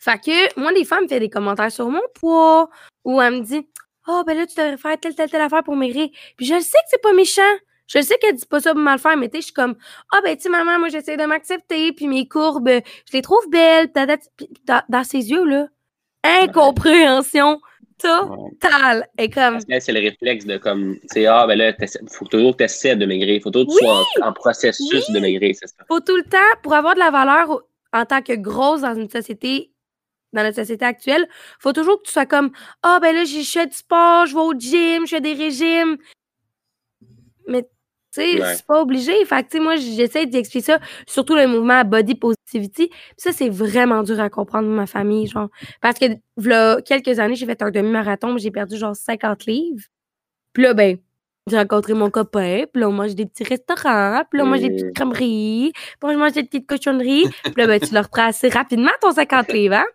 Fait 0.00 0.18
que, 0.18 0.58
moi, 0.58 0.72
des 0.72 0.84
fois, 0.84 0.96
elle 0.96 1.04
me 1.04 1.08
fait 1.08 1.20
des 1.20 1.28
commentaires 1.28 1.70
sur 1.70 1.88
mon 1.88 2.02
poids, 2.14 2.70
ou 3.04 3.20
elle 3.20 3.34
me 3.34 3.40
dit, 3.40 3.68
oh, 4.08 4.22
ben 4.26 4.36
là, 4.36 4.46
tu 4.46 4.54
devrais 4.54 4.78
faire 4.78 4.98
telle, 4.98 5.14
telle, 5.14 5.30
telle 5.30 5.42
affaire 5.42 5.62
pour 5.62 5.76
maigrir. 5.76 6.08
Puis 6.36 6.46
je 6.46 6.58
sais 6.58 6.78
que 6.78 6.88
c'est 6.88 7.02
pas 7.02 7.12
méchant. 7.12 7.42
Je 7.86 8.00
sais 8.00 8.16
qu'elle 8.18 8.36
dit 8.36 8.46
pas 8.46 8.60
ça 8.60 8.72
pour 8.72 8.80
mal 8.80 8.98
faire, 8.98 9.16
mais 9.16 9.28
tu 9.28 9.36
sais, 9.36 9.40
je 9.40 9.44
suis 9.46 9.52
comme, 9.52 9.76
ah, 10.12 10.20
ben, 10.24 10.36
tu 10.36 10.44
sais, 10.44 10.48
maman, 10.48 10.78
moi, 10.78 10.88
j'essaie 10.88 11.16
de 11.16 11.24
m'accepter, 11.24 11.92
puis 11.92 12.06
mes 12.06 12.26
courbes, 12.26 12.68
je 12.68 13.12
les 13.12 13.22
trouve 13.22 13.48
belles. 13.50 13.90
Dans, 14.64 14.82
dans 14.88 15.04
ses 15.04 15.30
yeux, 15.30 15.44
là, 15.44 15.68
incompréhension 16.24 17.60
totale. 17.98 19.06
Et 19.18 19.28
comme. 19.28 19.58
C'est 19.60 19.92
le 19.92 20.00
réflexe 20.00 20.46
de 20.46 20.56
comme, 20.56 20.98
tu 21.02 21.08
sais, 21.08 21.26
ah, 21.26 21.46
ben 21.46 21.58
là, 21.58 21.72
faut 22.10 22.26
toujours 22.26 22.52
que 22.52 22.58
tu 22.58 22.64
essaies 22.64 22.96
de 22.96 23.06
maigrir. 23.06 23.42
Faut 23.42 23.50
toujours 23.50 23.68
que 23.68 23.78
tu 23.78 23.84
sois 23.84 24.26
en, 24.26 24.32
processus 24.32 25.10
de 25.10 25.20
maigrir, 25.20 25.54
c'est 25.58 25.66
ça. 25.66 25.84
Faut 25.88 26.00
tout 26.00 26.16
le 26.16 26.24
temps, 26.24 26.38
pour 26.62 26.74
avoir 26.74 26.94
de 26.94 27.00
la 27.00 27.10
valeur 27.10 27.62
en 27.92 28.04
tant 28.04 28.22
que 28.22 28.34
grosse 28.34 28.82
dans 28.82 28.94
une 28.94 29.10
société 29.10 29.69
dans 30.32 30.42
notre 30.42 30.56
société 30.56 30.84
actuelle, 30.84 31.28
faut 31.58 31.72
toujours 31.72 31.98
que 31.98 32.06
tu 32.06 32.12
sois 32.12 32.26
comme 32.26 32.50
ah 32.82 32.98
ben 33.00 33.14
là 33.14 33.24
je 33.24 33.42
fais 33.42 33.66
du 33.66 33.76
sport, 33.76 34.26
je 34.26 34.34
vais 34.34 34.40
au 34.40 34.54
gym, 34.54 35.06
je 35.06 35.16
fais 35.16 35.20
des 35.20 35.34
régimes. 35.34 35.96
Mais 37.48 37.62
tu 38.12 38.22
sais, 38.22 38.56
c'est 38.56 38.66
pas 38.66 38.80
obligé. 38.82 39.24
Fait 39.24 39.46
que, 39.46 39.58
moi, 39.60 39.76
j'essaie 39.76 40.26
d'expliquer 40.26 40.64
ça, 40.64 40.80
surtout 41.06 41.36
le 41.36 41.46
mouvement 41.46 41.84
body 41.84 42.16
positivity. 42.16 42.90
ça, 43.16 43.32
c'est 43.32 43.48
vraiment 43.48 44.02
dur 44.02 44.18
à 44.20 44.28
comprendre 44.30 44.68
ma 44.68 44.86
famille, 44.86 45.28
genre. 45.28 45.48
Parce 45.80 45.98
que, 45.98 46.06
là, 46.36 46.80
quelques 46.82 47.20
années, 47.20 47.36
j'ai 47.36 47.46
fait 47.46 47.62
un 47.62 47.70
demi-marathon, 47.70 48.36
j'ai 48.38 48.50
perdu 48.50 48.76
genre 48.76 48.96
50 48.96 49.46
livres. 49.46 49.84
Puis 50.52 50.64
là, 50.64 50.74
ben, 50.74 50.98
j'ai 51.48 51.58
rencontré 51.58 51.94
mon 51.94 52.10
copain, 52.10 52.64
puis 52.72 52.80
là, 52.80 52.88
on 52.88 52.92
mange 52.92 53.14
des 53.14 53.26
petits 53.26 53.44
restaurants, 53.44 54.22
puis 54.30 54.38
là, 54.38 54.44
on 54.44 54.48
mange 54.48 54.60
des 54.60 54.70
petites 54.70 54.94
crèmeries, 54.94 55.72
puis 55.72 55.96
on 56.02 56.18
mange 56.18 56.32
des 56.32 56.44
petites 56.44 56.66
cochonneries. 56.66 57.24
puis 57.44 57.54
là, 57.56 57.66
ben, 57.66 57.80
tu 57.80 57.94
leur 57.94 58.04
reprends 58.04 58.26
assez 58.26 58.48
rapidement 58.48 58.90
ton 59.00 59.12
50 59.12 59.52
livres, 59.52 59.76
hein? 59.76 59.86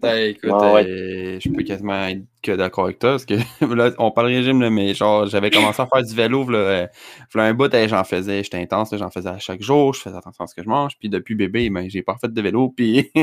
Ben, 0.00 0.30
écoute, 0.30 0.50
euh, 0.50 1.38
je 1.38 1.48
peux 1.50 1.62
quasiment 1.62 2.06
être 2.06 2.22
que 2.42 2.52
d'accord 2.52 2.84
avec 2.84 2.98
toi, 2.98 3.10
parce 3.10 3.26
que 3.26 3.34
là, 3.74 3.90
on 3.98 4.10
parle 4.10 4.28
régime, 4.28 4.62
là, 4.62 4.70
mais 4.70 4.94
genre, 4.94 5.26
j'avais 5.26 5.50
commencé 5.50 5.82
à 5.82 5.86
faire 5.86 6.02
du 6.02 6.14
vélo, 6.14 6.48
là, 6.48 6.58
euh, 6.58 6.86
un 7.34 7.52
bout, 7.52 7.70
j'en 7.86 8.04
faisais, 8.04 8.42
j'étais 8.42 8.56
intense, 8.56 8.96
j'en 8.96 9.10
faisais 9.10 9.28
à 9.28 9.38
chaque 9.38 9.60
jour, 9.60 9.92
je 9.92 10.00
faisais 10.00 10.16
attention 10.16 10.44
à 10.44 10.46
ce 10.46 10.54
que 10.54 10.62
je 10.62 10.68
mange, 10.68 10.98
puis 10.98 11.10
depuis 11.10 11.34
bébé, 11.34 11.68
ben, 11.68 11.88
j'ai 11.90 12.02
pas 12.02 12.16
fait 12.18 12.32
de 12.32 12.40
vélo, 12.40 12.70
puis 12.76 13.10
oh, 13.14 13.20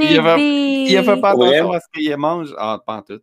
il, 0.00 0.18
a 0.18 0.36
fait, 0.36 0.84
il 0.84 0.96
a 0.96 1.02
fait 1.04 1.20
pas 1.20 1.30
attention 1.30 1.72
à 1.72 1.80
ce 1.80 1.86
qu'il 1.94 2.16
mange, 2.16 2.52
ah, 2.58 2.80
pas 2.84 2.96
en 2.96 3.02
tout. 3.02 3.20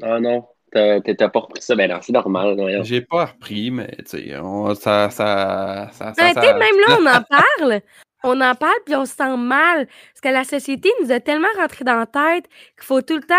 Ah 0.00 0.20
non, 0.20 0.44
t'as 0.72 1.28
pas 1.28 1.40
repris 1.40 1.62
ça, 1.62 1.74
ben 1.74 1.90
non, 1.90 1.98
c'est 2.00 2.12
normal. 2.12 2.56
J'ai 2.82 3.00
pas 3.00 3.26
repris, 3.26 3.70
mais 3.70 3.96
tu 3.98 4.18
sais, 4.18 4.34
ça, 4.80 5.10
ça, 5.10 5.10
ça, 5.10 6.12
ça, 6.14 6.14
ça, 6.14 6.42
même 6.42 6.78
là, 6.86 6.98
on 6.98 7.06
en 7.06 7.22
parle 7.30 7.82
on 8.24 8.40
en 8.40 8.54
parle 8.54 8.78
puis 8.84 8.94
on 8.94 9.04
se 9.04 9.14
sent 9.14 9.36
mal. 9.36 9.86
Parce 9.86 10.20
que 10.22 10.28
la 10.28 10.44
société 10.44 10.90
nous 11.02 11.12
a 11.12 11.20
tellement 11.20 11.48
rentré 11.56 11.84
dans 11.84 11.96
la 11.96 12.06
tête 12.06 12.46
qu'il 12.76 12.84
faut 12.84 13.02
tout 13.02 13.16
le 13.16 13.22
temps. 13.22 13.34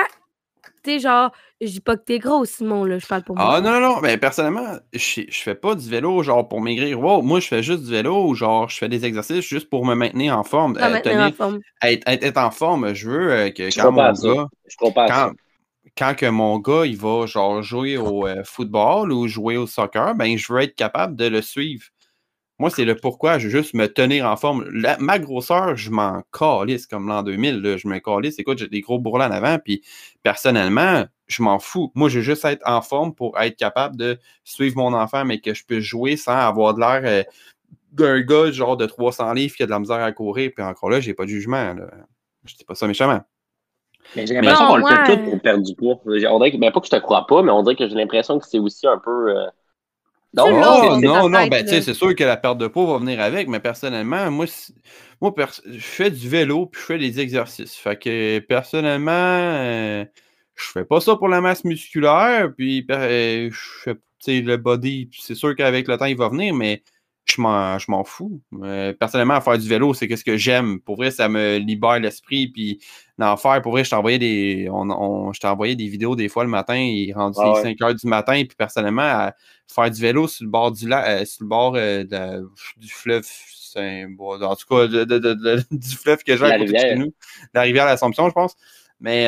Tu 0.84 0.92
sais, 0.92 1.00
genre, 1.00 1.32
je 1.60 1.68
dis 1.68 1.82
pas 1.82 1.98
que 1.98 2.04
t'es 2.04 2.20
gros, 2.20 2.46
Simon, 2.46 2.86
là, 2.86 3.00
je 3.00 3.06
parle 3.06 3.24
pour 3.24 3.36
moi. 3.36 3.56
Ah 3.56 3.62
non, 3.62 3.72
non, 3.72 3.96
non, 3.96 4.02
mais 4.02 4.18
personnellement, 4.18 4.78
je, 4.94 5.22
je 5.28 5.42
fais 5.42 5.56
pas 5.56 5.76
du 5.76 5.90
vélo, 5.90 6.24
genre, 6.24 6.48
pour 6.48 6.62
maigrir. 6.62 7.02
Wow, 7.02 7.22
moi, 7.22 7.42
je 7.42 7.48
fais 7.48 7.62
juste 7.62 7.84
du 7.84 7.92
vélo, 7.92 8.34
genre, 8.34 8.70
je 8.70 8.78
fais 8.78 8.88
des 8.88 9.06
exercices 9.06 9.46
juste 9.46 9.70
pour 9.70 9.86
me 9.86 9.94
maintenir 9.94 10.38
en 10.38 10.44
forme. 10.44 10.78
Euh, 10.78 10.90
maintenir 10.90 11.20
en 11.20 11.32
forme. 11.34 11.60
Être, 11.82 12.08
être, 12.08 12.38
en 12.38 12.52
forme, 12.52 12.94
je 12.94 13.10
veux 13.10 13.32
euh, 13.32 13.50
que 13.50 13.76
quand 13.76 13.92
mon 13.92 14.12
gars. 14.14 14.48
Je 14.68 14.76
quand, 14.80 15.32
quand 15.98 16.16
que 16.16 16.26
mon 16.26 16.60
gars, 16.60 16.86
il 16.86 16.98
va, 16.98 17.26
genre, 17.26 17.62
jouer 17.62 17.98
au 17.98 18.28
euh, 18.28 18.44
football 18.44 19.12
ou 19.12 19.28
jouer 19.28 19.58
au 19.58 19.68
soccer, 19.68 20.16
ben, 20.16 20.38
je 20.38 20.52
veux 20.52 20.62
être 20.62 20.76
capable 20.76 21.16
de 21.16 21.26
le 21.26 21.42
suivre. 21.42 21.86
Moi, 22.60 22.70
c'est 22.70 22.84
le 22.84 22.96
pourquoi. 22.96 23.40
Je 23.40 23.48
veux 23.48 23.62
juste 23.62 23.74
me 23.74 23.88
tenir 23.88 24.26
en 24.26 24.36
forme. 24.36 24.66
ma 25.00 25.20
grosseur, 25.20 25.78
je 25.78 25.90
m'en 25.92 26.24
calisse 26.34 26.88
comme 26.88 27.08
l'an 27.08 27.24
2000. 27.24 27.78
Je 27.78 27.88
me 27.88 28.00
calisse. 28.00 28.38
Écoute, 28.38 28.58
j'ai 28.58 28.68
des 28.68 28.82
gros 28.82 29.00
bourrelets 29.00 29.26
en 29.26 29.32
avant. 29.32 29.60
Puis, 29.60 29.82
personnellement, 30.24 31.06
je 31.28 31.42
m'en 31.42 31.60
fous. 31.60 31.92
Moi, 31.96 32.10
je 32.10 32.18
veux 32.20 32.26
juste 32.26 32.44
être 32.44 32.62
en 32.68 32.82
forme 32.82 33.16
pour 33.16 33.40
être 33.40 33.56
capable 33.56 33.96
de 33.96 34.20
suivre 34.44 34.76
mon 34.78 34.94
enfant, 34.94 35.24
mais 35.24 35.40
que 35.40 35.54
je 35.54 35.64
peux 35.66 35.80
jouer 35.80 36.18
sans 36.18 36.36
avoir 36.36 36.74
de 36.74 36.82
l'air 36.82 37.02
euh, 37.06 37.24
d'un 37.94 38.20
gars 38.22 38.52
genre 38.52 38.76
de 38.76 38.86
300 38.86 39.34
livres 39.34 39.56
qui 39.56 39.64
a 39.64 39.66
de 39.66 39.72
la 39.72 39.80
misère 39.80 40.04
à 40.04 40.12
courir. 40.12 40.52
Puis 40.54 40.64
encore 40.64 40.90
là, 40.90 41.00
j'ai 41.00 41.14
pas 41.14 41.24
de 41.24 41.30
jugement. 41.30 41.74
Là. 41.74 41.86
Je 42.46 42.56
dis 42.56 42.66
pas 42.66 42.76
ça 42.76 42.88
méchamment. 42.88 43.22
Mais 44.16 44.26
j'ai 44.26 44.34
l'impression 44.34 44.68
qu'on 44.68 44.78
le 44.78 44.86
fait 44.86 45.18
tout 45.18 45.24
pour 45.24 45.40
perdre 45.42 45.64
du 45.64 45.76
poids. 45.76 46.00
On 46.06 46.38
dirait 46.38 46.52
que, 46.52 46.58
ben, 46.58 46.72
pas 46.72 46.80
que 46.80 46.88
je 46.88 46.92
te 46.92 47.02
crois 47.02 47.28
pas, 47.28 47.42
mais 47.44 47.52
on 47.52 47.64
dirait 47.64 47.76
que 47.76 47.88
j'ai 47.88 47.96
l'impression 47.96 48.40
que 48.40 48.48
c'est 48.48 48.60
aussi 48.60 48.88
un 48.88 48.98
peu. 48.98 49.38
Euh, 49.38 49.46
non, 50.34 50.52
non, 50.52 51.00
non, 51.00 51.30
non, 51.30 51.48
ben, 51.48 51.66
c'est 51.68 51.94
sûr 51.94 52.16
que 52.16 52.24
la 52.24 52.38
perte 52.38 52.60
de 52.60 52.68
poids 52.68 52.86
va 52.86 52.98
venir 53.00 53.20
avec, 53.20 53.48
mais 53.48 53.60
personnellement, 53.60 54.30
moi, 54.30 54.46
moi 55.22 55.34
je 55.66 55.80
fais 55.80 56.12
du 56.12 56.30
vélo 56.30 56.68
puis 56.68 56.82
je 56.82 56.86
fais 56.86 56.98
des 57.00 57.20
exercices. 57.20 57.76
Fait 57.76 57.98
que 57.98 58.40
personnellement, 58.40 59.12
euh, 59.12 60.06
je 60.56 60.66
fais 60.66 60.86
pas 60.86 61.02
ça 61.02 61.16
pour 61.16 61.30
la 61.30 61.42
masse 61.42 61.64
musculaire, 61.64 62.52
puis 62.56 62.86
euh, 62.92 63.50
je 63.52 63.94
fais 64.24 64.42
le 64.42 64.58
body, 64.58 65.10
c'est 65.18 65.34
sûr 65.34 65.56
qu'avec 65.56 65.88
le 65.88 65.98
temps, 65.98 66.06
il 66.06 66.18
va 66.18 66.30
venir, 66.30 66.54
mais 66.54 66.84
je 67.36 67.92
m'en 67.92 68.04
fous. 68.04 68.42
Euh, 68.64 68.94
personnellement, 68.94 69.40
faire 69.42 69.58
du 69.58 69.68
vélo, 69.68 69.94
c'est 69.94 70.14
ce 70.16 70.24
que 70.24 70.38
j'aime. 70.38 70.80
Pour 70.80 70.96
vrai, 70.96 71.12
ça 71.12 71.30
me 71.30 71.58
libère 71.58 72.00
l'esprit. 72.00 72.48
Puis 72.48 72.80
d'en 73.18 73.38
faire, 73.38 73.62
pour 73.62 73.74
vrai, 73.74 73.84
je 73.84 73.90
t'envoyais 73.90 74.20
des. 74.20 74.70
On, 74.72 75.34
je 75.34 75.40
t'envoyais 75.40 75.76
des 75.76 75.88
vidéos 75.88 76.16
des 76.16 76.30
fois 76.30 76.44
le 76.44 76.50
matin, 76.50 76.76
il 76.76 77.10
est 77.10 77.14
rendu 77.14 77.36
5 77.36 77.78
ah 77.80 77.86
heures 77.86 77.96
du 77.96 78.08
matin. 78.08 78.34
Puis 78.34 78.56
personnellement, 78.58 79.32
faire 79.68 79.92
du 79.92 80.02
vélo 80.02 80.28
sur 80.28 80.46
le 80.46 80.50
bord 80.50 80.72
du 80.72 80.92
euh, 80.92 81.26
sur 81.26 81.44
le 81.44 81.48
bord 81.48 81.76
euh, 81.76 82.04
du 82.78 82.90
fleuve. 82.90 83.26
Bon, 84.10 84.42
en 84.42 84.56
tout 84.56 84.66
cas, 84.68 84.88
du 85.72 85.96
fleuve 85.96 86.24
que 86.24 86.36
j'ai 86.36 86.46
à 86.46 86.58
côté 86.58 86.72
de 86.72 86.78
chez 86.78 86.96
nous. 86.96 87.14
La 87.54 87.62
rivière 87.62 87.86
l'Assomption, 87.86 88.28
je 88.28 88.34
pense. 88.34 88.56
Mais 89.00 89.28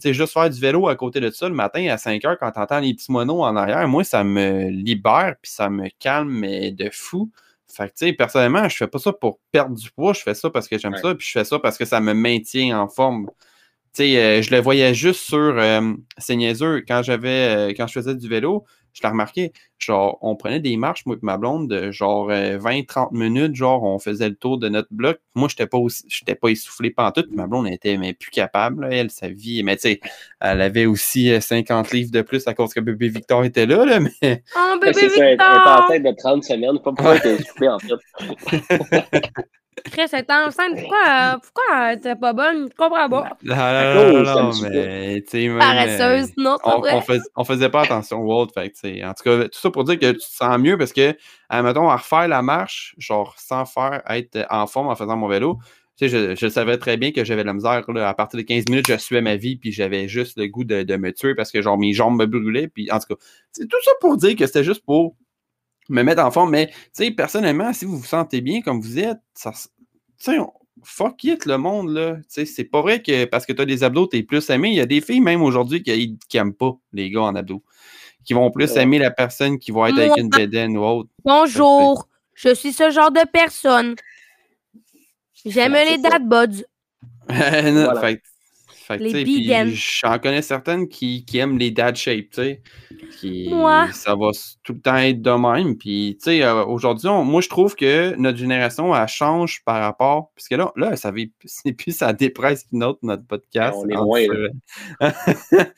sais, 0.00 0.14
juste 0.14 0.32
faire 0.32 0.50
du 0.50 0.60
vélo 0.60 0.88
à 0.88 0.96
côté 0.96 1.20
de 1.20 1.30
ça 1.30 1.48
le 1.48 1.54
matin 1.54 1.86
à 1.88 1.98
5 1.98 2.24
heures 2.24 2.38
quand 2.38 2.50
tu 2.50 2.60
entends 2.60 2.80
les 2.80 2.94
petits 2.94 3.10
moineaux 3.12 3.42
en 3.42 3.56
arrière, 3.56 3.86
moi, 3.88 4.04
ça 4.04 4.24
me 4.24 4.68
libère 4.68 5.36
puis 5.40 5.50
ça 5.50 5.70
me 5.70 5.88
calme 5.98 6.30
mais 6.30 6.72
de 6.72 6.88
fou. 6.92 7.30
Fait 7.70 7.88
que, 7.88 7.94
tu 7.94 8.06
sais, 8.06 8.12
personnellement, 8.14 8.68
je 8.68 8.76
fais 8.76 8.86
pas 8.86 8.98
ça 8.98 9.12
pour 9.12 9.40
perdre 9.52 9.76
du 9.76 9.90
poids, 9.90 10.14
je 10.14 10.20
fais 10.22 10.34
ça 10.34 10.48
parce 10.50 10.68
que 10.68 10.78
j'aime 10.78 10.94
Ouais. 10.94 11.02
ça, 11.02 11.14
puis 11.14 11.26
je 11.26 11.32
fais 11.32 11.44
ça 11.44 11.58
parce 11.58 11.76
que 11.76 11.84
ça 11.84 12.00
me 12.00 12.14
maintient 12.14 12.80
en 12.80 12.88
forme. 12.88 13.26
Tu 13.94 14.04
sais, 14.04 14.16
euh, 14.16 14.42
je 14.42 14.50
le 14.50 14.60
voyais 14.60 14.94
juste 14.94 15.20
sur 15.20 15.38
euh, 15.38 15.92
C'est 16.16 16.36
niaiseux. 16.36 16.82
Quand 16.86 17.02
j'avais, 17.02 17.28
euh, 17.70 17.74
quand 17.76 17.86
je 17.86 17.92
faisais 17.92 18.14
du 18.14 18.28
vélo, 18.28 18.64
je 18.92 19.02
l'ai 19.02 19.08
remarqué, 19.08 19.52
genre, 19.78 20.18
on 20.22 20.34
prenait 20.36 20.60
des 20.60 20.76
marches, 20.76 21.06
moi 21.06 21.16
et 21.16 21.18
ma 21.22 21.36
blonde, 21.38 21.68
de 21.68 21.90
genre 21.90 22.30
20-30 22.30 23.08
minutes, 23.12 23.54
genre, 23.54 23.82
on 23.84 23.98
faisait 23.98 24.28
le 24.28 24.34
tour 24.34 24.58
de 24.58 24.68
notre 24.68 24.88
bloc. 24.90 25.18
Moi, 25.34 25.48
j'étais 25.48 25.66
pas 25.66 25.78
aussi, 25.78 26.04
j'étais 26.08 26.34
pas 26.34 26.48
essoufflé 26.48 26.90
pantoute, 26.90 27.28
puis 27.28 27.36
ma 27.36 27.46
blonde 27.46 27.68
était 27.68 27.96
mais 27.96 28.12
plus 28.14 28.30
capable, 28.30 28.82
là, 28.82 28.88
elle, 28.90 29.10
sa 29.10 29.28
vie. 29.28 29.62
Mais 29.62 29.76
tu 29.76 29.82
sais, 29.82 30.00
elle 30.40 30.60
avait 30.60 30.86
aussi 30.86 31.30
euh, 31.32 31.40
50 31.40 31.90
livres 31.92 32.10
de 32.10 32.22
plus 32.22 32.46
à 32.48 32.54
cause 32.54 32.74
que 32.74 32.80
bébé 32.80 33.08
Victor 33.08 33.44
était 33.44 33.66
là, 33.66 33.84
là, 33.84 34.00
mais 34.00 34.42
Oh, 34.56 34.74
bébé 34.80 34.92
C'est 34.94 35.08
ça, 35.10 35.16
elle 35.24 35.28
est 35.28 35.30
Victor! 35.32 35.84
enceinte 35.84 36.02
de 36.02 36.12
30 36.16 36.44
semaines. 36.44 36.78
Pas 36.78 36.92
pourquoi 36.92 37.16
elle 37.24 37.32
était 37.34 37.44
soufflée, 37.44 37.68
en 37.68 37.78
fait. 37.78 37.94
Chris, 39.84 40.02
elle 40.12 40.20
est 40.20 40.30
enceinte. 40.30 40.76
Pourquoi, 40.78 40.98
euh, 41.08 41.38
pourquoi 41.42 41.92
euh, 41.92 41.96
t'es 42.00 42.16
pas 42.16 42.32
bonne? 42.32 42.68
Je 42.70 42.74
comprends 42.76 43.08
pas. 43.08 43.36
non, 43.42 43.56
non, 43.56 44.22
non, 44.22 44.42
non, 44.42 44.52
suit 44.52 44.68
mais 44.70 45.22
tu 45.22 45.30
sais, 45.30 45.48
même, 45.48 45.56
euh, 45.56 45.58
Paresseuse. 45.58 46.32
Non, 46.36 46.56
on, 46.64 46.78
vrai. 46.80 46.94
on, 46.94 47.00
fais- 47.00 47.20
on 47.36 47.44
faisait 47.44 47.68
pas 47.68 47.82
attention 47.82 48.20
au 48.20 48.32
autre. 48.32 48.52
Fait 48.54 48.70
que, 48.70 48.74
tu 48.74 48.80
sais, 48.80 49.04
en 49.04 49.14
tout 49.14 49.24
cas, 49.24 49.44
tout 49.44 49.58
ça 49.58 49.70
pour 49.70 49.84
dire 49.84 49.98
que 49.98 50.12
tu 50.12 50.18
te 50.18 50.24
sens 50.24 50.58
mieux 50.58 50.76
parce 50.78 50.92
que, 50.92 51.16
admettons, 51.48 51.88
à 51.88 51.96
refaire 51.96 52.28
la 52.28 52.42
marche, 52.42 52.94
genre 52.98 53.34
sans 53.38 53.64
faire 53.64 54.02
être 54.08 54.46
en 54.50 54.66
forme 54.66 54.88
en 54.88 54.96
faisant 54.96 55.16
mon 55.16 55.28
vélo, 55.28 55.58
tu 55.96 56.08
sais, 56.08 56.08
je, 56.08 56.36
je 56.36 56.48
savais 56.48 56.78
très 56.78 56.96
bien 56.96 57.10
que 57.10 57.24
j'avais 57.24 57.42
de 57.42 57.46
la 57.48 57.54
misère. 57.54 57.82
Là, 57.90 58.08
à 58.08 58.14
partir 58.14 58.38
de 58.38 58.44
15 58.44 58.64
minutes, 58.68 58.86
je 58.86 58.96
suais 58.98 59.20
ma 59.20 59.36
vie, 59.36 59.56
puis 59.56 59.72
j'avais 59.72 60.06
juste 60.06 60.38
le 60.38 60.46
goût 60.46 60.64
de, 60.64 60.82
de 60.84 60.96
me 60.96 61.12
tuer 61.12 61.34
parce 61.34 61.50
que, 61.50 61.60
genre, 61.60 61.76
mes 61.76 61.92
jambes 61.92 62.18
me 62.18 62.26
brûlaient. 62.26 62.68
Puis, 62.68 62.90
en 62.92 62.98
tout 63.00 63.14
cas, 63.14 63.20
c'est 63.52 63.66
tout 63.66 63.82
ça 63.82 63.90
pour 64.00 64.16
dire 64.16 64.36
que 64.36 64.46
c'était 64.46 64.62
juste 64.62 64.84
pour 64.84 65.16
me 65.88 66.02
mettre 66.02 66.22
en 66.22 66.30
forme. 66.30 66.50
Mais, 66.50 66.66
tu 66.68 66.74
sais, 66.92 67.10
personnellement, 67.10 67.72
si 67.72 67.84
vous 67.84 67.96
vous 67.98 68.04
sentez 68.04 68.40
bien 68.40 68.60
comme 68.60 68.80
vous 68.80 68.98
êtes, 68.98 69.18
ça, 69.34 69.52
tu 69.52 69.68
sais, 70.18 70.38
on- 70.38 70.52
fuck 70.84 71.22
it, 71.24 71.44
le 71.46 71.58
monde, 71.58 71.90
là. 71.90 72.16
Tu 72.16 72.22
sais, 72.28 72.44
c'est 72.46 72.64
pas 72.64 72.80
vrai 72.82 73.02
que 73.02 73.24
parce 73.24 73.44
que 73.46 73.52
t'as 73.52 73.64
des 73.64 73.82
abdos, 73.84 74.06
t'es 74.06 74.22
plus 74.22 74.48
aimé. 74.50 74.68
Il 74.68 74.74
y 74.76 74.80
a 74.80 74.86
des 74.86 75.00
filles, 75.00 75.20
même 75.20 75.42
aujourd'hui, 75.42 75.82
qui, 75.82 76.18
qui 76.28 76.36
aiment 76.36 76.54
pas 76.54 76.72
les 76.92 77.10
gars 77.10 77.22
en 77.22 77.34
abdos. 77.34 77.62
Qui 78.24 78.34
vont 78.34 78.50
plus 78.50 78.72
Ouais. 78.72 78.82
aimer 78.82 78.98
la 78.98 79.10
personne 79.10 79.58
qui 79.58 79.70
va 79.72 79.88
être 79.88 79.98
avec 79.98 80.16
une 80.18 80.28
bédaine 80.28 80.76
ou 80.76 80.82
autre. 80.84 81.08
Bonjour. 81.24 82.06
Je 82.34 82.54
suis 82.54 82.72
ce 82.72 82.90
genre 82.90 83.10
de 83.10 83.20
personne. 83.32 83.96
J'aime 85.44 85.72
les 85.74 85.98
dad 85.98 86.22
buds. 86.28 86.64
Non, 87.28 87.84
Voilà. 87.84 88.00
fait, 88.00 88.16
que- 88.18 88.22
fait 88.88 88.98
Les. 88.98 89.74
J'en 89.74 90.18
connais 90.18 90.42
certaines 90.42 90.88
qui, 90.88 91.24
qui 91.24 91.38
aiment 91.38 91.58
les 91.58 91.70
dad 91.70 91.96
shapes, 91.96 92.30
tu 92.30 92.42
sais. 92.42 92.62
Qui, 93.18 93.50
Moi. 93.50 93.88
Ça 93.92 94.14
va 94.14 94.30
tout 94.62 94.72
le 94.72 94.80
temps 94.80 94.96
être 94.96 95.20
de 95.20 95.30
même. 95.30 95.76
Puis, 95.76 96.16
tu 96.18 96.24
sais, 96.24 96.42
euh, 96.42 96.64
aujourd'hui, 96.64 97.08
moi, 97.08 97.40
je 97.40 97.48
trouve 97.48 97.74
que 97.74 98.14
notre 98.16 98.38
génération, 98.38 98.94
elle 98.94 99.08
change 99.08 99.62
par 99.64 99.80
rapport. 99.80 100.30
Parce 100.34 100.48
que 100.48 100.54
là, 100.54 100.72
là 100.76 100.96
ça 100.96 101.10
va, 101.10 101.18
c'est 101.44 101.72
plus 101.72 101.96
ça 101.96 102.12
dépresse 102.12 102.64
qu'une 102.64 102.84
autre, 102.84 103.00
notre 103.02 103.26
podcast. 103.26 103.78
On 103.80 103.88
est 103.88 103.94
loin, 103.94 104.22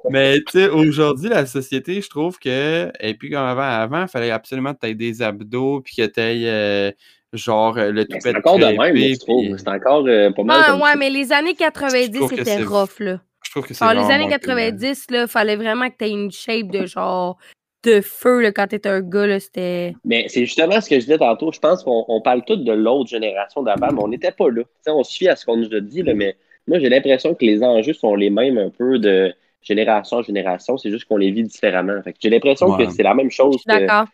Mais, 0.10 0.38
tu 0.38 0.52
sais, 0.52 0.68
aujourd'hui, 0.68 1.28
la 1.28 1.46
société, 1.46 2.00
je 2.00 2.08
trouve 2.08 2.38
que, 2.38 2.90
et 3.00 3.14
puis 3.14 3.30
comme 3.30 3.44
avant, 3.44 3.62
avant, 3.62 4.02
il 4.02 4.08
fallait 4.08 4.30
absolument 4.30 4.74
que 4.74 4.80
tu 4.80 4.86
aies 4.88 4.94
des 4.94 5.22
abdos, 5.22 5.82
puis 5.82 5.96
que 5.96 6.06
tu 6.06 6.20
aies, 6.20 6.94
genre, 7.36 7.76
euh, 7.78 7.90
le 7.92 8.04
toupet 8.04 8.20
C'est 8.20 8.36
encore 8.36 8.58
de 8.58 8.64
même, 8.66 8.96
je 8.96 9.18
trouve. 9.18 9.56
C'est 9.56 9.68
encore 9.68 10.04
euh, 10.06 10.30
pas 10.30 10.42
mal. 10.42 10.60
Ah, 10.64 10.70
comme 10.72 10.82
ouais, 10.82 10.96
mais 10.96 11.10
les 11.10 11.32
années 11.32 11.54
90, 11.54 12.10
trouve 12.18 12.30
que 12.30 12.36
c'était 12.44 12.62
rough, 12.64 12.98
là. 13.00 13.20
Je 13.44 13.50
trouve 13.50 13.66
que 13.66 13.74
c'est 13.74 13.84
Genre, 13.84 13.94
les 13.94 14.10
années 14.12 14.26
moins 14.26 14.38
cool, 14.38 14.50
hein. 14.50 14.70
90, 14.70 15.10
là, 15.10 15.26
fallait 15.26 15.56
vraiment 15.56 15.88
que 15.88 15.96
t'aies 15.96 16.10
une 16.10 16.30
shape 16.32 16.68
de 16.68 16.86
genre 16.86 17.38
de 17.84 18.00
feu, 18.00 18.40
là, 18.40 18.50
quand 18.50 18.66
t'étais 18.66 18.88
un 18.88 19.00
gars, 19.00 19.26
là, 19.28 19.38
c'était... 19.38 19.94
Mais 20.04 20.26
c'est 20.28 20.44
justement 20.44 20.80
ce 20.80 20.88
que 20.90 20.96
je 20.96 21.00
disais 21.02 21.18
tantôt. 21.18 21.52
Je 21.52 21.60
pense 21.60 21.84
qu'on 21.84 22.04
on 22.08 22.20
parle 22.20 22.42
tous 22.44 22.56
de 22.56 22.72
l'autre 22.72 23.08
génération 23.08 23.62
d'avant, 23.62 23.92
mais 23.92 24.02
on 24.02 24.08
n'était 24.08 24.32
pas 24.32 24.48
là. 24.50 24.62
Tu 24.62 24.68
sais, 24.82 24.90
on 24.90 25.04
se 25.04 25.16
fie 25.16 25.28
à 25.28 25.36
ce 25.36 25.46
qu'on 25.46 25.56
nous 25.56 25.72
a 25.72 25.80
dit, 25.80 26.02
là, 26.02 26.12
mais 26.14 26.36
moi, 26.66 26.80
j'ai 26.80 26.88
l'impression 26.88 27.32
que 27.34 27.44
les 27.44 27.62
enjeux 27.62 27.92
sont 27.92 28.16
les 28.16 28.28
mêmes 28.30 28.58
un 28.58 28.70
peu 28.70 28.98
de 28.98 29.32
génération 29.62 30.16
en 30.16 30.22
génération. 30.22 30.76
C'est 30.78 30.90
juste 30.90 31.04
qu'on 31.04 31.16
les 31.16 31.30
vit 31.30 31.44
différemment. 31.44 32.02
Fait 32.02 32.12
que 32.12 32.18
j'ai 32.20 32.30
l'impression 32.30 32.66
Ouais. 32.74 32.86
que 32.86 32.90
c'est 32.92 33.04
la 33.04 33.14
même 33.14 33.30
chose. 33.30 33.56
que- 33.64 33.78
D'accord. 33.78 34.06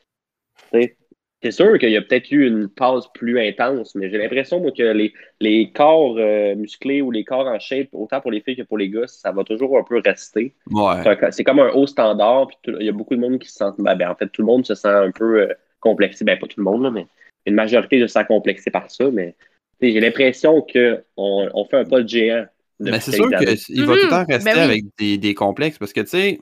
C'est 1.42 1.50
sûr 1.50 1.76
qu'il 1.78 1.90
y 1.90 1.96
a 1.96 2.02
peut-être 2.02 2.30
eu 2.30 2.46
une 2.46 2.68
phase 2.78 3.04
plus 3.14 3.40
intense, 3.40 3.94
mais 3.96 4.08
j'ai 4.10 4.18
l'impression 4.18 4.60
moi, 4.60 4.70
que 4.70 4.82
les, 4.82 5.12
les 5.40 5.72
corps 5.72 6.16
euh, 6.18 6.54
musclés 6.54 7.02
ou 7.02 7.10
les 7.10 7.24
corps 7.24 7.46
en 7.48 7.58
shape, 7.58 7.88
autant 7.92 8.20
pour 8.20 8.30
les 8.30 8.40
filles 8.40 8.56
que 8.56 8.62
pour 8.62 8.78
les 8.78 8.88
gars, 8.88 9.08
ça 9.08 9.32
va 9.32 9.42
toujours 9.42 9.76
un 9.76 9.82
peu 9.82 10.00
rester. 10.04 10.54
Ouais. 10.70 11.02
C'est 11.02 11.24
un- 11.24 11.30
C'est 11.32 11.44
comme 11.44 11.58
un 11.58 11.70
haut 11.70 11.86
standard, 11.88 12.46
puis 12.46 12.56
tout- 12.62 12.76
il 12.78 12.86
y 12.86 12.88
a 12.88 12.92
beaucoup 12.92 13.16
de 13.16 13.20
monde 13.20 13.38
qui 13.40 13.48
se 13.48 13.56
sent. 13.56 13.72
Ben, 13.78 13.96
ben, 13.96 14.10
en 14.10 14.14
fait, 14.14 14.28
tout 14.28 14.42
le 14.42 14.46
monde 14.46 14.64
se 14.64 14.74
sent 14.76 14.88
un 14.88 15.10
peu 15.10 15.40
euh, 15.42 15.52
complexé. 15.80 16.24
Ben, 16.24 16.38
pas 16.38 16.46
tout 16.46 16.60
le 16.60 16.64
monde, 16.64 16.82
là, 16.84 16.90
mais 16.92 17.06
une 17.44 17.54
majorité 17.54 17.98
se 18.00 18.06
sent 18.06 18.24
complexé 18.28 18.70
par 18.70 18.88
ça. 18.88 19.10
Mais 19.10 19.34
j'ai 19.80 19.98
l'impression 19.98 20.62
qu'on 20.62 21.02
on 21.18 21.64
fait 21.64 21.78
un 21.78 21.84
pas 21.84 22.02
de 22.02 22.08
géant. 22.08 22.44
Mais 22.78 22.92
depuis 22.92 23.02
c'est 23.02 23.16
sûr 23.16 23.28
qu'il 23.30 23.84
va 23.84 23.96
tout 23.96 24.04
le 24.04 24.08
temps 24.10 24.20
Mhm, 24.20 24.26
rester 24.28 24.44
ben 24.52 24.56
oui. 24.58 24.62
avec 24.62 24.84
des, 24.96 25.18
des 25.18 25.34
complexes 25.34 25.78
parce 25.78 25.92
que, 25.92 26.00
tu 26.02 26.06
sais, 26.06 26.40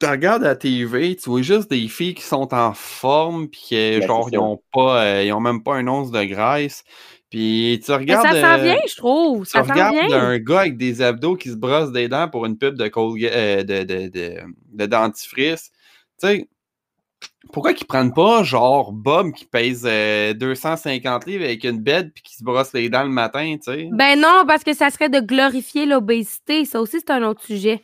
tu 0.00 0.06
regardes 0.06 0.42
à 0.44 0.48
la 0.48 0.56
TV, 0.56 1.14
tu 1.16 1.28
vois 1.30 1.42
juste 1.42 1.70
des 1.70 1.86
filles 1.88 2.14
qui 2.14 2.22
sont 2.22 2.52
en 2.54 2.72
forme, 2.74 3.48
puis 3.48 3.60
que, 3.70 4.00
Ben, 4.00 4.06
genre, 4.06 4.28
ils 4.32 4.38
ont 4.38 4.60
pas, 4.72 5.04
euh, 5.04 5.24
ils 5.24 5.32
ont 5.32 5.40
même 5.40 5.62
pas 5.62 5.74
un 5.76 5.86
once 5.88 6.10
de 6.10 6.24
graisse. 6.24 6.82
Puis 7.30 7.80
tu 7.84 7.90
Mais 7.92 7.96
regardes. 7.98 8.26
ça 8.26 8.40
s'en 8.40 8.58
euh, 8.60 8.62
vient, 8.64 8.80
je 8.88 8.96
trouve. 8.96 9.44
tu 9.44 9.50
Ça 9.52 9.62
s'en 9.62 9.70
regardes 9.72 9.94
vient. 10.08 10.18
un 10.20 10.38
gars 10.38 10.60
avec 10.60 10.76
des 10.78 11.00
abdos 11.02 11.36
qui 11.36 11.50
se 11.50 11.54
brosse 11.56 11.92
des 11.92 12.08
dents 12.08 12.28
pour 12.28 12.44
une 12.46 12.58
pub 12.58 12.74
de, 12.76 12.90
euh, 12.92 13.62
de, 13.62 13.84
de, 13.84 14.08
de, 14.08 14.34
de 14.72 14.86
dentifrice. 14.86 15.70
Tu 16.20 16.26
sais, 16.26 16.48
pourquoi 17.52 17.72
qu'ils 17.74 17.86
prennent 17.86 18.12
pas, 18.12 18.42
genre, 18.42 18.92
Bob 18.92 19.32
qui 19.32 19.44
pèse 19.44 19.84
euh, 19.86 20.32
250 20.34 21.26
livres 21.26 21.44
avec 21.44 21.62
une 21.64 21.78
bête 21.80 22.12
puis 22.14 22.22
qui 22.22 22.36
se 22.36 22.42
brosse 22.44 22.72
les 22.72 22.88
dents 22.88 23.02
le 23.04 23.08
matin, 23.10 23.56
tu 23.62 23.72
sais? 23.72 23.88
Ben 23.92 24.18
non, 24.20 24.44
parce 24.46 24.64
que 24.64 24.74
ça 24.74 24.90
serait 24.90 25.08
de 25.08 25.20
glorifier 25.20 25.86
l'obésité. 25.86 26.64
Ça 26.64 26.80
aussi, 26.80 26.98
c'est 27.00 27.10
un 27.10 27.22
autre 27.22 27.42
sujet. 27.44 27.82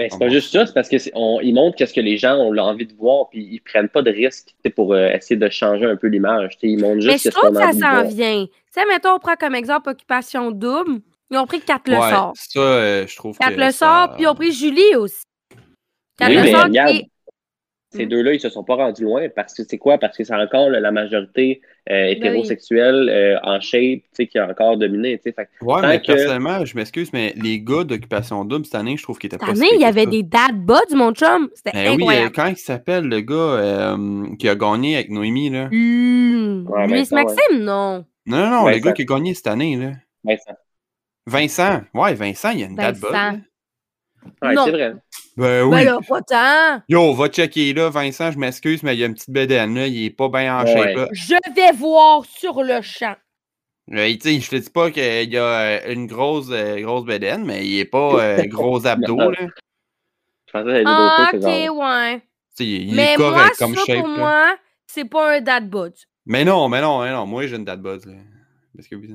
Ben, 0.00 0.08
c'est 0.10 0.18
pas 0.18 0.28
juste 0.30 0.50
ça, 0.50 0.64
c'est 0.66 0.72
parce 0.72 0.88
qu'ils 0.88 1.54
montrent 1.54 1.76
qu'est-ce 1.76 1.92
que 1.92 2.00
les 2.00 2.16
gens 2.16 2.36
ont 2.36 2.56
envie 2.56 2.86
de 2.86 2.94
voir, 2.94 3.28
puis 3.28 3.46
ils 3.52 3.60
prennent 3.60 3.90
pas 3.90 4.00
de 4.00 4.10
risques 4.10 4.54
pour 4.74 4.94
euh, 4.94 5.08
essayer 5.10 5.36
de 5.36 5.48
changer 5.50 5.84
un 5.84 5.96
peu 5.96 6.06
l'image. 6.06 6.52
tu 6.58 6.60
sais, 6.60 6.72
Ils 6.72 6.80
montrent 6.80 6.96
Mais 6.96 7.00
juste 7.02 7.18
je 7.18 7.22
qu'est-ce 7.24 7.36
trouve 7.36 7.50
qu'on 7.50 7.56
que 7.56 7.68
a 7.68 7.72
ça 7.72 8.00
envie 8.00 8.04
de 8.06 8.10
s'en 8.10 8.16
vient. 8.16 8.46
Tu 8.46 8.52
sais, 8.70 8.86
mettons, 8.86 9.10
on 9.10 9.18
prend 9.18 9.34
comme 9.36 9.54
exemple 9.54 9.90
Occupation 9.90 10.50
Double. 10.52 11.00
Ils 11.30 11.36
ont 11.38 11.46
pris 11.46 11.60
4 11.60 11.82
le 11.88 11.98
Ouais, 11.98 12.10
sort. 12.10 12.32
ça, 12.34 12.60
euh, 12.60 13.06
je 13.06 13.14
trouve 13.16 13.36
4 13.38 13.50
que 13.54 13.60
le 13.60 13.70
ça- 13.70 13.72
sort, 14.06 14.14
puis 14.14 14.22
ils 14.22 14.26
ont 14.26 14.34
pris 14.34 14.52
Julie 14.52 14.96
aussi. 14.96 15.22
4 16.18 16.28
Oui, 16.30 16.36
le 16.36 16.42
mais 16.44 16.52
sort, 16.52 16.64
regarde, 16.64 16.90
qui- 16.92 17.10
Ces 17.92 18.06
Hmm. 18.06 18.08
deux-là, 18.08 18.34
ils 18.34 18.40
se 18.40 18.48
sont 18.50 18.62
pas 18.62 18.76
rendus 18.76 19.02
loin 19.02 19.26
parce 19.34 19.52
que 19.52 19.62
c'est 19.68 19.78
quoi? 19.78 19.98
Parce 19.98 20.16
que 20.16 20.22
c'est 20.22 20.32
encore 20.34 20.70
la 20.70 20.78
la 20.78 20.92
majorité 20.92 21.60
euh, 21.90 22.06
hétérosexuelle 22.06 23.08
euh, 23.10 23.36
en 23.42 23.58
shape, 23.60 24.02
tu 24.02 24.08
sais, 24.12 24.26
qui 24.28 24.38
a 24.38 24.48
encore 24.48 24.76
dominé, 24.76 25.16
tu 25.18 25.24
sais. 25.24 25.32
Fait 25.32 25.48
Ouais, 25.60 25.80
Tant 25.80 25.88
mais 25.88 26.00
que- 26.00 26.06
personnellement, 26.06 26.64
je 26.64 26.76
m'excuse, 26.76 27.12
mais 27.12 27.34
les 27.36 27.60
gars 27.60 27.82
d'occupation 27.82 28.44
double 28.44 28.64
cette 28.64 28.76
année, 28.76 28.96
je 28.96 29.02
trouve 29.02 29.18
qu'ils 29.18 29.26
étaient 29.26 29.38
Cette 29.44 29.44
pas 29.54 29.58
année, 29.60 29.68
si 29.70 29.74
il 29.74 29.80
y 29.80 29.84
avait 29.84 30.04
ça. 30.04 30.10
des 30.10 30.22
dad 30.22 30.54
buds, 30.54 30.94
mon 30.94 31.12
chum. 31.12 31.48
C'était 31.54 31.72
Ben 31.72 31.80
oui, 31.88 31.90
euh, 31.90 31.94
incroyable. 31.96 32.32
quand 32.36 32.46
il 32.46 32.56
s'appelle 32.58 33.04
le 33.08 33.20
gars 33.22 33.34
euh, 33.34 34.26
qui 34.38 34.48
a 34.48 34.54
gagné 34.54 34.94
avec 34.94 35.10
Noémie, 35.10 35.50
là? 35.50 35.64
Ouais, 35.64 35.66
Luis 35.72 36.64
Vincent, 36.98 37.16
ouais. 37.16 37.24
Maxime, 37.24 37.58
non. 37.64 38.04
Non, 38.26 38.36
non, 38.38 38.50
non, 38.50 38.68
le 38.68 38.78
gars 38.78 38.92
qui 38.92 39.02
a 39.02 39.04
gagné 39.04 39.34
cette 39.34 39.48
année, 39.48 39.74
là. 39.74 39.90
Vincent. 40.22 40.54
Vincent. 41.26 41.80
Ouais, 41.94 42.14
Vincent, 42.14 42.50
il 42.50 42.60
y 42.60 42.62
a 42.62 42.66
une 42.66 42.76
date 42.76 42.96
Vincent. 42.98 43.30
bonne. 43.32 43.42
Ouais, 44.42 44.54
Non. 44.54 44.64
c'est 44.66 44.70
vrai. 44.72 44.94
Ben 45.36 45.64
oui. 45.64 45.70
Ben 45.70 45.84
là, 45.84 45.98
pas 46.06 46.20
tant. 46.22 46.82
Yo, 46.88 47.14
va 47.14 47.28
checker 47.28 47.72
là, 47.72 47.88
Vincent, 47.88 48.30
je 48.30 48.38
m'excuse, 48.38 48.82
mais 48.82 48.94
il 48.94 49.00
y 49.00 49.02
a 49.04 49.06
une 49.06 49.14
petite 49.14 49.30
bedaine 49.30 49.74
là, 49.74 49.86
il 49.86 50.04
est 50.06 50.10
pas 50.10 50.28
bien 50.28 50.58
en 50.58 50.64
Ouais. 50.64 50.72
shape 50.72 50.96
là. 50.96 51.08
Je 51.12 51.34
vais 51.54 51.72
voir 51.76 52.24
sur 52.26 52.62
le 52.62 52.80
champ. 52.82 53.16
Euh, 53.92 54.06
tu 54.14 54.20
sais, 54.20 54.40
je 54.40 54.50
te 54.50 54.56
dis 54.56 54.70
pas 54.70 54.90
qu'il 54.90 55.32
y 55.32 55.36
a 55.38 55.42
euh, 55.44 55.92
une 55.92 56.06
grosse, 56.06 56.48
euh, 56.50 56.80
grosse 56.80 57.04
bedaine, 57.04 57.44
mais 57.44 57.66
il 57.66 57.78
est 57.78 57.84
pas 57.86 58.14
euh, 58.22 58.42
gros 58.46 58.86
abdos 58.86 59.16
Non. 59.16 59.30
là. 59.30 59.38
Je 60.46 60.52
pensais 60.52 60.82
Ah, 60.86 61.30
ok, 61.32 61.42
ouais. 61.42 62.22
il 62.60 62.94
Mais 62.94 63.14
est 63.14 63.16
moi, 63.18 63.30
correct 63.32 63.54
ça, 63.54 63.64
comme 63.64 63.74
shape 63.76 63.98
pour 63.98 64.08
là. 64.08 64.16
moi, 64.18 64.56
c'est 64.86 65.04
pas 65.06 65.36
un 65.36 65.40
dad 65.40 65.68
bud. 65.70 65.94
Mais 66.26 66.44
non, 66.44 66.68
mais 66.68 66.80
non, 66.80 67.00
mais 67.02 67.10
non, 67.12 67.26
moi 67.26 67.46
j'ai 67.46 67.56
une 67.56 67.64
buzz 67.64 68.04
là. 68.06 68.14
Parce 68.76 68.86
que 68.88 68.94
oui. 68.96 69.14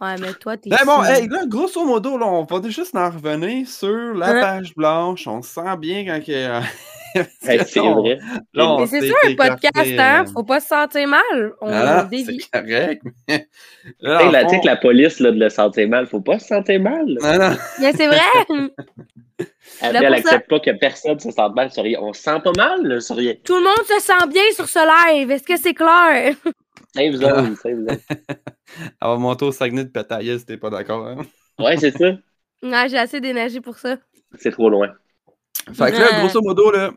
Ouais, 0.00 0.14
mais 0.18 0.32
toi, 0.34 0.56
t'es. 0.56 0.70
Ben 0.70 0.78
bon, 0.86 1.02
hey, 1.04 1.28
là, 1.28 1.44
grosso 1.46 1.84
modo, 1.84 2.16
là, 2.16 2.26
on 2.26 2.44
va 2.44 2.68
juste 2.68 2.94
en 2.96 3.10
revenir 3.10 3.68
sur 3.68 4.14
la 4.14 4.28
Hein? 4.28 4.40
page 4.40 4.74
blanche. 4.74 5.26
On 5.26 5.42
se 5.42 5.50
sent 5.50 5.76
bien 5.78 6.04
quand 6.06 6.24
que. 6.24 6.60
Hey, 7.42 7.60
c'est 7.66 7.80
vrai. 7.80 8.20
là, 8.54 8.76
Mais 8.78 8.86
c'est 8.86 9.08
ça, 9.08 9.14
un 9.26 9.34
podcast, 9.34 9.98
hein? 9.98 10.24
euh, 10.28 10.32
Faut 10.32 10.44
pas 10.44 10.60
se 10.60 10.68
sentir 10.68 11.08
mal. 11.08 11.52
On 11.60 11.68
Ah, 11.72 12.04
dévie. 12.04 12.38
c'est 12.40 12.60
correct. 12.62 13.02
mais- 13.28 13.48
Là, 14.00 14.44
tu 14.44 14.50
sais 14.50 14.60
que 14.60 14.66
la 14.66 14.76
police, 14.76 15.18
là, 15.18 15.32
de 15.32 15.40
le 15.40 15.48
sentir 15.48 15.88
mal, 15.88 16.06
faut 16.06 16.20
pas 16.20 16.38
se 16.38 16.46
sentir 16.46 16.78
mal. 16.80 17.04
là. 17.08 17.36
Non, 17.36 17.48
non. 17.50 17.56
Mais 17.80 17.92
c'est 17.94 18.06
vrai. 18.06 18.20
Elle, 19.82 19.94
Là, 19.94 20.00
elle 20.02 20.06
pour 20.22 20.30
accepte 20.30 20.50
pas 20.50 20.60
que 20.60 20.70
personne 20.72 21.18
se 21.18 21.30
sente 21.30 21.54
mal 21.56 21.72
sur 21.72 21.82
rien. 21.82 21.98
On 22.02 22.12
se 22.12 22.22
sent 22.22 22.38
pas 22.44 22.52
mal 22.56 22.82
là, 22.86 23.00
sur 23.00 23.16
rien. 23.16 23.34
Tout 23.42 23.56
le 23.56 23.62
monde 23.62 23.86
se 23.88 23.98
sent 24.00 24.28
bien 24.28 24.42
sur 24.54 24.68
ce 24.68 24.78
live. 25.18 25.30
Est-ce 25.30 25.42
que 25.44 25.56
c'est 25.56 25.72
clair? 25.74 26.34
Save 26.94 27.14
zone, 27.16 27.56
save 27.56 27.76
zone. 27.76 27.98
Elle 28.68 28.92
va 29.00 29.16
monter 29.16 29.44
au 29.44 29.52
Saguenay 29.52 29.84
de 29.84 29.90
Pataille 29.90 30.38
si 30.38 30.46
t'es 30.46 30.56
pas 30.56 30.70
d'accord. 30.70 31.06
Hein? 31.06 31.18
Ouais, 31.58 31.76
c'est 31.76 31.96
ça. 31.96 32.10
Ouais, 32.62 32.88
j'ai 32.88 32.98
assez 32.98 33.20
d'énergie 33.20 33.60
pour 33.60 33.78
ça. 33.78 33.96
C'est 34.38 34.50
trop 34.50 34.68
loin. 34.68 34.92
Fait 35.72 35.92
que 35.92 35.98
là, 35.98 36.20
grosso 36.20 36.40
modo, 36.42 36.70
là, 36.70 36.92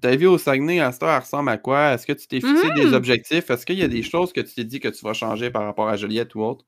ta 0.00 0.14
vie 0.16 0.26
au 0.26 0.38
Saguenay, 0.38 0.80
à 0.80 0.92
ce 0.92 0.98
temps, 0.98 1.08
elle 1.12 1.20
ressemble 1.20 1.50
à 1.50 1.58
quoi? 1.58 1.92
Est-ce 1.94 2.06
que 2.06 2.12
tu 2.12 2.26
t'es 2.26 2.40
fixé 2.40 2.70
des 2.76 2.86
Mhm. 2.86 2.94
objectifs? 2.94 3.50
Est-ce 3.50 3.64
qu'il 3.66 3.78
y 3.78 3.82
a 3.82 3.88
des 3.88 4.02
choses 4.02 4.32
que 4.32 4.40
tu 4.40 4.54
t'es 4.54 4.64
dit 4.64 4.80
que 4.80 4.88
tu 4.88 5.04
vas 5.04 5.14
changer 5.14 5.50
par 5.50 5.64
rapport 5.64 5.88
à 5.88 5.96
Joliette 5.96 6.34
ou 6.34 6.42
autre? 6.42 6.64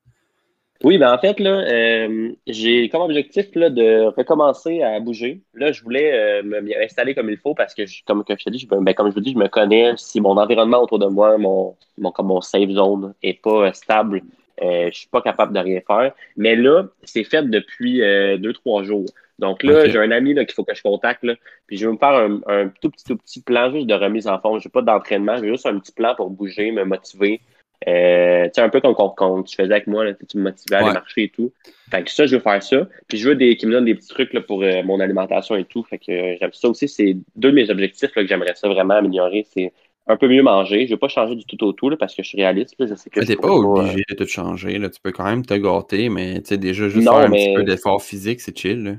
Oui, 0.84 0.98
ben 0.98 1.12
en 1.12 1.18
fait, 1.18 1.38
là, 1.38 1.60
euh, 1.70 2.32
j'ai 2.46 2.88
comme 2.88 3.02
objectif 3.02 3.46
là, 3.54 3.70
de 3.70 4.06
recommencer 4.16 4.82
à 4.82 4.98
bouger. 4.98 5.40
Là, 5.54 5.70
je 5.70 5.80
voulais 5.84 6.12
euh, 6.12 6.42
me 6.42 6.60
m'y 6.60 6.74
installer 6.74 7.14
comme 7.14 7.30
il 7.30 7.36
faut 7.36 7.54
parce 7.54 7.72
que, 7.72 7.86
je- 7.86 8.02
comme 8.04 8.24
que 8.24 8.34
je 8.36 8.44
te 8.44 8.50
dis, 8.50 8.58
je, 8.58 8.66
ben, 8.66 8.92
comme 8.92 9.08
je 9.08 9.14
vous 9.14 9.20
dis, 9.20 9.32
je 9.32 9.38
me 9.38 9.46
connais. 9.46 9.92
Si 9.96 10.20
mon 10.20 10.36
environnement 10.36 10.82
autour 10.82 10.98
de 10.98 11.06
moi, 11.06 11.38
mon, 11.38 11.76
mon, 11.98 12.10
comme 12.10 12.26
mon 12.26 12.40
safe 12.40 12.70
zone 12.70 13.14
est 13.22 13.40
pas 13.40 13.68
euh, 13.68 13.72
stable, 13.72 14.22
euh, 14.60 14.88
je 14.92 14.98
suis 14.98 15.08
pas 15.08 15.22
capable 15.22 15.52
de 15.54 15.60
rien 15.60 15.80
faire. 15.86 16.12
Mais 16.36 16.56
là, 16.56 16.86
c'est 17.04 17.24
fait 17.24 17.48
depuis 17.48 18.02
euh, 18.02 18.36
deux, 18.36 18.52
trois 18.52 18.82
jours. 18.82 19.06
Donc 19.38 19.62
là, 19.62 19.82
j'ai 19.90 19.98
un 19.98 20.10
ami 20.10 20.34
là, 20.34 20.44
qu'il 20.44 20.54
faut 20.54 20.64
que 20.64 20.74
je 20.74 20.82
contacte. 20.82 21.22
Là, 21.22 21.34
puis 21.68 21.76
je 21.76 21.86
vais 21.86 21.92
me 21.92 21.98
faire 21.98 22.10
un, 22.14 22.40
un 22.48 22.68
tout 22.80 22.90
petit, 22.90 23.04
tout 23.04 23.16
petit 23.16 23.40
plan 23.40 23.70
juste 23.70 23.86
de 23.86 23.94
remise 23.94 24.26
en 24.26 24.38
forme. 24.40 24.60
Je 24.60 24.68
pas 24.68 24.82
d'entraînement, 24.82 25.36
j'ai 25.36 25.48
juste 25.48 25.66
un 25.66 25.78
petit 25.78 25.92
plan 25.92 26.14
pour 26.16 26.28
bouger, 26.30 26.72
me 26.72 26.84
motiver. 26.84 27.40
Euh, 27.88 28.44
tu 28.46 28.50
sais, 28.54 28.60
un 28.60 28.68
peu 28.68 28.80
comme 28.80 28.94
quand, 28.94 29.10
quand 29.10 29.42
tu 29.42 29.56
faisais 29.56 29.72
avec 29.72 29.86
moi, 29.86 30.04
là, 30.04 30.12
tu 30.14 30.36
me 30.38 30.42
motivais 30.44 30.76
à 30.76 30.78
aller 30.78 30.88
Ouais. 30.88 30.92
marcher 30.94 31.22
et 31.24 31.28
tout. 31.28 31.52
Fait 31.90 32.02
que 32.02 32.10
ça, 32.10 32.26
je 32.26 32.36
veux 32.36 32.42
faire 32.42 32.62
ça. 32.62 32.86
Puis 33.08 33.18
je 33.18 33.28
veux 33.28 33.34
des, 33.34 33.56
qui 33.56 33.66
me 33.66 33.72
donnent 33.72 33.84
des 33.84 33.94
petits 33.94 34.08
trucs 34.08 34.32
là, 34.32 34.40
pour 34.40 34.62
euh, 34.62 34.82
mon 34.82 35.00
alimentation 35.00 35.56
et 35.56 35.64
tout. 35.64 35.82
Fait 35.84 35.98
que 35.98 36.10
euh, 36.12 36.36
j'aime 36.40 36.52
ça 36.52 36.68
aussi. 36.68 36.88
C'est 36.88 37.16
deux 37.36 37.50
de 37.50 37.56
mes 37.56 37.70
objectifs 37.70 38.14
là, 38.16 38.22
que 38.22 38.28
j'aimerais 38.28 38.54
ça 38.54 38.68
vraiment 38.68 38.94
améliorer. 38.94 39.46
C'est 39.52 39.72
un 40.06 40.16
peu 40.16 40.28
mieux 40.28 40.42
manger. 40.42 40.86
Je 40.86 40.92
veux 40.94 40.98
pas 40.98 41.08
changer 41.08 41.34
du 41.36 41.44
tout 41.44 41.62
au 41.64 41.72
tout 41.72 41.88
là, 41.90 41.96
parce 41.96 42.14
que 42.14 42.22
je 42.22 42.28
suis 42.28 42.38
réaliste. 42.38 42.74
Là. 42.78 42.86
Je 42.86 42.94
sais 42.94 43.10
que 43.10 43.20
Mais 43.20 43.26
t'es 43.26 43.36
pas 43.36 43.48
euh, 43.48 43.52
obligé 43.62 44.02
de 44.08 44.14
tout 44.14 44.26
changer. 44.26 44.78
Là. 44.78 44.88
Tu 44.88 45.00
peux 45.00 45.12
quand 45.12 45.24
même 45.24 45.44
te 45.44 45.54
gâter, 45.54 46.08
mais 46.08 46.34
tu 46.40 46.48
sais, 46.48 46.58
déjà, 46.58 46.88
juste 46.88 47.06
Non, 47.06 47.12
faire 47.16 47.26
un 47.26 47.28
mais- 47.28 47.46
petit 47.48 47.54
peu 47.54 47.64
d'effort 47.64 48.02
physique, 48.02 48.40
c'est 48.40 48.56
chill. 48.56 48.82
là. 48.82 48.92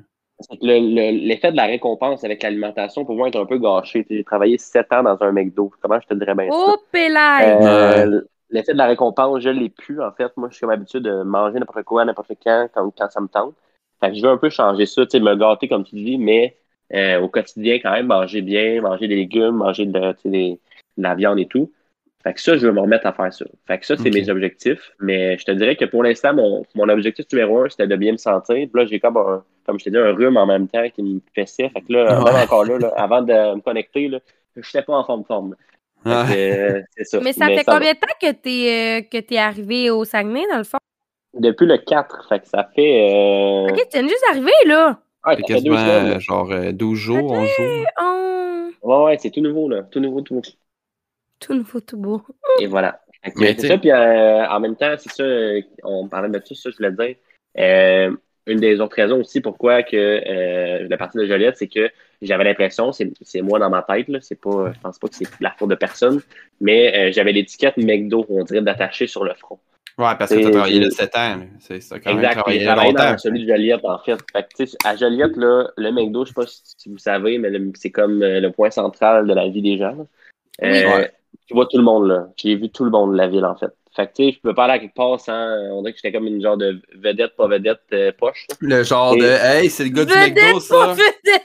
Le- 0.62 0.80
le- 0.80 1.26
L'effet 1.28 1.52
de 1.52 1.58
la 1.58 1.66
récompense 1.68 2.24
avec 2.24 2.44
l'alimentation, 2.44 3.06
pour 3.06 3.16
moi, 3.16 3.30
est 3.30 3.36
un 3.38 3.46
peu 3.46 3.58
gâché. 3.60 4.06
J'ai 4.10 4.24
travaillé 4.24 4.58
sept 4.58 4.92
ans 4.92 5.04
dans 5.04 5.18
un 5.22 5.32
McDo. 5.32 5.72
Comment 5.82 6.00
je 6.02 6.08
te 6.08 6.14
dirais 6.16 6.36
bien 6.36 6.50
ça? 6.50 6.56
Oh! 6.58 6.76
Euh, 6.96 8.22
L'effet 8.54 8.72
de 8.74 8.78
la 8.78 8.86
récompense, 8.86 9.42
je 9.42 9.50
l'ai 9.50 9.70
plus, 9.70 10.02
en 10.02 10.12
fait. 10.12 10.32
Moi, 10.38 10.48
je 10.50 10.56
suis 10.56 10.62
comme 10.62 10.70
habitué 10.70 11.00
de 11.02 11.24
manger 11.24 11.60
n'importe 11.60 11.84
quoi, 11.84 12.06
n'importe 12.06 12.32
quand, 12.44 12.68
quand, 12.74 12.90
quand 12.98 13.10
ça 13.10 13.20
me 13.20 13.28
tente. 13.28 13.54
Fait 14.00 14.10
que 14.12 14.16
je 14.16 14.22
veux 14.22 14.30
un 14.30 14.38
peu 14.38 14.50
changer 14.50 14.86
ça, 14.86 15.06
tu 15.06 15.12
sais, 15.18 15.20
me 15.20 15.36
gâter, 15.36 15.68
comme 15.68 15.84
tu 15.84 15.96
dis, 15.96 16.18
mais 16.18 16.56
euh, 16.94 17.20
au 17.20 17.28
quotidien, 17.28 17.80
quand 17.82 17.92
même, 17.92 18.06
manger 18.08 18.42
bien, 18.42 18.82
manger 18.82 19.08
des 19.08 19.16
légumes, 19.16 19.56
manger 19.56 19.86
de, 19.88 20.16
des- 20.26 20.60
la 20.98 21.16
viande 21.16 21.40
et 21.40 21.48
tout. 21.48 21.72
Fait 22.24 22.34
que 22.34 22.40
ça, 22.40 22.56
je 22.56 22.66
veux 22.68 22.72
me 22.72 22.80
remettre 22.80 23.06
à 23.06 23.12
faire 23.12 23.34
ça. 23.34 23.44
Fait 23.68 23.80
que 23.80 23.86
ça, 23.86 23.98
c'est 23.98 24.10
mes 24.12 24.30
objectifs. 24.30 24.92
Mais 25.02 25.38
je 25.38 25.44
te 25.44 25.52
dirais 25.52 25.76
que 25.76 25.84
pour 25.84 26.04
l'instant, 26.04 26.34
mon, 26.34 26.64
mon 26.76 26.88
objectif 26.88 27.26
numéro 27.34 27.64
un, 27.64 27.70
c'était 27.70 27.88
de 27.88 27.96
bien 27.98 28.14
me 28.14 28.18
sentir. 28.18 28.56
Puis 28.56 28.70
là, 28.82 28.86
j'ai 28.86 29.00
comme 29.02 29.18
un, 29.18 29.44
comme 29.66 29.78
je 29.78 29.84
t'ai 29.86 29.92
dit, 29.92 29.98
un 29.98 30.14
rhume 30.14 30.38
en 30.38 30.46
même 30.46 30.68
temps 30.70 30.88
qui 30.90 31.04
me 31.04 31.20
fessait. 31.36 31.68
Fait 31.70 31.82
que 31.82 31.92
là, 31.92 32.20
Ouais. 32.24 32.32
même 32.32 32.44
encore 32.44 32.64
là, 32.64 32.78
là, 32.78 32.94
avant 32.96 33.22
de 33.24 33.34
me 33.56 33.60
connecter, 33.62 34.08
là, 34.08 34.20
je 34.56 34.62
n'étais 34.62 34.84
pas 34.86 34.94
en 34.94 35.04
forme 35.04 35.26
forme. 35.26 35.56
Fait 36.06 36.78
euh, 36.78 36.82
c'est 36.98 37.04
ça. 37.06 37.20
Mais 37.22 37.34
ça 37.34 37.48
fait 37.48 37.64
combien 37.64 37.94
de 37.94 38.00
temps 38.00 38.14
que 38.22 38.32
t'es 38.32 39.02
euh, 39.04 39.08
que 39.10 39.20
t'es 39.20 39.38
arrivé 39.38 39.90
au 39.90 40.04
Saguenay, 40.06 40.46
dans 40.52 40.58
le 40.58 40.64
fond? 40.64 40.78
Depuis 41.34 41.66
le 41.66 41.78
4, 41.78 42.28
fait 42.30 42.40
que 42.42 42.48
ça 42.48 42.70
fait. 42.76 43.10
Euh... 43.12 43.68
Ok, 43.70 43.78
tu 43.92 43.98
viens 44.00 44.08
juste 44.08 44.24
d'arriver, 44.28 44.52
là! 44.68 45.02
ouais, 45.26 45.36
Fait 45.38 45.44
ça 45.48 45.56
fait 45.56 45.62
deux 45.62 45.72
quasiment 45.72 45.78
semaines. 45.78 46.10
là. 46.10 46.16
euh, 46.16 46.20
genre 46.20 46.52
euh, 46.52 46.72
12 46.72 46.98
jours, 46.98 47.32
11 47.32 47.50
jours. 47.50 47.86
Ouais, 48.82 49.04
ouais, 49.06 49.18
c'est 49.20 49.32
tout 49.32 49.42
nouveau, 49.42 49.70
là. 49.70 49.84
Tout 49.84 50.00
nouveau, 50.00 50.22
tout 50.22 50.36
nouveau. 50.36 50.48
tout 51.40 51.54
nouveau, 51.54 51.80
tout 51.82 51.98
beau. 51.98 52.22
Et 52.60 52.68
voilà. 52.68 53.00
Fait 53.24 53.56
c'est 53.58 53.68
ça, 53.68 53.78
puis 53.78 53.90
euh, 53.92 54.46
en 54.48 54.60
même 54.60 54.76
temps, 54.76 54.96
c'est 54.98 55.12
ça, 55.12 55.24
euh, 55.24 55.62
on 55.84 56.08
parlait 56.10 56.30
de 56.30 56.40
tout 56.40 56.56
ça, 56.56 56.70
je 56.70 56.76
voulais 56.78 56.92
dire. 56.92 57.16
Euh, 57.58 58.16
une 58.46 58.60
des 58.60 58.82
autres 58.82 58.96
raisons 58.98 59.22
aussi 59.22 59.40
pourquoi 59.40 59.84
que 59.84 59.96
euh, 59.96 60.84
voulais 60.84 60.98
partir 60.98 61.22
de 61.22 61.26
Joliette, 61.28 61.56
c'est 61.58 61.70
que 61.70 61.90
j'avais 62.22 62.44
l'impression, 62.44 62.92
c'est 62.92 63.12
c'est 63.22 63.42
moi 63.42 63.60
dans 63.60 63.70
ma 63.70 63.82
tête, 63.82 64.08
là, 64.08 64.20
c'est 64.22 64.40
pas, 64.40 64.72
je 64.74 64.80
pense 64.80 65.00
pas 65.00 65.08
que 65.08 65.16
c'est 65.16 65.28
la 65.42 65.52
faute 65.52 65.70
de 65.70 65.76
personne, 65.76 66.22
mais 66.62 67.10
euh, 67.10 67.12
j'avais 67.12 67.32
l'étiquette 67.32 67.78
McDo, 67.78 68.26
on 68.30 68.44
dirait, 68.44 68.62
d'attaché 68.62 69.08
sur 69.08 69.24
le 69.24 69.34
front. 69.34 69.60
Ouais, 69.98 70.16
parce 70.18 70.32
que 70.32 70.40
Et- 70.40 70.44
t'as 70.44 70.50
travaillé 70.52 70.80
là 70.80 70.90
7 70.90 71.16
ans. 71.18 71.38
C'est 71.60 71.80
ça, 71.82 72.00
quand 72.00 72.10
même 72.16 72.24
Exact. 72.24 72.42
J'ai 72.48 72.64
travaillé 72.66 72.92
longtemps. 72.94 73.18
celui 73.20 73.46
de 73.46 73.52
Joliette, 73.52 73.86
en 73.86 74.00
fait. 74.00 74.18
Fait 74.34 74.42
que, 74.44 74.48
tu 74.58 74.68
sais, 74.68 74.78
à 74.86 74.96
Joliette, 74.96 75.38
là, 75.38 75.68
le 75.78 75.92
McDo, 75.92 76.24
je 76.26 76.30
sais 76.30 76.34
pas 76.34 76.46
si 76.48 76.90
vous 76.90 76.98
savez, 76.98 77.38
mais 77.38 77.52
le- 77.52 77.72
c'est 77.76 77.92
comme 77.92 78.24
euh, 78.24 78.40
le 78.40 78.50
point 78.52 78.72
central 78.72 79.28
de 79.28 79.34
la 79.36 79.48
vie 79.50 79.62
des 79.62 79.78
gens. 79.78 79.96
là. 79.96 80.06
Oui. 80.64 80.68
Euh, 80.84 80.98
Ouais. 80.98 81.12
Tu 81.48 81.54
vois 81.56 81.66
tout 81.68 81.78
le 81.78 81.84
monde, 81.84 82.08
là. 82.08 82.28
J'ai 82.38 82.56
vu 82.56 82.70
tout 82.70 82.86
le 82.86 82.90
monde 82.92 83.12
de 83.12 83.18
la 83.18 83.28
ville, 83.28 83.44
en 83.46 83.56
fait. 83.56 83.70
Fait 83.96 84.08
que, 84.08 84.14
tu 84.16 84.24
sais, 84.24 84.32
je 84.32 84.40
peux 84.42 84.54
pas 84.56 84.64
aller 84.64 84.74
à 84.74 84.80
quelque 84.80 84.96
part 84.96 85.20
sans. 85.20 85.34
On 85.72 85.82
dirait 85.82 85.92
que 85.94 86.00
j'étais 86.02 86.12
comme 86.16 86.26
une 86.26 86.42
genre 86.42 86.58
de 86.58 86.82
vedette, 86.96 87.36
pas 87.36 87.48
vedette, 87.48 87.82
euh, 87.92 88.12
poche. 88.18 88.48
là. 88.50 88.56
Le 88.62 88.84
genre 88.84 89.14
Et- 89.16 89.20
de 89.20 89.26
Hey, 89.26 89.70
c'est 89.70 89.84
le 89.84 89.90
gars 89.92 90.06
du 90.06 90.14
McDo, 90.14 90.60
ça. 90.60 90.76
pas 90.76 90.94
vedette 90.94 91.44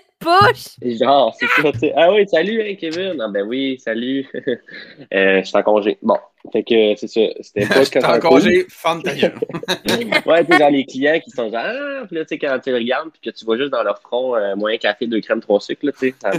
Et 0.82 0.96
Genre, 0.96 1.34
c'est 1.38 1.46
ça, 1.46 1.72
tu 1.72 1.78
sais. 1.78 1.92
Ah 1.96 2.12
oui, 2.12 2.26
salut, 2.28 2.60
hein, 2.62 2.74
Kevin. 2.78 3.20
Ah 3.20 3.28
ben 3.28 3.46
oui, 3.46 3.78
salut. 3.78 4.26
euh, 5.14 5.40
je 5.40 5.44
suis 5.44 5.56
en 5.56 5.62
congé. 5.62 5.98
Bon. 6.02 6.16
Fait 6.52 6.62
que 6.62 6.94
c'est 6.96 7.08
ça. 7.08 7.20
C'était 7.40 7.66
pas 7.66 7.84
quand 7.92 8.16
en 8.16 8.18
congé, 8.20 8.66
femme. 8.68 9.02
Ouais, 10.26 10.44
tu 10.44 10.56
genre 10.56 10.70
les 10.70 10.84
clients 10.84 11.18
qui 11.20 11.30
sont 11.30 11.50
genre, 11.50 11.62
ah, 11.62 12.04
puis 12.06 12.16
là, 12.16 12.24
tu 12.24 12.28
sais, 12.28 12.38
quand 12.38 12.58
tu 12.62 12.70
les 12.70 12.76
regardes, 12.76 13.10
puis 13.10 13.30
que 13.30 13.36
tu 13.36 13.44
vois 13.44 13.56
juste 13.56 13.70
dans 13.70 13.82
leur 13.82 14.00
front, 14.00 14.34
euh, 14.36 14.54
moyen 14.56 14.78
café, 14.78 15.06
deux 15.06 15.20
crèmes, 15.20 15.40
trois 15.40 15.60
sucres, 15.60 15.86
là, 15.86 15.92
tu 15.92 16.08
sais, 16.08 16.14
ça 16.20 16.30
me. 16.30 16.38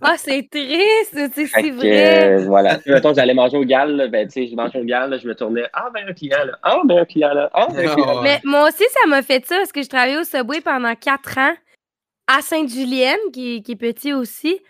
Ah, 0.00 0.14
c'est 0.16 0.48
triste, 0.50 1.18
c'est 1.34 1.70
vrai. 1.70 2.40
euh, 2.40 2.44
voilà. 2.46 2.78
Mettons, 2.86 3.14
j'allais 3.14 3.34
manger 3.34 3.56
au 3.56 3.64
gal, 3.64 3.96
là, 3.96 4.08
ben, 4.08 4.26
tu 4.26 4.44
sais, 4.44 4.50
je 4.50 4.56
mangeais 4.56 4.80
au 4.80 4.84
gal, 4.84 5.10
là, 5.10 5.18
je 5.18 5.26
me 5.28 5.34
tournais, 5.34 5.64
ah, 5.72 5.88
ben, 5.92 6.04
un 6.08 6.12
client, 6.12 6.44
là, 6.44 6.58
ah, 6.62 6.80
ben, 6.84 6.98
un 6.98 7.04
client, 7.04 7.32
là, 7.32 7.50
ah, 7.52 7.68
ben, 7.72 7.88
un 7.88 7.94
client. 7.94 8.16
Ouais. 8.16 8.22
Mais 8.22 8.40
moi 8.44 8.68
aussi, 8.68 8.84
ça 8.90 9.08
m'a 9.08 9.22
fait 9.22 9.44
ça 9.46 9.56
parce 9.56 9.72
que 9.72 9.82
je 9.82 9.88
travaillais 9.88 10.18
au 10.18 10.24
Subway 10.24 10.60
pendant 10.60 10.94
quatre 10.94 11.38
ans 11.38 11.54
à 12.26 12.40
Sainte-Julienne, 12.42 13.18
qui, 13.32 13.62
qui 13.62 13.72
est 13.72 13.76
petit 13.76 14.12
aussi. 14.12 14.60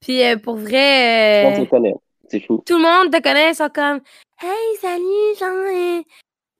Puis 0.00 0.22
euh, 0.22 0.36
pour 0.36 0.56
Je 0.58 0.62
vrai, 0.64 1.60
euh, 1.60 1.64
je. 1.64 1.92
C'est 2.28 2.40
fou. 2.40 2.62
tout 2.66 2.76
le 2.76 2.82
monde 2.82 3.12
te 3.12 3.22
connaît, 3.22 3.50
ils 3.50 3.54
sont 3.54 3.68
comme 3.72 4.00
Hey, 4.42 4.76
salut, 4.80 5.34
genre, 5.38 5.48
euh, 5.48 6.02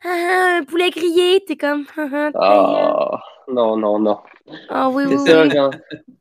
ah, 0.05 0.09
ah, 0.09 0.57
un 0.61 0.65
poulet 0.65 0.91
grillé. 0.91 1.43
T'es 1.47 1.57
comme 1.57 1.85
Ah. 1.97 2.31
Ah, 2.35 3.23
non, 3.49 3.77
non, 3.77 3.99
non. 3.99 4.19
Ah 4.69 4.89
oui, 4.89 5.05
C'est 5.09 5.17
oui, 5.17 5.27
ça, 5.27 5.43
oui. 5.43 5.51
genre. 5.51 5.71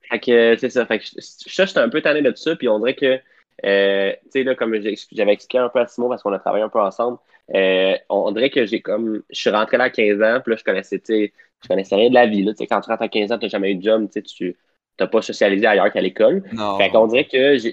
Fait 0.09 0.19
que, 0.19 0.55
c'est 0.59 0.69
ça. 0.69 0.85
Fait 0.85 0.99
que, 0.99 1.05
je- 1.05 1.21
ça, 1.21 1.65
j'étais 1.65 1.79
un 1.79 1.89
peu 1.89 2.01
tanné 2.01 2.21
de 2.21 2.33
ça, 2.35 2.55
puis 2.55 2.67
on 2.67 2.79
dirait 2.79 2.95
que, 2.95 3.19
euh, 3.65 4.13
tu 4.25 4.29
sais, 4.31 4.43
là, 4.43 4.55
comme 4.55 4.75
j'avais 5.11 5.33
expliqué 5.33 5.57
un 5.57 5.69
peu 5.69 5.79
à 5.79 5.87
Simon 5.87 6.09
parce 6.09 6.23
qu'on 6.23 6.33
a 6.33 6.39
travaillé 6.39 6.63
un 6.63 6.69
peu 6.69 6.79
ensemble, 6.79 7.17
euh, 7.55 7.95
on, 8.09 8.27
on 8.27 8.31
dirait 8.31 8.49
que 8.49 8.65
j'ai 8.65 8.81
comme, 8.81 9.23
je 9.29 9.39
suis 9.39 9.49
rentré 9.49 9.77
là 9.77 9.85
à 9.85 9.89
15 9.89 10.21
ans, 10.21 10.39
puis 10.43 10.51
là, 10.51 10.57
je 10.57 10.63
connaissais, 10.63 10.99
tu 10.99 11.05
sais, 11.05 11.33
je 11.63 11.67
connaissais 11.67 11.95
rien 11.95 12.09
de 12.09 12.13
la 12.15 12.27
vie, 12.27 12.43
là. 12.43 12.53
Tu 12.53 12.59
sais, 12.59 12.67
quand 12.67 12.81
tu 12.81 12.89
rentres 12.89 13.03
à 13.03 13.09
15 13.09 13.31
ans, 13.31 13.37
t'as 13.39 13.47
jamais 13.47 13.71
eu 13.71 13.75
de 13.75 13.83
job, 13.83 14.05
tu 14.07 14.13
sais, 14.13 14.21
tu 14.23 14.57
t'as 14.97 15.07
pas 15.07 15.21
socialisé 15.21 15.65
ailleurs 15.67 15.91
qu'à 15.91 16.01
l'école. 16.01 16.43
Fait 16.77 16.89
qu'on 16.89 17.07
dirait 17.07 17.25
que 17.27 17.57
je, 17.57 17.69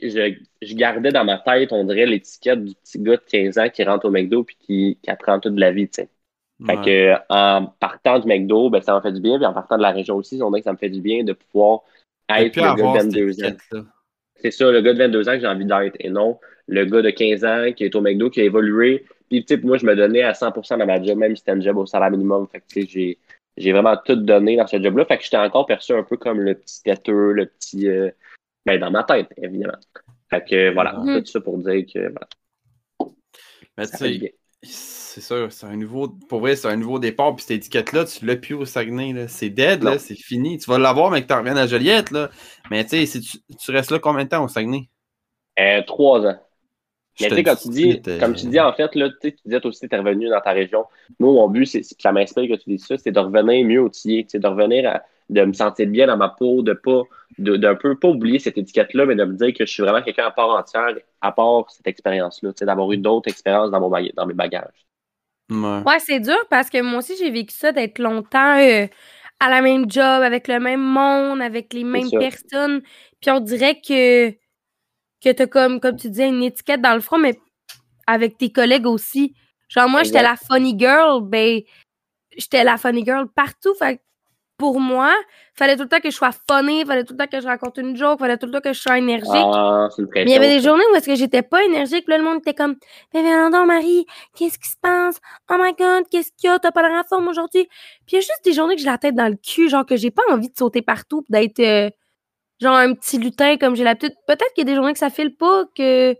je 0.60 0.74
gardais 0.74 1.12
dans 1.12 1.24
ma 1.24 1.38
tête, 1.38 1.72
on 1.72 1.84
dirait, 1.84 2.06
l'étiquette 2.06 2.64
du 2.64 2.74
petit 2.74 2.98
gars 3.00 3.16
de 3.16 3.22
15 3.22 3.58
ans 3.58 3.68
qui 3.68 3.84
rentre 3.84 4.06
au 4.06 4.10
McDo 4.10 4.42
puis 4.44 4.56
qui, 4.58 4.98
qui 5.02 5.10
apprend 5.10 5.38
toute 5.40 5.54
de 5.54 5.60
la 5.60 5.70
vie, 5.72 5.88
tu 5.88 6.02
sais. 6.02 6.08
Fait 6.66 6.78
Ouais. 6.78 6.84
que 6.84 7.14
en 7.28 7.66
partant 7.80 8.18
du 8.20 8.28
McDo, 8.28 8.70
ben, 8.70 8.80
ça 8.82 8.92
m'a 8.94 9.02
fait 9.02 9.12
du 9.12 9.20
bien. 9.20 9.36
Puis 9.38 9.46
en 9.46 9.52
partant 9.52 9.76
de 9.76 9.82
la 9.82 9.90
région 9.90 10.16
aussi, 10.16 10.40
on 10.42 10.50
dirait 10.50 10.60
que 10.60 10.64
ça 10.66 10.72
me 10.72 10.78
fait 10.78 10.90
du 10.90 11.00
bien 11.00 11.24
de 11.24 11.32
pouvoir 11.32 11.80
être 12.28 12.60
le 12.60 12.72
gars 12.72 12.86
de 12.86 12.92
cette 12.92 13.10
22 13.12 13.42
ans. 13.44 13.54
C'est 14.42 14.50
ça, 14.50 14.70
le 14.70 14.80
gars 14.80 14.92
de 14.92 14.98
22 14.98 15.28
ans 15.28 15.32
que 15.32 15.40
j'ai 15.40 15.46
envie 15.46 15.64
d'être. 15.64 15.96
Et 16.00 16.10
non 16.10 16.38
le 16.68 16.84
gars 16.84 17.02
de 17.02 17.10
15 17.10 17.44
ans 17.44 17.72
qui 17.74 17.84
est 17.84 17.94
au 17.94 18.00
McDo, 18.00 18.30
qui 18.30 18.40
a 18.40 18.44
évolué. 18.44 19.04
Puis, 19.28 19.44
tu 19.44 19.56
moi, 19.62 19.78
je 19.78 19.86
me 19.86 19.96
donnais 19.96 20.22
à 20.22 20.32
100% 20.34 20.78
dans 20.78 20.86
ma 20.86 21.02
job, 21.02 21.16
même 21.18 21.34
si 21.34 21.40
c'était 21.40 21.52
un 21.52 21.60
job 21.60 21.76
au 21.78 21.86
salaire 21.86 22.10
minimum. 22.10 22.46
Fait 22.48 22.60
que, 22.60 22.86
j'ai, 22.86 23.18
j'ai 23.56 23.72
vraiment 23.72 23.96
tout 23.96 24.16
donné 24.16 24.56
dans 24.56 24.66
ce 24.66 24.80
job-là. 24.80 25.04
Fait 25.06 25.18
que 25.18 25.24
j'étais 25.24 25.38
encore 25.38 25.66
perçu 25.66 25.92
un 25.92 26.02
peu 26.02 26.16
comme 26.16 26.40
le 26.40 26.54
petit 26.54 26.82
têteux, 26.82 27.32
le 27.32 27.46
petit. 27.46 27.88
euh, 27.88 28.10
ben, 28.64 28.78
dans 28.78 28.90
ma 28.90 29.04
tête, 29.04 29.28
évidemment. 29.36 29.78
Fait 30.30 30.44
que, 30.44 30.72
voilà. 30.72 30.92
Mhm. 30.98 31.20
Tout 31.20 31.30
ça 31.30 31.40
pour 31.40 31.58
dire 31.58 31.84
que, 31.92 31.98
voilà, 31.98 33.86
ça 33.86 33.98
fait 33.98 34.18
bien. 34.18 34.28
C'est 34.62 35.20
sûr, 35.20 35.50
c'est 35.50 35.66
un 35.66 35.76
nouveau. 35.76 36.08
Pour 36.28 36.40
vrai, 36.40 36.56
c'est 36.56 36.68
un 36.68 36.76
nouveau 36.76 36.98
départ. 36.98 37.34
Puis 37.34 37.44
cette 37.44 37.58
étiquette-là, 37.58 38.04
tu 38.04 38.24
l'as 38.24 38.36
plus 38.36 38.54
au 38.54 38.64
Saguenay. 38.64 39.12
là. 39.12 39.28
C'est 39.28 39.50
dead, 39.50 39.82
là, 39.82 39.98
c'est 39.98 40.14
fini. 40.14 40.58
Tu 40.58 40.70
vas 40.70 40.78
l'avoir, 40.78 41.10
mais 41.10 41.22
que 41.22 41.26
tu 41.26 41.34
reviennes 41.34 41.58
à 41.58 41.66
Joliette. 41.66 42.10
Là. 42.10 42.30
Mais 42.70 42.84
tu 42.84 42.90
sais, 42.90 43.06
si 43.06 43.20
tu, 43.20 43.38
tu 43.58 43.70
restes 43.70 43.90
là 43.90 43.98
combien 43.98 44.24
de 44.24 44.28
temps 44.28 44.44
au 44.44 44.48
Saguenay? 44.48 44.88
Euh, 45.58 45.82
trois 45.82 46.20
ans. 46.26 46.38
Mais 47.20 47.28
tu 47.28 47.34
sais, 47.34 47.42
comme 47.42 47.56
dis 47.56 47.62
tu 47.62 47.68
dis, 47.68 48.18
comme 48.18 48.32
euh, 48.32 48.34
tu 48.34 48.46
dis, 48.46 48.60
en 48.60 48.72
fait, 48.72 48.94
là, 48.94 49.10
tu 49.10 49.16
sais, 49.20 49.32
tu 49.32 49.42
disais 49.44 49.66
aussi, 49.66 49.86
tu 49.86 49.94
es 49.94 49.98
revenu 49.98 50.28
dans 50.28 50.40
ta 50.40 50.52
région. 50.52 50.86
Moi, 51.18 51.32
mon 51.32 51.48
but, 51.48 51.66
c'est, 51.66 51.82
ça 51.82 52.10
m'inspire 52.10 52.56
que 52.56 52.62
tu 52.62 52.70
dises 52.70 52.86
ça, 52.86 52.96
c'est 52.96 53.10
de 53.10 53.18
revenir 53.18 53.66
mieux 53.66 53.82
outillé, 53.82 54.24
tu 54.24 54.30
sais, 54.30 54.38
de 54.38 54.46
revenir 54.46 54.88
à, 54.88 55.02
de 55.32 55.44
me 55.44 55.52
sentir 55.52 55.86
bien 55.86 56.06
dans 56.06 56.16
ma 56.16 56.28
peau, 56.28 56.62
de 56.62 56.72
pas, 56.74 57.02
de, 57.38 57.56
d'un 57.56 57.74
peu 57.74 57.96
pas 57.96 58.08
oublier 58.08 58.38
cette 58.38 58.58
étiquette-là, 58.58 59.06
mais 59.06 59.14
de 59.14 59.24
me 59.24 59.34
dire 59.34 59.52
que 59.54 59.64
je 59.64 59.72
suis 59.72 59.82
vraiment 59.82 60.02
quelqu'un 60.02 60.26
à 60.26 60.30
part 60.30 60.50
entière, 60.50 60.94
à 61.20 61.32
part 61.32 61.70
cette 61.70 61.86
expérience-là, 61.86 62.52
tu 62.52 62.58
sais, 62.58 62.66
d'avoir 62.66 62.90
eu 62.92 62.98
d'autres 62.98 63.30
expériences 63.30 63.70
dans 63.70 63.80
mon 63.80 63.90
dans 64.14 64.26
mes 64.26 64.34
bagages. 64.34 64.86
Ouais. 65.50 65.82
Ouais, 65.86 65.98
c'est 65.98 66.20
dur 66.20 66.38
parce 66.50 66.70
que 66.70 66.80
moi 66.82 66.98
aussi, 66.98 67.16
j'ai 67.16 67.30
vécu 67.30 67.54
ça 67.54 67.72
d'être 67.72 67.98
longtemps 67.98 68.58
euh, 68.58 68.86
à 69.40 69.50
la 69.50 69.60
même 69.60 69.90
job, 69.90 70.22
avec 70.22 70.48
le 70.48 70.60
même 70.60 70.82
monde, 70.82 71.42
avec 71.42 71.72
les 71.72 71.84
mêmes 71.84 72.10
personnes. 72.10 72.82
Puis 73.20 73.30
on 73.30 73.40
dirait 73.40 73.80
que, 73.80 74.30
que 74.30 75.32
t'as 75.32 75.46
comme, 75.46 75.80
comme 75.80 75.96
tu 75.96 76.08
disais, 76.10 76.28
une 76.28 76.42
étiquette 76.42 76.80
dans 76.80 76.94
le 76.94 77.00
front, 77.00 77.18
mais 77.18 77.38
avec 78.06 78.38
tes 78.38 78.52
collègues 78.52 78.86
aussi. 78.86 79.34
Genre, 79.68 79.88
moi, 79.88 80.02
j'étais 80.02 80.22
la 80.22 80.36
funny 80.36 80.78
girl, 80.78 81.22
ben, 81.22 81.60
j'étais 82.36 82.64
la 82.64 82.76
funny 82.76 83.04
girl 83.04 83.26
partout. 83.34 83.74
Fait 83.74 84.00
pour 84.62 84.78
moi, 84.78 85.12
fallait 85.54 85.74
tout 85.74 85.82
le 85.82 85.88
temps 85.88 85.98
que 85.98 86.08
je 86.08 86.14
sois 86.14 86.30
funny, 86.48 86.84
fallait 86.84 87.02
tout 87.02 87.14
le 87.14 87.18
temps 87.18 87.26
que 87.26 87.40
je 87.40 87.46
raconte 87.48 87.78
une 87.78 87.96
joke, 87.96 88.20
fallait 88.20 88.36
tout 88.36 88.46
le 88.46 88.52
temps 88.52 88.60
que 88.60 88.72
je 88.72 88.80
sois 88.80 88.96
énergique. 88.96 89.32
Ah, 89.34 89.88
une 89.98 90.06
Mais 90.14 90.22
il 90.22 90.30
y 90.30 90.36
avait 90.36 90.56
des 90.56 90.60
journées 90.60 90.84
où 90.92 90.94
est-ce 90.94 91.06
que 91.06 91.16
j'étais 91.16 91.42
pas 91.42 91.64
énergique, 91.64 92.04
là, 92.06 92.16
le 92.16 92.22
monde 92.22 92.38
était 92.38 92.54
comme, 92.54 92.76
mais 93.12 93.22
viens 93.22 93.50
donc, 93.50 93.66
Marie, 93.66 94.06
qu'est-ce 94.36 94.60
qui 94.60 94.68
se 94.68 94.76
passe? 94.80 95.20
Oh 95.50 95.56
my 95.58 95.72
god, 95.76 96.04
qu'est-ce 96.08 96.30
qu'il 96.38 96.48
y 96.48 96.52
a? 96.52 96.60
T'as 96.60 96.70
pas 96.70 96.88
en 96.88 97.02
forme 97.02 97.26
aujourd'hui? 97.26 97.66
Puis 98.06 98.12
il 98.12 98.14
y 98.14 98.18
a 98.18 98.20
juste 98.20 98.44
des 98.44 98.52
journées 98.52 98.76
que 98.76 98.82
j'ai 98.82 98.86
la 98.86 98.98
tête 98.98 99.16
dans 99.16 99.26
le 99.26 99.34
cul, 99.34 99.68
genre 99.68 99.84
que 99.84 99.96
j'ai 99.96 100.12
pas 100.12 100.22
envie 100.30 100.48
de 100.48 100.56
sauter 100.56 100.80
partout, 100.80 101.24
d'être, 101.28 101.58
euh, 101.58 101.90
genre 102.60 102.76
un 102.76 102.94
petit 102.94 103.18
lutin 103.18 103.56
comme 103.56 103.74
j'ai 103.74 103.82
l'habitude. 103.82 104.14
Peut-être 104.28 104.52
qu'il 104.54 104.64
y 104.64 104.70
a 104.70 104.70
des 104.70 104.76
journées 104.76 104.92
que 104.92 105.00
ça 105.00 105.10
file 105.10 105.34
pas, 105.34 105.64
que 105.76 106.14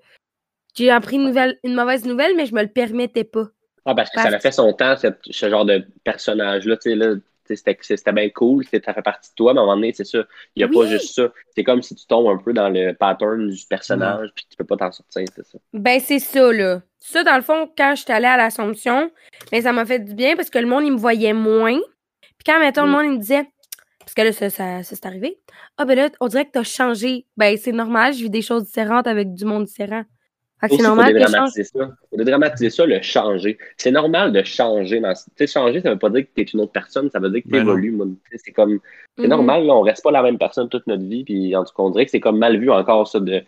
j'ai 0.74 0.90
appris 0.90 1.14
une 1.14 1.26
nouvelle, 1.26 1.60
une 1.62 1.76
mauvaise 1.76 2.04
nouvelle, 2.06 2.34
mais 2.34 2.46
je 2.46 2.56
me 2.56 2.62
le 2.62 2.72
permettais 2.72 3.22
pas. 3.22 3.46
Ah, 3.84 3.94
parce 3.94 4.10
que 4.10 4.20
ça 4.20 4.26
a 4.26 4.38
fait 4.40 4.50
son 4.50 4.72
temps, 4.72 4.96
ce 4.96 5.48
genre 5.48 5.64
de 5.64 5.86
personnage-là, 6.02 6.76
tu 6.76 6.90
sais, 6.90 6.96
là. 6.96 7.14
C'était 7.46 8.12
bien 8.12 8.30
cool, 8.30 8.64
ça 8.64 8.94
fait 8.94 9.02
partie 9.02 9.30
de 9.30 9.34
toi, 9.34 9.52
mais 9.54 9.60
à 9.60 9.62
un 9.62 9.66
moment 9.66 9.76
donné, 9.76 9.92
c'est 9.92 10.04
ça. 10.04 10.18
Il 10.54 10.60
n'y 10.60 10.64
a 10.64 10.66
Oui. 10.68 10.74
pas 10.74 10.86
juste 10.86 11.14
ça. 11.14 11.30
C'est 11.54 11.64
comme 11.64 11.82
si 11.82 11.94
tu 11.94 12.06
tombes 12.06 12.28
un 12.28 12.38
peu 12.42 12.52
dans 12.52 12.68
le 12.68 12.92
pattern 12.92 13.48
du 13.50 13.66
personnage, 13.66 14.30
puis 14.34 14.46
tu 14.50 14.56
peux 14.56 14.64
pas 14.64 14.76
t'en 14.76 14.92
sortir, 14.92 15.24
c'est 15.34 15.44
ça. 15.46 15.58
Ben, 15.72 16.00
c'est 16.00 16.18
ça, 16.18 16.52
là. 16.52 16.82
Ça, 16.98 17.24
dans 17.24 17.36
le 17.36 17.42
fond, 17.42 17.68
quand 17.76 17.94
j'étais 17.96 18.12
allée 18.12 18.26
à 18.26 18.36
l'Assomption, 18.36 19.10
ben, 19.50 19.60
ça 19.62 19.72
m'a 19.72 19.84
fait 19.84 19.98
du 19.98 20.14
bien 20.14 20.36
parce 20.36 20.50
que 20.50 20.58
le 20.58 20.66
monde, 20.66 20.84
il 20.84 20.92
me 20.92 20.98
voyait 20.98 21.32
moins. 21.32 21.78
Puis 22.20 22.44
quand, 22.46 22.58
mettons, 22.60 22.82
le 22.84 22.88
Mm. 22.88 22.92
monde, 22.92 23.04
il 23.06 23.10
me 23.12 23.18
disait, 23.18 23.44
parce 24.00 24.14
que 24.14 24.22
là, 24.22 24.32
ça, 24.32 24.50
ça, 24.50 24.82
ça 24.82 24.96
c'est 24.96 25.06
arrivé. 25.06 25.38
Ah, 25.78 25.84
ben 25.84 25.96
là, 25.96 26.10
on 26.20 26.28
dirait 26.28 26.44
que 26.44 26.50
t'as 26.52 26.62
changé. 26.64 27.26
Ben, 27.36 27.56
c'est 27.56 27.72
normal, 27.72 28.14
je 28.14 28.22
vis 28.22 28.30
des 28.30 28.42
choses 28.42 28.64
différentes 28.64 29.06
avec 29.06 29.32
du 29.34 29.44
monde 29.44 29.64
différent. 29.64 30.04
Fait 30.62 30.66
Aussi, 30.74 30.76
c'est 30.76 30.82
faut 30.88 30.94
normal 30.94 31.28
change. 31.28 31.50
ça. 31.64 31.90
Faut 32.10 32.16
dédramatiser 32.16 32.70
ça, 32.70 32.86
le 32.86 33.02
changer. 33.02 33.58
C'est 33.76 33.90
normal 33.90 34.32
de 34.32 34.42
changer. 34.44 35.02
Tu 35.02 35.12
sais, 35.36 35.46
changer, 35.48 35.80
ça 35.80 35.90
veut 35.90 35.98
pas 35.98 36.08
dire 36.10 36.22
que 36.22 36.28
t'es 36.36 36.42
une 36.42 36.60
autre 36.60 36.70
personne, 36.72 37.10
ça 37.10 37.18
veut 37.18 37.30
dire 37.30 37.42
que 37.42 37.48
Ben. 37.48 37.66
Tu 37.66 38.30
sais, 38.30 38.38
C'est 38.44 38.52
comme, 38.52 38.78
c'est 39.18 39.24
Mhm. 39.24 39.30
normal, 39.30 39.66
là, 39.66 39.74
on 39.74 39.80
reste 39.80 40.04
pas 40.04 40.12
la 40.12 40.22
même 40.22 40.38
personne 40.38 40.68
toute 40.68 40.86
notre 40.86 41.02
vie, 41.04 41.24
puis 41.24 41.56
en 41.56 41.64
tout 41.64 41.72
cas, 41.76 41.82
on 41.82 41.90
dirait 41.90 42.04
que 42.04 42.12
c'est 42.12 42.20
comme 42.20 42.38
mal 42.38 42.58
vu 42.58 42.70
encore, 42.70 43.08
ça, 43.08 43.18
de... 43.18 43.42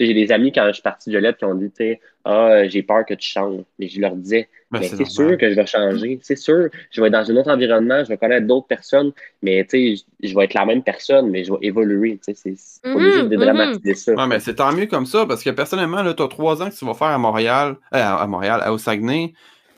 J'ai 0.00 0.14
des 0.14 0.32
amis, 0.32 0.50
quand 0.52 0.66
je 0.68 0.72
suis 0.72 0.82
parti 0.82 1.10
de 1.10 1.14
Joliette, 1.14 1.36
qui 1.36 1.44
ont 1.44 1.54
dit, 1.54 1.70
tu 1.70 1.76
sais, 1.76 2.00
ah, 2.24 2.66
j'ai 2.68 2.82
peur 2.82 3.04
que 3.06 3.14
tu 3.14 3.28
changes. 3.28 3.62
Mais 3.78 3.88
je 3.88 4.00
leur 4.00 4.16
disais, 4.16 4.48
Ben, 4.70 4.80
mais 4.80 4.88
c'est 4.88 5.04
sûr 5.04 5.36
que 5.38 5.50
je 5.50 5.54
vais 5.54 5.66
changer. 5.66 6.18
C'est 6.22 6.36
sûr, 6.36 6.68
je 6.90 7.00
vais 7.00 7.08
être 7.08 7.12
dans 7.12 7.30
un 7.30 7.36
autre 7.36 7.50
environnement, 7.50 8.02
je 8.04 8.08
vais 8.08 8.16
connaître 8.18 8.46
d'autres 8.46 8.66
personnes, 8.66 9.12
mais 9.42 9.64
tu 9.64 9.96
sais, 9.96 10.04
je 10.22 10.28
je 10.28 10.34
vais 10.34 10.44
être 10.44 10.54
la 10.54 10.64
même 10.66 10.82
personne, 10.82 11.30
mais 11.30 11.44
je 11.44 11.52
vais 11.52 11.58
évoluer. 11.62 12.18
Tu 12.24 12.34
sais, 12.34 12.54
c'est 12.56 12.82
pas 12.92 12.98
Mhm, 12.98 13.04
juste 13.10 13.28
dédramatiser 13.28 13.94
ça. 13.94 14.14
Ouais, 14.14 14.26
mais 14.26 14.40
c'est 14.40 14.54
tant 14.54 14.72
mieux 14.72 14.86
comme 14.86 15.06
ça, 15.06 15.26
parce 15.26 15.42
que 15.42 15.50
personnellement, 15.50 16.02
là, 16.02 16.14
tu 16.14 16.22
as 16.22 16.28
trois 16.28 16.62
ans 16.62 16.70
que 16.70 16.74
tu 16.76 16.84
vas 16.84 16.94
faire 16.94 17.08
à 17.08 17.18
Montréal, 17.18 17.76
euh, 17.94 17.98
à 18.02 18.26
Montréal, 18.26 18.60
à- 18.62 18.72
au 18.72 18.78
Saguenay. 18.78 19.32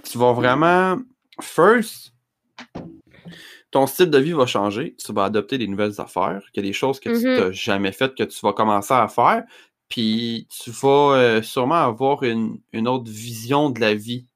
Tu 0.04 0.18
vas 0.18 0.32
vraiment, 0.32 0.98
first, 1.40 2.12
ton 3.70 3.86
style 3.86 4.10
de 4.10 4.18
vie 4.18 4.32
va 4.32 4.46
changer. 4.46 4.94
Tu 5.04 5.12
vas 5.12 5.24
adopter 5.24 5.58
des 5.58 5.66
nouvelles 5.66 6.00
affaires, 6.00 6.42
qu'il 6.52 6.62
y 6.64 6.66
a 6.66 6.68
des 6.68 6.72
choses 6.74 7.00
que 7.00 7.08
tu 7.08 7.26
n'as 7.36 7.50
jamais 7.52 7.92
faites 7.92 8.14
que 8.14 8.24
tu 8.24 8.38
vas 8.42 8.52
commencer 8.52 8.94
à 8.94 9.08
faire. 9.08 9.44
Puis 9.89 10.49
tu 10.51 10.70
vas 10.70 11.14
euh, 11.16 11.43
sûrement 11.43 11.74
avoir 11.76 12.22
une, 12.22 12.61
une 12.72 12.89
autre 12.89 13.11
vision 13.11 13.70
de 13.70 13.80
la 13.80 13.95
vie. 13.95 14.26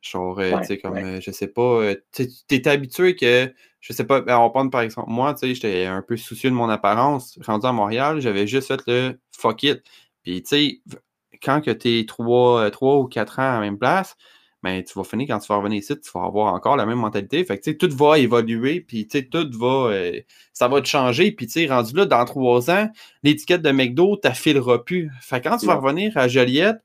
Genre, 0.00 0.38
euh, 0.38 0.54
Ouais, 0.54 0.60
tu 0.60 0.66
sais, 0.68 0.78
comme, 0.78 0.94
ouais. 0.94 1.04
euh, 1.04 1.20
je 1.20 1.30
sais 1.30 1.48
pas, 1.48 1.94
tu 2.12 2.28
es 2.50 2.68
habitué 2.68 3.16
que, 3.16 3.52
je 3.80 3.92
sais 3.92 4.04
pas, 4.06 4.20
ben, 4.20 4.38
on 4.38 4.50
prend 4.50 4.68
par 4.68 4.80
exemple, 4.82 5.10
moi, 5.10 5.34
tu 5.34 5.40
sais, 5.40 5.54
j'étais 5.54 5.86
un 5.86 6.02
peu 6.02 6.16
soucieux 6.16 6.50
de 6.50 6.54
mon 6.54 6.68
apparence. 6.68 7.38
Rendu 7.44 7.66
à 7.66 7.72
Montréal, 7.72 8.20
j'avais 8.20 8.46
juste 8.46 8.68
fait 8.68 8.80
le 8.86 9.20
fuck 9.32 9.62
it. 9.64 9.82
Puis, 10.22 10.42
tu 10.42 10.48
sais, 10.48 10.82
quand 11.42 11.60
que 11.60 11.70
t'es 11.70 12.04
trois, 12.06 12.70
trois 12.70 12.98
ou 12.98 13.06
quatre 13.06 13.38
ans 13.40 13.50
à 13.50 13.54
la 13.54 13.60
même 13.60 13.78
place, 13.78 14.16
ben, 14.62 14.82
tu 14.82 14.94
vas 14.98 15.04
finir, 15.04 15.28
quand 15.28 15.38
tu 15.38 15.46
vas 15.48 15.56
revenir 15.56 15.78
ici, 15.78 15.98
tu 16.00 16.10
vas 16.12 16.24
avoir 16.24 16.52
encore 16.52 16.76
la 16.76 16.84
même 16.84 16.98
mentalité. 16.98 17.44
Fait 17.44 17.58
que, 17.58 17.62
tu 17.62 17.70
sais, 17.70 17.76
tout 17.76 17.94
va 17.96 18.18
évoluer, 18.18 18.80
puis, 18.80 19.06
tu 19.06 19.18
sais, 19.18 19.24
tout 19.24 19.48
va, 19.56 19.90
euh, 19.92 20.20
ça 20.52 20.66
va 20.66 20.80
te 20.80 20.88
changer. 20.88 21.30
Puis, 21.30 21.46
tu 21.46 21.52
sais, 21.52 21.66
rendu 21.66 21.94
là, 21.94 22.06
dans 22.06 22.24
trois 22.24 22.70
ans, 22.70 22.90
l'étiquette 23.22 23.62
de 23.62 23.70
McDo 23.70 24.16
t'affilera 24.16 24.84
plus. 24.84 25.10
Fait 25.20 25.40
que 25.40 25.48
quand 25.48 25.58
tu 25.58 25.66
vas 25.66 25.76
revenir 25.76 26.16
à 26.16 26.26
Joliette, 26.26 26.78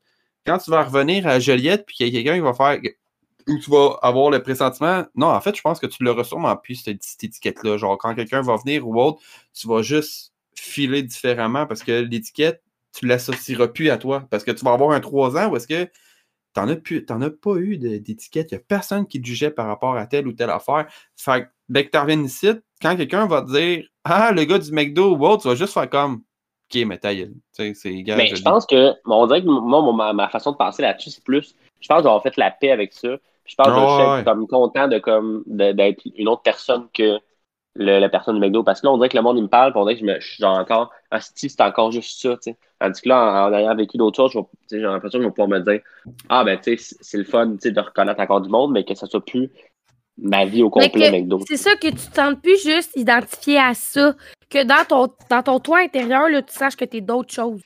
quand 0.45 0.59
tu 0.59 0.69
vas 0.69 0.84
revenir 0.84 1.26
à 1.26 1.39
Joliette, 1.39 1.86
puis 1.86 1.95
qu'il 1.95 2.07
y 2.07 2.09
a 2.09 2.13
quelqu'un 2.13 2.36
qui 2.36 2.41
va 2.41 2.53
faire, 2.53 2.80
où 3.47 3.57
tu 3.57 3.71
vas 3.71 3.97
avoir 4.01 4.30
le 4.30 4.41
pressentiment, 4.43 5.05
non, 5.15 5.28
en 5.28 5.41
fait, 5.41 5.55
je 5.55 5.61
pense 5.61 5.80
que 5.80 5.88
tu 5.88 6.03
l'auras 6.03 6.24
sûrement 6.24 6.55
plus, 6.55 6.76
cette, 6.76 7.03
cette 7.03 7.24
étiquette-là. 7.24 7.78
Genre, 7.78 7.97
quand 7.97 8.13
quelqu'un 8.13 8.41
va 8.41 8.55
venir 8.57 8.88
ou 8.88 8.99
autre, 9.01 9.21
tu 9.53 9.67
vas 9.67 9.82
juste 9.82 10.34
filer 10.55 11.01
différemment 11.01 11.65
parce 11.65 11.84
que 11.84 11.91
l'étiquette, 11.91 12.61
tu 12.93 13.07
l'associeras 13.07 13.69
plus 13.69 13.89
à 13.89 13.97
toi. 13.97 14.28
Parce 14.30 14.43
que 14.43 14.51
tu 14.51 14.63
vas 14.63 14.74
avoir 14.74 14.91
un 14.91 14.99
3 14.99 15.38
ans 15.38 15.49
où 15.49 15.57
est-ce 15.57 15.67
que 15.67 15.89
t'en 16.54 16.68
as, 16.70 16.76
plus, 16.76 17.06
t'en 17.06 17.22
as 17.22 17.30
pas 17.32 17.56
eu 17.58 17.78
d'étiquette. 17.78 18.51
Il 18.51 18.56
n'y 18.56 18.62
a 18.62 18.64
personne 18.68 19.08
qui 19.08 19.22
te 19.22 19.28
jugeait 19.28 19.51
par 19.51 19.68
rapport 19.68 19.95
à 19.97 20.06
telle 20.08 20.28
ou 20.28 20.34
telle 20.34 20.49
affaire. 20.51 20.88
Fait 21.18 21.43
que 21.45 21.49
dès 21.70 21.86
que 21.86 21.91
tu 21.91 21.97
reviens 21.97 22.24
ici, 22.24 22.49
quand 22.82 22.95
quelqu'un 22.95 23.28
va 23.28 23.41
te 23.41 23.51
dire 23.51 23.86
Ah, 24.04 24.32
le 24.32 24.43
gars 24.45 24.60
du 24.60 24.72
McDo 24.72 25.16
ou 25.16 25.26
autre, 25.26 25.43
tu 25.43 25.47
vas 25.49 25.56
juste 25.56 25.74
faire 25.74 25.89
comme 25.89 26.24
Ok, 26.70 26.84
mais 26.86 26.97
ta 26.99 27.14
gueule. 27.16 27.36
C'est 27.51 27.74
Mais 28.14 28.28
je 28.28 28.36
je 28.36 28.41
dis. 28.41 28.43
pense 28.43 28.66
que, 28.66 28.93
on 29.06 29.26
dirait 29.28 29.41
que 29.41 29.47
moi, 29.47 29.91
ma, 29.93 30.14
ma 30.14 30.30
façon 30.30 30.51
de 30.51 30.58
penser 30.58 30.82
là-dessus, 30.82 31.10
c'est 31.12 31.24
plus, 31.24 31.56
je 31.82 31.88
pense 31.88 32.04
d'avoir 32.04 32.22
fait 32.22 32.38
la 32.38 32.51
paix 32.51 32.72
avec 32.72 32.93
ça. 32.93 33.18
Je 33.45 33.56
pense 33.56 33.74
que 33.74 33.76
Ah, 33.76 33.88
je 33.88 34.14
suis 34.14 34.24
ouais. 34.24 34.26
comme 34.26 34.47
content 34.47 34.88
de 34.88 34.99
comme 34.99 35.43
de- 35.47 35.72
d'être 35.74 36.01
une 36.16 36.28
autre 36.30 36.43
personne 36.43 36.88
que 36.93 37.20
le- 37.76 37.99
la 37.99 38.09
personne 38.09 38.36
du 38.36 38.41
McDo. 38.41 38.63
Parce 38.63 38.82
que 38.82 38.88
là, 38.88 38.93
on 38.93 38.97
dirait 38.97 39.09
que 39.09 39.17
le 39.17 39.24
monde, 39.24 39.38
il 39.38 39.43
me 39.43 39.47
parle, 39.47 39.71
puis 39.71 39.80
on 39.82 39.84
dirait 39.86 39.95
que 39.95 40.01
je, 40.01 40.05
me, 40.05 40.19
je 40.19 40.28
suis 40.28 40.41
genre 40.41 40.57
encore, 40.57 40.91
ah, 41.11 41.19
c'est 41.21 41.61
encore 41.61 41.91
juste 41.91 42.21
ça, 42.21 42.32
tu 42.36 42.51
sais. 42.51 42.57
Tandis 42.80 43.01
que 43.01 43.09
là, 43.09 43.45
en, 43.47 43.51
en 43.51 43.57
ayant 43.57 43.76
vécu 43.76 43.97
d'autres 43.97 44.17
choses, 44.17 44.32
je 44.34 44.39
vais- 44.39 44.45
tu 44.45 44.67
sais, 44.67 44.80
j'ai 44.80 44.86
l'impression 44.86 45.19
que 45.19 45.24
je 45.24 45.28
vais 45.30 45.34
pouvoir 45.34 45.47
me 45.49 45.59
dire, 45.59 45.82
ah, 46.30 46.43
ben, 46.43 46.57
tu 46.59 46.78
sais, 46.78 46.95
c'est- 47.01 47.17
le 47.17 47.24
fun, 47.24 47.51
tu 47.53 47.57
sais, 47.61 47.71
de 47.71 47.80
reconnaître 47.80 48.19
encore 48.21 48.41
du 48.41 48.49
monde, 48.49 48.71
mais 48.71 48.84
que 48.84 48.93
ça 48.95 49.07
soit 49.07 49.24
plus 49.26 49.49
ma 50.17 50.45
vie 50.45 50.61
au 50.61 50.69
complet, 50.69 51.09
McDo. 51.11 51.39
C'est 51.47 51.57
ça 51.57 51.76
que 51.76 51.88
tu 51.88 51.93
te 51.95 52.13
sens 52.15 52.36
plus 52.41 52.61
juste 52.63 52.91
identifié 52.95 53.57
à 53.57 53.74
ça. 53.74 54.13
Que 54.49 54.63
dans 54.63 54.86
ton, 54.88 55.11
dans 55.32 55.41
ton 55.41 55.59
toit 55.59 55.80
intérieur, 55.80 56.30
là, 56.30 56.41
tu 56.43 56.53
saches 56.53 56.76
que 56.76 56.86
t'es 56.86 57.01
d'autres 57.01 57.34
choses. 57.34 57.61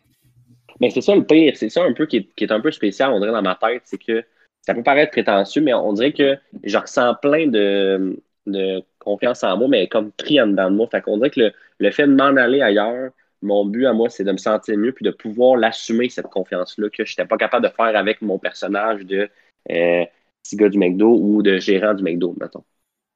Mais 0.79 0.89
c'est 0.91 1.01
ça 1.01 1.13
le 1.15 1.25
pire, 1.25 1.53
c'est 1.57 1.69
ça 1.69 1.83
un 1.83 1.91
peu 1.91 2.05
qui 2.05 2.17
est, 2.17 2.29
qui 2.35 2.43
est 2.45 2.51
un 2.51 2.61
peu 2.61 2.71
spécial, 2.71 3.11
on 3.11 3.19
dirait 3.19 3.31
dans 3.33 3.41
ma 3.41 3.55
tête, 3.55 3.81
c'est 3.85 3.97
que 3.97 4.23
ça 4.61 4.73
peut 4.75 4.83
paraître 4.83 5.11
prétentieux, 5.11 5.61
mais 5.61 5.73
on 5.73 5.91
dirait 5.91 6.13
que 6.13 6.37
je 6.63 6.77
ressens 6.77 7.15
plein 7.15 7.47
de, 7.47 8.17
de 8.45 8.83
confiance 9.07 9.43
en 9.43 9.57
moi, 9.57 9.67
mais 9.69 9.87
comme 9.87 10.11
pris 10.11 10.41
en 10.41 10.47
dedans 10.47 10.69
de 10.69 10.75
moi. 10.75 10.87
Fait 10.91 11.01
qu'on 11.01 11.17
dirait 11.17 11.29
que 11.29 11.39
le, 11.39 11.51
le 11.79 11.91
fait 11.91 12.07
de 12.07 12.13
m'en 12.13 12.35
aller 12.35 12.61
ailleurs, 12.61 13.11
mon 13.41 13.65
but 13.65 13.85
à 13.85 13.93
moi, 13.93 14.09
c'est 14.09 14.23
de 14.23 14.31
me 14.31 14.37
sentir 14.37 14.77
mieux 14.77 14.91
puis 14.91 15.05
de 15.05 15.11
pouvoir 15.11 15.57
l'assumer, 15.57 16.09
cette 16.09 16.27
confiance-là, 16.27 16.89
que 16.89 17.05
je 17.05 17.13
n'étais 17.13 17.25
pas 17.25 17.37
capable 17.37 17.65
de 17.65 17.71
faire 17.71 17.95
avec 17.95 18.21
mon 18.21 18.37
personnage 18.39 19.05
de 19.05 19.29
euh, 19.71 20.05
petit 20.43 20.55
gars 20.55 20.69
du 20.69 20.77
McDo 20.77 21.17
ou 21.19 21.41
de 21.41 21.57
gérant 21.57 21.93
du 21.93 22.03
McDo, 22.03 22.35
mettons. 22.39 22.63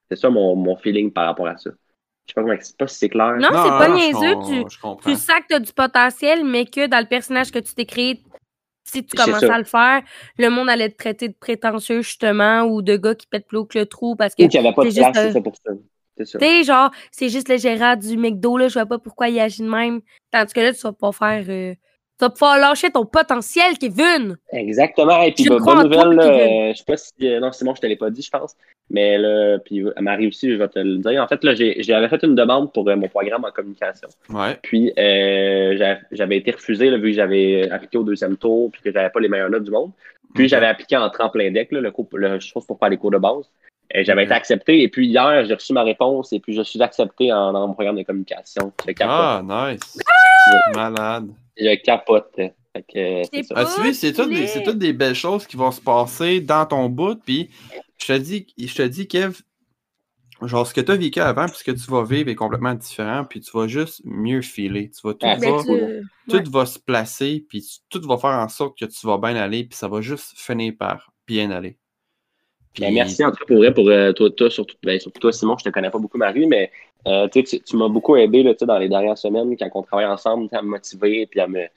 C'est 0.09 0.17
ça 0.17 0.29
mon, 0.29 0.55
mon 0.55 0.75
feeling 0.75 1.11
par 1.11 1.25
rapport 1.25 1.47
à 1.47 1.57
ça. 1.57 1.71
Je 2.27 2.31
sais 2.31 2.33
pas, 2.35 2.41
comment, 2.43 2.55
je 2.55 2.65
sais 2.65 2.73
pas 2.77 2.87
si 2.87 2.97
c'est 2.97 3.09
clair. 3.09 3.35
Non, 3.37 3.49
c'est 3.51 3.69
pas 3.69 3.89
niaiseux, 3.89 4.35
tu-. 4.47 4.65
Tu 5.03 5.15
sens 5.15 5.39
que 5.39 5.47
t'as 5.49 5.59
du 5.59 5.73
potentiel, 5.73 6.45
mais 6.45 6.65
que 6.65 6.87
dans 6.87 6.99
le 6.99 7.07
personnage 7.07 7.51
que 7.51 7.59
tu 7.59 7.73
t'es 7.73 7.85
créé, 7.85 8.19
si 8.83 9.05
tu 9.05 9.15
commençais 9.15 9.47
ça. 9.47 9.55
à 9.55 9.57
le 9.57 9.63
faire, 9.63 10.01
le 10.37 10.49
monde 10.49 10.69
allait 10.69 10.89
te 10.89 10.97
traiter 10.97 11.29
de 11.29 11.33
prétentieux, 11.33 12.01
justement, 12.01 12.63
ou 12.63 12.81
de 12.81 12.97
gars 12.97 13.15
qui 13.15 13.27
pètent 13.27 13.47
plus 13.47 13.57
haut 13.57 13.65
que 13.65 13.79
le 13.79 13.85
trou 13.85 14.15
parce 14.15 14.35
que, 14.35 14.43
Ou 14.43 14.47
qu'il 14.47 14.61
n'y 14.61 14.67
avait 14.67 14.75
pas 14.75 14.83
de 14.83 14.93
place, 14.93 15.07
juste, 15.07 15.27
c'est 15.27 15.31
ça 15.33 15.41
pour 15.41 15.55
ça. 15.55 15.71
Tu 16.39 16.63
genre, 16.63 16.91
c'est 17.11 17.29
juste 17.29 17.49
le 17.49 17.57
gérant 17.57 17.95
du 17.95 18.17
McDo, 18.17 18.57
là, 18.57 18.67
je 18.67 18.73
vois 18.73 18.85
pas 18.85 18.99
pourquoi 18.99 19.29
il 19.29 19.39
agit 19.39 19.61
de 19.63 19.69
même. 19.69 20.01
Tandis 20.31 20.53
que 20.53 20.59
là, 20.59 20.73
tu 20.73 20.81
vas 20.81 20.93
pas 20.93 21.11
faire. 21.11 21.45
euh, 21.49 21.73
tu 22.21 22.25
vas 22.25 22.29
pouvoir 22.29 22.59
lâcher 22.59 22.91
ton 22.91 23.03
potentiel, 23.03 23.77
Kevin! 23.79 24.37
Exactement. 24.53 25.23
Et 25.23 25.31
puis, 25.31 25.45
Je 25.45 25.49
bah, 25.49 25.57
bonne 25.59 25.89
toi, 25.89 26.05
nouvelle, 26.05 26.17
là, 26.17 26.23
euh, 26.25 26.71
je 26.73 26.77
sais 26.77 26.83
pas 26.85 26.97
si. 26.97 27.11
euh, 27.23 27.39
non, 27.39 27.51
Simon, 27.51 27.73
je 27.73 27.81
te 27.81 27.87
l'ai 27.87 27.95
pas 27.95 28.11
dit, 28.11 28.21
je 28.21 28.29
pense. 28.29 28.55
Mais 28.91 29.17
là, 29.17 29.57
puis 29.65 29.83
à 29.95 30.01
Marie 30.01 30.27
aussi, 30.27 30.51
je 30.51 30.55
vais 30.57 30.67
te 30.67 30.77
le 30.77 30.97
dire. 30.97 31.23
En 31.23 31.27
fait, 31.27 31.43
là, 31.43 31.55
j'ai- 31.55 31.81
j'avais 31.81 32.07
fait 32.09 32.21
une 32.23 32.35
demande 32.35 32.71
pour 32.73 32.87
euh, 32.87 32.95
mon 32.95 33.07
programme 33.07 33.43
en 33.45 33.51
communication. 33.51 34.07
Ouais. 34.29 34.59
Puis, 34.61 34.93
euh, 34.99 35.95
j'avais- 36.11 36.37
été 36.37 36.51
refusé, 36.51 36.89
là, 36.91 36.97
vu 36.97 37.09
que 37.09 37.15
j'avais 37.15 37.69
appliqué 37.71 37.97
au 37.97 38.03
deuxième 38.03 38.37
tour, 38.37 38.69
puis 38.71 38.81
que 38.83 38.91
j'avais 38.91 39.09
pas 39.09 39.19
les 39.19 39.29
meilleures 39.29 39.49
notes 39.49 39.63
du 39.63 39.71
monde. 39.71 39.91
Puis, 40.35 40.47
j'avais 40.47 40.67
appliqué 40.67 40.95
en 40.97 41.09
tremplin 41.09 41.49
deck, 41.51 41.71
là, 41.71 41.81
le 41.81 41.89
cours, 41.91 42.07
le, 42.13 42.39
je 42.39 42.51
pense 42.51 42.65
pour 42.67 42.77
faire 42.77 42.89
les 42.89 42.97
cours 42.97 43.11
de 43.11 43.17
base. 43.17 43.49
Et 43.93 44.05
j'avais 44.05 44.23
été 44.23 44.33
accepté. 44.33 44.83
Et 44.83 44.87
puis, 44.89 45.07
hier, 45.07 45.43
j'ai 45.45 45.53
reçu 45.53 45.73
ma 45.73 45.83
réponse, 45.83 46.31
et 46.33 46.39
puis 46.39 46.53
je 46.53 46.61
suis 46.61 46.81
accepté 46.81 47.33
en, 47.33 47.51
dans 47.51 47.67
mon 47.67 47.73
programme 47.73 47.97
de 47.97 48.03
communication. 48.03 48.71
Ah, 49.01 49.41
nice. 49.43 49.97
Malade. 50.73 51.29
Je 51.57 51.75
capote. 51.83 52.31
Fait 52.35 52.53
que, 52.87 52.97
euh, 52.97 53.43
ça. 53.43 53.55
Ah, 53.57 53.65
tu 53.65 53.81
vois, 53.81 53.93
c'est 53.93 54.13
toutes, 54.13 54.31
des, 54.31 54.47
c'est 54.47 54.63
toutes 54.63 54.77
des 54.77 54.93
belles 54.93 55.15
choses 55.15 55.45
qui 55.45 55.57
vont 55.57 55.71
se 55.71 55.81
passer 55.81 56.39
dans 56.41 56.65
ton 56.65 56.87
bout. 56.89 57.19
Puis, 57.23 57.49
je 57.99 58.05
te 58.07 58.17
dis, 58.17 58.47
je 58.57 58.73
te 58.73 58.81
dis, 58.83 59.07
Kev, 59.07 59.41
genre, 60.43 60.65
ce 60.65 60.73
que 60.73 60.81
tu 60.81 60.91
as 60.91 60.95
vécu 60.95 61.19
avant, 61.19 61.45
puis 61.47 61.57
ce 61.57 61.63
que 61.63 61.71
tu 61.71 61.91
vas 61.91 62.03
vivre 62.03 62.29
est 62.29 62.35
complètement 62.35 62.73
différent. 62.73 63.25
Puis, 63.25 63.41
tu 63.41 63.51
vas 63.55 63.67
juste 63.67 64.01
mieux 64.05 64.41
filer. 64.41 64.89
Tu 64.89 65.05
vas, 65.05 65.13
tout, 65.13 65.27
Ah, 65.27 65.35
va, 65.35 65.63
tu- 65.63 66.43
tout 66.43 66.51
va 66.51 66.65
se 66.65 66.79
placer, 66.79 67.45
puis 67.49 67.65
tout 67.89 68.01
va 68.07 68.17
faire 68.17 68.31
en 68.31 68.47
sorte 68.47 68.77
que 68.79 68.85
tu 68.85 69.05
vas 69.05 69.17
bien 69.17 69.35
aller, 69.35 69.65
puis 69.65 69.77
ça 69.77 69.87
va 69.87 70.01
juste 70.01 70.33
finir 70.37 70.73
par 70.79 71.11
bien 71.27 71.51
aller. 71.51 71.77
Puis, 72.73 72.83
Ben, 72.83 72.93
merci 72.93 73.23
en 73.23 73.31
tout 73.31 73.37
cas 73.37 73.45
pour 73.45 73.57
vrai, 73.57 73.73
pour 73.73 73.89
euh, 73.89 74.13
toi, 74.13 74.29
toi, 74.29 74.49
surtout, 74.49 74.75
ben, 74.83 74.99
surtout 74.99 75.19
toi, 75.19 75.31
Simon, 75.31 75.57
je 75.57 75.65
te 75.65 75.69
connais 75.69 75.89
pas 75.89 75.99
beaucoup, 75.99 76.17
Marie, 76.17 76.47
mais 76.47 76.71
euh, 77.07 77.27
tu, 77.27 77.45
sais, 77.45 77.59
tu, 77.59 77.75
m'as 77.75 77.89
beaucoup 77.89 78.15
aidé 78.15 78.43
là, 78.43 78.53
tu 78.53 78.59
sais, 78.59 78.65
dans 78.65 78.77
les 78.77 78.87
dernières 78.87 79.17
semaines 79.17 79.55
quand 79.57 79.69
on 79.73 79.81
travaille 79.81 80.05
ensemble, 80.05 80.43
tu 80.43 80.49
sais, 80.49 80.57
à 80.57 80.61
me 80.61 80.69
motiver 80.69 81.27
puis 81.27 81.39
à 81.41 81.47
me, 81.47 81.67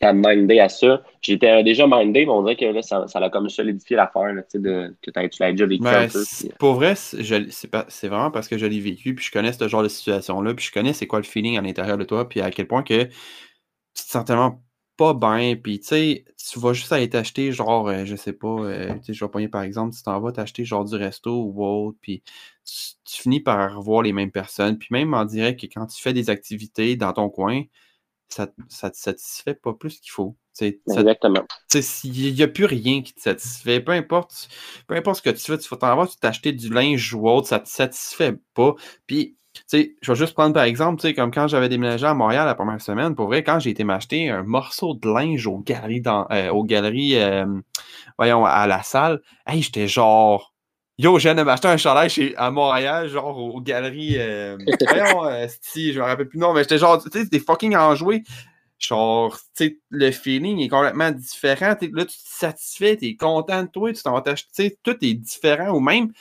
t'as 0.00 0.12
mindé 0.12 0.58
à 0.58 0.68
ça. 0.68 1.02
J'étais 1.20 1.62
déjà 1.62 1.86
mindé, 1.86 2.26
mais 2.26 2.32
on 2.32 2.42
dirait 2.42 2.56
que 2.56 2.64
là, 2.64 2.82
ça, 2.82 3.06
ça 3.06 3.20
a 3.20 3.30
comme 3.30 3.48
solidifié 3.48 3.96
l'affaire, 3.96 4.32
là, 4.32 4.42
tu 4.42 4.48
sais, 4.52 4.58
de, 4.58 4.94
que 5.02 5.10
tu 5.28 5.42
l'as 5.42 5.52
déjà 5.52 5.66
vécu 5.66 5.82
Ben, 5.84 6.02
un 6.02 6.08
peu. 6.08 6.24
puis- 6.24 6.50
pour 6.58 6.74
vrai, 6.74 6.94
c'est 6.96 8.08
vraiment 8.08 8.30
parce 8.30 8.48
que 8.48 8.58
je 8.58 8.66
l'ai 8.66 8.80
vécu, 8.80 9.14
puis 9.14 9.24
je 9.24 9.30
connais 9.30 9.52
ce 9.52 9.68
genre 9.68 9.82
de 9.84 9.88
situation-là, 9.88 10.54
puis 10.54 10.64
je 10.64 10.72
connais 10.72 10.94
c'est 10.94 11.06
quoi 11.06 11.20
le 11.20 11.26
feeling 11.26 11.58
à 11.58 11.60
l'intérieur 11.60 11.98
de 11.98 12.04
toi, 12.04 12.28
puis 12.28 12.40
à 12.40 12.50
quel 12.50 12.66
point 12.66 12.82
que 12.82 13.04
tu 13.04 14.04
te 14.04 14.10
sens 14.10 14.24
tellement 14.24 14.62
pas 15.00 15.14
bien, 15.14 15.56
puis 15.56 15.80
tu 15.80 15.86
sais, 15.86 16.24
tu 16.36 16.58
vas 16.58 16.74
juste 16.74 16.92
aller 16.92 17.08
t'acheter, 17.08 17.52
genre, 17.52 17.88
euh, 17.88 18.04
je 18.04 18.16
sais 18.16 18.34
pas, 18.34 18.48
euh, 18.48 18.92
tu 18.98 19.06
sais, 19.06 19.14
je 19.14 19.24
vais 19.24 19.30
pogner 19.30 19.48
par 19.48 19.62
exemple, 19.62 19.96
tu 19.96 20.02
t'en 20.02 20.20
vas 20.20 20.30
t'acheter 20.30 20.66
genre 20.66 20.84
du 20.84 20.94
resto 20.94 21.42
ou 21.42 21.64
autre, 21.64 21.96
puis 22.02 22.22
tu, 22.66 22.74
tu 23.06 23.22
finis 23.22 23.40
par 23.40 23.74
revoir 23.74 24.02
les 24.02 24.12
mêmes 24.12 24.30
personnes, 24.30 24.76
puis 24.76 24.88
même 24.90 25.14
on 25.14 25.24
dirait 25.24 25.56
que 25.56 25.64
quand 25.64 25.86
tu 25.86 26.02
fais 26.02 26.12
des 26.12 26.28
activités 26.28 26.96
dans 26.96 27.14
ton 27.14 27.30
coin, 27.30 27.62
ça, 28.28 28.46
ça 28.68 28.90
te 28.90 28.98
satisfait 28.98 29.54
pas 29.54 29.72
plus 29.72 30.00
qu'il 30.00 30.10
faut. 30.10 30.36
Tu 30.54 30.66
sais, 30.66 30.80
ça 30.86 31.00
Exactement. 31.00 31.46
s'il 31.70 32.34
n'y 32.34 32.42
a 32.42 32.48
plus 32.48 32.66
rien 32.66 33.00
qui 33.00 33.14
te 33.14 33.22
satisfait, 33.22 33.80
peu 33.80 33.92
importe, 33.92 34.50
peu 34.86 34.96
importe 34.96 35.16
ce 35.16 35.22
que 35.22 35.30
tu 35.30 35.40
fais, 35.40 35.56
tu 35.56 35.68
vas 35.70 35.78
t'en 35.78 36.06
tu 36.06 36.18
t'acheter 36.18 36.52
du 36.52 36.68
linge 36.68 37.14
ou 37.14 37.26
autre, 37.26 37.48
ça 37.48 37.58
te 37.58 37.70
satisfait 37.70 38.36
pas. 38.52 38.74
Puis, 39.06 39.38
sais, 39.66 39.94
je 40.00 40.12
vais 40.12 40.16
juste 40.18 40.34
prendre 40.34 40.54
par 40.54 40.64
exemple, 40.64 41.00
tu 41.00 41.08
sais, 41.08 41.14
comme 41.14 41.30
quand 41.30 41.48
j'avais 41.48 41.68
déménagé 41.68 42.06
à 42.06 42.14
Montréal 42.14 42.46
la 42.46 42.54
première 42.54 42.80
semaine, 42.80 43.14
pour 43.14 43.26
vrai, 43.26 43.42
quand 43.42 43.58
j'ai 43.58 43.70
été 43.70 43.84
m'acheter 43.84 44.28
un 44.28 44.42
morceau 44.42 44.94
de 44.94 45.08
linge 45.08 45.46
aux 45.46 45.58
galeries, 45.58 46.00
dans, 46.00 46.26
euh, 46.30 46.50
aux 46.50 46.64
galeries, 46.64 47.16
euh, 47.16 47.46
voyons, 48.18 48.44
à 48.44 48.66
la 48.66 48.82
salle, 48.82 49.20
hey, 49.46 49.62
j'étais 49.62 49.88
genre, 49.88 50.54
yo, 50.98 51.18
je 51.18 51.24
viens 51.24 51.34
de 51.34 51.42
m'acheter 51.42 51.68
un 51.68 51.76
chandail 51.76 52.10
chez, 52.10 52.36
à 52.36 52.50
Montréal, 52.50 53.08
genre 53.08 53.36
aux 53.38 53.60
galeries, 53.60 54.16
euh, 54.18 54.56
voyons, 54.88 55.46
si, 55.60 55.92
je 55.92 56.00
me 56.00 56.04
rappelle 56.04 56.28
plus, 56.28 56.38
non, 56.38 56.52
mais 56.52 56.62
j'étais 56.62 56.78
genre, 56.78 57.02
tu 57.02 57.10
sais, 57.10 57.26
des 57.26 57.40
fucking 57.40 57.76
enjoués. 57.76 58.22
Genre, 58.80 59.36
tu 59.54 59.66
sais, 59.66 59.78
le 59.90 60.10
feeling 60.10 60.58
est 60.60 60.68
complètement 60.68 61.10
différent. 61.10 61.76
Là, 61.92 62.04
tu 62.06 62.16
te 62.16 62.22
satisfais, 62.24 62.96
t'es 62.96 63.14
content 63.14 63.64
de 63.64 63.68
toi, 63.68 63.92
tu 63.92 64.02
t'en 64.02 64.14
vas 64.14 64.22
t'acheter. 64.22 64.48
tu 64.54 64.62
sais, 64.62 64.78
Tout 64.82 64.96
est 65.04 65.12
différent. 65.12 65.68
Ou 65.74 65.80
même, 65.80 66.12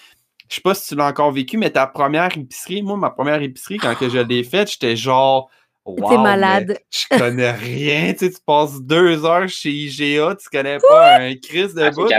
je 0.49 0.55
sais 0.55 0.61
pas 0.61 0.73
si 0.73 0.87
tu 0.89 0.95
l'as 0.95 1.07
encore 1.07 1.31
vécu, 1.31 1.57
mais 1.57 1.69
ta 1.69 1.85
première 1.87 2.35
épicerie, 2.35 2.81
moi, 2.81 2.97
ma 2.97 3.09
première 3.11 3.41
épicerie, 3.41 3.77
quand 3.77 3.95
que 3.95 4.09
je 4.09 4.17
l'ai 4.17 4.43
faite, 4.43 4.71
j'étais 4.71 4.95
genre. 4.95 5.49
Wow, 5.85 6.09
T'es 6.09 6.17
malade. 6.17 6.77
Je 6.91 7.17
connais 7.17 7.51
rien. 7.51 8.13
Tu 8.13 8.19
sais, 8.25 8.31
tu 8.31 8.37
passes 8.45 8.81
deux 8.81 9.25
heures 9.25 9.47
chez 9.47 9.69
IGA, 9.71 10.35
tu 10.35 10.49
connais 10.49 10.77
pas 10.79 11.17
un 11.17 11.35
Chris 11.35 11.73
de 11.73 11.81
Ah, 11.81 11.91
bout. 11.91 12.09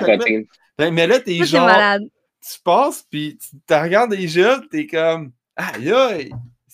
Mais 0.93 1.07
là, 1.07 1.21
t'es 1.21 1.45
genre 1.45 1.67
malade. 1.67 2.03
tu 2.43 2.59
passes, 2.65 3.05
puis 3.11 3.39
tu 3.39 3.75
regardes 3.75 4.11
déjà, 4.15 4.61
t'es 4.71 4.87
comme, 4.87 5.33
aïe, 5.57 5.93
aïe, 5.93 6.31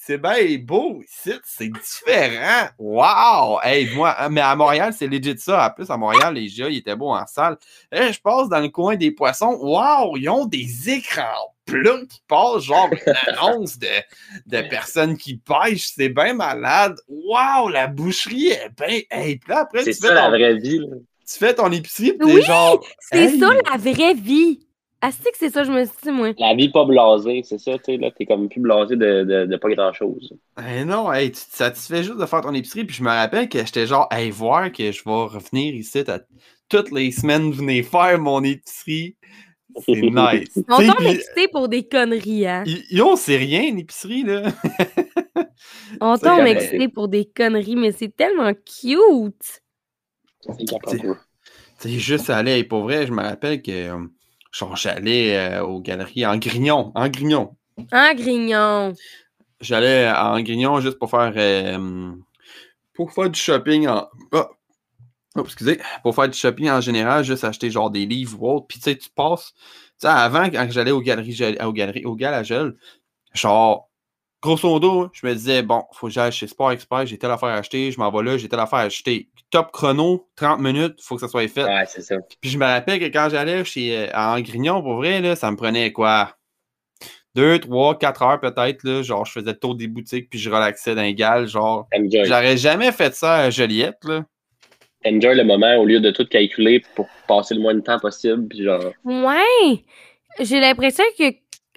c'est 0.06 0.18
bien 0.18 0.58
beau 0.62 1.02
ici, 1.02 1.32
c'est 1.44 1.68
différent. 1.68 2.68
Wow! 2.78 3.58
Hey, 3.62 3.92
moi, 3.94 4.14
hein, 4.18 4.28
mais 4.28 4.40
à 4.40 4.54
Montréal, 4.54 4.92
c'est 4.96 5.06
legit 5.06 5.36
ça. 5.38 5.66
En 5.66 5.70
plus, 5.70 5.90
à 5.90 5.96
Montréal, 5.96 6.34
les 6.34 6.46
gars, 6.48 6.68
ils 6.68 6.78
étaient 6.78 6.94
beaux 6.96 7.10
en 7.14 7.26
salle. 7.26 7.56
Là, 7.90 8.12
je 8.12 8.20
passe 8.20 8.48
dans 8.48 8.60
le 8.60 8.68
coin 8.68 8.96
des 8.96 9.10
poissons. 9.10 9.58
Wow! 9.60 10.16
Ils 10.16 10.28
ont 10.28 10.46
des 10.46 10.90
écrans 10.90 11.52
plats 11.64 11.98
qui 12.08 12.22
passent, 12.28 12.62
genre 12.62 12.88
une 12.92 13.14
annonce 13.26 13.78
de, 13.78 13.88
de 14.46 14.68
personnes 14.68 15.16
qui 15.16 15.36
pêchent. 15.38 15.90
C'est 15.96 16.08
bien 16.10 16.34
malade. 16.34 16.96
Wow! 17.08 17.68
La 17.68 17.88
boucherie 17.88 18.48
est 18.50 18.70
bien. 18.78 19.00
Hey, 19.10 19.36
puis 19.38 19.50
là, 19.50 19.60
après, 19.60 19.82
C'est 19.82 19.94
tu 19.94 20.00
fais, 20.02 20.08
ça 20.08 20.14
la 20.14 20.22
ton, 20.24 20.30
vraie 20.30 20.54
vie. 20.56 20.78
là. 20.78 20.96
tu 21.28 21.38
fais 21.38 21.54
ton 21.54 21.72
épicerie, 21.72 22.12
puis 22.12 22.28
t'es 22.28 22.34
Oui! 22.34 22.42
genre. 22.42 22.84
C'est 23.00 23.18
Hey! 23.24 23.40
ça 23.40 23.48
la 23.70 23.76
vraie 23.76 24.14
vie. 24.14 24.65
Ah, 25.02 25.10
c'est 25.12 25.30
que 25.30 25.36
c'est 25.38 25.50
ça, 25.50 25.64
je 25.64 25.70
me 25.70 25.84
suis 25.84 25.94
dit, 26.02 26.10
moi. 26.10 26.32
La 26.38 26.54
vie 26.54 26.70
pas 26.70 26.84
blasée, 26.84 27.42
c'est 27.44 27.58
ça, 27.58 27.76
tu 27.78 27.84
sais, 27.84 27.96
là, 27.98 28.10
t'es 28.10 28.26
comme 28.26 28.48
plus 28.48 28.60
blasé 28.60 28.96
de, 28.96 29.24
de, 29.24 29.46
de 29.46 29.56
pas 29.56 29.68
grand-chose. 29.68 30.32
Ben 30.56 30.86
non, 30.86 31.12
hey, 31.12 31.30
tu 31.30 31.40
te 31.44 31.56
satisfais 31.56 32.02
juste 32.02 32.18
de 32.18 32.26
faire 32.26 32.40
ton 32.40 32.54
épicerie. 32.54 32.84
Puis 32.84 32.96
je 32.96 33.02
me 33.02 33.08
rappelle 33.10 33.48
que 33.48 33.58
j'étais 33.64 33.86
genre, 33.86 34.08
hey, 34.10 34.30
voir 34.30 34.72
que 34.72 34.90
je 34.90 35.04
vais 35.04 35.10
revenir 35.10 35.74
ici 35.74 35.98
à 36.08 36.20
toutes 36.68 36.90
les 36.92 37.12
semaines, 37.12 37.52
venir 37.52 37.84
faire 37.84 38.18
mon 38.18 38.42
épicerie. 38.42 39.16
C'est 39.84 39.92
nice. 40.02 40.62
On 40.68 40.78
tombe 40.78 40.96
puis, 40.96 41.06
excité 41.10 41.48
pour 41.48 41.68
des 41.68 41.86
conneries, 41.86 42.46
hein. 42.46 42.64
y- 42.64 42.96
Yo, 42.96 43.16
c'est 43.16 43.36
rien, 43.36 43.74
l'épicerie, 43.74 44.22
là. 44.22 44.50
On 46.00 46.16
tombe 46.18 46.38
correct. 46.38 46.46
excité 46.46 46.88
pour 46.88 47.08
des 47.08 47.26
conneries, 47.26 47.76
mais 47.76 47.92
c'est 47.92 48.14
tellement 48.16 48.52
cute. 48.54 49.62
C'est 51.78 51.90
juste 51.98 52.30
aller, 52.30 52.64
pour 52.64 52.82
vrai, 52.82 53.06
je 53.06 53.12
me 53.12 53.22
rappelle 53.22 53.60
que 53.62 53.70
euh, 53.70 53.90
genre, 53.90 54.06
j'allais 54.74 55.36
euh, 55.36 55.64
aux 55.64 55.80
galeries 55.80 56.26
en 56.26 56.36
grignon, 56.36 56.92
en 56.94 57.08
grignon. 57.08 57.56
Hein, 57.92 58.14
grignon? 58.14 58.94
J'allais 59.60 60.10
en 60.10 60.40
grignon 60.40 60.80
juste 60.80 60.98
pour 60.98 61.10
faire 61.10 61.32
euh, 61.36 62.12
pour 62.94 63.12
faire 63.12 63.30
du 63.30 63.38
shopping 63.38 63.88
en. 63.88 64.08
Ah. 64.32 64.48
Oh, 65.38 65.42
excusez, 65.44 65.78
pour 66.02 66.14
faire 66.14 66.30
du 66.30 66.38
shopping 66.38 66.70
en 66.70 66.80
général, 66.80 67.22
juste 67.22 67.44
acheter 67.44 67.70
genre 67.70 67.90
des 67.90 68.06
livres 68.06 68.42
ou 68.42 68.56
autre. 68.56 68.66
Puis 68.66 68.78
tu 68.78 68.84
sais, 68.84 68.96
tu 68.96 69.10
passes. 69.10 69.52
Tu 69.54 69.62
sais, 69.98 70.08
avant, 70.08 70.48
quand 70.48 70.66
j'allais 70.70 70.92
aux 70.92 71.02
galeries, 71.02 71.56
aux 71.62 71.72
galeries, 71.72 72.06
au 72.06 72.16
Galagel, 72.16 72.74
genre, 73.34 73.90
grosso 74.42 74.68
modo, 74.68 75.08
je 75.12 75.26
me 75.26 75.34
disais, 75.34 75.62
bon, 75.62 75.82
faut 75.92 76.06
que 76.06 76.12
j'aille 76.12 76.32
chez 76.32 76.46
Sport 76.46 76.72
Expert, 76.72 77.06
j'ai 77.06 77.18
telle 77.18 77.30
affaire 77.30 77.48
à 77.50 77.54
acheter, 77.56 77.90
je 77.90 77.98
m'en 77.98 78.10
vais 78.10 78.22
là, 78.22 78.36
j'ai 78.36 78.48
telle 78.48 78.60
affaire 78.60 78.80
à 78.80 78.82
acheter. 78.82 79.28
Top 79.50 79.70
chrono, 79.72 80.28
30 80.36 80.60
minutes, 80.60 81.00
faut 81.02 81.14
que 81.14 81.20
ça 81.20 81.28
soit 81.28 81.48
fait. 81.48 81.64
Ouais, 81.64 81.84
c'est 81.86 82.02
ça. 82.02 82.16
Puis 82.40 82.50
je 82.50 82.58
me 82.58 82.64
rappelle 82.64 82.98
que 83.00 83.06
quand 83.06 83.28
j'allais 83.30 83.64
chez 83.64 83.96
euh, 83.96 84.10
en 84.14 84.40
Grignon, 84.40 84.82
pour 84.82 84.96
vrai, 84.96 85.20
là, 85.20 85.36
ça 85.36 85.50
me 85.50 85.56
prenait 85.56 85.92
quoi? 85.92 86.36
Deux, 87.34 87.58
trois, 87.58 87.98
quatre 87.98 88.22
heures 88.22 88.40
peut-être, 88.40 88.82
là. 88.82 89.02
Genre, 89.02 89.24
je 89.26 89.32
faisais 89.32 89.50
le 89.52 89.58
tour 89.58 89.74
des 89.74 89.88
boutiques, 89.88 90.30
puis 90.30 90.38
je 90.38 90.48
relaxais 90.50 90.94
dans 90.94 91.02
les 91.02 91.14
gales. 91.14 91.46
Genre, 91.46 91.86
Enjoy. 91.94 92.24
j'aurais 92.24 92.56
jamais 92.56 92.92
fait 92.92 93.14
ça 93.14 93.34
à 93.36 93.50
Joliette, 93.50 93.98
là. 94.04 94.24
Enjoy 95.04 95.34
le 95.36 95.44
moment 95.44 95.76
au 95.76 95.84
lieu 95.84 96.00
de 96.00 96.10
tout 96.10 96.26
calculer 96.26 96.82
pour 96.94 97.06
passer 97.28 97.54
le 97.54 97.60
moins 97.60 97.74
de 97.74 97.80
temps 97.80 97.98
possible. 98.00 98.48
Puis 98.48 98.64
genre, 98.64 98.92
Ouais! 99.04 99.84
J'ai 100.40 100.60
l'impression 100.60 101.04
que 101.18 101.24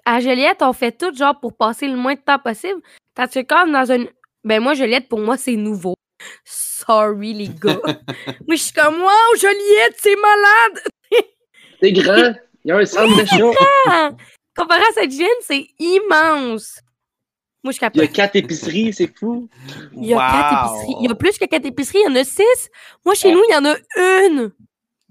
à 0.10 0.20
Joliette, 0.20 0.62
on 0.62 0.74
fait 0.74 0.92
tout 0.92 1.14
genre 1.16 1.40
pour 1.40 1.56
passer 1.56 1.88
le 1.88 1.96
moins 1.96 2.16
de 2.16 2.20
temps 2.20 2.40
possible. 2.40 2.82
Quand 3.16 3.28
tu 3.28 3.40
es 3.40 3.46
comme 3.46 3.72
dans 3.72 3.92
une. 3.92 4.10
Ben 4.44 4.62
moi, 4.62 4.74
Joliette, 4.74 5.08
pour 5.08 5.20
moi, 5.20 5.38
c'est 5.38 5.56
nouveau. 5.56 5.94
Sorry, 6.44 7.34
les 7.34 7.50
gars. 7.50 7.80
moi, 8.48 8.56
je 8.56 8.56
suis 8.56 8.74
comme, 8.74 8.96
wow, 8.96 9.38
Joliette, 9.40 9.96
c'est 9.98 10.16
malade! 10.16 10.84
c'est 11.82 11.92
grand, 11.92 12.34
il 12.66 12.70
y 12.70 12.72
a 12.72 12.78
un 12.78 12.86
centre 12.86 13.14
Ah! 13.86 14.12
Comparé 14.56 14.82
à 14.82 14.86
cette 14.88 15.04
Sainte-Julienne, 15.04 15.30
c'est 15.42 15.68
immense. 15.78 16.80
Moi, 17.64 17.72
je 17.74 17.78
il 17.94 18.02
y 18.02 18.04
a 18.04 18.08
quatre 18.08 18.36
épiceries, 18.36 18.94
c'est 18.94 19.16
fou. 19.16 19.50
Il 19.96 20.06
y 20.06 20.14
a 20.14 20.18
quatre 20.18 20.74
épiceries. 20.74 20.96
Il 21.02 21.10
y 21.10 21.12
a 21.12 21.16
plus 21.16 21.38
que 21.38 21.46
quatre 21.46 21.66
épiceries, 21.66 22.00
il 22.06 22.10
y 22.10 22.18
en 22.18 22.20
a 22.20 22.24
six. 22.24 22.70
Moi, 23.06 23.16
chez 23.16 23.32
nous, 23.32 23.42
il 23.50 23.54
y 23.54 23.58
en 23.58 23.66
a 23.66 23.76
une. 24.26 24.52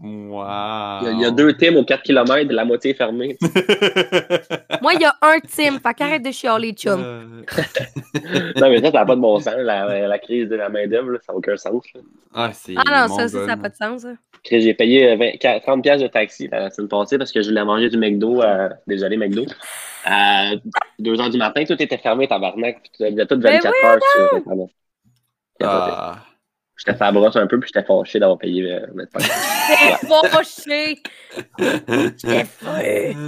Wow! 0.01 0.99
Il 1.03 1.07
y 1.07 1.09
a, 1.09 1.12
il 1.12 1.20
y 1.20 1.24
a 1.24 1.30
deux 1.32 1.53
teams 1.57 1.76
aux 1.76 1.84
4 1.84 2.03
km, 2.05 2.53
la 2.53 2.64
moitié 2.64 2.92
est 2.92 2.94
fermée. 2.94 3.36
Moi, 4.80 4.94
il 4.94 5.01
y 5.01 5.05
a 5.05 5.14
un 5.22 5.40
team. 5.40 5.80
Fait 5.80 5.92
qu'arrête 5.94 6.22
de 6.24 6.30
chialer, 6.30 6.72
chum. 6.72 7.03
Euh, 7.05 7.42
non, 8.61 8.70
mais 8.70 8.76
ça, 8.80 8.92
ça 8.92 8.99
n'a 9.01 9.05
pas 9.07 9.16
de 9.16 9.20
bon 9.20 9.40
sens. 9.40 9.55
La, 9.59 10.07
la 10.07 10.18
crise 10.20 10.49
de 10.49 10.55
la 10.55 10.68
main-d'œuvre, 10.68 11.18
ça 11.26 11.32
n'a 11.32 11.36
aucun 11.38 11.57
sens. 11.57 11.82
là. 11.94 12.01
ah, 12.32 12.51
c'est 12.53 12.74
Ah 12.76 13.09
non, 13.09 13.16
ça, 13.16 13.26
ça, 13.26 13.44
n'a 13.44 13.57
pas 13.57 13.70
de 13.70 13.74
sens. 13.74 14.07
Chris, 14.44 14.62
J'ai 14.62 14.74
payé 14.74 15.11
euh, 15.12 15.16
20 15.16 15.24
quar- 15.40 15.61
30 15.62 15.82
pièces 15.82 16.01
de 16.01 16.07
taxi 16.07 16.49
la 16.51 16.70
semaine 16.70 16.88
passée 16.88 17.18
parce 17.18 17.32
que 17.32 17.42
je 17.42 17.49
voulais 17.49 17.64
manger 17.64 17.88
du 17.88 17.99
McDo. 17.99 18.40
à- 18.40 18.70
désolé, 18.86 19.16
McDo. 19.16 19.46
À 20.05 20.53
2 21.01 21.14
h 21.16 21.30
du 21.30 21.38
matin, 21.38 21.64
tout 21.64 21.82
était 21.82 21.99
fermé, 21.99 22.28
tabarnak. 22.28 22.82
Puis 22.82 22.90
tu 22.96 23.05
avais 23.05 23.26
tout 23.26 23.40
24 23.40 23.74
Mais 23.82 23.88
heures 23.88 23.99
sur. 24.46 24.66
Ah. 25.61 26.18
J'étais 26.78 26.92
fait 26.96 27.04
la 27.04 27.12
brosse 27.12 27.36
un 27.36 27.46
peu, 27.46 27.58
puis 27.60 27.70
j'étais 27.74 27.84
fâché 27.86 28.18
d'avoir 28.20 28.38
payé 28.38 28.72
euh, 28.72 28.86
25 28.94 29.20
T'es 29.20 29.98
fâché. 30.28 31.02
T'es 32.28 32.44
fâché. 32.44 33.18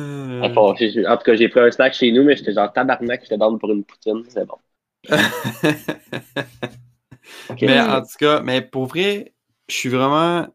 J'étais 0.40 0.48
fâché. 0.54 1.06
En 1.06 1.16
tout 1.16 1.24
cas, 1.24 1.34
j'ai 1.34 1.48
pris 1.48 1.60
un 1.60 1.70
snack 1.70 1.94
chez 1.94 2.12
nous, 2.12 2.22
mais 2.24 2.36
j'étais 2.36 2.52
genre 2.52 2.72
tabarnak, 2.72 3.22
j'étais 3.22 3.38
down 3.38 3.58
pour 3.58 3.70
une 3.72 3.84
poutine. 3.84 4.22
C'est 4.28 4.46
bon. 4.46 4.56
Mais 7.62 7.80
en 7.80 8.00
tout 8.02 8.16
cas, 8.18 8.40
mais 8.42 8.60
pour 8.62 8.86
vrai, 8.86 9.34
je 9.68 9.74
suis 9.74 9.88
vraiment. 9.88 10.46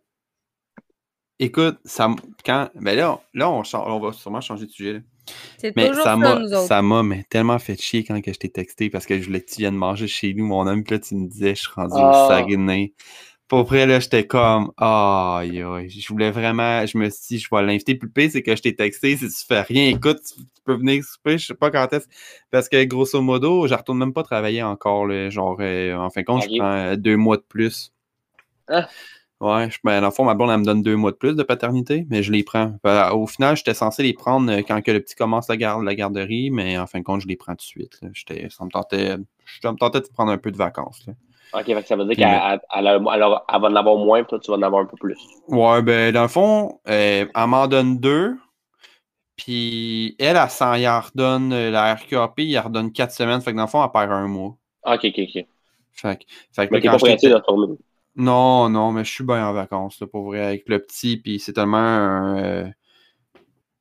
Écoute, 1.39 1.79
ça 1.85 2.09
quand. 2.45 2.69
Ben 2.75 2.95
là, 2.97 3.13
on- 3.13 3.21
là 3.33 3.49
on, 3.49 3.63
change- 3.63 3.87
on 3.87 3.99
va 3.99 4.13
sûrement 4.13 4.41
changer 4.41 4.65
de 4.65 4.71
sujet. 4.71 4.93
là. 4.93 4.99
C'est 5.57 5.75
Mais 5.75 5.87
toujours 5.87 6.03
ça 6.03 6.11
ça, 6.11 6.15
m'a 6.17 6.39
nous 6.39 6.53
autres. 6.53 6.67
ça 6.67 6.81
m'a 6.81 7.03
mais 7.03 7.23
tellement 7.29 7.59
fait 7.59 7.79
chier 7.81 8.03
quand 8.03 8.21
que 8.21 8.31
je 8.33 8.39
t'ai 8.39 8.49
texté 8.49 8.89
parce 8.89 9.05
que 9.05 9.19
je 9.19 9.25
voulais 9.25 9.41
que 9.41 9.49
tu 9.51 9.57
viennes 9.61 9.75
manger 9.75 10.07
chez 10.07 10.33
nous, 10.33 10.45
mon 10.45 10.67
homme. 10.67 10.83
Puis 10.83 10.95
là, 10.95 10.99
tu 10.99 11.15
me 11.15 11.27
disais, 11.27 11.55
je 11.55 11.61
suis 11.61 11.71
rendu 11.75 11.93
Ah. 11.97 12.25
au 12.25 12.29
Saguenay. 12.29 12.93
Pour 13.47 13.63
vrai, 13.63 13.85
là, 13.85 13.99
j'étais 13.99 14.25
comme, 14.25 14.71
aïe. 14.77 15.63
Je 15.87 16.07
voulais 16.09 16.31
vraiment, 16.31 16.83
je 16.85 16.97
me 16.97 17.09
suis 17.11 17.37
dit, 17.37 17.39
je 17.39 17.47
vais 17.51 17.61
l'inviter. 17.61 17.93
Puis 17.95 18.07
le 18.07 18.11
pire, 18.11 18.29
c'est 18.31 18.41
que 18.41 18.55
je 18.55 18.61
t'ai 18.63 18.75
texté, 18.75 19.15
si 19.17 19.27
tu 19.29 19.45
fais 19.47 19.61
rien, 19.61 19.89
écoute, 19.89 20.17
tu, 20.27 20.41
tu 20.41 20.61
peux 20.65 20.73
venir 20.75 21.03
souper, 21.03 21.37
je 21.37 21.45
sais 21.47 21.53
pas 21.53 21.69
quand 21.69 21.93
est-ce. 21.93 22.07
Parce 22.49 22.67
que 22.69 22.83
grosso 22.85 23.21
modo, 23.21 23.67
je 23.67 23.75
retourne 23.75 23.99
même 23.99 24.13
pas 24.13 24.23
travailler 24.23 24.63
encore, 24.63 25.05
là, 25.05 25.29
genre, 25.29 25.57
euh, 25.59 25.93
en 25.95 26.09
fin 26.09 26.21
de 26.21 26.25
compte, 26.25 26.41
je 26.43 26.57
prends 26.57 26.95
deux 26.95 27.17
mois 27.17 27.37
de 27.37 27.43
plus. 27.47 27.93
Ah. 28.67 28.89
Ouais, 29.41 29.69
je, 29.69 29.77
ben, 29.83 29.99
dans 29.99 30.07
le 30.07 30.13
fond, 30.13 30.23
ma 30.23 30.33
blonde, 30.33 30.49
elle 30.51 30.59
me 30.59 30.65
donne 30.65 30.81
deux 30.81 30.95
mois 30.95 31.11
de 31.11 31.17
plus 31.17 31.35
de 31.35 31.43
paternité, 31.43 32.07
mais 32.09 32.23
je 32.23 32.31
les 32.31 32.43
prends. 32.43 32.73
Ben, 32.83 33.11
au 33.11 33.27
final, 33.27 33.57
j'étais 33.57 33.73
censé 33.73 34.01
les 34.01 34.13
prendre 34.13 34.49
euh, 34.51 34.61
quand 34.65 34.81
que 34.81 34.91
le 34.91 35.01
petit 35.01 35.15
commence 35.15 35.49
la, 35.49 35.57
garde, 35.57 35.83
la 35.83 35.93
garderie, 35.93 36.51
mais 36.51 36.77
en 36.77 36.87
fin 36.87 36.99
de 36.99 37.03
compte, 37.03 37.21
je 37.21 37.27
les 37.27 37.35
prends 37.35 37.51
tout 37.53 37.57
de 37.57 37.61
suite. 37.61 37.99
là. 38.01 38.09
Ça 38.49 38.63
me 38.63 38.69
tentait, 38.69 39.17
ça 39.61 39.71
me 39.71 39.77
tentait 39.77 39.99
de 39.99 40.07
prendre 40.07 40.31
un 40.31 40.37
peu 40.37 40.51
de 40.51 40.57
vacances. 40.57 41.05
là. 41.05 41.13
Ok, 41.53 41.65
fait 41.65 41.81
que 41.81 41.87
ça 41.87 41.95
veut 41.95 42.05
dire 42.05 42.15
qu'elle 42.15 42.27
elle, 42.27 42.59
elle 42.75 42.87
elle 42.87 43.01
elle 43.05 43.61
va 43.61 43.67
en 43.67 43.75
avoir 43.75 43.97
moins, 43.97 44.23
puis 44.23 44.29
toi, 44.29 44.39
tu 44.39 44.51
vas 44.51 44.57
en 44.57 44.61
avoir 44.61 44.81
un 44.81 44.85
peu 44.85 44.97
plus. 44.97 45.17
Ouais, 45.47 45.81
ben, 45.81 46.13
dans 46.13 46.23
le 46.23 46.27
fond, 46.27 46.79
euh, 46.87 47.25
elle 47.33 47.47
m'en 47.47 47.67
donne 47.67 47.99
deux. 47.99 48.35
Puis 49.37 50.15
elle, 50.17 50.37
elle 50.37 50.49
s'en 50.49 50.71
redonne, 50.71 51.51
euh, 51.53 51.69
la 51.69 51.93
RQAP, 51.95 52.39
en 52.57 52.61
redonne 52.61 52.91
quatre 52.91 53.11
semaines. 53.11 53.41
Fait 53.41 53.51
que 53.51 53.57
dans 53.57 53.63
le 53.63 53.69
fond, 53.69 53.83
elle 53.83 53.91
perd 53.91 54.11
un 54.11 54.27
mois. 54.27 54.55
Ok, 54.85 55.05
ok, 55.05 55.19
ok. 55.19 55.45
Fait 55.91 56.17
que, 56.17 56.23
fait 56.53 56.67
que 56.67 56.73
Mais 56.73 56.81
t'es 56.81 56.87
pas 56.87 56.97
de 56.97 57.33
retourner. 57.33 57.77
Non, 58.15 58.69
non, 58.69 58.91
mais 58.91 59.03
je 59.03 59.11
suis 59.11 59.23
bien 59.25 59.47
en 59.47 59.53
vacances, 59.53 59.99
là, 59.99 60.07
pour 60.07 60.23
vrai, 60.25 60.39
avec 60.41 60.69
le 60.69 60.79
petit, 60.81 61.17
puis 61.17 61.39
c'est 61.39 61.53
tellement 61.53 61.77
un, 61.77 62.37
euh, 62.37 62.69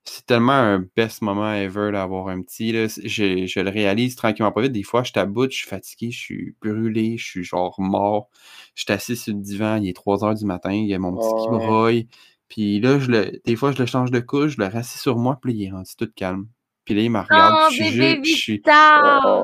c'est 0.04 0.26
tellement 0.26 0.52
un 0.52 0.84
best 0.96 1.22
moment 1.22 1.52
ever 1.54 1.90
d'avoir 1.92 2.28
un 2.28 2.42
petit, 2.42 2.72
là. 2.72 2.86
Je, 2.88 3.46
je 3.46 3.60
le 3.60 3.70
réalise 3.70 4.16
tranquillement 4.16 4.52
pas 4.52 4.62
vite. 4.62 4.72
Des 4.72 4.82
fois, 4.82 5.02
je 5.02 5.12
t'aboute, 5.12 5.52
je 5.52 5.58
suis 5.58 5.68
fatigué, 5.68 6.10
je 6.10 6.18
suis 6.18 6.56
brûlé, 6.60 7.16
je 7.16 7.24
suis 7.24 7.44
genre 7.44 7.74
mort. 7.78 8.28
Je 8.74 8.82
suis 8.82 8.92
assis 8.92 9.16
sur 9.16 9.34
le 9.34 9.40
divan, 9.40 9.76
il 9.76 9.88
est 9.88 9.94
3 9.94 10.24
heures 10.24 10.34
du 10.34 10.44
matin, 10.44 10.72
il 10.72 10.86
y 10.86 10.94
a 10.94 10.98
mon 10.98 11.16
petit 11.16 11.34
qui 11.36 11.48
broye. 11.58 12.06
Puis 12.48 12.80
là, 12.80 12.98
je 12.98 13.10
le, 13.10 13.40
des 13.44 13.56
fois, 13.56 13.72
je 13.72 13.78
le 13.78 13.86
change 13.86 14.10
de 14.10 14.20
couche, 14.20 14.52
je 14.56 14.60
le 14.60 14.66
rassis 14.68 14.98
sur 14.98 15.16
moi, 15.18 15.38
puis 15.42 15.54
il 15.54 15.64
est 15.66 15.70
rendu 15.70 15.90
tout 15.96 16.10
calme. 16.14 16.48
Puis 16.84 16.94
là, 16.94 17.00
il 17.02 17.10
me 17.10 17.20
regarde, 17.20 17.54
Oh, 17.58 17.68
je 17.70 18.30
suis 18.34 18.62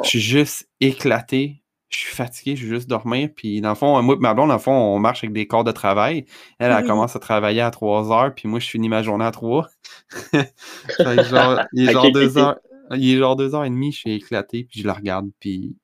je 0.02 0.08
suis 0.08 0.20
juste 0.20 0.68
éclaté. 0.80 1.62
Je 1.90 1.98
suis 1.98 2.14
fatigué, 2.14 2.54
je 2.56 2.66
veux 2.66 2.76
juste 2.76 2.88
dormir. 2.88 3.30
Puis 3.34 3.60
dans 3.60 3.70
le 3.70 3.74
fond, 3.74 4.00
moi 4.02 4.14
et 4.14 4.18
ma 4.18 4.32
blonde, 4.34 4.48
dans 4.48 4.54
le 4.54 4.60
fond, 4.60 4.72
on 4.72 4.98
marche 5.00 5.24
avec 5.24 5.32
des 5.34 5.46
corps 5.48 5.64
de 5.64 5.72
travail. 5.72 6.24
Elle, 6.58 6.70
elle 6.72 6.84
Oui. 6.84 6.84
commence 6.84 7.16
à 7.16 7.18
travailler 7.18 7.60
à 7.62 7.70
3 7.72 8.12
heures, 8.12 8.34
puis 8.34 8.48
moi, 8.48 8.60
je 8.60 8.68
finis 8.68 8.88
ma 8.88 9.02
journée 9.02 9.24
à 9.24 9.32
3. 9.32 9.68
fait 10.32 10.54
que 11.02 11.22
genre, 11.22 11.60
il 11.72 11.84
est 11.86 11.88
genre 11.88 12.10
Ok, 12.10 12.12
2 12.12 12.38
ok. 12.38 12.38
heures. 12.38 12.58
Il 12.96 13.14
est 13.14 13.18
genre 13.18 13.36
2 13.36 13.54
heures 13.54 13.64
et 13.64 13.70
demie, 13.70 13.92
je 13.92 13.98
suis 13.98 14.12
éclaté, 14.14 14.64
puis 14.64 14.80
je 14.80 14.86
le 14.86 14.92
regarde, 14.92 15.30
puis 15.40 15.76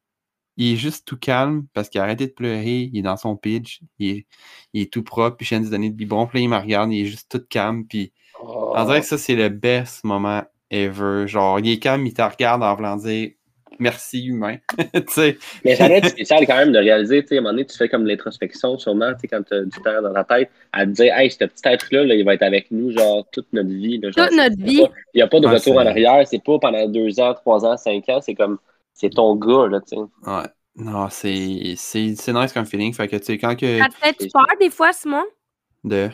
il 0.56 0.74
est 0.74 0.76
juste 0.76 1.06
tout 1.06 1.18
calme 1.18 1.66
parce 1.74 1.88
qu'il 1.90 2.00
a 2.00 2.04
arrêté 2.04 2.26
de 2.26 2.32
pleurer, 2.32 2.90
il 2.92 2.98
est 2.98 3.02
dans 3.02 3.16
son 3.16 3.36
pitch, 3.36 3.80
il 3.98 4.10
est, 4.10 4.26
il 4.74 4.82
est 4.82 4.92
tout 4.92 5.02
propre, 5.04 5.36
puis 5.36 5.46
je 5.46 5.50
viens 5.50 5.60
de 5.60 5.64
lui 5.66 5.70
donner 5.70 5.90
de 5.90 5.94
biberon, 5.96 6.26
puis 6.26 6.38
là, 6.40 6.44
il 6.44 6.48
me 6.50 6.56
regarde, 6.58 6.92
il 6.92 7.02
est 7.02 7.06
juste 7.06 7.30
tout 7.30 7.42
calme, 7.48 7.86
puis 7.86 8.12
Oh. 8.34 8.74
on 8.74 8.84
dirait 8.84 9.00
que 9.00 9.06
ça, 9.06 9.18
c'est 9.18 9.34
le 9.36 9.48
best 9.48 10.04
moment 10.04 10.44
ever. 10.70 11.26
Genre, 11.28 11.58
il 11.60 11.68
est 11.70 11.78
calme, 11.78 12.06
il 12.06 12.14
te 12.14 12.22
regarde 12.22 12.62
en 12.62 12.74
voulant 12.76 12.96
dire 12.96 13.32
merci 13.78 14.24
humain. 14.26 14.56
Mais 15.64 15.74
ça 15.76 15.88
doit 15.88 15.98
être 15.98 16.08
spécial 16.08 16.46
quand 16.46 16.56
même 16.56 16.72
de 16.72 16.78
réaliser, 16.78 17.22
tu 17.22 17.28
sais, 17.28 17.34
à 17.36 17.38
un 17.38 17.42
moment 17.42 17.52
donné, 17.52 17.66
tu 17.66 17.76
fais 17.76 17.88
comme 17.88 18.06
l'introspection, 18.06 18.78
sûrement, 18.78 19.12
tu 19.14 19.20
sais, 19.20 19.28
quand 19.28 19.42
tu 19.42 19.54
as 19.54 19.62
du 19.62 19.70
temps 19.82 20.02
dans 20.02 20.12
ta 20.12 20.24
tête, 20.24 20.50
à 20.72 20.84
te 20.86 20.90
dire, 20.90 21.16
hey, 21.16 21.30
ce 21.30 21.44
petit 21.44 21.62
être-là, 21.68 22.04
là, 22.04 22.14
il 22.14 22.24
va 22.24 22.34
être 22.34 22.42
avec 22.42 22.70
nous, 22.70 22.90
genre, 22.92 23.26
toute 23.32 23.52
notre 23.52 23.68
vie. 23.70 23.98
là, 23.98 24.10
genre, 24.10 24.26
Toute 24.28 24.36
notre 24.36 24.56
vie. 24.62 24.80
pas- 24.82 24.90
Il 25.14 25.18
n'y 25.18 25.22
a 25.22 25.26
pas 25.28 25.40
de 25.40 25.46
Ah, 25.46 25.52
retour 25.52 25.74
en 25.76 25.86
arrière, 25.86 26.26
c'est 26.26 26.42
pas 26.42 26.58
pendant 26.58 26.86
deux 26.88 27.18
ans, 27.20 27.34
trois 27.34 27.64
ans, 27.64 27.76
cinq 27.76 28.08
ans, 28.08 28.20
c'est 28.20 28.34
comme, 28.34 28.58
c'est 28.94 29.10
ton 29.10 29.34
gars, 29.36 29.68
là, 29.68 29.80
tu 29.80 29.96
sais. 29.96 30.02
Ouais. 30.30 30.46
Non, 30.78 31.08
c'est 31.08 31.72
c'est 31.76 32.14
c'est 32.16 32.32
nice 32.34 32.52
comme 32.52 32.66
feeling. 32.66 32.92
Fait 32.92 33.08
que, 33.08 33.16
tu 33.16 33.24
sais, 33.24 33.38
quand 33.38 33.56
que. 33.56 33.78
Ça 33.78 33.88
te 33.88 33.94
fait 33.94 34.28
peur 34.30 34.44
des 34.60 34.68
fois, 34.68 34.92
Simon? 34.92 35.24
De... 35.84 36.10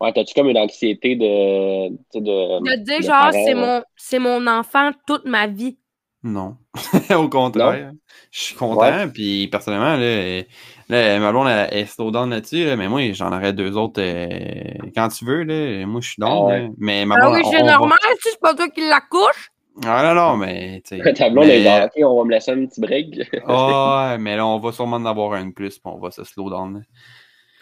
Ouais, 0.00 0.12
t'as-tu 0.12 0.34
comme 0.34 0.48
une 0.48 0.58
anxiété 0.58 1.16
de. 1.16 1.88
de, 1.88 1.94
De 2.20 2.74
te 2.76 2.80
dire, 2.80 2.98
de 2.98 3.02
genre, 3.04 3.32
c'est 3.32 3.54
mon, 3.54 3.82
c'est 3.96 4.18
mon 4.18 4.46
enfant 4.46 4.90
toute 5.06 5.24
ma 5.24 5.46
vie. 5.46 5.78
Non. 6.24 6.56
Au 7.14 7.28
contraire. 7.28 7.92
Je 8.32 8.40
suis 8.40 8.54
content. 8.56 8.80
Ouais. 8.80 9.06
Puis, 9.08 9.46
personnellement, 9.48 9.96
là, 9.96 10.40
là 10.88 11.18
ma 11.20 11.30
blonde, 11.30 11.48
elle, 11.48 11.68
elle 11.70 11.78
est 11.80 11.86
slow 11.86 12.10
down 12.10 12.30
là-dessus. 12.30 12.64
là, 12.64 12.76
mais 12.76 12.88
moi, 12.88 13.12
j'en 13.12 13.30
aurais 13.30 13.52
deux 13.52 13.76
autres 13.76 14.00
euh, 14.02 14.88
quand 14.96 15.08
tu 15.08 15.24
veux. 15.26 15.42
Là, 15.44 15.84
moi, 15.86 16.00
je 16.00 16.08
suis 16.08 16.20
down. 16.20 16.32
Ah 16.32 16.44
ouais. 16.46 16.70
Mais 16.78 17.04
ma 17.04 17.16
Ah 17.16 17.20
blonde, 17.20 17.34
oui, 17.34 17.42
on- 17.44 17.50
c'est 17.50 17.60
va- 17.62 17.72
normal, 17.72 17.98
si 18.22 18.30
c'est 18.30 18.40
pas 18.40 18.54
toi 18.54 18.68
qui 18.70 18.80
l'accouche. 18.80 19.50
Ah 19.84 20.02
non, 20.14 20.20
non, 20.20 20.36
mais. 20.38 20.80
tu 20.86 20.96
sais, 21.02 21.12
Ta 21.14 21.28
blonde 21.30 21.46
mais- 21.46 21.62
est 21.62 21.84
ok, 21.84 21.92
on 22.06 22.18
va 22.18 22.24
me 22.24 22.30
laisser 22.30 22.52
un 22.52 22.64
petit 22.66 22.80
break. 22.80 23.20
Ah, 23.46 24.08
ouais, 24.12 24.18
mais 24.18 24.36
là, 24.36 24.46
on 24.46 24.58
va 24.58 24.72
sûrement 24.72 24.96
en 24.96 25.04
avoir 25.06 25.34
un 25.34 25.46
de 25.46 25.52
plus. 25.52 25.78
Puis 25.78 25.92
on 25.92 25.98
va 25.98 26.10
se 26.10 26.24
slow 26.24 26.48
down. 26.48 26.74
là. 26.74 26.80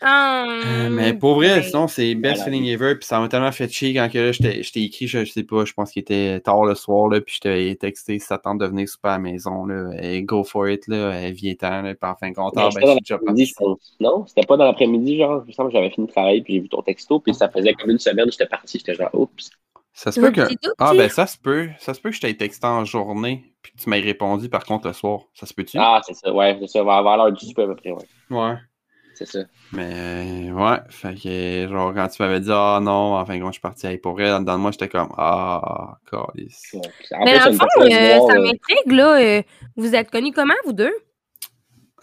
Euh, 0.05 0.88
mais 0.90 1.14
pour 1.14 1.36
vrai, 1.36 1.55
ouais. 1.55 1.62
sinon, 1.62 1.86
c'est 1.86 2.14
best 2.14 2.44
feeling 2.44 2.64
ever. 2.66 2.96
Puis 2.96 3.07
ça 3.07 3.20
m'a 3.20 3.28
tellement 3.28 3.53
fait 3.53 3.68
chier 3.68 3.94
quand 3.94 4.09
que 4.11 4.18
là, 4.18 4.32
je 4.32 4.38
t'ai 4.42 4.62
je 4.62 4.72
t'ai 4.72 4.82
écrit, 4.82 5.07
je, 5.07 5.24
je 5.24 5.32
sais 5.32 5.44
pas, 5.44 5.64
je 5.64 5.72
pense 5.72 5.92
qu'il 5.92 6.00
était 6.00 6.40
tard 6.40 6.64
le 6.64 6.74
soir, 6.74 7.09
là, 7.09 7.20
puis 7.20 7.36
je 7.36 7.40
t'ai 7.40 7.76
texté 7.76 8.18
si 8.18 8.26
ça 8.26 8.38
tente 8.38 8.59
de 8.59 8.66
venir 8.66 8.88
souper 8.88 9.09
à 9.09 9.12
la 9.12 9.18
maison, 9.18 9.66
là. 9.66 9.90
Et 10.00 10.22
go 10.22 10.44
for 10.44 10.68
it, 10.68 10.86
là. 10.88 11.20
Et 11.20 11.32
viens-ten, 11.32 11.82
là. 11.82 11.94
Puis 11.94 12.11
en 12.11 12.16
fin 12.16 12.30
de 12.30 12.34
compte, 12.34 12.55
ah, 12.57 12.68
c'était 12.70 12.86
ben, 12.86 12.98
je 13.05 13.14
suis 13.14 13.24
déjà 13.34 13.55
je. 13.61 14.05
Non, 14.05 14.26
c'était 14.26 14.46
pas 14.46 14.57
dans 14.57 14.64
l'après-midi, 14.64 15.18
genre. 15.18 15.42
Il 15.44 15.48
me 15.48 15.53
semble 15.53 15.70
que 15.70 15.76
j'avais 15.76 15.90
fini 15.90 16.07
de 16.07 16.12
travailler, 16.12 16.42
puis 16.42 16.55
j'ai 16.55 16.61
vu 16.61 16.68
ton 16.68 16.82
texto, 16.82 17.20
puis 17.20 17.34
ça 17.34 17.48
faisait 17.48 17.74
comme 17.74 17.90
une 17.90 17.98
semaine, 17.98 18.30
j'étais 18.30 18.46
parti, 18.46 18.78
j'étais 18.78 18.94
genre, 18.94 19.11
oups. 19.12 19.50
Ça 19.94 20.11
se 20.11 20.20
peut 20.20 20.30
que. 20.30 20.42
Ah, 20.78 20.92
ben, 20.96 21.09
ça 21.09 21.26
se 21.26 21.38
peut. 21.38 21.68
Ça 21.78 21.94
se 21.94 22.00
peut 22.00 22.11
que 22.11 22.16
je 22.16 22.20
t'aie 22.22 22.34
texté 22.34 22.66
en 22.66 22.84
journée, 22.84 23.53
puis 23.62 23.72
que 23.72 23.82
tu 23.82 23.90
m'aies 23.90 24.00
répondu 24.00 24.48
par 24.48 24.64
contre 24.64 24.86
le 24.86 24.94
soir. 24.94 25.20
Ça 25.34 25.46
se 25.46 25.55
peut-tu? 25.55 25.76
Ah, 25.78 26.00
c'est 26.05 26.14
ça, 26.14 26.32
ouais, 26.32 26.57
c'est 26.61 26.66
ça, 26.66 26.82
vers 26.82 27.03
vers 27.03 27.16
l'heure 27.16 27.32
du 27.32 27.46
souper 27.46 27.62
à 27.62 27.66
peu 27.66 27.76
près, 27.76 27.90
ouais. 27.90 28.07
Ouais. 28.30 28.57
C'est 29.14 29.26
ça. 29.26 29.40
Mais, 29.72 30.50
ouais. 30.52 30.76
Fait 30.88 31.14
que, 31.14 31.68
genre, 31.70 31.92
quand 31.94 32.08
tu 32.08 32.22
m'avais 32.22 32.40
dit, 32.40 32.50
ah 32.50 32.78
non, 32.82 33.14
en 33.16 33.24
fin 33.26 33.36
de 33.36 33.40
compte, 33.42 33.50
je 33.50 33.58
suis 33.58 33.60
parti? 33.60 33.96
Pour 33.98 34.20
elle, 34.20 34.44
dans 34.44 34.58
moi, 34.58 34.70
j'étais 34.70 34.88
comme, 34.88 35.12
ah, 35.16 35.98
calice. 36.10 36.70
Ouais. 36.74 36.80
En 37.16 37.24
Mais 37.24 37.32
plus, 37.32 37.44
dans 37.44 37.50
le 37.50 37.56
fond, 37.56 37.66
euh, 37.80 37.88
ça 37.88 38.36
euh, 38.36 38.42
m'intrigue, 38.42 38.92
là. 38.92 39.20
euh, 39.20 39.42
vous 39.76 39.94
êtes 39.94 40.10
connus 40.10 40.32
comment, 40.32 40.54
vous 40.64 40.72
deux? 40.72 40.92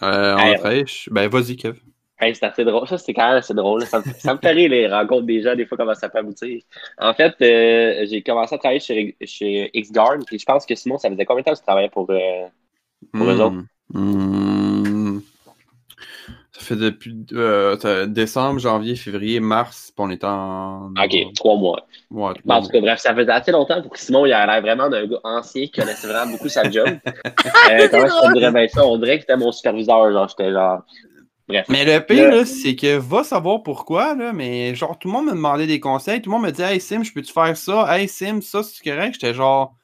Euh, 0.02 0.36
on. 0.64 1.12
Ben, 1.12 1.28
vas-y, 1.28 1.56
Kev. 1.56 1.78
Hey, 2.22 2.34
c'est 2.34 2.44
assez 2.44 2.64
drôle. 2.64 2.86
Ça, 2.86 2.98
c'est 2.98 3.14
quand 3.14 3.28
même 3.28 3.38
assez 3.38 3.54
drôle. 3.54 3.84
Ça, 3.86 3.98
me- 3.98 4.04
ça 4.18 4.34
me 4.34 4.38
fait 4.38 4.50
rire 4.50 4.70
les 4.70 4.86
rencontres 4.88 5.26
des 5.26 5.42
gens, 5.42 5.54
des 5.54 5.64
fois, 5.66 5.78
comment 5.78 5.94
ça 5.94 6.08
peut 6.08 6.18
aboutir. 6.18 6.62
En 6.98 7.14
fait, 7.14 7.34
euh, 7.40 8.06
j'ai 8.08 8.22
commencé 8.22 8.54
à 8.54 8.58
travailler 8.58 8.80
chez, 8.80 9.16
chez 9.22 9.70
X-Guard, 9.72 10.18
puis 10.26 10.38
je 10.38 10.44
pense 10.44 10.66
que 10.66 10.74
Simon, 10.74 10.98
ça 10.98 11.10
faisait 11.10 11.24
combien 11.24 11.40
de 11.40 11.46
temps 11.46 11.52
que 11.52 11.58
tu 11.58 11.64
travaillais 11.64 11.88
pour. 11.88 12.10
euh, 12.10 12.46
Pour 13.12 13.26
eux 13.30 13.40
autres? 13.40 13.62
Hmm. 13.92 15.20
Ça 16.60 16.66
fait 16.66 16.76
depuis 16.76 17.16
euh, 17.32 18.06
décembre, 18.06 18.60
janvier, 18.60 18.94
février, 18.94 19.40
mars, 19.40 19.92
puis 19.96 20.04
on 20.06 20.10
est 20.10 20.22
en. 20.24 20.90
Ok, 20.90 21.32
trois 21.34 21.56
mois. 21.56 21.86
Ouais, 22.10 22.34
Bon, 22.44 22.54
en 22.54 22.62
tout 22.62 22.68
cas, 22.68 22.80
bref, 22.80 22.98
ça 23.00 23.14
faisait 23.14 23.32
assez 23.32 23.50
longtemps 23.50 23.80
pour 23.80 23.92
que 23.92 23.98
Simon, 23.98 24.26
il 24.26 24.32
a 24.34 24.44
l'air 24.44 24.60
vraiment 24.60 24.90
d'un 24.90 25.06
gars 25.06 25.20
ancien 25.24 25.62
qui 25.62 25.70
connaissait 25.70 26.06
vraiment 26.06 26.32
beaucoup 26.32 26.48
sa 26.50 26.70
job. 26.70 26.86
Euh, 27.70 27.88
comment 27.90 28.06
je 28.06 28.26
te 28.26 28.38
dirais 28.38 28.52
bien 28.52 28.68
ça? 28.68 28.84
On 28.84 28.98
dirait 28.98 29.16
que 29.16 29.22
c'était 29.22 29.36
mon 29.36 29.52
superviseur, 29.52 30.12
genre, 30.12 30.28
j'étais 30.28 30.52
genre. 30.52 30.82
Bref. 31.48 31.66
Mais 31.68 31.84
le 31.84 32.04
pire, 32.04 32.30
Le- 32.30 32.38
là, 32.38 32.44
c'est 32.44 32.76
que 32.76 32.98
va 32.98 33.24
savoir 33.24 33.62
pourquoi, 33.62 34.14
là, 34.14 34.32
mais 34.32 34.74
genre, 34.74 34.98
tout 34.98 35.08
le 35.08 35.12
monde 35.12 35.26
me 35.26 35.32
demandait 35.32 35.66
des 35.66 35.80
conseils, 35.80 36.20
tout 36.20 36.30
le 36.30 36.36
monde 36.36 36.46
me 36.46 36.50
disait, 36.50 36.74
Hey 36.74 36.80
Sim, 36.80 37.02
je 37.02 37.12
peux-tu 37.12 37.32
faire 37.32 37.56
ça? 37.56 37.86
Hey 37.96 38.08
Sim, 38.08 38.40
ça, 38.42 38.62
c'est 38.62 38.82
correct? 38.84 39.14
J'étais 39.14 39.32
genre. 39.34 39.74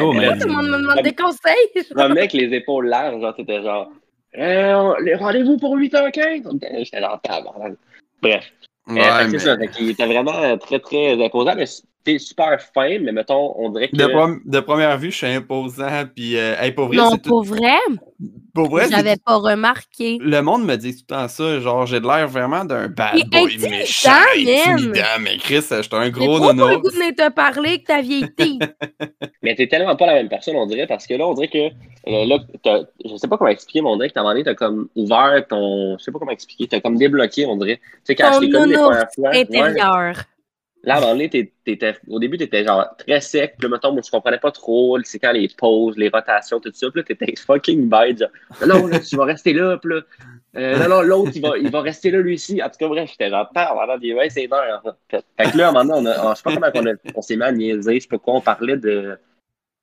Oh, 0.00 0.12
mais. 0.12 0.36
Tout 0.38 0.48
le 0.48 0.54
monde 0.54 0.66
me 0.68 0.82
demande 0.82 1.02
des 1.04 1.14
conseils. 1.14 1.86
Revenais 1.90 2.20
avec 2.20 2.32
les 2.32 2.54
épaules 2.56 2.88
larges, 2.88 3.20
genre, 3.20 3.34
t'étais 3.34 3.62
genre. 3.62 3.88
Euh, 4.36 4.94
les 5.02 5.14
rendez-vous 5.14 5.56
pour 5.56 5.76
8h15? 5.76 6.58
J'étais 6.84 7.00
genre, 7.00 7.20
tabarnak. 7.22 7.74
Bref. 8.22 8.52
Euh, 8.88 8.94
Ouais, 8.94 9.02
que 9.02 9.24
mais- 9.32 9.38
c'est 9.38 9.44
ça. 9.44 9.56
Fait 9.58 9.68
qu'il 9.68 9.90
était 9.90 10.06
vraiment 10.06 10.34
euh, 10.36 10.56
très, 10.56 10.78
très 10.78 11.22
imposant, 11.24 11.54
mais 11.54 11.66
c'était 12.04 12.18
super 12.18 12.60
fin, 12.74 12.98
mais 13.00 13.12
mettons, 13.12 13.54
on 13.58 13.70
dirait 13.70 13.88
que. 13.88 13.96
De, 13.96 14.06
prom- 14.06 14.40
de 14.44 14.60
première 14.60 14.96
vue, 14.98 15.10
je 15.10 15.16
suis 15.16 15.26
imposant, 15.26 16.04
puis, 16.14 16.36
euh, 16.36 16.54
hey, 16.60 16.72
pour 16.72 16.86
vrai, 16.86 16.96
Non, 16.96 17.10
c'est 17.12 17.18
tout. 17.22 17.28
pour 17.30 17.42
vrai, 17.44 17.76
Pour 18.54 18.70
vrai, 18.70 18.84
c'est 18.86 18.96
j'avais 18.96 19.16
pas 19.24 19.36
remarqué. 19.36 20.18
Le 20.20 20.40
monde 20.40 20.64
me 20.64 20.76
dit 20.76 20.94
tout 20.94 21.02
le 21.08 21.14
temps 21.14 21.28
ça, 21.28 21.60
genre 21.60 21.86
j'ai 21.86 22.00
de 22.00 22.06
l'air 22.06 22.26
vraiment 22.28 22.64
d'un 22.64 22.88
bad 22.88 23.14
boy 23.30 23.44
intimidant, 23.54 23.70
méchant, 23.70 24.10
intimidant, 24.36 25.02
mais 25.20 25.36
Chris, 25.38 25.62
j'étais 25.70 25.94
un 25.94 26.04
J'ai 26.04 26.10
gros 26.10 26.38
pas 26.40 26.52
le 26.52 26.58
nono. 26.58 26.80
goût 26.80 26.88
de 26.90 26.94
venir 26.96 27.14
te 27.14 27.30
parler 27.30 27.78
que 27.80 27.86
ta 27.86 28.00
vieille 28.00 28.26
fille. 28.38 28.58
Mais 29.42 29.54
t'es 29.54 29.66
tellement 29.68 29.94
pas 29.96 30.06
la 30.06 30.14
même 30.14 30.28
personne, 30.28 30.56
on 30.56 30.66
dirait, 30.66 30.86
parce 30.86 31.06
que 31.06 31.14
là, 31.14 31.26
on 31.26 31.34
dirait 31.34 31.48
que. 31.48 31.68
là, 32.06 32.38
t'as- 32.62 32.84
je 33.04 33.16
sais 33.16 33.28
pas 33.28 33.36
comment 33.38 33.50
expliquer, 33.50 33.82
mais 33.82 33.88
on 33.88 33.96
dirait 33.96 34.08
que 34.08 34.14
t'as 34.14 34.20
un 34.20 34.24
moment 34.24 34.32
donné, 34.34 34.44
t'as 34.44 34.54
comme 34.54 34.88
ouvert 34.96 35.44
ton. 35.48 35.96
Je 35.98 36.04
sais 36.04 36.10
pas 36.12 36.18
comment 36.18 36.32
expliquer, 36.32 36.66
t'as 36.66 36.80
comme 36.80 36.96
débloqué, 36.96 37.46
on 37.46 37.56
dirait. 37.56 37.76
Tu 37.76 37.82
sais, 38.04 38.14
quand 38.16 38.30
Ton 38.30 38.40
je 38.40 38.46
t'ai 38.46 38.50
connu 38.52 38.72
les 38.72 38.78
premières 38.78 39.06
fois. 39.14 39.30
ouais, 39.30 39.40
intérieur. 39.42 40.16
Là, 40.88 40.94
à 40.94 40.98
un 40.98 41.00
moment 41.02 41.12
donné, 41.12 41.52
au 42.08 42.18
début, 42.18 42.38
t'étais 42.38 42.64
genre 42.64 42.86
très 42.96 43.20
sec. 43.20 43.56
Puis 43.58 43.68
là, 43.68 43.74
mettons, 43.76 43.92
moi, 43.92 44.00
je 44.02 44.10
comprenais 44.10 44.38
pas 44.38 44.50
trop. 44.50 44.98
C'est 45.04 45.18
quand 45.18 45.32
les 45.32 45.46
pauses, 45.56 45.96
les 45.98 46.08
rotations, 46.08 46.58
tout 46.60 46.70
ça. 46.72 46.90
Puis 46.90 47.00
là, 47.00 47.04
t'étais 47.04 47.34
fucking 47.46 47.88
bête. 47.88 48.18
Genre, 48.20 48.28
non, 48.66 48.78
non, 48.80 48.86
là, 48.86 48.98
tu 49.00 49.14
vas 49.16 49.24
rester 49.26 49.52
là. 49.52 49.76
Puis 49.76 49.92
là, 49.94 50.00
euh, 50.56 50.78
non, 50.78 50.88
non, 50.88 51.02
l'autre, 51.02 51.32
il 51.34 51.42
va, 51.42 51.58
il 51.58 51.70
va 51.70 51.82
rester 51.82 52.10
là, 52.10 52.20
lui 52.20 52.34
aussi. 52.34 52.62
En 52.62 52.70
tout 52.70 52.78
cas, 52.78 52.88
bref, 52.88 53.10
j'étais 53.10 53.28
genre, 53.28 53.50
pendant 53.54 53.98
des 53.98 54.14
20, 54.14 54.30
c'est 54.30 54.44
une 54.44 54.52
heure. 54.54 54.82
en 54.82 54.90
fait. 55.10 55.24
Que 55.52 55.58
là, 55.58 55.66
à 55.66 55.68
un 55.68 55.72
moment 55.72 56.00
donné, 56.00 56.10
on 56.22 56.26
a, 56.30 56.34
je 56.34 56.36
sais 56.38 56.42
pas 56.42 56.70
comment 56.70 56.90
on, 56.90 56.94
a- 56.94 57.12
on 57.14 57.20
s'est 57.22 57.36
mis 57.36 57.42
à 57.44 57.52
niaiser. 57.52 57.94
Je 57.96 58.00
sais 58.00 58.08
pas 58.08 58.18
quoi, 58.18 58.34
on 58.34 58.40
parlait 58.40 58.76
de. 58.78 59.18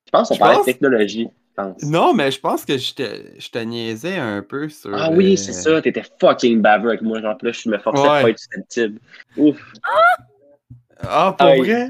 Je 0.08 0.12
pense 0.12 0.30
qu'on 0.30 0.38
parlait 0.38 0.56
pense- 0.56 0.66
de 0.66 0.72
technologie. 0.72 1.28
pense. 1.56 1.84
Non, 1.84 2.14
mais 2.16 2.32
je 2.32 2.40
pense 2.40 2.66
que 2.66 2.78
je 2.80 2.94
te, 2.96 3.04
je 3.38 3.50
te 3.50 3.60
niaisais 3.60 4.18
un 4.18 4.42
peu 4.42 4.70
sur. 4.70 4.92
Ah 4.96 5.12
oui, 5.12 5.34
euh, 5.34 5.36
c'est 5.36 5.54
ça. 5.54 5.82
T'étais 5.84 6.04
fucking 6.20 6.62
baveux 6.62 6.90
avec 6.90 7.02
moi. 7.04 7.22
Genre, 7.22 7.38
là, 7.42 7.52
je 7.52 7.70
me 7.70 7.78
forçais 7.78 8.08
à 8.08 8.14
Ouais. 8.14 8.22
pas 8.24 8.30
être 8.32 8.40
susceptible. 8.40 9.00
Ouf. 9.38 9.62
Ah, 9.84 10.18
pour 11.02 11.48
Aïe. 11.48 11.60
vrai? 11.60 11.90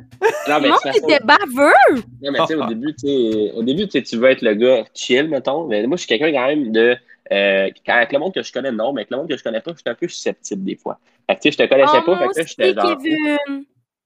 Non, 0.50 0.60
mais 0.62 0.70
façon- 0.70 0.90
t'étais 0.94 1.20
baveux! 1.24 2.02
Non, 2.22 2.32
mais 2.32 2.40
tu 2.40 2.46
sais, 2.48 2.56
au 2.56 2.66
début, 2.68 2.94
tu 2.96 3.08
sais, 3.08 3.52
au 3.56 3.64
début, 3.64 3.88
tu 3.88 4.04
tu 4.04 4.18
veux 4.18 4.30
être 4.30 4.42
le 4.42 4.54
gars 4.56 4.84
chill, 4.94 5.28
mettons. 5.30 5.68
Mais 5.68 5.86
moi, 5.88 5.98
je 5.98 6.02
suis 6.06 6.08
quelqu'un 6.08 6.32
quand 6.32 6.48
même 6.48 6.72
de. 6.72 6.96
Euh, 7.32 7.70
avec 7.88 8.12
le 8.14 8.20
monde 8.20 8.34
que 8.34 8.44
je 8.44 8.52
connais, 8.54 8.72
non, 8.72 8.94
mais 8.94 9.02
avec 9.02 9.12
le 9.12 9.18
monde 9.18 9.30
que 9.30 9.36
je 9.38 9.44
connais 9.44 9.60
pas, 9.62 9.72
je 9.72 9.78
suis 9.78 9.90
un 9.90 9.96
peu 9.96 10.08
susceptible 10.08 10.64
des 10.64 10.76
fois. 10.76 11.00
Fait 11.28 11.36
que 11.36 11.42
tu 11.42 11.52
sais, 11.52 11.58
je 11.60 11.64
te 11.64 11.70
connaissais 11.70 11.98
Oh, 12.02 12.12
pas, 12.12 12.30
fait 12.34 12.44
que 12.44 12.50
j'étais 12.50 12.74
genre. 12.74 12.98
Kevin! 13.02 13.64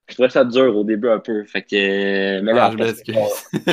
je 0.07 0.15
trouvais 0.15 0.29
ça 0.29 0.43
dur 0.43 0.75
au 0.75 0.83
début 0.83 1.09
un 1.09 1.19
peu. 1.19 1.43
Fait 1.43 1.61
que. 1.61 1.75
euh, 1.75 2.41
Mais 2.43 2.53
là, 2.53 2.65
Ah, 2.65 2.71
je 2.71 2.77
m'excuse. 2.77 3.15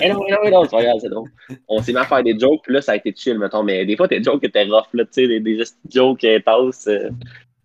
Eh 0.02 0.08
non, 0.10 0.22
eh 0.28 0.32
non, 0.32 0.38
eh 0.44 0.50
non, 0.50 0.64
c'est 0.64 0.70
pas 0.70 0.82
grave, 0.82 0.96
c'est 1.00 1.08
drôle. 1.08 1.30
On 1.68 1.80
s'est 1.80 1.92
mis 1.92 1.98
à 1.98 2.04
faire 2.04 2.22
des 2.22 2.38
jokes, 2.38 2.60
puis 2.64 2.74
là, 2.74 2.80
ça 2.82 2.92
a 2.92 2.96
été 2.96 3.14
chill, 3.16 3.38
mettons. 3.38 3.62
Mais 3.62 3.86
des 3.86 3.96
fois, 3.96 4.06
tes 4.08 4.22
jokes 4.22 4.44
étaient 4.44 4.64
rough, 4.64 4.86
là, 4.92 5.04
tu 5.04 5.10
sais, 5.12 5.28
des, 5.28 5.40
des 5.40 5.56
gestes 5.58 5.78
jokes 5.90 6.24
intenses. 6.24 6.88
Euh, 6.88 7.08
hey, 7.08 7.12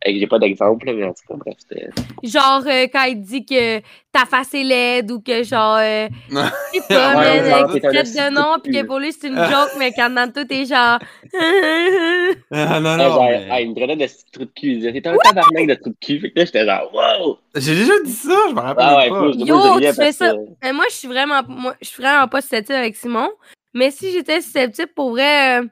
j'ai 0.05 0.27
pas 0.27 0.39
d'exemple, 0.39 0.91
mais 0.93 1.03
en 1.03 1.13
tout 1.13 1.23
cas, 1.27 1.35
bref, 1.35 1.55
c'était. 1.59 1.89
Genre, 2.23 2.63
euh, 2.65 2.87
quand 2.91 3.03
il 3.03 3.21
dit 3.21 3.45
que 3.45 3.79
ta 4.11 4.25
face 4.25 4.53
est 4.53 4.63
laide 4.63 5.11
ou 5.11 5.21
que 5.21 5.43
genre, 5.43 5.77
euh, 5.79 6.07
Non. 6.31 6.43
je 6.73 6.79
sais 6.79 6.87
pas, 6.87 7.15
Ouais, 7.17 7.39
euh, 7.41 7.67
qu'il 7.67 7.81
traite 7.81 7.95
esti 7.95 8.17
de 8.17 8.29
nom 8.33 8.55
cul, 8.55 8.71
pis 8.71 8.77
que 8.81 8.85
pour 8.85 8.99
lui 8.99 9.13
c'est 9.13 9.27
une 9.27 9.35
joke, 9.37 9.71
mais 9.77 9.91
quand 9.93 10.09
dans 10.09 10.31
tout 10.31 10.45
t'es 10.45 10.65
genre. 10.65 10.99
Ah, 12.53 12.79
non, 12.79 12.89
Ah, 12.89 12.97
non. 12.97 13.03
genre, 13.09 13.23
mais- 13.29 13.47
ah, 13.49 13.61
il 13.61 13.69
me 13.69 13.75
traitait 13.75 13.95
de 13.95 14.07
trou 14.31 14.45
de 14.45 14.51
cul. 14.53 14.67
Il 14.73 14.75
disait, 14.79 14.91
t'es 15.01 15.07
un 15.07 15.17
tabarnak 15.17 15.67
de 15.67 15.73
trou 15.75 15.89
de 15.91 15.95
cul. 16.01 16.19
Fait 16.19 16.31
que 16.31 16.39
là, 16.39 16.45
j'étais 16.45 16.65
genre, 16.65 16.93
wow! 16.93 17.37
J'ai 17.55 17.75
déjà 17.75 17.93
dit 18.03 18.11
ça, 18.11 18.35
je 18.49 18.53
me 18.53 18.59
rappelle 18.59 18.85
Ah 18.87 18.97
ouais, 18.97 19.09
pas. 19.09 19.31
Yo, 19.37 19.55
moi, 19.57 19.79
tu 19.79 19.93
fais 19.93 20.11
ça. 20.11 20.31
que- 20.31 20.37
Mais 20.63 20.73
moi, 20.73 20.85
je 20.89 20.95
suis 20.95 21.07
vraiment, 21.07 21.41
moi, 21.47 21.75
je 21.81 21.87
suis 21.87 22.01
vraiment 22.01 22.27
pas 22.27 22.41
susceptible 22.41 22.77
avec 22.77 22.95
Simon. 22.95 23.29
Mais 23.73 23.91
si 23.91 24.11
j'étais 24.11 24.41
susceptible, 24.41 24.91
pour 24.95 25.11
vrai, 25.11 25.61
euh, 25.61 25.65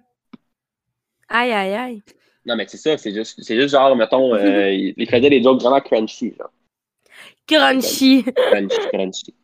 aïe, 1.29 1.51
aïe, 1.51 1.73
aïe. 1.73 2.03
Non, 2.49 2.55
mais 2.55 2.65
c'est 2.67 2.77
ça, 2.77 2.97
c'est 2.97 3.13
juste, 3.13 3.39
c'est 3.43 3.55
juste 3.55 3.69
genre, 3.75 3.95
mettons, 3.95 4.33
euh, 4.35 4.71
il 4.73 5.07
faisait 5.07 5.29
des 5.29 5.41
jokes 5.43 5.61
vraiment 5.61 5.79
crunchy, 5.81 6.33
genre. 6.37 6.49
Crunchy. 7.47 8.23
Crunchy, 8.23 8.77
crunchy. 8.91 9.35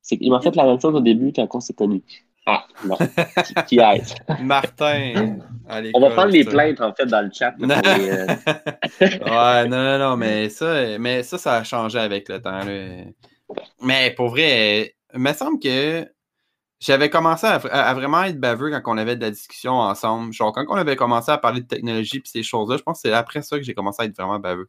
C'est- 0.00 0.18
Il 0.20 0.30
m'a 0.30 0.40
fait 0.40 0.56
la 0.56 0.64
même 0.64 0.80
chose 0.80 0.94
au 0.94 1.00
début 1.00 1.32
quand 1.34 1.46
on 1.52 1.60
s'est 1.60 1.74
connus. 1.74 2.02
Ah, 2.46 2.66
non. 2.84 2.96
Qui- 2.96 3.54
Qui 3.68 3.78
est 3.78 4.14
Martin. 4.42 5.36
On 5.94 6.00
va 6.00 6.10
prendre 6.10 6.30
les 6.32 6.44
plaintes, 6.44 6.80
en 6.80 6.92
fait, 6.92 7.06
dans 7.06 7.20
le 7.20 7.30
chat. 7.32 7.54
les, 7.58 8.10
euh, 8.10 8.26
ouais, 9.00 9.68
non, 9.68 9.76
non, 9.84 9.98
non, 9.98 10.16
mais 10.16 10.48
ça, 10.48 10.98
mais 10.98 11.22
ça, 11.22 11.36
ça 11.38 11.56
a 11.58 11.64
changé 11.64 11.98
avec 11.98 12.28
le 12.30 12.40
temps. 12.42 12.64
Là. 12.64 13.04
Mais 13.82 14.10
pour 14.16 14.28
vrai, 14.30 14.94
il 15.14 15.20
me 15.20 15.32
semble 15.34 15.60
que 15.60 16.04
j'avais 16.84 17.08
commencé 17.10 17.46
à, 17.46 17.54
à- 17.56 17.88
à 17.90 17.94
vraiment 17.94 18.22
être 18.24 18.38
baveux 18.40 18.70
quand 18.70 18.82
on 18.92 18.98
avait 18.98 19.16
de 19.16 19.22
la 19.22 19.30
discussion 19.30 19.72
ensemble. 19.74 20.32
Genre, 20.32 20.52
quand 20.52 20.64
on 20.68 20.74
avait 20.74 20.96
commencé 20.96 21.30
à 21.30 21.38
parler 21.38 21.60
de 21.60 21.66
technologie 21.66 22.18
et 22.18 22.22
ces 22.24 22.42
choses-là, 22.42 22.76
je 22.76 22.82
pense 22.82 23.00
que 23.02 23.08
c'est 23.08 23.14
après 23.14 23.42
ça 23.42 23.56
que 23.58 23.62
j'ai 23.64 23.74
commencé 23.74 24.02
à 24.02 24.06
être 24.06 24.16
vraiment 24.16 24.38
baveux. 24.38 24.68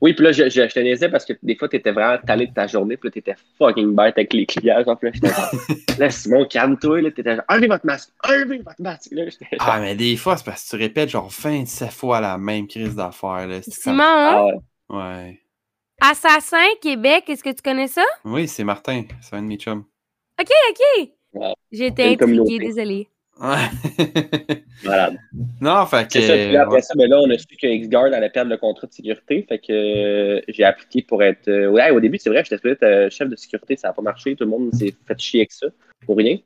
Oui, 0.00 0.12
puis 0.12 0.24
là, 0.24 0.32
je, 0.32 0.44
je, 0.50 0.68
je 0.68 0.74
te 0.74 0.80
niaisais 0.80 1.08
parce 1.08 1.24
que 1.24 1.32
des 1.42 1.56
fois, 1.56 1.68
t'étais 1.68 1.92
vraiment 1.92 2.18
talé 2.26 2.48
de 2.48 2.52
ta 2.52 2.66
journée, 2.66 2.96
puis 2.96 3.08
là, 3.08 3.12
t'étais 3.12 3.36
fucking 3.58 3.94
bête 3.94 4.18
avec 4.18 4.32
les 4.32 4.44
clients. 4.44 4.82
Genre, 4.84 4.98
puis 4.98 5.08
là, 5.08 5.12
j'étais 5.14 5.28
genre, 5.28 5.50
là, 5.98 6.10
Simon, 6.10 6.44
calme-toi, 6.46 7.00
là, 7.00 7.10
t'étais 7.10 7.36
genre, 7.36 7.44
enlevez 7.48 7.68
votre 7.68 7.86
masque, 7.86 8.10
enlevez 8.28 8.58
votre 8.58 8.82
masque. 8.82 9.08
Là, 9.12 9.24
genre, 9.30 9.48
Ah, 9.60 9.80
mais 9.80 9.94
des 9.94 10.16
fois, 10.16 10.36
c'est 10.36 10.44
parce 10.44 10.64
que 10.64 10.70
tu 10.70 10.82
répètes 10.82 11.08
genre 11.10 11.28
27 11.30 11.90
fois 11.90 12.20
la 12.20 12.36
même 12.38 12.66
crise 12.66 12.94
d'affaires. 12.96 13.46
là. 13.46 13.62
Simon, 13.62 13.96
comme- 13.96 14.02
ah 14.08 14.44
ouais. 14.44 14.54
Ouais. 14.90 15.40
Assassin, 16.00 16.66
Québec, 16.82 17.24
est-ce 17.28 17.42
que 17.44 17.50
tu 17.50 17.62
connais 17.62 17.88
ça? 17.88 18.04
Oui, 18.24 18.48
c'est 18.48 18.64
Martin. 18.64 19.04
C'est 19.22 19.36
un 19.36 19.42
de 19.42 19.46
mes 19.46 19.56
chums. 19.56 19.84
Ok, 20.40 20.50
ok. 20.70 21.08
Ouais. 21.34 21.54
J'ai 21.72 21.86
été 21.86 22.04
Une 22.12 22.12
intriguée, 22.40 22.58
désolée. 22.58 23.08
Ouais. 23.40 23.68
Malade. 24.84 25.16
non, 25.60 25.84
fait 25.86 26.06
que. 26.06 26.12
C'est 26.12 26.22
ça, 26.22 26.34
puis 26.34 26.56
après 26.56 26.74
ouais. 26.76 26.82
ça, 26.82 26.94
ben 26.96 27.10
là, 27.10 27.20
on 27.20 27.30
a 27.30 27.38
su 27.38 27.46
que 27.60 27.66
X-Guard 27.66 28.12
allait 28.12 28.30
perdre 28.30 28.50
le 28.50 28.56
contrat 28.58 28.86
de 28.86 28.92
sécurité. 28.92 29.44
Fait 29.48 29.58
que 29.58 29.72
euh, 29.72 30.40
j'ai 30.48 30.62
appliqué 30.64 31.02
pour 31.02 31.22
être. 31.22 31.48
euh, 31.48 31.68
ouais, 31.68 31.90
au 31.90 31.98
début, 32.00 32.18
c'est 32.18 32.30
vrai, 32.30 32.44
j'étais 32.48 32.68
être 32.70 32.82
euh, 32.84 33.10
chef 33.10 33.28
de 33.28 33.36
sécurité, 33.36 33.76
ça 33.76 33.88
n'a 33.88 33.94
pas 33.94 34.02
marché. 34.02 34.36
Tout 34.36 34.44
le 34.44 34.50
monde 34.50 34.72
s'est 34.74 34.94
fait 35.06 35.18
chier 35.18 35.40
avec 35.40 35.52
ça, 35.52 35.66
pour 36.06 36.16
rien. 36.16 36.38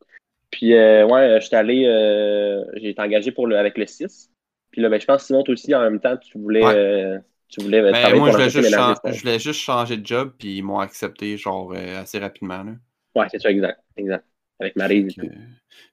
Puis, 0.51 0.75
euh, 0.75 1.07
ouais, 1.07 1.39
j'étais 1.43 1.57
allé. 1.57 1.85
euh, 1.87 2.65
j'ai 2.77 2.91
été 2.91 3.03
engagé 3.03 3.33
pour 3.33 3.47
le, 3.47 3.59
avec 3.59 3.77
le 3.77 3.87
6. 3.87 4.31
Puis 4.71 4.81
là, 4.81 4.89
ben, 4.89 4.99
je 5.01 5.05
pense, 5.07 5.25
Simon, 5.25 5.43
toi 5.43 5.53
aussi, 5.53 5.75
en 5.75 5.83
même 5.83 6.01
temps, 6.01 6.17
tu 6.17 6.39
voulais. 6.39 6.65
Ouais. 6.65 6.75
euh, 6.75 7.19
tu 7.51 7.63
voulais 7.63 7.81
Ben, 7.83 7.93
travailler 7.93 8.19
moi, 8.19 8.29
je 8.31 8.33
voulais, 8.37 8.51
juste 8.51 8.71
ménager, 8.71 8.95
chan- 8.95 9.13
je 9.13 9.21
voulais 9.21 9.39
juste 9.39 9.61
changer 9.61 9.97
de 9.97 10.07
job, 10.07 10.33
puis 10.39 10.57
ils 10.59 10.63
m'ont 10.63 10.81
accepté, 10.81 11.37
genre, 11.39 11.73
euh, 11.75 12.01
assez 12.03 12.19
rapidement. 12.19 12.63
Là. 12.63 12.73
Ouais, 13.15 13.27
c'est 13.31 13.41
ça, 13.41 13.51
exact. 13.51 13.81
Exact. 13.97 14.25
Avec 14.61 14.75
que- 14.75 15.27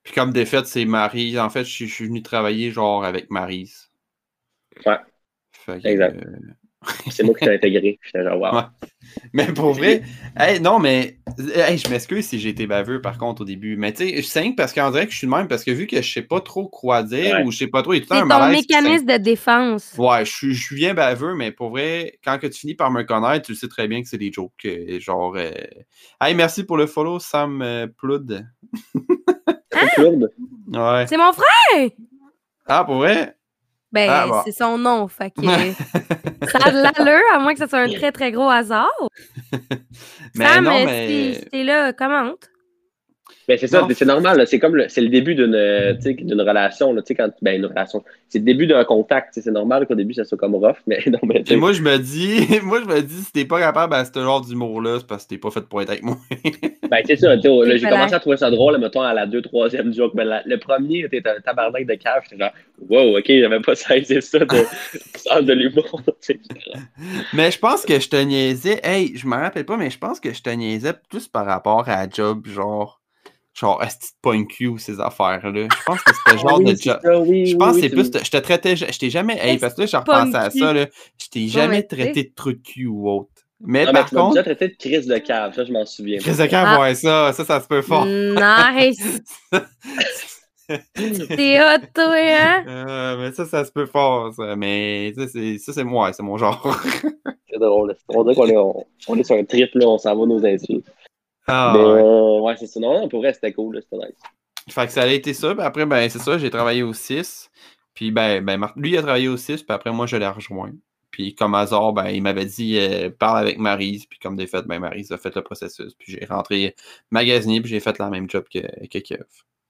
Puis 0.04 0.14
comme 0.14 0.32
défaite, 0.34 0.66
c'est 0.68 0.86
Marise. 0.86 1.38
En 1.38 1.50
fait, 1.50 1.64
je 1.64 1.70
suis- 1.72 1.88
je 1.88 1.94
suis 1.94 2.08
venu 2.08 2.22
travailler, 2.24 2.72
genre, 2.72 3.04
avec 3.06 3.30
Marise. 3.30 3.92
Ouais. 4.86 4.98
Fait 5.52 5.82
que, 5.82 5.88
Exact. 5.88 6.16
euh, 6.26 6.38
C'est 7.12 7.24
moi 7.24 7.34
qui 7.36 7.46
t'ai 7.46 7.54
intégré. 7.56 8.00
J'étais 8.04 8.24
genre, 8.24 8.40
wow. 8.40 8.56
Ouais. 8.56 8.64
Mais 9.34 9.46
pour 9.48 9.74
vrai, 9.74 10.02
hey, 10.38 10.60
non, 10.60 10.78
mais 10.80 11.18
hey, 11.56 11.78
je 11.78 11.88
m'excuse 11.90 12.28
si 12.28 12.40
j'ai 12.40 12.50
été 12.50 12.68
baveux 12.68 13.02
par 13.02 13.18
contre 13.18 13.44
au 13.44 13.46
début. 13.46 13.78
Mais 13.78 13.94
tu 13.94 14.08
sais, 14.10 14.18
je 14.18 14.22
saigne 14.28 14.56
parce 14.56 14.74
qu'on 14.74 14.90
dirait 14.92 15.06
que 15.06 15.14
je 15.14 15.18
suis 15.18 15.28
de 15.28 15.32
même 15.32 15.48
parce 15.48 15.64
que 15.64 15.72
vu 15.72 15.88
que 15.88 16.02
je 16.02 16.12
sais 16.12 16.22
pas 16.22 16.42
trop 16.42 16.68
quoi 16.68 17.02
dire 17.04 17.36
Ouais. 17.38 17.44
ou 17.44 17.52
je 17.52 17.58
sais 17.60 17.68
pas 17.68 17.82
trop, 17.82 17.94
il 17.94 17.98
y 17.98 18.00
a 18.00 18.02
tout 18.02 18.08
C'est 18.10 18.16
le 18.16 18.22
ton 18.22 18.28
malaise. 18.28 18.58
mécanisme 18.70 19.06
de 19.06 19.18
défense. 19.18 19.94
Ouais, 19.98 20.26
je 20.26 20.32
suis, 20.32 20.54
je 20.54 20.62
suis 20.64 20.76
bien 20.76 20.94
baveux, 20.94 21.34
mais 21.36 21.52
pour 21.52 21.70
vrai, 21.70 22.20
quand 22.24 22.38
que 22.40 22.48
tu 22.48 22.60
finis 22.60 22.76
par 22.76 22.92
me 22.92 23.04
connaître, 23.04 23.46
tu 23.46 23.56
sais 23.56 23.68
très 23.70 23.88
bien 23.88 24.02
que 24.02 24.08
c'est 24.10 24.18
des 24.18 24.32
jokes. 24.32 24.52
euh, 24.66 25.00
genre, 25.00 25.36
euh, 25.38 25.52
hey, 26.22 26.36
merci 26.36 26.64
pour 26.66 26.78
le 26.78 26.86
follow, 26.88 27.20
Sam 27.20 27.62
euh, 27.62 27.88
Ploud. 27.88 28.46
Ouais. 30.68 31.06
C'est 31.08 31.18
mon 31.18 31.32
frère! 31.32 31.90
Ah, 32.68 32.84
pour 32.84 32.96
vrai? 32.96 33.36
Ben, 33.96 34.10
Ah, 34.12 34.28
bon. 34.28 34.42
c'est 34.44 34.52
son 34.52 34.78
nom, 34.78 35.08
fait 35.08 35.32
que 35.32 35.42
ça 36.52 36.60
a 36.66 36.70
de 36.72 36.82
l'allure, 36.84 37.24
à 37.34 37.40
moins 37.40 37.54
que 37.54 37.60
ce 37.60 37.68
soit 37.68 37.80
un 37.80 37.88
très 37.94 38.12
très 38.12 38.32
gros 38.34 38.50
hasard. 38.50 38.90
Mais 40.36 40.46
Sam, 40.46 40.66
non, 40.66 40.72
euh, 40.72 40.86
mais. 40.86 41.34
si 41.36 41.46
t'es 41.50 41.64
là, 41.64 41.94
commente. 41.94 42.50
Ben, 43.48 43.58
c'est 43.58 43.68
ça, 43.68 43.88
c'est 43.92 44.06
normal. 44.06 44.46
C'est 44.48 44.60
comme 44.60 44.76
le, 44.76 44.90
c'est 44.90 45.02
le 45.02 45.10
début 45.10 45.36
d'une, 45.36 45.54
euh, 45.56 45.94
relation. 46.44 46.94
Là, 46.94 47.02
tu 47.02 47.08
sais, 47.08 47.16
quand, 47.16 47.30
ben, 47.42 47.58
une 47.60 47.66
relation. 47.66 48.04
C'est 48.28 48.40
le 48.40 48.46
début 48.46 48.66
d'un 48.68 48.84
contact. 48.84 49.34
C'est 49.40 49.52
normal 49.52 49.86
qu'au 49.86 49.96
début, 49.96 50.14
ça 50.14 50.24
soit 50.26 50.38
comme 50.38 50.56
rough. 50.56 50.78
Mais 50.88 51.00
non, 51.08 51.20
mais 51.24 51.44
tu 51.44 51.54
Et 51.54 51.56
sais, 51.56 51.56
moi, 51.56 51.72
je 51.74 51.82
me 51.82 51.98
dis, 51.98 52.48
moi, 52.64 52.82
je 52.82 52.86
me 52.88 53.02
dis, 53.02 53.22
si 53.24 53.32
t'es 53.32 53.46
pas 53.46 53.60
capable 53.60 53.94
à 53.94 54.04
ce 54.04 54.12
genre 54.14 54.42
d'humour-là, 54.42 54.98
c'est 55.00 55.08
parce 55.08 55.26
que 55.26 55.30
t'es 55.30 55.38
pas 55.38 55.52
fait 55.52 55.62
pour 55.62 55.82
être 55.82 55.90
avec 55.92 56.04
moi. 56.04 56.18
ben, 56.90 57.02
c'est 57.06 57.16
ça. 57.18 57.36
J'ai 57.40 57.50
voilà. 57.50 57.90
commencé 57.90 58.14
à 58.16 58.20
trouver 58.20 58.38
ça 58.38 58.50
drôle, 58.50 58.78
mettons, 58.80 59.02
à 59.02 59.14
la 59.14 59.26
deux, 59.28 59.42
troisième 59.42 59.94
joke. 59.94 60.14
Mais 60.16 60.26
la- 60.26 60.44
le 60.46 60.58
premier, 60.58 61.08
t'es 61.10 61.22
un 61.28 61.40
tabarnak 61.40 61.86
de 61.86 61.96
cave. 61.96 62.24
J'étais 62.24 62.44
genre, 62.44 62.54
wow, 62.90 63.18
ok, 63.20 63.26
j'avais 63.28 63.60
pas 63.60 63.76
saisi 63.76 64.22
ça 64.22 64.40
de, 64.40 64.58
sens 65.16 65.44
de 65.44 65.54
l'humour. 65.54 66.02
mais 67.34 67.52
je 67.52 67.60
pense 67.60 67.86
que 67.86 68.00
je 68.00 68.10
te 68.10 68.16
niaisais. 68.16 68.80
Hey, 68.84 69.16
je 69.16 69.28
me 69.28 69.36
rappelle 69.36 69.66
pas, 69.66 69.78
mais 69.78 69.90
je 69.90 69.98
pense 70.00 70.20
que 70.20 70.34
je 70.34 70.42
te 70.42 70.50
niaisais 70.50 70.94
plus 71.10 71.28
par 71.28 71.46
rapport 71.46 71.88
à 71.88 72.06
la 72.06 72.10
job, 72.10 72.48
genre. 72.48 73.02
Genre, 73.58 73.82
est-ce 73.84 73.96
que 73.98 74.06
point 74.22 74.44
Q, 74.46 74.78
ces 74.80 75.00
affaires-là? 75.00 75.68
Je 75.72 75.84
pense 75.86 76.02
que 76.04 76.12
c'était 76.14 76.38
genre 76.38 76.52
Ah 76.56 76.58
oui, 76.58 76.66
de 76.66 76.78
job. 76.78 77.00
ça, 77.02 77.20
oui, 77.22 77.46
Je 77.46 77.56
pense 77.56 77.76
oui, 77.76 77.82
que 77.82 77.88
c'est 77.88 77.94
plus. 78.12 78.26
Je 78.26 78.30
te 78.32 78.38
traitais. 78.38 78.76
Je 78.76 79.00
t'ai 79.00 79.10
jamais. 79.10 79.38
Hey, 79.42 79.58
parce 79.58 79.74
que 79.76 79.82
là, 79.82 79.88
j'ai 79.88 79.98
Pas 80.06 80.20
repensé 80.24 80.36
à 80.36 80.50
cul? 80.50 80.60
ça, 80.60 80.74
là. 80.74 80.86
Je 81.22 81.28
t'ai 81.30 81.40
mais 81.42 81.48
jamais 81.48 81.84
traité 81.84 82.24
de 82.24 82.32
trou 82.36 82.52
de 82.52 82.58
cul 82.62 82.88
ou 82.88 83.10
autre. 83.10 83.30
Mais 83.62 83.86
Non, 83.86 83.94
mais 83.94 84.00
par 84.02 84.10
tu 84.10 84.16
m'as 84.16 84.22
déjà 84.30 84.44
contre. 84.44 84.56
traité 84.56 84.68
de 84.68 84.76
crise 84.78 85.08
de 85.08 85.18
cave. 85.20 85.54
Ça, 85.56 85.64
je 85.64 85.72
m'en 85.72 85.86
souviens. 85.86 86.20
Chris 86.20 86.36
de 86.36 86.46
camp, 86.48 86.64
Ah. 86.68 86.82
ouais, 86.82 86.96
ça, 86.96 87.32
ça, 87.32 87.46
ça 87.46 87.62
se 87.62 87.68
peut 87.68 87.82
fort. 87.82 88.06
Nice! 88.06 89.22
T'es 90.68 91.60
hot, 91.62 91.86
toi, 91.94 92.16
hein? 92.16 92.64
Euh, 92.68 93.18
mais 93.20 93.32
ça, 93.34 93.46
ça 93.46 93.64
se 93.64 93.72
peut 93.72 93.86
fort, 93.86 94.34
ça. 94.34 94.56
Mais 94.56 95.14
ça, 95.16 95.28
c'est 95.28 95.60
ça, 95.60 95.72
c'est 95.74 95.84
moi, 95.84 96.12
c'est 96.12 96.24
mon 96.24 96.38
genre. 96.38 96.76
C'est 97.50 97.60
drôle. 97.60 97.90
là. 97.90 97.96
On 98.10 98.24
dirait 98.24 98.36
qu'on 98.36 98.48
est, 98.48 98.58
on, 98.58 98.84
on 99.08 99.16
est 99.18 99.24
sur 99.24 99.36
un 99.36 99.44
trip, 99.46 99.70
là. 99.76 99.88
On 99.88 99.98
s'en 100.00 100.16
va 100.16 100.26
nos 100.26 100.44
insultes. 100.46 100.88
Ah, 101.48 101.74
mais, 101.74 101.80
ouais. 101.80 102.02
euh, 102.02 102.40
ouais, 102.42 102.58
c'est 102.58 102.68
ça. 102.68 102.80
Non, 102.80 102.94
non, 103.02 103.10
pour 103.10 103.20
vrai, 103.22 103.34
c'était 103.34 103.54
cool. 103.54 103.76
là, 103.76 103.82
C'était 103.82 103.98
nice. 103.98 104.32
Fait 104.70 104.88
que 104.88 104.92
ça 104.94 105.04
a 105.04 105.08
été 105.08 105.34
ça. 105.34 105.54
Puis 105.56 105.64
après, 105.64 105.86
ben, 105.86 106.10
c'est 106.10 106.20
ça, 106.20 106.38
j'ai 106.38 106.50
travaillé 106.50 106.84
au 106.84 106.94
6. 106.94 107.52
Puis, 107.94 108.12
ben, 108.12 108.44
ben 108.44 108.60
lui, 108.76 108.92
il 108.92 108.98
a 108.98 109.02
travaillé 109.02 109.28
au 109.28 109.38
6. 109.38 109.64
Puis 109.64 109.74
après, 109.74 109.92
moi, 109.92 110.08
je 110.08 110.18
l'ai 110.18 110.28
rejoint. 110.28 110.72
Puis, 111.12 111.36
comme 111.36 111.56
hasard, 111.56 111.94
ben, 111.94 112.10
il 112.10 112.22
m'avait 112.24 112.46
dit, 112.46 112.78
euh, 112.80 113.10
parle 113.12 113.40
avec 113.40 113.58
Marise. 113.60 114.06
Puis, 114.08 114.20
comme 114.20 114.36
des 114.36 114.48
faits, 114.48 114.66
ben, 114.66 114.80
Marise 114.80 115.12
a 115.12 115.18
fait 115.18 115.36
le 115.36 115.44
processus. 115.44 115.94
Puis, 115.96 116.14
j'ai 116.14 116.26
rentré 116.26 116.76
magasinier. 117.12 117.62
Puis, 117.62 117.70
j'ai 117.70 117.80
fait 117.80 117.98
la 118.00 118.10
même 118.10 118.30
job 118.30 118.46
que, 118.52 118.60
que 118.88 119.00
Kev. 119.00 119.24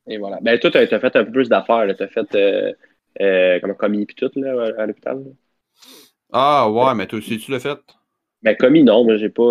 Et 0.07 0.17
voilà. 0.17 0.39
Ben, 0.41 0.59
toi, 0.59 0.71
t'as 0.71 0.81
as 0.81 0.87
fait 0.99 1.15
un 1.15 1.25
peu 1.25 1.31
plus 1.31 1.49
d'affaires. 1.49 1.85
T'as 1.97 2.07
fait 2.07 2.35
euh, 2.35 2.73
euh, 3.21 3.59
comme 3.59 3.75
commis 3.75 4.05
puis 4.05 4.15
tout, 4.15 4.31
là, 4.35 4.73
à, 4.77 4.83
à 4.83 4.85
l'hôpital. 4.85 5.17
là. 5.23 5.31
Ah, 6.31 6.69
ouais, 6.69 6.93
mais 6.95 7.07
toi 7.07 7.17
aussi, 7.19 7.39
tu 7.39 7.49
l'as 7.51 7.59
fait? 7.59 7.79
Ben, 8.41 8.55
commis, 8.55 8.83
non. 8.83 9.03
Moi, 9.05 9.17
j'ai 9.17 9.29
pas. 9.29 9.43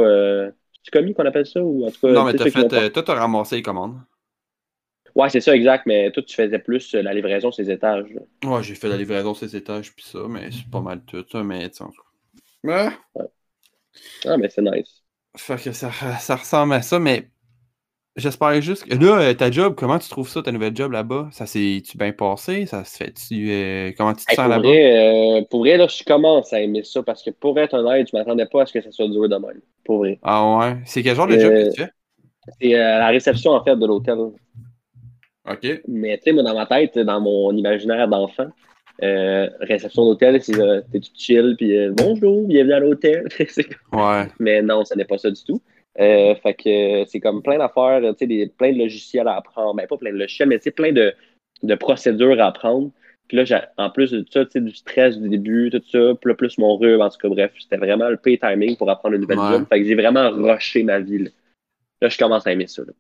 C'est 0.85 0.93
commis 0.93 1.15
qu'on 1.15 1.25
appelle 1.25 1.47
ça 1.47 1.63
ou 1.63 1.87
en 1.87 1.91
tout 1.91 2.01
cas. 2.01 2.13
non, 2.13 2.25
mais 2.25 2.35
t'as 2.35 2.51
fait. 2.51 2.73
euh, 2.73 2.89
toi, 2.91 3.03
t'as 3.03 3.15
ramassé 3.15 3.57
les 3.57 3.63
commandes. 3.63 3.99
Ouais, 5.15 5.31
c'est 5.31 5.41
ça, 5.41 5.55
exact. 5.55 5.87
Mais 5.87 6.11
toi, 6.13 6.23
tu 6.23 6.35
faisais 6.35 6.59
plus 6.59 6.95
euh, 6.95 7.03
la 7.03 7.15
livraison 7.15 7.51
sur 7.51 7.63
les 7.63 7.71
étages. 7.71 8.07
là. 8.13 8.21
Ouais, 8.45 8.63
j'ai 8.63 8.75
fait 8.75 8.89
la 8.89 8.97
livraison 8.97 9.33
ces 9.35 9.57
étages. 9.57 9.95
Puis 9.95 10.05
ça, 10.05 10.21
mais 10.29 10.51
c'est 10.51 10.69
pas 10.71 10.81
mal 10.81 11.03
tout. 11.05 11.25
Ça, 11.31 11.43
mais. 11.43 11.71
Ouais. 12.63 12.91
Ah, 14.27 14.37
mais 14.37 14.49
c'est 14.51 14.63
nice. 14.63 15.03
Fait 15.37 15.57
que 15.63 15.73
ça, 15.73 15.91
ça 16.21 16.37
ressemble 16.37 16.75
à 16.75 16.83
ça, 16.83 16.99
mais 16.99 17.31
j'espère 18.17 18.61
juste 18.61 18.85
que. 18.85 18.95
Là, 18.95 19.19
euh, 19.21 19.35
ta 19.35 19.51
job, 19.51 19.75
comment 19.77 19.99
tu 19.99 20.09
trouves 20.09 20.29
ça, 20.29 20.43
ta 20.43 20.53
nouvelle 20.53 20.77
job 20.77 20.93
là-bas? 20.93 21.29
Ça 21.33 21.47
s'est-tu 21.47 21.97
bien 21.99 22.13
passé? 22.13 22.67
Ça 22.67 22.85
se 22.85 22.97
fait-tu. 22.97 23.51
euh, 23.51 23.93
comment 23.97 24.15
tu 24.15 24.27
te 24.27 24.31
Hey, 24.31 24.35
sens 24.35 24.49
là-bas? 24.49 24.81
euh, 25.41 25.45
pour 25.51 25.61
vrai, 25.61 25.77
là, 25.77 25.87
je 25.87 26.03
commence 26.05 26.53
à 26.53 26.61
aimer 26.61 26.83
ça 26.85 27.03
parce 27.03 27.23
que 27.23 27.31
pour 27.31 27.59
être 27.59 27.75
honnête, 27.75 28.09
je 28.11 28.17
m'attendais 28.17 28.47
pas 28.47 28.63
à 28.63 28.67
ce 28.67 28.73
que 28.73 28.81
ça 28.81 28.91
soit 28.91 29.09
dur 29.09 29.29
de 29.29 29.37
même. 29.37 29.61
Pour 29.85 29.99
vrai. 29.99 30.21
Ah 30.23 30.59
ouais? 30.59 30.83
C'est 30.87 31.03
quel 31.05 31.15
genre 31.17 31.27
de 31.29 31.39
job 31.39 31.55
Euh, 31.55 31.57
que 31.57 31.63
tu 31.65 31.83
fais? 31.83 31.91
C'est 32.61 32.75
euh, 32.75 32.99
la 32.99 33.09
réception, 33.09 33.53
en 33.53 33.65
fait, 33.65 33.77
de 33.77 33.87
l'hôtel. 33.87 34.19
Ok. 35.45 35.65
Mais 35.87 36.17
tu 36.19 36.25
sais, 36.25 36.33
moi, 36.33 36.43
dans 36.43 36.55
ma 36.55 36.67
tête, 36.67 36.99
dans 36.99 37.21
mon 37.21 37.53
imaginaire 37.57 38.09
d'enfant, 38.09 38.47
euh, 39.03 39.49
réception 39.61 40.05
d'hôtel, 40.07 40.41
c'est 40.43 40.59
euh, 40.59 40.81
t'es 40.93 41.01
tout 41.01 41.11
chill, 41.17 41.55
puis 41.59 41.77
euh, 41.77 41.93
bonjour, 41.95 42.47
bienvenue 42.47 42.73
à 42.75 42.81
l'hôtel. 42.81 43.29
Ouais. 43.93 44.29
Mais 44.41 44.63
non, 44.63 44.85
ce 44.85 44.95
n'est 44.97 45.05
pas 45.05 45.19
ça 45.19 45.31
du 45.31 45.43
tout. 45.45 45.63
Euh, 46.01 46.35
fait 46.37 46.55
que 46.55 47.05
c'est 47.07 47.21
comme 47.21 47.43
plein 47.43 47.59
d'affaires, 47.59 48.01
tu 48.01 48.19
sais, 48.19 48.27
des- 48.27 48.47
plein 48.49 48.73
de 48.73 48.79
logiciels 48.79 49.29
à 49.29 49.37
apprendre. 49.37 49.75
Ben, 49.75 49.87
pas 49.87 49.97
plein 49.97 50.13
de 50.13 50.19
logiciels, 50.19 50.49
mais 50.49 50.59
plein 50.59 50.93
de, 50.93 51.15
de 51.63 51.75
procédures 51.77 52.41
à 52.41 52.47
apprendre. 52.47 52.91
Puis 53.29 53.37
là, 53.37 53.45
j'ai- 53.45 53.61
en 53.79 53.91
plus 53.91 54.11
de 54.11 54.25
ça, 54.31 54.45
tu 54.45 54.53
sais, 54.53 54.61
du 54.61 54.75
stress 54.75 55.19
du 55.19 55.29
début, 55.29 55.71
tout 55.71 55.83
ça, 55.91 56.15
plus 56.21 56.59
mon 56.59 56.77
rhume, 56.77 57.01
en 57.01 57.09
tout 57.09 57.19
cas, 57.19 57.29
bref, 57.29 57.53
c'était 57.59 57.77
vraiment 57.77 58.09
le 58.09 58.17
pay 58.17 58.39
timing 58.39 58.77
pour 58.77 58.91
apprendre 58.91 59.15
une 59.15 59.23
nouvelle 59.23 59.39
Ouais. 59.39 59.53
job. 59.53 59.67
Fait 59.69 59.81
que 59.81 59.87
j'ai 59.87 59.95
vraiment 59.95 60.31
rushé 60.31 60.83
ma 60.83 60.99
vie. 61.01 61.19
Là, 61.19 61.31
Là, 62.03 62.09
je 62.09 62.19
commence 62.19 62.47
à 62.47 62.53
aimer 62.53 62.67
ça. 62.67 62.83
là. 62.83 62.93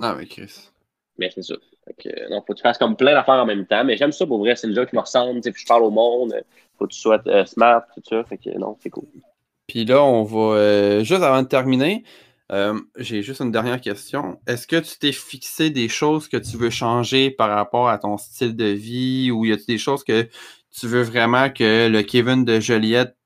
Ah, 0.00 0.14
mais 0.18 0.26
Chris. 0.26 0.70
Mais 1.16 1.30
c'est 1.34 1.42
ça. 1.42 1.54
Fait 1.86 1.94
que, 1.94 2.30
non, 2.30 2.42
faut 2.42 2.52
que 2.52 2.58
tu 2.58 2.62
fasses 2.62 2.76
comme 2.76 2.96
plein 2.96 3.14
d'affaires 3.14 3.36
en 3.36 3.46
même 3.46 3.66
temps. 3.66 3.84
Mais 3.84 3.96
j'aime 3.96 4.12
ça 4.12 4.26
pour 4.26 4.38
vrai. 4.38 4.56
C'est 4.56 4.66
une 4.66 4.74
job 4.74 4.86
qui 4.88 4.96
me 4.96 5.00
ressemble. 5.00 5.36
tu 5.40 5.44
sais, 5.44 5.52
Puis 5.52 5.62
je 5.62 5.66
parle 5.66 5.84
au 5.84 5.90
monde. 5.90 6.34
euh, 6.34 6.42
Faut 6.78 6.86
que 6.86 6.92
tu 6.92 6.98
sois 6.98 7.22
euh, 7.28 7.46
smart, 7.46 7.84
tout 7.94 8.02
ça. 8.04 8.24
Fait 8.24 8.36
que 8.36 8.50
non, 8.58 8.76
c'est 8.80 8.90
cool. 8.90 9.06
Puis 9.66 9.84
là, 9.84 10.02
on 10.02 10.22
va. 10.24 10.56
euh, 10.58 11.04
juste 11.04 11.22
avant 11.22 11.42
de 11.42 11.48
terminer, 11.48 12.04
euh, 12.52 12.78
j'ai 12.98 13.22
juste 13.22 13.40
une 13.40 13.50
dernière 13.50 13.80
question. 13.80 14.40
Est-ce 14.46 14.66
que 14.66 14.76
tu 14.76 14.98
t'es 14.98 15.12
fixé 15.12 15.70
des 15.70 15.88
choses 15.88 16.28
que 16.28 16.36
tu 16.36 16.56
veux 16.56 16.70
changer 16.70 17.30
par 17.30 17.50
rapport 17.50 17.88
à 17.88 17.98
ton 17.98 18.16
style 18.18 18.54
de 18.56 18.66
vie 18.66 19.30
ou 19.32 19.44
y 19.44 19.52
a-t-il 19.52 19.66
des 19.66 19.78
choses 19.78 20.04
que 20.04 20.28
tu 20.78 20.86
veux 20.86 21.02
vraiment 21.02 21.50
que 21.50 21.88
le 21.88 22.02
Kevin 22.02 22.44
de 22.44 22.60
Joliette. 22.60 23.16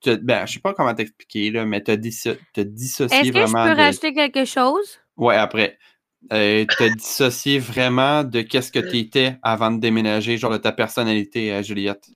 te- 0.00 0.14
ben, 0.16 0.46
je 0.46 0.54
sais 0.54 0.60
pas 0.60 0.74
comment 0.74 0.94
t'expliquer, 0.94 1.50
là, 1.50 1.64
mais 1.66 1.82
te, 1.82 1.90
disso- 1.92 2.36
te 2.52 2.60
dissocier 2.60 3.30
Est-ce 3.30 3.32
que 3.32 3.46
je 3.46 3.52
vraiment 3.52 3.64
peux 3.64 3.74
de. 3.74 3.76
rajouter 3.76 4.14
quelque 4.14 4.44
chose? 4.44 4.98
Ouais, 5.16 5.36
après. 5.36 5.78
Euh, 6.32 6.64
te 6.66 6.88
dissocier 6.88 7.58
vraiment 7.58 8.24
de 8.24 8.42
qu'est-ce 8.42 8.72
que 8.72 8.80
tu 8.80 8.98
étais 8.98 9.38
avant 9.42 9.70
de 9.70 9.80
déménager, 9.80 10.38
genre 10.38 10.50
de 10.52 10.56
ta 10.58 10.72
personnalité 10.72 11.52
à 11.52 11.62
Juliette. 11.62 12.08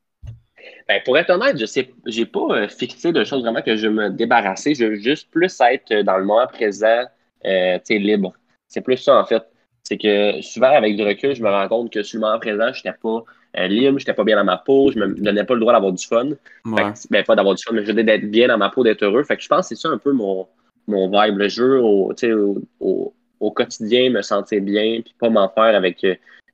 Ben, 0.89 1.01
pour 1.05 1.17
être 1.19 1.31
honnête, 1.31 1.59
je 1.59 1.67
sais, 1.67 1.91
j'ai 2.07 2.27
pas 2.27 2.47
euh, 2.51 2.69
fixé 2.69 3.13
de 3.13 3.23
choses 3.25 3.43
vraiment 3.43 3.63
que 3.63 3.77
je 3.77 3.89
veux 3.89 3.95
me 3.95 4.11
débarrasser. 4.11 4.75
Je 4.75 4.85
veux 4.87 4.97
juste 4.97 5.31
plus 5.31 5.61
être 5.61 6.03
dans 6.03 6.17
le 6.19 6.25
moment 6.25 6.47
présent, 6.47 7.05
euh, 7.47 7.77
tu 7.79 7.81
sais, 7.95 7.99
libre. 7.99 8.33
C'est 8.69 8.81
plus 8.81 8.97
ça, 8.97 9.17
en 9.19 9.25
fait. 9.25 9.43
C'est 9.83 9.99
que 9.99 10.41
souvent, 10.43 10.71
avec 10.73 10.97
du 10.97 11.03
recul, 11.03 11.35
je 11.35 11.43
me 11.43 11.49
rends 11.49 11.69
compte 11.69 11.93
que 11.93 12.03
sur 12.03 12.19
le 12.21 12.27
moment 12.27 12.39
présent, 12.39 12.73
j'étais 12.73 12.93
pas 13.03 13.25
euh, 13.59 13.67
libre, 13.67 13.99
j'étais 13.99 14.15
pas 14.15 14.25
bien 14.25 14.37
dans 14.37 14.45
ma 14.45 14.59
peau, 14.59 14.91
je 14.93 14.99
me 14.99 15.15
donnais 15.15 15.45
pas 15.45 15.55
le 15.55 15.61
droit 15.61 15.73
d'avoir 15.73 15.93
du 15.93 16.05
fun. 16.07 16.29
Fait 16.29 16.71
Ouais. 16.71 16.93
que, 16.93 16.99
ben, 17.11 17.25
pas 17.25 17.35
d'avoir 17.35 17.55
du 17.55 17.63
fun, 17.63 17.73
mais 17.73 17.85
je 17.85 17.93
d'être 17.93 18.31
bien 18.31 18.49
dans 18.49 18.59
ma 18.59 18.71
peau, 18.71 18.85
d'être 18.85 19.03
heureux. 19.03 19.25
Fait 19.25 19.37
que 19.37 19.43
je 19.43 19.49
pense 19.49 19.69
que 19.69 19.75
c'est 19.75 19.81
ça 19.81 19.89
un 19.89 19.99
peu 19.99 20.13
mon, 20.13 20.47
mon 20.87 21.09
vibe. 21.11 21.39
Le 21.39 21.49
jeu 21.49 21.81
au, 21.81 22.13
tu 22.15 22.27
sais, 22.27 22.33
au, 22.33 22.63
au, 22.81 23.15
au 23.41 23.51
quotidien, 23.51 24.11
me 24.11 24.23
sentir 24.23 24.61
bien, 24.61 25.01
puis 25.03 25.15
pas 25.19 25.31
m'en 25.31 25.49
faire 25.49 25.75
avec 25.75 26.05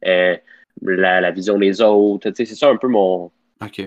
la, 0.02 1.20
la 1.20 1.30
vision 1.30 1.58
des 1.58 1.80
autres. 1.82 2.30
Tu 2.30 2.36
sais, 2.36 2.44
C'est 2.46 2.54
ça 2.54 2.68
un 2.68 2.76
peu 2.76 2.88
mon, 2.88 3.30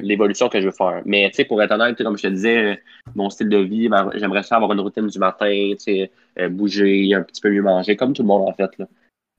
L'évolution 0.01 0.49
que 0.49 0.59
je 0.59 0.65
veux 0.65 0.71
faire. 0.71 1.01
Mais 1.05 1.29
tu 1.29 1.35
sais, 1.35 1.45
pour 1.45 1.61
être 1.61 1.71
honnête, 1.71 1.95
tu 1.95 2.03
comme 2.03 2.17
je 2.17 2.23
te 2.23 2.27
disais, 2.27 2.57
euh, 2.57 2.75
mon 3.15 3.29
style 3.29 3.49
de 3.49 3.57
vie, 3.57 3.87
ben, 3.87 4.09
j'aimerais 4.15 4.43
ça 4.43 4.55
avoir 4.55 4.71
une 4.73 4.79
routine 4.79 5.07
du 5.07 5.19
matin, 5.19 5.71
tu 5.71 5.77
sais, 5.77 6.11
euh, 6.39 6.49
bouger, 6.49 7.13
un 7.13 7.21
petit 7.21 7.39
peu 7.39 7.51
mieux 7.51 7.61
manger, 7.61 7.95
comme 7.95 8.13
tout 8.13 8.23
le 8.23 8.27
monde 8.27 8.49
en 8.49 8.53
fait. 8.53 8.77
Là. 8.79 8.87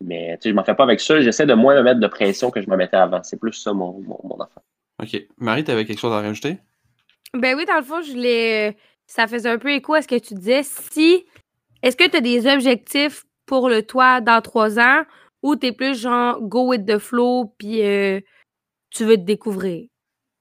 Mais 0.02 0.36
tu 0.36 0.44
sais, 0.44 0.50
je 0.50 0.54
m'en 0.54 0.64
fais 0.64 0.74
pas 0.74 0.84
avec 0.84 1.00
ça. 1.00 1.20
J'essaie 1.20 1.46
de 1.46 1.54
moins 1.54 1.74
me 1.74 1.82
mettre 1.82 2.00
de 2.00 2.06
pression 2.06 2.50
que 2.50 2.62
je 2.62 2.70
me 2.70 2.76
mettais 2.76 2.96
avant. 2.96 3.22
C'est 3.22 3.38
plus 3.38 3.52
ça 3.52 3.72
mon, 3.72 4.00
mon, 4.00 4.20
mon 4.24 4.36
affaire. 4.36 4.62
OK. 5.02 5.26
Marie, 5.38 5.64
tu 5.64 5.70
avais 5.70 5.84
quelque 5.84 5.98
chose 5.98 6.12
à 6.12 6.20
rajouter? 6.20 6.58
Ben 7.34 7.56
oui, 7.56 7.64
dans 7.64 7.76
le 7.76 7.82
fond, 7.82 8.00
je 8.02 8.12
voulais. 8.12 8.76
Ça 9.06 9.26
faisait 9.26 9.48
un 9.48 9.58
peu 9.58 9.72
écho 9.72 9.94
à 9.94 10.02
ce 10.02 10.08
que 10.08 10.18
tu 10.18 10.34
disais. 10.34 10.62
Si. 10.62 11.24
Est-ce 11.82 11.96
que 11.96 12.08
tu 12.08 12.16
as 12.16 12.20
des 12.20 12.46
objectifs 12.46 13.24
pour 13.46 13.68
le 13.68 13.82
toi 13.82 14.20
dans 14.20 14.40
trois 14.40 14.78
ans 14.78 15.02
ou 15.42 15.56
t'es 15.56 15.72
plus 15.72 15.98
genre 15.98 16.40
go 16.40 16.68
with 16.68 16.86
the 16.86 16.98
flow 16.98 17.54
puis 17.58 17.82
euh, 17.82 18.20
tu 18.90 19.04
veux 19.04 19.16
te 19.16 19.22
découvrir? 19.22 19.89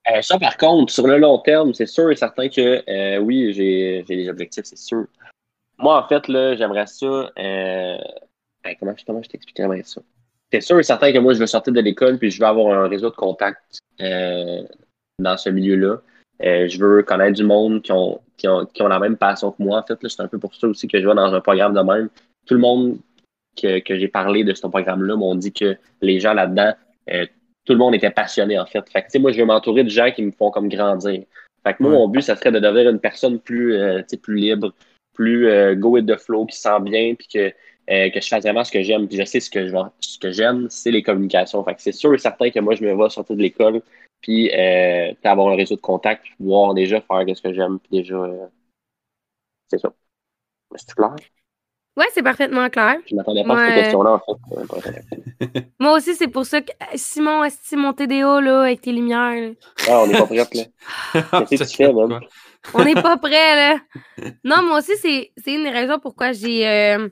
Euh, 0.08 0.22
ça, 0.22 0.40
par 0.40 0.58
contre, 0.58 0.92
sur 0.92 1.08
le 1.08 1.18
long 1.18 1.38
terme, 1.40 1.74
c'est 1.74 1.86
sûr 1.86 2.10
et 2.10 2.16
certain 2.16 2.50
que 2.50 2.84
euh, 2.90 3.20
oui, 3.20 3.54
j'ai 3.54 4.04
des 4.04 4.30
objectifs, 4.30 4.66
c'est 4.66 4.78
sûr. 4.78 5.06
Moi, 5.78 6.04
en 6.04 6.08
fait, 6.08 6.28
là, 6.28 6.56
j'aimerais 6.56 6.88
ça. 6.88 7.32
Euh... 7.38 7.98
hey, 8.64 8.76
comment, 8.80 8.96
comment 9.06 9.22
je 9.22 9.30
t'expliquerais 9.30 9.84
ça? 9.84 10.02
C'est 10.52 10.62
sûr 10.62 10.80
et 10.80 10.84
certain 10.84 11.12
que 11.12 11.20
moi, 11.20 11.34
je 11.34 11.40
veux 11.40 11.48
sortir 11.48 11.74
de 11.74 11.82
l'école 11.82 12.18
puis 12.18 12.32
je 12.32 12.40
veux 12.40 12.48
avoir 12.48 12.74
un 12.74 12.88
réseau 12.88 13.10
de 13.10 13.16
contacts 13.16 13.80
dans 14.00 15.38
ce 15.38 15.50
milieu-là. 15.50 16.02
Je 16.42 16.80
veux 16.80 17.04
connaître 17.04 17.36
du 17.36 17.44
monde 17.44 17.82
qui 17.82 17.92
ont, 17.92 18.20
qui 18.36 18.48
ont, 18.48 18.66
qui 18.66 18.82
ont 18.82 18.88
la 18.88 19.00
même 19.00 19.16
passion 19.16 19.52
que 19.52 19.62
moi. 19.62 19.80
En 19.80 19.84
fait, 19.84 20.00
c'est 20.08 20.22
un 20.22 20.28
peu 20.28 20.40
pour 20.40 20.56
ça 20.56 20.68
aussi 20.68 20.88
que 20.88 21.00
je 21.00 21.08
vais 21.08 21.14
dans 21.14 21.34
un 21.34 21.42
programme 21.42 21.74
de 21.74 21.82
même. 21.82 22.10
Tout 22.48 22.56
le 22.56 22.62
monde 22.62 22.98
que, 23.56 23.80
que 23.80 24.00
j'ai 24.00 24.08
parlé 24.08 24.44
de 24.44 24.54
ce 24.54 24.66
programme-là 24.66 25.16
m'ont 25.16 25.36
dit 25.36 25.54
que 25.54 25.78
les 26.02 26.20
gens 26.20 26.34
là-dedans, 26.34 26.74
tout 27.70 27.74
le 27.74 27.80
monde 27.80 27.94
était 27.94 28.10
passionné, 28.10 28.58
en 28.58 28.66
fait. 28.66 28.84
Fait 28.90 29.02
que, 29.02 29.06
tu 29.06 29.12
sais, 29.12 29.20
moi, 29.20 29.32
je 29.32 29.38
veux 29.38 29.46
m'entourer 29.46 29.84
de 29.84 29.90
gens 29.90 30.10
qui 30.10 30.24
me 30.24 30.32
font 30.32 30.50
comme 30.50 30.70
grandir. 30.70 31.24
Fait 31.64 31.74
que 31.76 31.84
moi, 31.84 31.92
mon 31.92 32.08
but, 32.08 32.24
ça 32.24 32.36
serait 32.36 32.52
de 32.52 32.58
devenir 32.58 32.90
une 32.90 33.00
personne 33.00 33.40
plus, 33.40 33.76
euh, 33.76 34.00
tu 34.00 34.06
sais, 34.08 34.18
plus 34.18 34.38
libre, 34.38 34.74
plus 35.14 35.48
euh, 35.48 35.76
go 35.76 35.90
with 35.90 36.08
the 36.08 36.18
flow, 36.18 36.48
qui 36.48 36.56
se 36.56 36.64
sent 36.64 36.80
bien, 36.82 37.14
puis 37.14 37.28
que, 37.28 37.54
euh, 37.92 38.10
que 38.10 38.20
je 38.20 38.28
fasse 38.28 38.42
vraiment 38.42 38.64
ce 38.64 38.72
que 38.72 38.82
j'aime. 38.82 39.08
Puis 39.08 39.18
je 39.18 39.24
sais 39.24 39.40
ce 39.40 39.52
que 39.52 39.68
je 39.68 39.76
ce 40.00 40.18
que 40.18 40.32
j'aime, 40.32 40.66
c'est 40.72 40.90
les 40.90 41.04
communications. 41.04 41.64
Fait 41.64 41.76
que 41.76 41.82
c'est 41.84 41.92
sûr 41.92 42.12
et 42.12 42.18
certain 42.18 42.50
que 42.50 42.60
moi, 42.60 42.74
je 42.74 42.84
me 42.84 42.92
vais 42.92 43.10
sortir 43.12 43.36
de 43.36 43.42
l'école, 43.44 43.84
puis 44.22 44.50
euh, 44.52 45.14
puis 45.14 45.30
avoir 45.30 45.50
un 45.50 45.56
réseau 45.56 45.76
de 45.76 45.82
contacts, 45.82 46.24
puis 46.24 46.34
pouvoir 46.38 46.74
déjà 46.74 47.02
faire 47.02 47.24
ce 47.36 47.42
que 47.42 47.54
j'aime, 47.54 47.78
puis 47.78 48.02
déjà, 48.02 48.16
euh, 48.16 48.48
c'est 49.68 49.78
ça. 49.78 49.94
C'est 50.76 50.96
clair? 50.96 51.16
Ouais, 52.00 52.06
c'est 52.14 52.24
parfaitement 52.24 52.70
clair. 52.70 52.96
Je 53.10 53.14
m'attendais 53.14 53.44
pas 53.44 53.62
à 53.62 53.68
cette 53.68 53.84
question-là, 53.84 54.12
en 54.12 54.20
fait. 54.20 55.58
euh. 55.58 55.62
Moi 55.80 55.98
aussi, 55.98 56.16
c'est 56.16 56.30
pour 56.30 56.46
ça 56.46 56.62
que 56.62 56.72
Simon, 56.96 57.44
est 57.44 57.74
mon 57.74 57.92
TDA 57.92 58.40
là, 58.40 58.62
avec 58.62 58.80
tes 58.80 58.94
lumières, 58.94 59.36
là? 59.36 59.50
Ah, 59.86 60.00
on 60.04 60.08
n'est 60.08 60.18
pas 60.18 60.26
prête, 60.26 60.56
là. 60.56 61.44
Qu'est-ce 61.50 61.64
que 61.66 61.70
tu 61.70 61.76
fais, 61.76 61.92
man? 61.92 62.22
On 62.74 62.86
n'est 62.86 62.94
pas 62.94 63.18
prêt, 63.22 63.74
là. 63.74 63.80
Non, 64.46 64.64
moi 64.64 64.80
aussi, 64.80 64.94
c'est 64.96 65.54
une 65.54 65.64
des 65.64 65.72
raisons 65.72 66.00
pourquoi 66.00 66.32
j'ai 66.32 66.66
euh, 66.66 67.10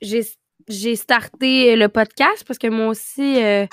j'ai 0.00 0.22
j'ai 0.66 0.96
starté 0.96 1.76
le 1.76 1.88
podcast 1.88 2.42
parce 2.46 2.58
que 2.58 2.68
moi 2.68 2.86
aussi, 2.86 3.44
euh, 3.44 3.66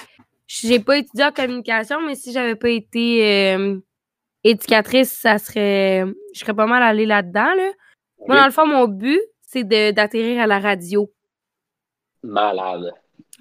j'ai 0.45 0.81
pas 0.81 0.97
étudié 0.97 1.23
en 1.23 1.31
communication, 1.31 2.01
mais 2.01 2.15
si 2.15 2.33
j'avais 2.33 2.55
pas 2.55 2.69
été 2.69 3.55
euh, 3.55 3.79
éducatrice, 4.43 5.13
ça 5.13 5.37
serait. 5.37 6.03
Je 6.33 6.39
serais 6.41 6.53
pas 6.53 6.67
mal 6.67 6.83
allée 6.83 7.05
là-dedans, 7.05 7.53
là. 7.55 7.71
Moi, 8.27 8.37
dans 8.37 8.45
le 8.45 8.51
fond, 8.51 8.67
mon 8.67 8.87
but, 8.87 9.21
c'est 9.53 9.63
de- 9.63 9.91
d'atterrir 9.91 10.41
à 10.41 10.47
la 10.47 10.59
radio. 10.59 11.09
Malade. 12.23 12.91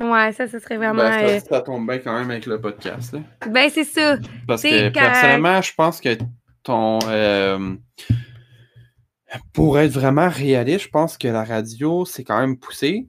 Ouais, 0.01 0.33
ça, 0.33 0.47
ce 0.49 0.59
serait 0.59 0.77
vraiment. 0.77 1.03
Ben, 1.03 1.25
euh, 1.25 1.41
ça, 1.41 1.47
ça 1.49 1.61
tombe 1.61 1.87
bien 1.87 1.99
quand 1.99 2.19
même 2.19 2.31
avec 2.31 2.47
le 2.47 2.61
podcast. 2.61 3.13
Là. 3.13 3.21
Ben, 3.49 3.69
c'est 3.71 3.85
ça. 3.85 4.17
Parce 4.47 4.63
C'est 4.63 4.71
que 4.71 4.95
quand- 4.95 5.01
personnellement, 5.01 5.61
je 5.63 5.73
pense 5.75 6.01
que 6.01 6.17
ton. 6.63 6.99
euh, 7.09 7.75
pour 9.53 9.79
être 9.79 9.93
vraiment 9.93 10.29
réaliste, 10.29 10.85
je 10.87 10.89
pense 10.89 11.17
que 11.17 11.29
la 11.29 11.45
radio, 11.45 12.05
c'est 12.05 12.25
quand 12.25 12.41
même 12.41 12.59
poussé. 12.59 13.09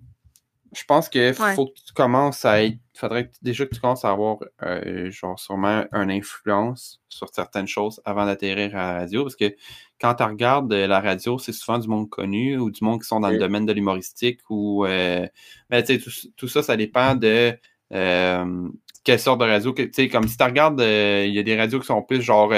Je 0.75 0.83
pense 0.85 1.09
que 1.09 1.29
Ouais. 1.41 1.55
faut 1.55 1.67
que 1.67 1.73
tu 1.85 1.93
commences 1.93 2.45
à 2.45 2.63
être. 2.63 2.77
Faudrait 2.95 3.25
que- 3.27 3.33
déjà 3.41 3.65
que 3.65 3.73
tu 3.73 3.81
commences 3.81 4.05
à 4.05 4.11
avoir 4.11 4.37
euh, 4.61 5.09
genre 5.09 5.39
sûrement 5.39 5.85
une 5.93 6.11
influence 6.11 7.01
sur 7.09 7.27
certaines 7.33 7.67
choses 7.67 7.99
avant 8.05 8.25
d'atterrir 8.25 8.75
à 8.75 8.93
la 8.93 8.99
radio. 8.99 9.23
Parce 9.23 9.35
que 9.35 9.55
quand 9.99 10.13
tu 10.15 10.23
regardes 10.23 10.71
euh, 10.73 10.85
la 10.85 10.99
radio, 11.01 11.39
c'est 11.39 11.53
souvent 11.53 11.79
du 11.79 11.87
monde 11.87 12.07
connu 12.09 12.57
ou 12.57 12.69
du 12.69 12.83
monde 12.83 13.01
qui 13.01 13.07
sont 13.07 13.19
dans 13.19 13.29
le 13.29 13.37
domaine 13.39 13.65
de 13.65 13.73
l'humoristique 13.73 14.41
ou 14.49 14.85
euh, 14.85 15.25
ben, 15.71 15.83
tu 15.83 15.99
sais, 15.99 15.99
tout, 15.99 16.11
tout 16.37 16.47
ça, 16.47 16.61
ça 16.61 16.77
dépend 16.77 17.15
de 17.15 17.57
euh, 17.93 18.69
quelle 19.03 19.19
sorte 19.19 19.39
de 19.41 19.45
radio. 19.45 19.73
que- 19.73 19.81
Tu 19.83 19.93
sais, 19.93 20.07
comme 20.09 20.27
si 20.27 20.37
tu 20.37 20.43
regardes, 20.43 20.79
il 20.81 21.33
y 21.33 21.39
a 21.39 21.43
des 21.43 21.57
radios 21.57 21.79
qui 21.79 21.87
sont 21.87 22.03
plus 22.03 22.21
genre 22.21 22.53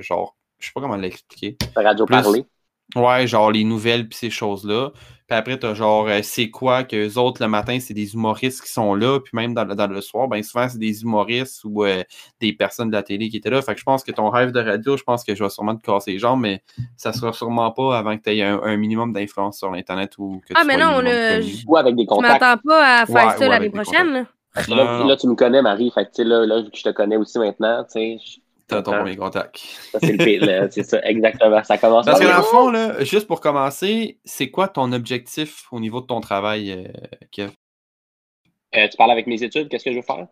genre, 0.00 0.36
je 0.58 0.66
sais 0.66 0.72
pas 0.74 0.80
comment 0.82 0.96
l'expliquer. 0.96 1.56
Radio 1.74 2.04
Plus- 2.06 2.22
parler. 2.22 2.44
Ouais, 2.94 3.26
genre 3.26 3.50
les 3.50 3.64
nouvelles 3.64 4.08
puis 4.08 4.16
ces 4.16 4.30
choses-là. 4.30 4.90
Puis 5.28 5.36
après, 5.36 5.58
t'as 5.58 5.74
genre 5.74 6.06
euh, 6.06 6.20
c'est 6.22 6.50
quoi 6.50 6.84
que 6.84 6.94
les 6.94 7.18
autres 7.18 7.42
le 7.42 7.48
matin, 7.48 7.78
c'est 7.80 7.94
des 7.94 8.14
humoristes 8.14 8.62
qui 8.62 8.70
sont 8.70 8.94
là, 8.94 9.18
puis 9.18 9.32
même 9.34 9.54
dans, 9.54 9.64
le- 9.64 9.74
dans 9.74 9.88
le 9.88 10.00
soir, 10.00 10.28
ben 10.28 10.40
souvent 10.44 10.68
c'est 10.68 10.78
des 10.78 11.02
humoristes 11.02 11.62
ou 11.64 11.84
euh, 11.84 12.04
des 12.40 12.52
personnes 12.52 12.90
de 12.90 12.94
la 12.94 13.02
télé 13.02 13.28
qui 13.28 13.38
étaient 13.38 13.50
là. 13.50 13.60
Fait 13.60 13.74
que 13.74 13.80
je 13.80 13.84
pense 13.84 14.04
que 14.04 14.12
ton 14.12 14.30
rêve 14.30 14.52
de 14.52 14.60
radio, 14.60 14.96
je 14.96 15.02
pense 15.02 15.24
que 15.24 15.34
je 15.34 15.42
vais 15.42 15.50
sûrement 15.50 15.74
te 15.74 15.82
casser 15.84 16.12
les 16.12 16.20
jambes, 16.20 16.40
mais 16.42 16.62
ça 16.96 17.12
sera 17.12 17.32
sûrement 17.32 17.72
pas 17.72 17.98
avant 17.98 18.16
que 18.16 18.22
tu 18.22 18.30
aies 18.36 18.42
un, 18.44 18.62
un 18.62 18.76
minimum 18.76 19.12
d'influence 19.12 19.58
sur 19.58 19.68
l'internet 19.72 20.12
ou 20.18 20.40
que 20.46 20.54
tu 20.54 20.54
Ah, 20.54 20.62
mais 20.64 20.76
non, 20.76 21.00
je- 21.02 21.64
Ou 21.66 21.76
avec 21.76 21.96
des 21.96 22.04
Je 22.04 22.08
contacts. 22.08 22.40
m'attends 22.40 22.62
pas 22.64 23.00
à 23.00 23.06
faire 23.06 23.14
Ouais, 23.16 23.30
ça 23.32 23.38
ouais, 23.40 23.48
l'année 23.48 23.70
prochaine, 23.70 24.12
là. 24.12 24.24
Non, 24.68 25.06
là, 25.08 25.16
tu 25.16 25.26
me 25.26 25.34
connais, 25.34 25.60
Marie. 25.60 25.90
Fait 25.90 26.04
que, 26.04 26.10
tu 26.10 26.22
sais, 26.22 26.24
là, 26.24 26.46
là, 26.46 26.62
vu 26.62 26.70
que 26.70 26.78
je 26.78 26.84
te 26.84 26.88
connais 26.90 27.16
aussi 27.16 27.38
maintenant, 27.40 27.82
tu 27.84 27.90
sais, 27.90 28.18
je- 28.24 28.38
T'as 28.68 28.82
ton 28.82 28.92
Ah. 28.92 28.98
premier 28.98 29.16
contact. 29.16 29.58
ça, 29.58 29.98
c'est 30.00 30.12
le 30.12 30.24
pire, 30.24 30.44
là. 30.44 30.68
C'est 30.70 30.82
ça, 30.82 31.00
exactement. 31.04 31.62
Ça 31.62 31.78
commence 31.78 32.04
Parce 32.04 32.18
que 32.18 32.26
dans 32.26 32.36
le 32.38 32.42
fond, 32.42 32.70
là, 32.70 33.04
juste 33.04 33.28
pour 33.28 33.40
commencer, 33.40 34.18
c'est 34.24 34.50
quoi 34.50 34.66
ton 34.66 34.92
objectif 34.92 35.66
au 35.70 35.78
niveau 35.78 36.00
de 36.00 36.06
ton 36.06 36.20
travail, 36.20 36.72
euh, 36.72 37.16
Kev? 37.30 37.52
Euh, 38.74 38.88
tu 38.88 38.96
parles 38.96 39.12
avec 39.12 39.26
mes 39.28 39.42
études, 39.42 39.68
qu'est-ce 39.68 39.84
que 39.84 39.92
je 39.92 39.96
veux 39.96 40.02
faire? 40.02 40.26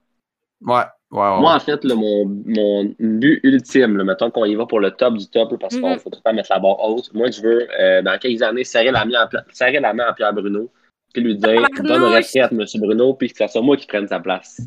Ouais, 0.62 0.74
ouais, 1.12 1.20
ouais. 1.20 1.40
Moi, 1.40 1.54
en 1.54 1.60
fait, 1.60 1.84
là, 1.84 1.94
mon, 1.94 2.24
mon 2.26 2.92
but 2.98 3.38
ultime, 3.44 3.96
là, 3.98 4.04
mettons 4.04 4.30
qu'on 4.30 4.44
y 4.46 4.54
va 4.56 4.66
pour 4.66 4.80
le 4.80 4.90
top 4.90 5.16
du 5.16 5.28
top, 5.28 5.52
là, 5.52 5.58
parce 5.60 5.76
qu'on 5.78 5.90
ne 5.94 5.98
faut 5.98 6.10
pas 6.10 6.32
mettre 6.32 6.50
la 6.52 6.58
barre 6.58 6.82
haute. 6.82 7.12
Moi, 7.14 7.30
je 7.30 7.40
veux, 7.40 7.68
euh, 7.80 8.02
dans 8.02 8.18
quelques 8.18 8.42
années, 8.42 8.64
serrer 8.64 8.90
la, 8.90 9.04
main 9.04 9.28
serrer 9.52 9.78
la 9.80 9.92
main 9.94 10.06
à 10.06 10.12
Pierre 10.12 10.32
Bruno, 10.32 10.70
puis 11.12 11.22
lui 11.22 11.36
dire, 11.36 11.62
Tabarnouche! 11.76 11.86
donne 11.86 12.12
respect 12.12 12.40
à 12.40 12.48
M. 12.50 12.64
Bruno, 12.76 13.14
puis 13.14 13.30
que 13.30 13.38
ce 13.38 13.46
soit 13.46 13.62
moi 13.62 13.76
qui 13.76 13.86
prenne 13.86 14.08
sa 14.08 14.18
place. 14.18 14.60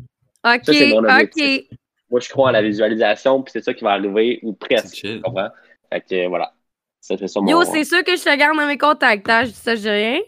OK, 0.46 0.60
Ça, 0.64 0.72
c'est 0.72 0.88
mon 0.88 1.04
OK. 1.04 1.66
Moi, 2.10 2.20
je 2.20 2.28
crois 2.28 2.50
à 2.50 2.52
la 2.52 2.62
visualisation, 2.62 3.42
puis 3.42 3.52
c'est 3.52 3.64
ça 3.64 3.74
qui 3.74 3.84
va 3.84 3.92
arriver, 3.92 4.40
ou 4.42 4.52
presque. 4.52 4.94
chill. 4.94 5.16
Tu 5.16 5.22
comprends? 5.22 5.48
Fait 5.92 6.00
que 6.00 6.26
voilà. 6.28 6.52
Ça 7.00 7.16
fait 7.16 7.28
ça 7.28 7.40
mon. 7.40 7.48
Yo, 7.48 7.64
c'est 7.64 7.84
sûr 7.84 8.02
que 8.04 8.16
je 8.16 8.22
te 8.24 8.36
garde 8.36 8.56
dans 8.56 8.66
mes 8.66 8.78
contacts, 8.78 9.28
hein? 9.28 9.44
Je 9.44 9.50
dis 9.50 9.54
ça, 9.54 9.74
je 9.74 9.80
dis 9.80 9.88
rien. 9.90 10.20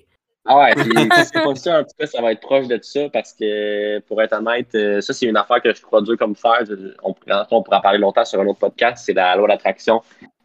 Ah 0.47 0.59
ouais, 0.59 0.74
puis 0.74 0.85
si 1.16 1.24
c'est 1.27 1.43
pas 1.43 1.55
ça, 1.55 1.81
en 1.81 1.82
tout 1.82 1.90
cas, 1.98 2.07
ça 2.07 2.23
va 2.23 2.32
être 2.32 2.40
proche 2.40 2.66
de 2.66 2.78
ça 2.82 3.09
parce 3.12 3.35
que, 3.35 3.98
pour 4.01 4.23
être 4.23 4.32
honnête, 4.32 4.74
euh, 4.74 5.01
ça, 5.01 5.12
c'est 5.12 5.27
une 5.27 5.36
affaire 5.36 5.61
que 5.61 5.74
je 5.74 5.82
crois 5.82 6.01
dur 6.01 6.16
comme 6.16 6.35
faire. 6.35 6.65
On, 7.02 7.12
pourra- 7.12 7.47
on 7.51 7.62
pourra 7.62 7.78
en 7.78 7.81
parler 7.82 7.98
longtemps 7.98 8.24
sur 8.24 8.40
un 8.40 8.47
autre 8.47 8.59
podcast, 8.59 9.05
c'est 9.05 9.12
la 9.12 9.36
loi 9.36 9.48
d'attraction. 9.48 10.01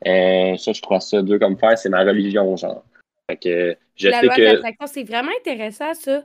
Euh, 0.05 0.57
ça, 0.57 0.73
je 0.73 0.81
crois 0.81 0.99
ça 0.99 1.21
dur 1.21 1.39
comme 1.39 1.57
faire, 1.57 1.77
c'est 1.77 1.89
ma 1.89 2.03
religion, 2.03 2.55
genre. 2.57 2.83
Fait 3.29 3.37
que 3.37 3.77
je 3.95 4.09
la 4.09 4.19
sais 4.19 4.25
loi 4.25 4.35
de 4.35 4.39
que. 4.39 4.45
l'attraction, 4.45 4.87
c'est 4.87 5.03
vraiment 5.03 5.31
intéressant, 5.39 5.93
ça. 5.93 6.23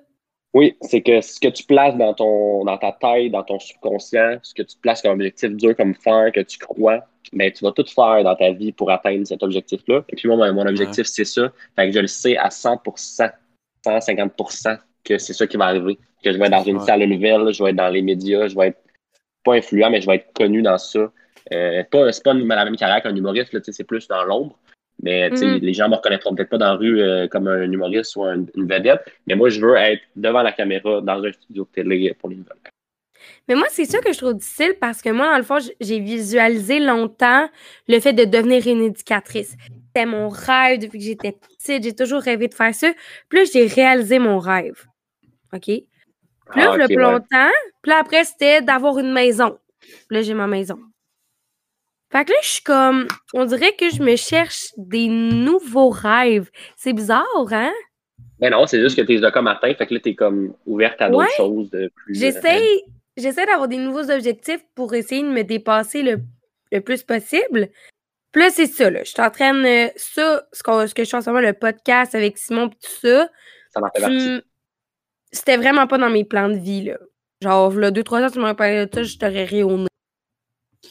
Oui, 0.53 0.77
c'est 0.81 1.01
que 1.01 1.21
ce 1.21 1.39
que 1.39 1.49
tu 1.49 1.63
places 1.65 1.97
dans 1.97 2.13
ton 2.13 2.65
dans 2.65 2.77
ta 2.77 2.91
tête, 2.93 3.31
dans 3.31 3.45
ton 3.45 3.59
subconscient, 3.61 4.39
ce 4.43 4.53
que 4.53 4.63
tu 4.63 4.77
places 4.79 5.01
comme 5.01 5.13
objectif 5.13 5.51
dur 5.51 5.77
comme 5.77 5.95
faire, 5.95 6.33
que 6.33 6.41
tu 6.41 6.59
crois, 6.59 7.05
ben 7.33 7.53
tu 7.53 7.65
vas 7.65 7.71
tout 7.71 7.85
faire 7.87 8.25
dans 8.25 8.35
ta 8.35 8.51
vie 8.51 8.73
pour 8.73 8.91
atteindre 8.91 9.25
cet 9.27 9.43
objectif-là. 9.45 10.03
Et 10.09 10.17
puis 10.17 10.27
moi, 10.29 10.37
mon- 10.37 10.53
mon 10.55 10.67
objectif, 10.67 11.07
c'est 11.07 11.25
ça. 11.25 11.53
Fait 11.77 11.87
que 11.87 11.93
je 11.95 12.01
le 12.01 12.09
sais 12.09 12.37
à 12.37 12.51
100%, 12.51 13.31
150% 13.87 14.77
que 15.05 15.19
c'est 15.19 15.33
ça 15.33 15.47
qui 15.47 15.57
va 15.57 15.67
arriver. 15.67 15.99
Que 16.23 16.33
je 16.33 16.39
vais 16.39 16.47
être 16.47 16.51
dans 16.53 16.65
une 16.65 16.79
Ouais. 16.79 16.85
salle 16.85 17.01
de 17.01 17.07
nouvelles, 17.07 17.53
je 17.53 17.63
vais 17.63 17.71
être 17.71 17.77
dans 17.77 17.89
les 17.89 18.03
médias, 18.03 18.49
je 18.49 18.57
vais 18.57 18.69
être 18.69 18.81
pas 19.45 19.55
influent, 19.55 19.91
mais 19.91 20.01
je 20.01 20.07
vais 20.07 20.17
être 20.17 20.33
connu 20.35 20.63
dans 20.63 20.79
ça. 20.79 21.11
Euh, 21.53 21.83
pas, 21.91 22.13
c'est 22.13 22.23
pas 22.23 22.35
la 22.35 22.65
même 22.65 22.77
carrière 22.77 23.03
qu'un 23.03 23.15
humoriste, 23.15 23.57
c'est 23.73 23.85
plus 23.85 24.07
dans 24.09 24.23
l'ombre. 24.25 24.59
Mais 25.03 25.31
Mhm. 25.31 25.59
les 25.63 25.73
gens 25.73 25.89
me 25.89 25.95
reconnaîtront 25.97 26.35
peut-être 26.35 26.51
pas 26.51 26.59
dans 26.59 26.67
la 26.73 26.75
rue 26.75 27.01
euh, 27.01 27.27
comme 27.29 27.49
un 27.49 27.71
humoriste 27.71 28.17
ou 28.17 28.25
un- 28.25 28.45
une 28.55 28.69
vedette. 28.69 29.01
Mais 29.27 29.35
moi, 29.35 29.49
je 29.49 29.61
veux 29.61 29.75
être 29.77 30.03
devant 30.17 30.43
la 30.43 30.53
caméra 30.53 31.01
dans 31.01 31.23
un 31.25 31.33
studio 31.33 31.65
de 31.65 31.69
télé 31.71 32.15
pour 32.19 32.29
les 32.29 32.37
nouvelles. 32.37 32.57
Mais 33.49 33.55
moi, 33.55 33.67
c'est 33.71 33.85
ça 33.85 33.99
que 34.01 34.13
je 34.13 34.19
trouve 34.19 34.35
difficile 34.35 34.75
parce 34.81 35.03
que 35.03 35.11
moi, 35.11 35.31
dans 35.31 35.37
le 35.39 35.43
fond, 35.43 35.59
j'ai 35.81 35.99
visualisé 36.01 36.79
longtemps 36.81 37.49
le 37.89 38.01
fait 38.01 38.13
de 38.13 38.25
devenir 38.25 38.67
une 38.67 38.83
éducatrice. 38.83 39.57
C'était 39.87 40.07
mon 40.07 40.29
rêve 40.29 40.79
depuis 40.81 40.99
que 40.99 41.05
j'étais 41.05 41.33
petite. 41.33 41.83
J'ai 41.83 41.95
toujours 41.95 42.21
rêvé 42.21 42.49
de 42.49 42.55
faire 42.55 42.75
ça. 42.75 42.93
Puis 43.29 43.41
là, 43.41 43.45
j'ai 43.53 43.67
réalisé 43.67 44.19
mon 44.19 44.39
rêve. 44.39 44.85
OK? 45.53 45.63
Puis 45.65 45.85
là, 46.57 46.71
Ah, 46.73 46.77
le 46.77 46.85
ok, 46.85 46.87
plus 46.89 46.97
ouais. 46.97 47.03
longtemps. 47.03 47.51
Puis 47.83 47.91
là, 47.91 47.99
après, 48.01 48.25
c'était 48.25 48.63
d'avoir 48.63 48.99
une 48.99 49.13
maison. 49.13 49.59
Puis 49.81 49.97
là, 50.11 50.23
j'ai 50.23 50.35
ma 50.35 50.47
maison. 50.47 50.79
Fait 52.12 52.24
que 52.24 52.32
là, 52.32 52.39
je 52.43 52.49
suis 52.49 52.62
comme. 52.62 53.07
On 53.35 53.45
dirait 53.45 53.74
que 53.77 53.89
je 53.91 54.03
me 54.03 54.16
cherche 54.16 54.69
des 54.77 55.09
nouveaux 55.09 55.91
rêves. 55.91 56.51
C'est 56.77 56.93
bizarre, 56.93 57.24
hein? 57.53 57.73
Mais 58.41 58.51
non, 58.51 58.66
c'est 58.66 58.81
juste 58.81 58.97
que 58.97 59.03
t'es 59.03 59.20
comme 59.31 59.47
atteint, 59.47 59.74
fait 59.74 59.87
que 59.87 59.95
là, 59.95 60.01
t'es 60.01 60.15
comme 60.15 60.55
ouverte 60.66 61.01
à 61.03 61.11
d'autres 61.11 61.31
choses 61.37 61.70
de 61.70 61.91
plus. 61.95 62.16
euh, 62.16 62.19
J'essaie, 62.20 62.82
j'essaie 63.16 63.47
d'avoir 63.47 63.69
des 63.69 63.77
nouveaux 63.77 64.11
objectifs 64.11 64.65
pour 64.74 64.95
essayer 64.95 65.23
de 65.23 65.28
me 65.28 65.45
dépasser 65.45 66.03
le, 66.03 66.20
le 66.73 66.81
plus 66.81 67.03
possible. 67.03 67.69
Puis 68.32 68.43
là, 68.43 68.51
c'est 68.51 68.66
ça, 68.66 68.91
là. 68.91 69.01
Je 69.05 69.11
suis 69.11 69.20
en 69.20 69.31
train 69.31 69.53
de. 69.55 69.91
Ça, 69.97 70.45
ce, 70.53 70.62
que 70.95 71.05
je 71.05 71.11
fais 71.11 71.16
en 71.16 71.20
ce 71.20 71.31
moment, 71.31 71.43
le 71.43 71.53
podcast 71.53 72.15
avec 72.15 72.39
Simon 72.39 72.70
pis 72.70 72.78
tout 72.78 73.07
ça, 73.09 73.28
ça 73.73 73.81
m'en 73.81 73.89
fait 73.95 73.99
tu 73.99 74.01
partie. 74.03 74.41
c'était 75.32 75.57
vraiment 75.57 75.87
pas 75.87 75.99
dans 75.99 76.11
mes 76.11 76.24
plans 76.24 76.49
de 76.49 76.57
vie, 76.57 76.85
là. 76.85 76.99
Genre, 77.43 77.73
là, 77.73 77.91
deux, 77.91 78.05
trois 78.05 78.20
ans, 78.23 78.31
tu 78.31 78.39
m'aurais 78.39 78.55
parlé 78.57 78.87
de 78.87 78.91
ça, 78.95 79.03
je 79.03 79.16
t'aurais 79.19 79.47
nez. 79.51 79.87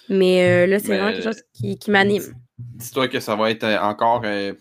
Mais 0.09 0.43
euh, 0.47 0.67
là, 0.67 0.79
c'est 0.79 0.87
vraiment 0.97 1.11
quelque 1.11 1.23
chose 1.23 1.43
qui, 1.53 1.77
qui 1.77 1.91
m'anime. 1.91 2.23
Dis-toi 2.57 3.07
que 3.07 3.19
ça 3.19 3.35
va 3.35 3.51
être 3.51 3.63
euh, 3.63 3.79
encore 3.79 4.21
euh, 4.25 4.53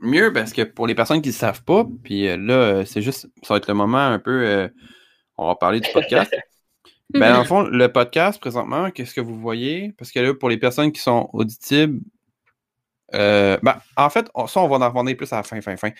mieux 0.00 0.32
parce 0.32 0.52
que 0.52 0.62
pour 0.62 0.86
les 0.86 0.94
personnes 0.94 1.22
qui 1.22 1.28
ne 1.30 1.34
savent 1.34 1.62
pas, 1.64 1.86
puis 2.02 2.28
euh, 2.28 2.36
là, 2.36 2.84
c'est 2.84 3.02
juste, 3.02 3.28
ça 3.42 3.54
va 3.54 3.58
être 3.58 3.68
le 3.68 3.74
moment 3.74 3.98
un 3.98 4.18
peu. 4.18 4.68
on 5.38 5.46
va 5.46 5.54
parler 5.54 5.80
du 5.80 5.88
podcast. 5.92 6.34
ben, 7.10 7.32
dans 7.32 7.40
le 7.40 7.46
fond, 7.46 7.62
le 7.62 7.92
podcast, 7.92 8.40
présentement, 8.40 8.90
qu'est-ce 8.90 9.14
que 9.14 9.20
vous 9.20 9.38
voyez? 9.38 9.92
Parce 9.98 10.10
que 10.10 10.20
là, 10.20 10.34
pour 10.34 10.48
les 10.48 10.58
personnes 10.58 10.92
qui 10.92 11.00
sont 11.00 11.28
auditibles, 11.32 12.00
ben, 13.12 13.58
en 13.96 14.10
fait, 14.10 14.28
on- 14.34 14.46
ça, 14.46 14.60
on 14.60 14.68
va 14.68 14.86
en 14.86 14.90
revenir 14.90 15.16
plus 15.16 15.32
à 15.32 15.36
la 15.36 15.42
fin, 15.42 15.60
fin, 15.60 15.76
fin. 15.76 15.90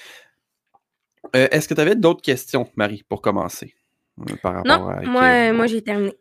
Est-ce 1.32 1.66
que 1.68 1.74
tu 1.74 1.80
avais 1.80 1.96
d'autres 1.96 2.22
questions, 2.22 2.68
Marie, 2.76 3.04
pour 3.08 3.20
commencer? 3.20 3.74
Par 4.42 4.54
rapport 4.54 4.78
Non, 4.78 4.88
à 4.88 5.02
moi, 5.02 5.52
moi 5.52 5.66
j'ai 5.66 5.82
terminé. 5.82 6.12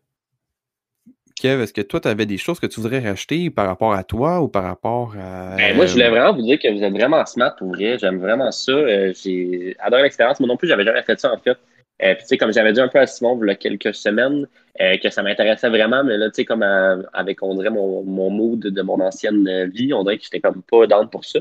Kev, 1.35 1.61
est-ce 1.61 1.73
que 1.73 1.81
toi, 1.81 1.99
tu 1.99 2.07
avais 2.07 2.25
des 2.25 2.37
choses 2.37 2.59
que 2.59 2.65
tu 2.67 2.79
voudrais 2.79 2.99
racheter 2.99 3.49
par 3.49 3.67
rapport 3.67 3.93
à 3.93 4.03
toi 4.03 4.41
ou 4.41 4.47
par 4.47 4.63
rapport 4.63 5.15
à. 5.19 5.55
Ben, 5.57 5.75
moi, 5.75 5.85
je 5.85 5.93
voulais 5.93 6.09
vraiment 6.09 6.33
vous 6.33 6.41
dire 6.41 6.57
que 6.57 6.71
vous 6.71 6.81
êtes 6.81 6.93
vraiment 6.93 7.25
smart 7.25 7.55
pour 7.57 7.69
vrai. 7.69 7.97
J'aime 7.99 8.19
vraiment 8.19 8.51
ça. 8.51 8.71
Euh, 8.71 9.13
j'ai 9.21 9.75
adoré 9.79 10.03
l'expérience. 10.03 10.39
Moi 10.39 10.47
non 10.47 10.57
plus, 10.57 10.67
j'avais 10.67 10.85
jamais 10.85 11.03
fait 11.03 11.19
ça, 11.19 11.33
en 11.33 11.37
fait. 11.37 11.57
Euh, 12.03 12.13
puis, 12.13 12.23
tu 12.23 12.27
sais, 12.27 12.37
comme 12.37 12.51
j'avais 12.51 12.73
dit 12.73 12.81
un 12.81 12.87
peu 12.87 12.99
à 12.99 13.07
Simon 13.07 13.39
il 13.41 13.47
y 13.47 13.51
a 13.51 13.55
quelques 13.55 13.93
semaines, 13.93 14.47
euh, 14.81 14.97
que 14.97 15.09
ça 15.09 15.23
m'intéressait 15.23 15.69
vraiment, 15.69 16.03
mais 16.03 16.17
là, 16.17 16.29
tu 16.29 16.35
sais, 16.35 16.45
comme 16.45 16.61
euh, 16.61 17.01
avec, 17.13 17.41
on 17.41 17.55
dirait, 17.55 17.69
mon, 17.69 18.03
mon 18.03 18.29
mood 18.29 18.59
de 18.59 18.81
mon 18.81 18.99
ancienne 18.99 19.47
euh, 19.47 19.67
vie, 19.67 19.93
on 19.93 20.03
dirait 20.03 20.17
que 20.17 20.25
j'étais 20.25 20.41
comme 20.41 20.61
pas 20.63 20.85
down 20.85 21.09
pour 21.09 21.23
ça. 21.23 21.39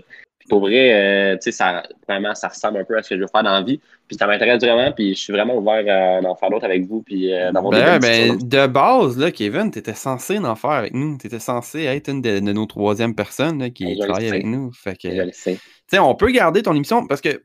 Pour 0.48 0.60
vrai, 0.60 0.92
euh, 0.92 1.34
tu 1.36 1.44
sais, 1.44 1.52
ça, 1.52 1.82
vraiment, 2.06 2.34
ça 2.34 2.48
ressemble 2.48 2.78
un 2.78 2.84
peu 2.84 2.96
à 2.98 3.02
ce 3.02 3.08
que 3.10 3.16
je 3.16 3.20
veux 3.22 3.26
faire 3.26 3.42
dans 3.42 3.52
la 3.52 3.62
vie. 3.62 3.80
Puis, 4.06 4.16
ça 4.18 4.26
m'intéresse 4.26 4.62
vraiment, 4.62 4.92
puis 4.92 5.14
je 5.14 5.18
suis 5.20 5.32
vraiment 5.32 5.56
ouvert 5.56 5.84
à 5.88 6.28
en 6.28 6.34
faire 6.34 6.50
d'autres 6.50 6.66
avec 6.66 6.84
vous, 6.86 7.00
puis 7.02 7.32
euh, 7.32 7.50
d'avoir 7.50 7.72
des 7.72 7.80
Ben, 7.80 7.98
ben, 7.98 8.36
de 8.38 8.66
base, 8.66 9.16
là, 9.18 9.30
Kevin, 9.30 9.70
tu 9.70 9.78
étais 9.78 9.94
censé 9.94 10.38
en 10.38 10.54
faire 10.54 10.70
avec 10.72 10.92
nous. 10.92 11.16
Tu 11.16 11.26
étais 11.28 11.38
censé 11.38 11.84
être 11.84 12.08
une 12.10 12.20
de, 12.20 12.40
de 12.40 12.52
nos 12.52 12.66
troisième 12.66 13.14
personnes 13.14 13.58
là, 13.58 13.70
qui 13.70 13.84
Ben, 13.86 13.94
le 13.98 14.04
travaille 14.06 14.28
avec 14.28 14.44
nous. 14.44 14.70
Fait 14.72 14.96
que, 15.00 15.10
Je 15.10 15.22
le 15.22 15.32
sais. 15.32 15.54
tu 15.54 15.60
sais, 15.88 15.98
on 15.98 16.14
peut 16.14 16.30
garder 16.30 16.62
ton 16.62 16.74
émission 16.74 17.06
parce 17.06 17.20
que. 17.22 17.42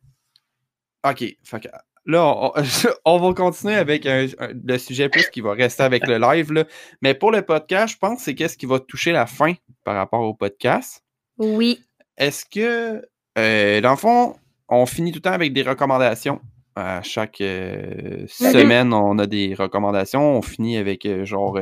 OK. 1.09 1.23
Fait 1.43 1.59
que 1.61 1.67
là, 2.05 2.25
on, 2.25 2.51
on 3.05 3.17
va 3.19 3.33
continuer 3.33 3.75
avec 3.75 4.05
un- 4.05 4.25
un- 4.39 4.49
le 4.65 4.77
sujet 4.77 5.07
plus 5.07 5.29
qui 5.29 5.39
va 5.39 5.53
rester 5.53 5.83
avec 5.83 6.05
le 6.07 6.17
live. 6.17 6.51
Là. 6.51 6.65
Mais 7.01 7.13
pour 7.13 7.31
le 7.31 7.41
podcast, 7.41 7.93
je 7.93 7.97
pense 7.99 8.17
que 8.17 8.23
c'est 8.25 8.35
qu'est-ce 8.35 8.57
qui 8.57 8.65
va 8.65 8.79
toucher 8.79 9.13
la 9.13 9.25
fin 9.25 9.53
par 9.85 9.95
rapport 9.95 10.21
au 10.21 10.33
podcast. 10.33 11.01
Oui. 11.37 11.81
Est-ce 12.19 12.45
que, 12.45 13.01
euh, 13.37 13.81
dans 13.81 13.91
le 13.91 13.95
fond, 13.97 14.35
on 14.67 14.85
finit 14.85 15.11
tout 15.11 15.17
le 15.17 15.21
temps 15.21 15.31
avec 15.31 15.53
des 15.53 15.63
recommandations? 15.63 16.41
À 16.75 17.01
chaque 17.01 17.41
euh, 17.41 18.25
semaine, 18.27 18.93
on 18.93 19.17
a 19.19 19.25
des 19.25 19.53
recommandations. 19.53 20.37
On 20.37 20.41
finit 20.41 20.77
avec 20.77 21.05
euh, 21.05 21.25
genre 21.25 21.59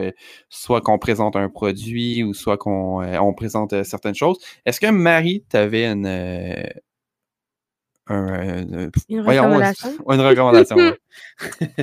soit 0.49 0.81
qu'on 0.81 0.99
présente 0.99 1.35
un 1.35 1.49
produit 1.49 2.23
ou 2.23 2.34
soit 2.34 2.57
qu'on 2.57 3.01
on 3.03 3.34
présente 3.34 3.84
certaines 3.84 4.13
choses. 4.15 4.38
Est-ce 4.65 4.79
que 4.79 4.88
Marie, 4.91 5.43
tu 5.49 5.57
avais 5.57 5.85
une, 5.85 6.05
un, 8.07 8.89
Une 9.09 9.21
voyons, 9.21 9.43
recommandation? 9.43 9.89
une 10.09 10.21
recommandation. 10.21 10.75
ouais. 10.75 10.97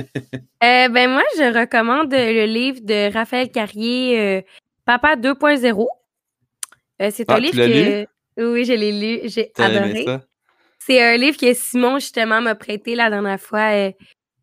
Euh, 0.63 0.89
ben 0.89 1.09
moi, 1.11 1.23
je 1.37 1.59
recommande 1.59 2.11
le 2.11 2.45
livre 2.45 2.79
de 2.81 3.13
Raphaël 3.13 3.51
Carrier, 3.51 4.19
euh, 4.19 4.41
Papa 4.85 5.15
2.0. 5.15 5.85
Euh, 7.01 7.09
c'est 7.11 7.25
Ah, 7.27 7.33
un 7.33 7.37
tu 7.37 7.41
livre 7.43 7.55
que... 7.67 8.07
Oui, 8.37 8.65
je 8.65 8.73
l'ai 8.73 8.91
lu, 8.91 9.29
j'ai 9.29 9.51
adoré. 9.57 10.05
C'est 10.79 11.01
un 11.01 11.17
livre 11.17 11.37
que 11.37 11.53
Simon, 11.53 11.95
justement, 11.99 12.41
m'a 12.41 12.53
prêté 12.55 12.95
la 12.95 13.09
dernière 13.09 13.39
fois 13.39 13.71
euh, 13.73 13.91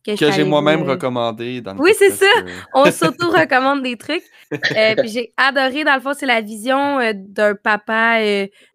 que, 0.05 0.17
j'ai 0.17 0.43
moi-même 0.45 0.83
recommandé 0.83 1.61
dans 1.61 1.75
le 1.75 1.81
Oui, 1.81 1.93
c'est 1.97 2.11
ça. 2.11 2.27
euh, 2.39 2.49
On 2.75 2.91
s'auto-recommande 2.91 3.83
des 3.83 3.97
trucs. 3.97 4.25
Euh, 4.77 4.95
puis 4.97 5.09
j'ai 5.09 5.33
adoré, 5.39 5.83
dans 5.85 5.95
le 5.95 6.01
fond, 6.01 6.13
c'est 6.15 6.27
la 6.27 6.41
vision 6.43 6.99
d'un 7.15 7.55
papa 7.55 8.19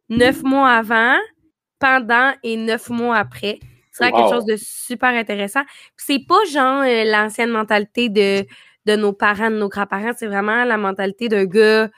neuf 0.10 0.42
mois 0.44 0.70
avant, 0.72 1.16
pendant 1.80 2.34
et 2.44 2.58
neuf 2.58 2.90
mois 2.90 3.18
après. 3.18 3.60
C'est 3.92 4.04
vraiment 4.04 4.18
quelque 4.18 4.34
Wow. 4.34 4.42
chose 4.42 4.46
de 4.46 4.56
super 4.60 5.10
intéressant. 5.10 5.62
C'est 5.96 6.26
pas 6.28 6.44
genre 6.52 6.84
l'ancienne 6.84 7.52
mentalité 7.52 8.10
de, 8.10 8.46
de 8.86 8.96
nos 8.96 9.14
parents, 9.14 9.52
de 9.52 9.58
nos 9.58 9.70
grands-parents. 9.70 10.14
C'est 10.18 10.28
vraiment 10.28 10.64
la 10.64 10.78
mentalité 10.78 11.30
d'un 11.30 11.46
gars 11.46 11.90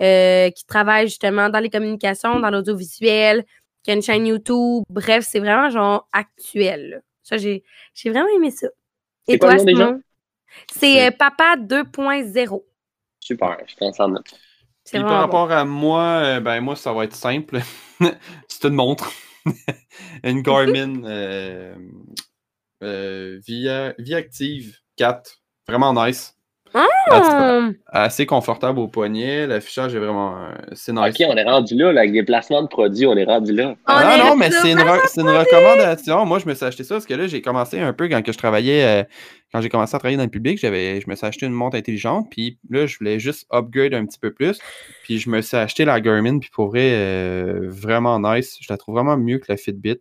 euh, 0.00 0.50
qui 0.50 0.64
travaille 0.66 1.08
justement 1.08 1.48
dans 1.48 1.60
les 1.60 1.70
communications, 1.70 2.40
dans 2.40 2.50
l'audiovisuel, 2.50 3.44
qui 3.82 3.90
a 3.90 3.94
une 3.94 4.02
chaîne 4.02 4.26
YouTube. 4.26 4.84
Bref, 4.90 5.26
c'est 5.28 5.40
vraiment 5.40 5.70
genre 5.70 6.08
actuel. 6.12 7.02
Ça, 7.22 7.36
j'ai 7.38 7.64
j'ai 7.94 8.10
vraiment 8.10 8.28
aimé 8.36 8.50
ça. 8.50 8.68
Et 9.28 9.38
toi? 9.38 9.58
Simon? 9.58 10.00
C'est- 10.72 11.08
euh, 11.08 11.10
Papa 11.10 11.56
2.0. 11.58 12.64
Super, 13.20 13.58
je 13.66 13.76
pense 13.76 13.98
en 14.00 14.08
note. 14.08 14.26
C'est 14.84 14.98
Puis 14.98 15.02
par 15.02 15.10
bon. 15.10 15.18
rapport 15.18 15.50
à 15.50 15.64
moi, 15.64 16.04
euh, 16.24 16.40
ben 16.40 16.60
moi, 16.60 16.76
ça 16.76 16.92
va 16.92 17.04
être 17.04 17.14
simple. 17.16 17.58
C'est 18.48 18.64
une 18.68 18.74
montre. 18.74 19.10
une 20.24 20.42
Garmin 20.42 21.02
euh, 21.04 21.74
euh, 22.82 23.40
Via, 23.44 23.94
Via 23.98 24.18
Active 24.18 24.78
4. 24.96 25.40
Vraiment 25.66 25.92
nice. 25.92 26.35
Assez, 27.10 27.42
Hum, 27.42 27.74
assez 27.86 28.26
confortable 28.26 28.78
au 28.80 28.88
poignet. 28.88 29.46
L'affichage 29.46 29.94
est 29.94 29.98
vraiment. 29.98 30.36
euh, 30.36 30.50
c'est 30.72 30.92
nice. 30.92 31.14
Ok, 31.18 31.26
on 31.28 31.36
est 31.36 31.44
rendu 31.44 31.74
là, 31.76 31.92
là, 31.92 32.00
avec 32.00 32.12
des 32.12 32.24
placements 32.24 32.62
de 32.62 32.66
produits, 32.68 33.06
on 33.06 33.16
est 33.16 33.24
rendu 33.24 33.52
là. 33.52 33.74
On 33.86 33.92
Ah 33.92 34.16
est 34.16 34.18
non, 34.18 34.36
mais 34.36 34.50
c'est 34.50 34.72
une, 34.72 34.78
re- 34.78 35.00
c'est 35.06 35.20
une 35.20 35.28
recommandation. 35.28 36.26
Moi, 36.26 36.38
je 36.40 36.46
me 36.48 36.54
suis 36.54 36.64
acheté 36.64 36.82
ça 36.84 36.96
parce 36.96 37.06
que 37.06 37.14
là, 37.14 37.26
j'ai 37.28 37.40
commencé 37.42 37.78
un 37.78 37.92
peu 37.92 38.08
quand 38.08 38.20
que 38.22 38.32
je 38.32 38.38
travaillais, 38.38 38.84
euh, 38.84 39.04
quand 39.52 39.60
j'ai 39.60 39.68
commencé 39.68 39.94
à 39.94 39.98
travailler 40.00 40.16
dans 40.18 40.24
le 40.24 40.30
public, 40.30 40.58
j'avais, 40.58 41.00
je 41.00 41.08
me 41.08 41.14
suis 41.14 41.26
acheté 41.26 41.46
une 41.46 41.52
montre 41.52 41.76
intelligente, 41.76 42.26
puis 42.30 42.58
là, 42.68 42.86
je 42.86 42.98
voulais 42.98 43.18
juste 43.20 43.46
upgrade 43.52 43.94
un 43.94 44.04
petit 44.04 44.18
peu 44.18 44.32
plus, 44.32 44.58
puis 45.04 45.18
je 45.18 45.30
me 45.30 45.40
suis 45.42 45.56
acheté 45.56 45.84
la 45.84 46.00
Garmin, 46.00 46.38
puis 46.40 46.50
pour 46.52 46.68
vrai, 46.68 46.90
euh, 46.92 47.60
vraiment 47.68 48.18
nice. 48.18 48.56
Je 48.60 48.66
la 48.68 48.76
trouve 48.76 48.96
vraiment 48.96 49.16
mieux 49.16 49.38
que 49.38 49.46
la 49.48 49.56
Fitbit. 49.56 50.00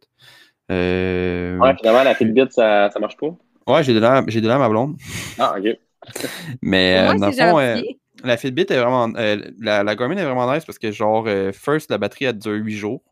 Euh, 0.72 1.58
Ouais, 1.60 1.76
finalement, 1.78 2.04
la 2.04 2.16
Fitbit, 2.16 2.48
ça, 2.50 2.90
ça 2.92 3.00
marche 3.00 3.18
pas? 3.18 3.28
ouais, 3.68 3.84
j'ai 3.84 3.94
de 3.94 4.00
l'air, 4.00 4.24
j'ai 4.28 4.42
de 4.42 4.48
l'air 4.48 4.60
ma 4.60 4.70
blonde, 4.70 4.96
Ah, 5.38 5.56
ok. 5.58 5.78
Mais 6.62 6.98
euh, 6.98 7.04
moi, 7.06 7.14
dans 7.16 7.28
le 7.28 7.32
fond, 7.34 7.60
euh, 7.60 7.82
la 8.24 8.38
Fitbit 8.38 8.62
est 8.70 8.78
vraiment. 8.80 9.12
euh, 9.16 9.38
la, 9.60 9.84
la 9.84 9.96
Garmin 9.96 10.18
est 10.18 10.24
vraiment 10.24 10.52
nice 10.54 10.66
parce 10.66 10.80
que, 10.80 10.92
genre, 10.92 11.26
euh, 11.28 11.52
first, 11.52 11.90
la 11.92 11.98
batterie, 11.98 12.26
elle 12.26 12.38
dure 12.38 12.54
8 12.54 12.76
jours. 12.76 13.04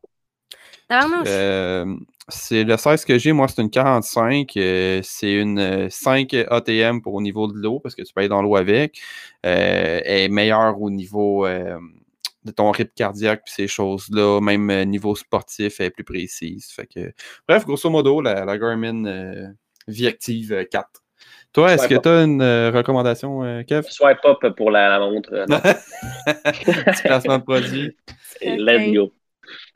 C'est 2.29 2.63
le 2.63 2.77
16 2.77 3.03
que 3.05 3.17
j'ai, 3.17 3.31
moi, 3.33 3.47
c'est 3.47 3.61
une 3.61 3.69
45. 3.69 4.55
euh, 4.57 5.01
c'est 5.03 5.33
une 5.33 5.59
euh, 5.59 5.89
5 5.89 6.33
ATM 6.49 7.01
pour 7.01 7.15
au 7.15 7.21
niveau 7.21 7.47
de 7.47 7.57
l'eau 7.57 7.79
parce 7.79 7.95
que 7.95 8.01
tu 8.01 8.13
peux 8.13 8.21
aller 8.21 8.29
dans 8.29 8.41
l'eau 8.41 8.55
avec. 8.55 9.01
Elle 9.41 10.03
est 10.05 10.29
meilleure 10.29 10.81
au 10.81 10.89
niveau 10.89 11.45
de 11.47 12.51
ton 12.51 12.71
rythme 12.71 12.91
cardiaque 12.95 13.41
puis 13.45 13.53
ces 13.53 13.67
choses-là. 13.67 14.39
Même 14.41 14.71
niveau 14.89 15.15
sportif, 15.15 15.79
elle 15.79 15.87
est 15.87 15.89
plus 15.89 16.03
précise. 16.05 16.67
Fait 16.71 16.87
que, 16.87 17.11
bref, 17.47 17.65
grosso 17.65 17.89
modo, 17.89 18.21
la, 18.21 18.45
la 18.45 18.57
Garmin 18.57 19.53
Vie 19.87 20.07
Active 20.07 20.53
euh, 20.53 20.63
4. 20.63 21.02
Toi, 21.53 21.73
est-ce 21.73 21.87
que 21.87 21.95
tu 21.95 22.09
as 22.09 22.23
une 22.23 22.41
euh, 22.41 22.71
recommandation, 22.73 23.43
euh, 23.43 23.61
Kev? 23.63 23.83
Swipe 23.89 24.19
up 24.25 24.55
pour 24.57 24.71
la, 24.71 24.89
la 24.89 24.99
montre. 24.99 25.29
euh. 25.33 25.45
Petit 26.25 27.03
placement 27.03 27.37
de 27.37 27.43
produit. 27.43 27.95
Et 28.41 28.57
Let's 28.57 28.91
go. 28.93 29.11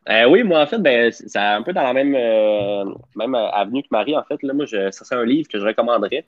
Euh, 0.09 0.25
oui, 0.29 0.43
moi, 0.43 0.61
en 0.61 0.65
fait, 0.67 0.79
ben, 0.79 1.11
c'est 1.11 1.37
un 1.37 1.61
peu 1.61 1.73
dans 1.73 1.83
la 1.83 1.93
même, 1.93 2.15
euh, 2.15 2.85
même 3.15 3.35
avenue 3.35 3.83
que 3.83 3.89
Marie. 3.91 4.15
En 4.17 4.23
fait, 4.23 4.41
là, 4.41 4.53
moi, 4.53 4.65
je, 4.65 4.89
ça 4.91 5.05
serait 5.05 5.21
un 5.21 5.25
livre 5.25 5.47
que 5.51 5.59
je 5.59 5.65
recommanderais, 5.65 6.25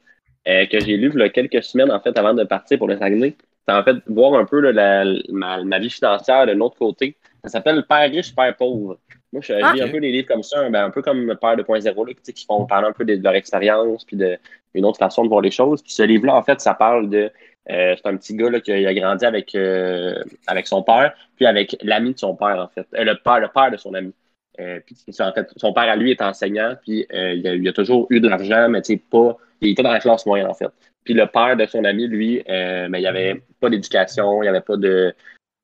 euh, 0.47 0.65
que 0.67 0.79
j'ai 0.81 0.97
lu 0.97 1.11
il 1.13 1.19
y 1.19 1.23
a 1.23 1.29
quelques 1.29 1.63
semaines, 1.63 1.91
en 1.91 1.99
fait, 1.99 2.15
avant 2.17 2.33
de 2.33 2.43
partir 2.43 2.77
pour 2.77 2.87
le 2.87 2.97
Saguenay. 2.97 3.35
C'est 3.67 3.73
en 3.73 3.83
fait 3.83 3.97
voir 4.07 4.33
un 4.33 4.45
peu 4.45 4.59
là, 4.59 4.71
la- 4.71 5.19
ma, 5.29 5.63
ma 5.63 5.79
vie 5.79 5.89
financière 5.89 6.45
de 6.45 6.51
l'autre 6.51 6.77
côté. 6.77 7.15
Ça 7.43 7.49
s'appelle 7.49 7.83
Père 7.87 8.09
riche, 8.11 8.35
Père 8.35 8.55
pauvre. 8.55 8.99
Moi, 9.31 9.41
je, 9.45 9.53
Ah. 9.61 9.73
lis 9.73 9.81
un 9.81 9.89
peu 9.89 9.99
des 9.99 10.11
livres 10.11 10.27
comme 10.27 10.43
ça, 10.43 10.67
ben, 10.69 10.85
un 10.85 10.89
peu 10.89 11.01
comme 11.01 11.35
Père 11.39 11.55
2.0, 11.55 12.05
là, 12.05 12.13
tu 12.13 12.19
sais, 12.23 12.33
qui 12.33 12.45
font 12.45 12.65
parler 12.65 12.87
un 12.87 12.91
peu 12.93 13.05
de, 13.05 13.15
de 13.15 13.23
leur 13.23 13.35
expérience, 13.35 14.03
puis 14.03 14.17
de 14.17 14.37
une 14.73 14.85
autre 14.85 14.99
façon 14.99 15.23
de 15.23 15.29
voir 15.29 15.41
les 15.41 15.51
choses. 15.51 15.81
Puis 15.81 15.93
ce 15.93 16.03
livre-là, 16.03 16.35
en 16.35 16.43
fait, 16.43 16.61
ça 16.61 16.73
parle 16.73 17.09
de. 17.09 17.31
euh, 17.71 17.95
c'est 17.95 18.07
un 18.07 18.17
petit 18.17 18.35
gars 18.35 18.49
là, 18.49 18.59
qui 18.59 18.71
a, 18.71 18.93
grandi 18.93 19.25
avec, 19.25 19.55
euh, 19.55 20.23
avec 20.47 20.67
son 20.67 20.83
père, 20.83 21.13
puis 21.35 21.45
avec 21.45 21.77
l'ami 21.81 22.13
de 22.13 22.19
son 22.19 22.35
père, 22.35 22.59
en 22.59 22.67
fait. 22.67 22.87
Euh, 22.95 23.03
le 23.03 23.15
père, 23.15 23.39
le 23.39 23.47
père 23.47 23.71
de 23.71 23.77
son 23.77 23.93
ami. 23.93 24.13
Euh, 24.59 24.79
puis 24.85 24.95
en 25.19 25.31
fait, 25.31 25.47
son 25.55 25.73
père 25.73 25.89
à 25.89 25.95
lui 25.95 26.11
est 26.11 26.21
enseignant, 26.21 26.75
puis 26.81 27.05
euh, 27.13 27.33
il, 27.33 27.47
a, 27.47 27.55
il 27.55 27.67
a 27.67 27.73
toujours 27.73 28.07
eu 28.09 28.19
de 28.19 28.27
l'argent, 28.27 28.67
mais 28.69 28.81
pas. 29.09 29.37
Il 29.61 29.71
était 29.71 29.83
dans 29.83 29.91
la 29.91 29.99
classe 29.99 30.25
moyenne, 30.25 30.47
en 30.47 30.53
fait. 30.53 30.69
Puis 31.03 31.13
le 31.13 31.25
père 31.27 31.55
de 31.57 31.65
son 31.65 31.83
ami, 31.83 32.07
lui, 32.07 32.43
euh, 32.49 32.87
mais 32.89 33.01
il 33.01 33.07
avait 33.07 33.41
pas 33.59 33.69
d'éducation, 33.69 34.43
il 34.43 34.47
avait 34.47 34.61
pas 34.61 34.77
de. 34.77 35.13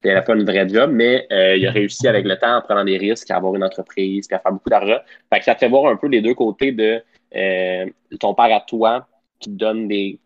Il 0.04 0.12
avait 0.12 0.24
pas 0.24 0.36
une 0.36 0.46
vraie 0.46 0.70
job, 0.70 0.92
mais 0.94 1.26
il 1.32 1.66
a 1.66 1.72
réussi 1.72 2.08
avec 2.08 2.26
le 2.26 2.38
temps 2.38 2.58
en 2.58 2.62
prenant 2.62 2.84
des 2.86 2.98
risques 2.98 3.32
à 3.32 3.38
avoir 3.38 3.56
une 3.56 3.64
entreprise, 3.64 4.28
puis 4.28 4.36
à 4.36 4.40
faire 4.40 4.52
beaucoup 4.52 4.70
d'argent. 4.70 5.00
Fait 5.34 5.40
que 5.40 5.46
ça 5.46 5.56
fait 5.56 5.68
voir 5.68 5.92
un 5.92 5.96
peu 5.96 6.08
les 6.08 6.22
deux 6.22 6.36
côtés 6.36 6.72
de 6.72 7.02
euh, 7.36 7.86
ton 8.20 8.34
père 8.34 8.56
à 8.56 8.62
toi 8.62 9.08
qui 9.40 9.50
te 9.50 9.56
donne 9.56 9.88
des 9.88 10.20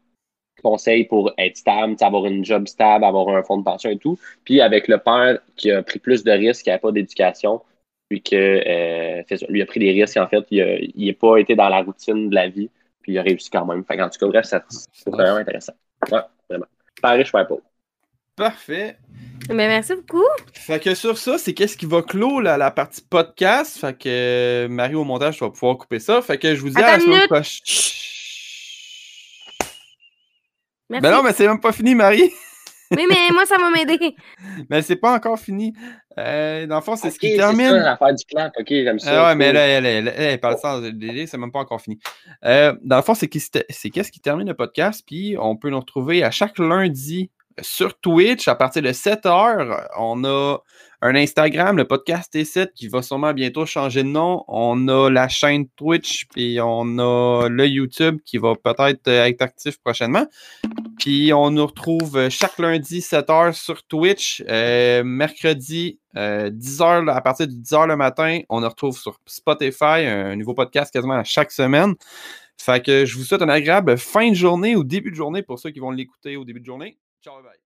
conseils 0.61 1.06
pour 1.06 1.34
être 1.38 1.57
stable, 1.57 1.95
avoir 2.02 2.26
une 2.26 2.44
job 2.44 2.68
stable, 2.68 3.06
avoir 3.06 3.30
un 3.30 3.44
fonds 3.44 3.57
de 3.57 3.64
pension 3.64 3.90
et 3.90 3.98
tout. 3.98 4.18
Puis 4.44 4.61
avec 4.61 4.88
le 4.88 4.98
père 4.98 5.40
qui 5.56 5.72
a 5.72 5.81
pris 5.81 5.99
plus 5.99 6.23
de 6.23 6.31
risques, 6.31 6.64
qui 6.64 6.69
n'avait 6.69 6.81
pas 6.81 6.91
d'éducation, 6.91 7.61
puis 8.10 8.22
que 8.22 8.36
euh, 8.36 9.23
lui 9.49 9.61
a 9.61 9.65
pris 9.65 9.80
des 9.80 9.91
risques, 9.91 10.18
en 10.18 10.27
fait, 10.27 10.45
il 10.52 11.07
n'a 11.07 11.14
pas 11.14 11.38
été 11.38 11.56
dans 11.56 11.69
la 11.69 11.81
routine 11.81 12.30
de 12.30 12.36
la 12.36 12.49
vie, 12.49 12.69
puis 13.02 13.14
il 13.14 13.19
a 13.19 13.22
réussi 13.22 13.49
quand 13.49 13.65
même. 13.65 13.84
Fait 13.86 14.02
en 14.02 14.10
tout 14.10 14.19
cas, 14.19 14.27
bref, 14.27 14.45
c'est 14.45 15.10
vraiment 15.10 15.38
intéressant. 15.38 15.73
Ouais, 16.11 16.22
vraiment. 16.49 16.65
Père 17.02 17.11
riche, 17.14 17.31
père 17.31 17.48
pauvre. 17.48 17.61
Parfait. 18.40 18.98
Mais 19.49 19.68
merci 19.68 19.94
beaucoup. 19.95 20.24
Fait 20.53 20.80
que 20.82 20.95
sur 20.95 21.18
ça, 21.18 21.38
c'est 21.38 21.53
qu'est-ce 21.53 21.76
qui 21.76 21.86
va 21.86 22.02
clore 22.02 22.41
la, 22.41 22.57
la 22.57 22.72
partie 22.72 23.02
podcast? 23.02 23.78
Fait 23.80 23.98
que 23.98 24.07
euh, 24.07 24.68
Marie 24.70 24.95
au 24.95 25.03
montage, 25.03 25.38
tu 25.38 25.44
vas 25.44 25.49
pouvoir 25.49 25.78
couper 25.78 25.99
ça. 25.99 26.22
Fait 26.22 26.38
que 26.38 26.56
je 26.56 26.61
vous 26.61 26.70
dis 26.70 26.78
à 26.78 26.94
la 26.94 26.99
semaine 26.99 27.16
minute. 27.16 27.28
prochaine. 27.30 27.60
Merci. 30.90 31.02
Ben 31.03 31.11
non, 31.11 31.22
mais 31.24 31.34
c'est 31.34 31.48
même 31.48 31.60
pas 31.60 31.72
fini, 31.72 31.95
Marie. 31.95 32.32
Oui, 32.98 33.06
mais 33.07 33.30
moi, 33.32 33.45
ça 33.45 33.57
va 33.57 33.70
m'aider. 33.70 34.16
Mais 34.72 34.82
c'est 34.82 34.95
pas 34.95 35.14
encore 35.14 35.38
fini. 35.38 35.74
Euh, 36.18 36.66
dans 36.66 36.78
le 36.78 36.82
fond, 36.82 36.95
c'est 36.95 37.11
ce 37.11 37.20
qui 37.20 37.30
c'est 37.30 37.38
termine. 37.38 37.70
ça, 37.70 37.78
l'affaire 37.78 38.16
du 38.16 38.26
clap. 38.26 38.52
Ok, 38.60 38.66
j'aime 38.68 38.98
ça. 38.98 39.26
Ah 39.26 39.30
ouais, 39.30 39.36
mais 39.36 39.53
là, 39.53 39.60
elle, 39.68 39.86
elle, 39.86 40.07
elle, 40.07 40.14
elle 40.18 40.40
parle 40.40 40.57
sans 40.57 40.82
délai, 40.82 41.28
c'est 41.28 41.38
même 41.38 41.52
pas 41.52 41.60
encore 41.60 41.80
fini. 41.80 41.99
Euh, 42.45 42.76
dans 42.82 42.95
le 42.95 43.03
fond, 43.03 43.14
c'est 43.14 43.28
qui- 43.28 43.40
c'est 43.70 43.90
qu'est-ce 43.91 44.11
qui 44.11 44.20
termine 44.22 44.48
le 44.48 44.56
podcast, 44.56 45.03
puis 45.06 45.36
on 45.40 45.56
peut 45.56 45.70
nous 45.70 45.80
retrouver 45.80 46.24
à 46.24 46.32
chaque 46.32 46.57
lundi 46.57 47.30
sur 47.61 47.99
Twitch 47.99 48.48
à 48.48 48.56
partir 48.56 48.81
de 48.81 48.91
7 48.91 49.26
heures. 49.26 49.88
On 49.98 50.23
a 50.23 50.57
un 51.02 51.15
Instagram, 51.15 51.77
le 51.77 51.86
podcast 51.86 52.34
T7, 52.34 52.73
qui 52.73 52.90
va 52.90 53.02
sûrement 53.02 53.34
bientôt 53.34 53.65
changer 53.65 54.03
de 54.03 54.10
nom. 54.10 54.44
On 54.49 54.88
a 54.90 55.10
la 55.10 55.30
chaîne 55.30 55.68
Twitch, 55.69 56.26
puis 56.34 56.60
on 56.61 56.99
a 56.99 57.48
le 57.48 57.68
YouTube 57.68 58.19
qui 58.26 58.38
va 58.38 58.53
peut-être 58.56 59.07
euh, 59.07 59.26
être 59.26 59.41
actif 59.41 59.77
prochainement. 59.80 60.27
Puis 60.98 61.31
on 61.34 61.52
nous 61.52 61.65
retrouve 61.65 62.18
euh, 62.18 62.30
chaque 62.30 62.60
lundi 62.60 62.99
7h 62.99 63.53
sur 63.53 63.84
Twitch. 63.84 64.44
Euh, 64.49 65.03
mercredi 65.06 65.99
10h 66.15 67.10
à 67.10 67.22
partir 67.22 67.48
de 67.48 67.53
10h 67.53 67.88
le 67.88 67.95
matin, 67.95 68.40
on 68.49 68.61
nous 68.61 68.68
retrouve 68.68 68.98
sur 68.98 69.19
Spotify, 69.27 70.06
un 70.06 70.36
nouveau 70.36 70.56
podcast 70.56 70.91
quasiment 70.91 71.14
à 71.14 71.23
chaque 71.23 71.52
semaine. 71.52 71.94
Fait 72.57 72.84
que 72.84 73.06
je 73.06 73.15
vous 73.15 73.23
souhaite 73.23 73.41
une 73.41 73.49
agréable 73.49 73.98
fin 73.98 74.30
de 74.30 74.36
journée 74.36 74.76
ou 74.76 74.84
début 74.84 75.11
de 75.11 75.15
journée 75.15 75.44
pour 75.44 75.60
ceux 75.60 75.69
qui 75.69 75.80
vont 75.80 75.91
l'écouter 75.91 76.36
au 76.36 76.44
début 76.44 76.60
de 76.60 76.65
journée. 76.65 76.98
Ciao, 77.22 77.41
bye. 77.44 77.69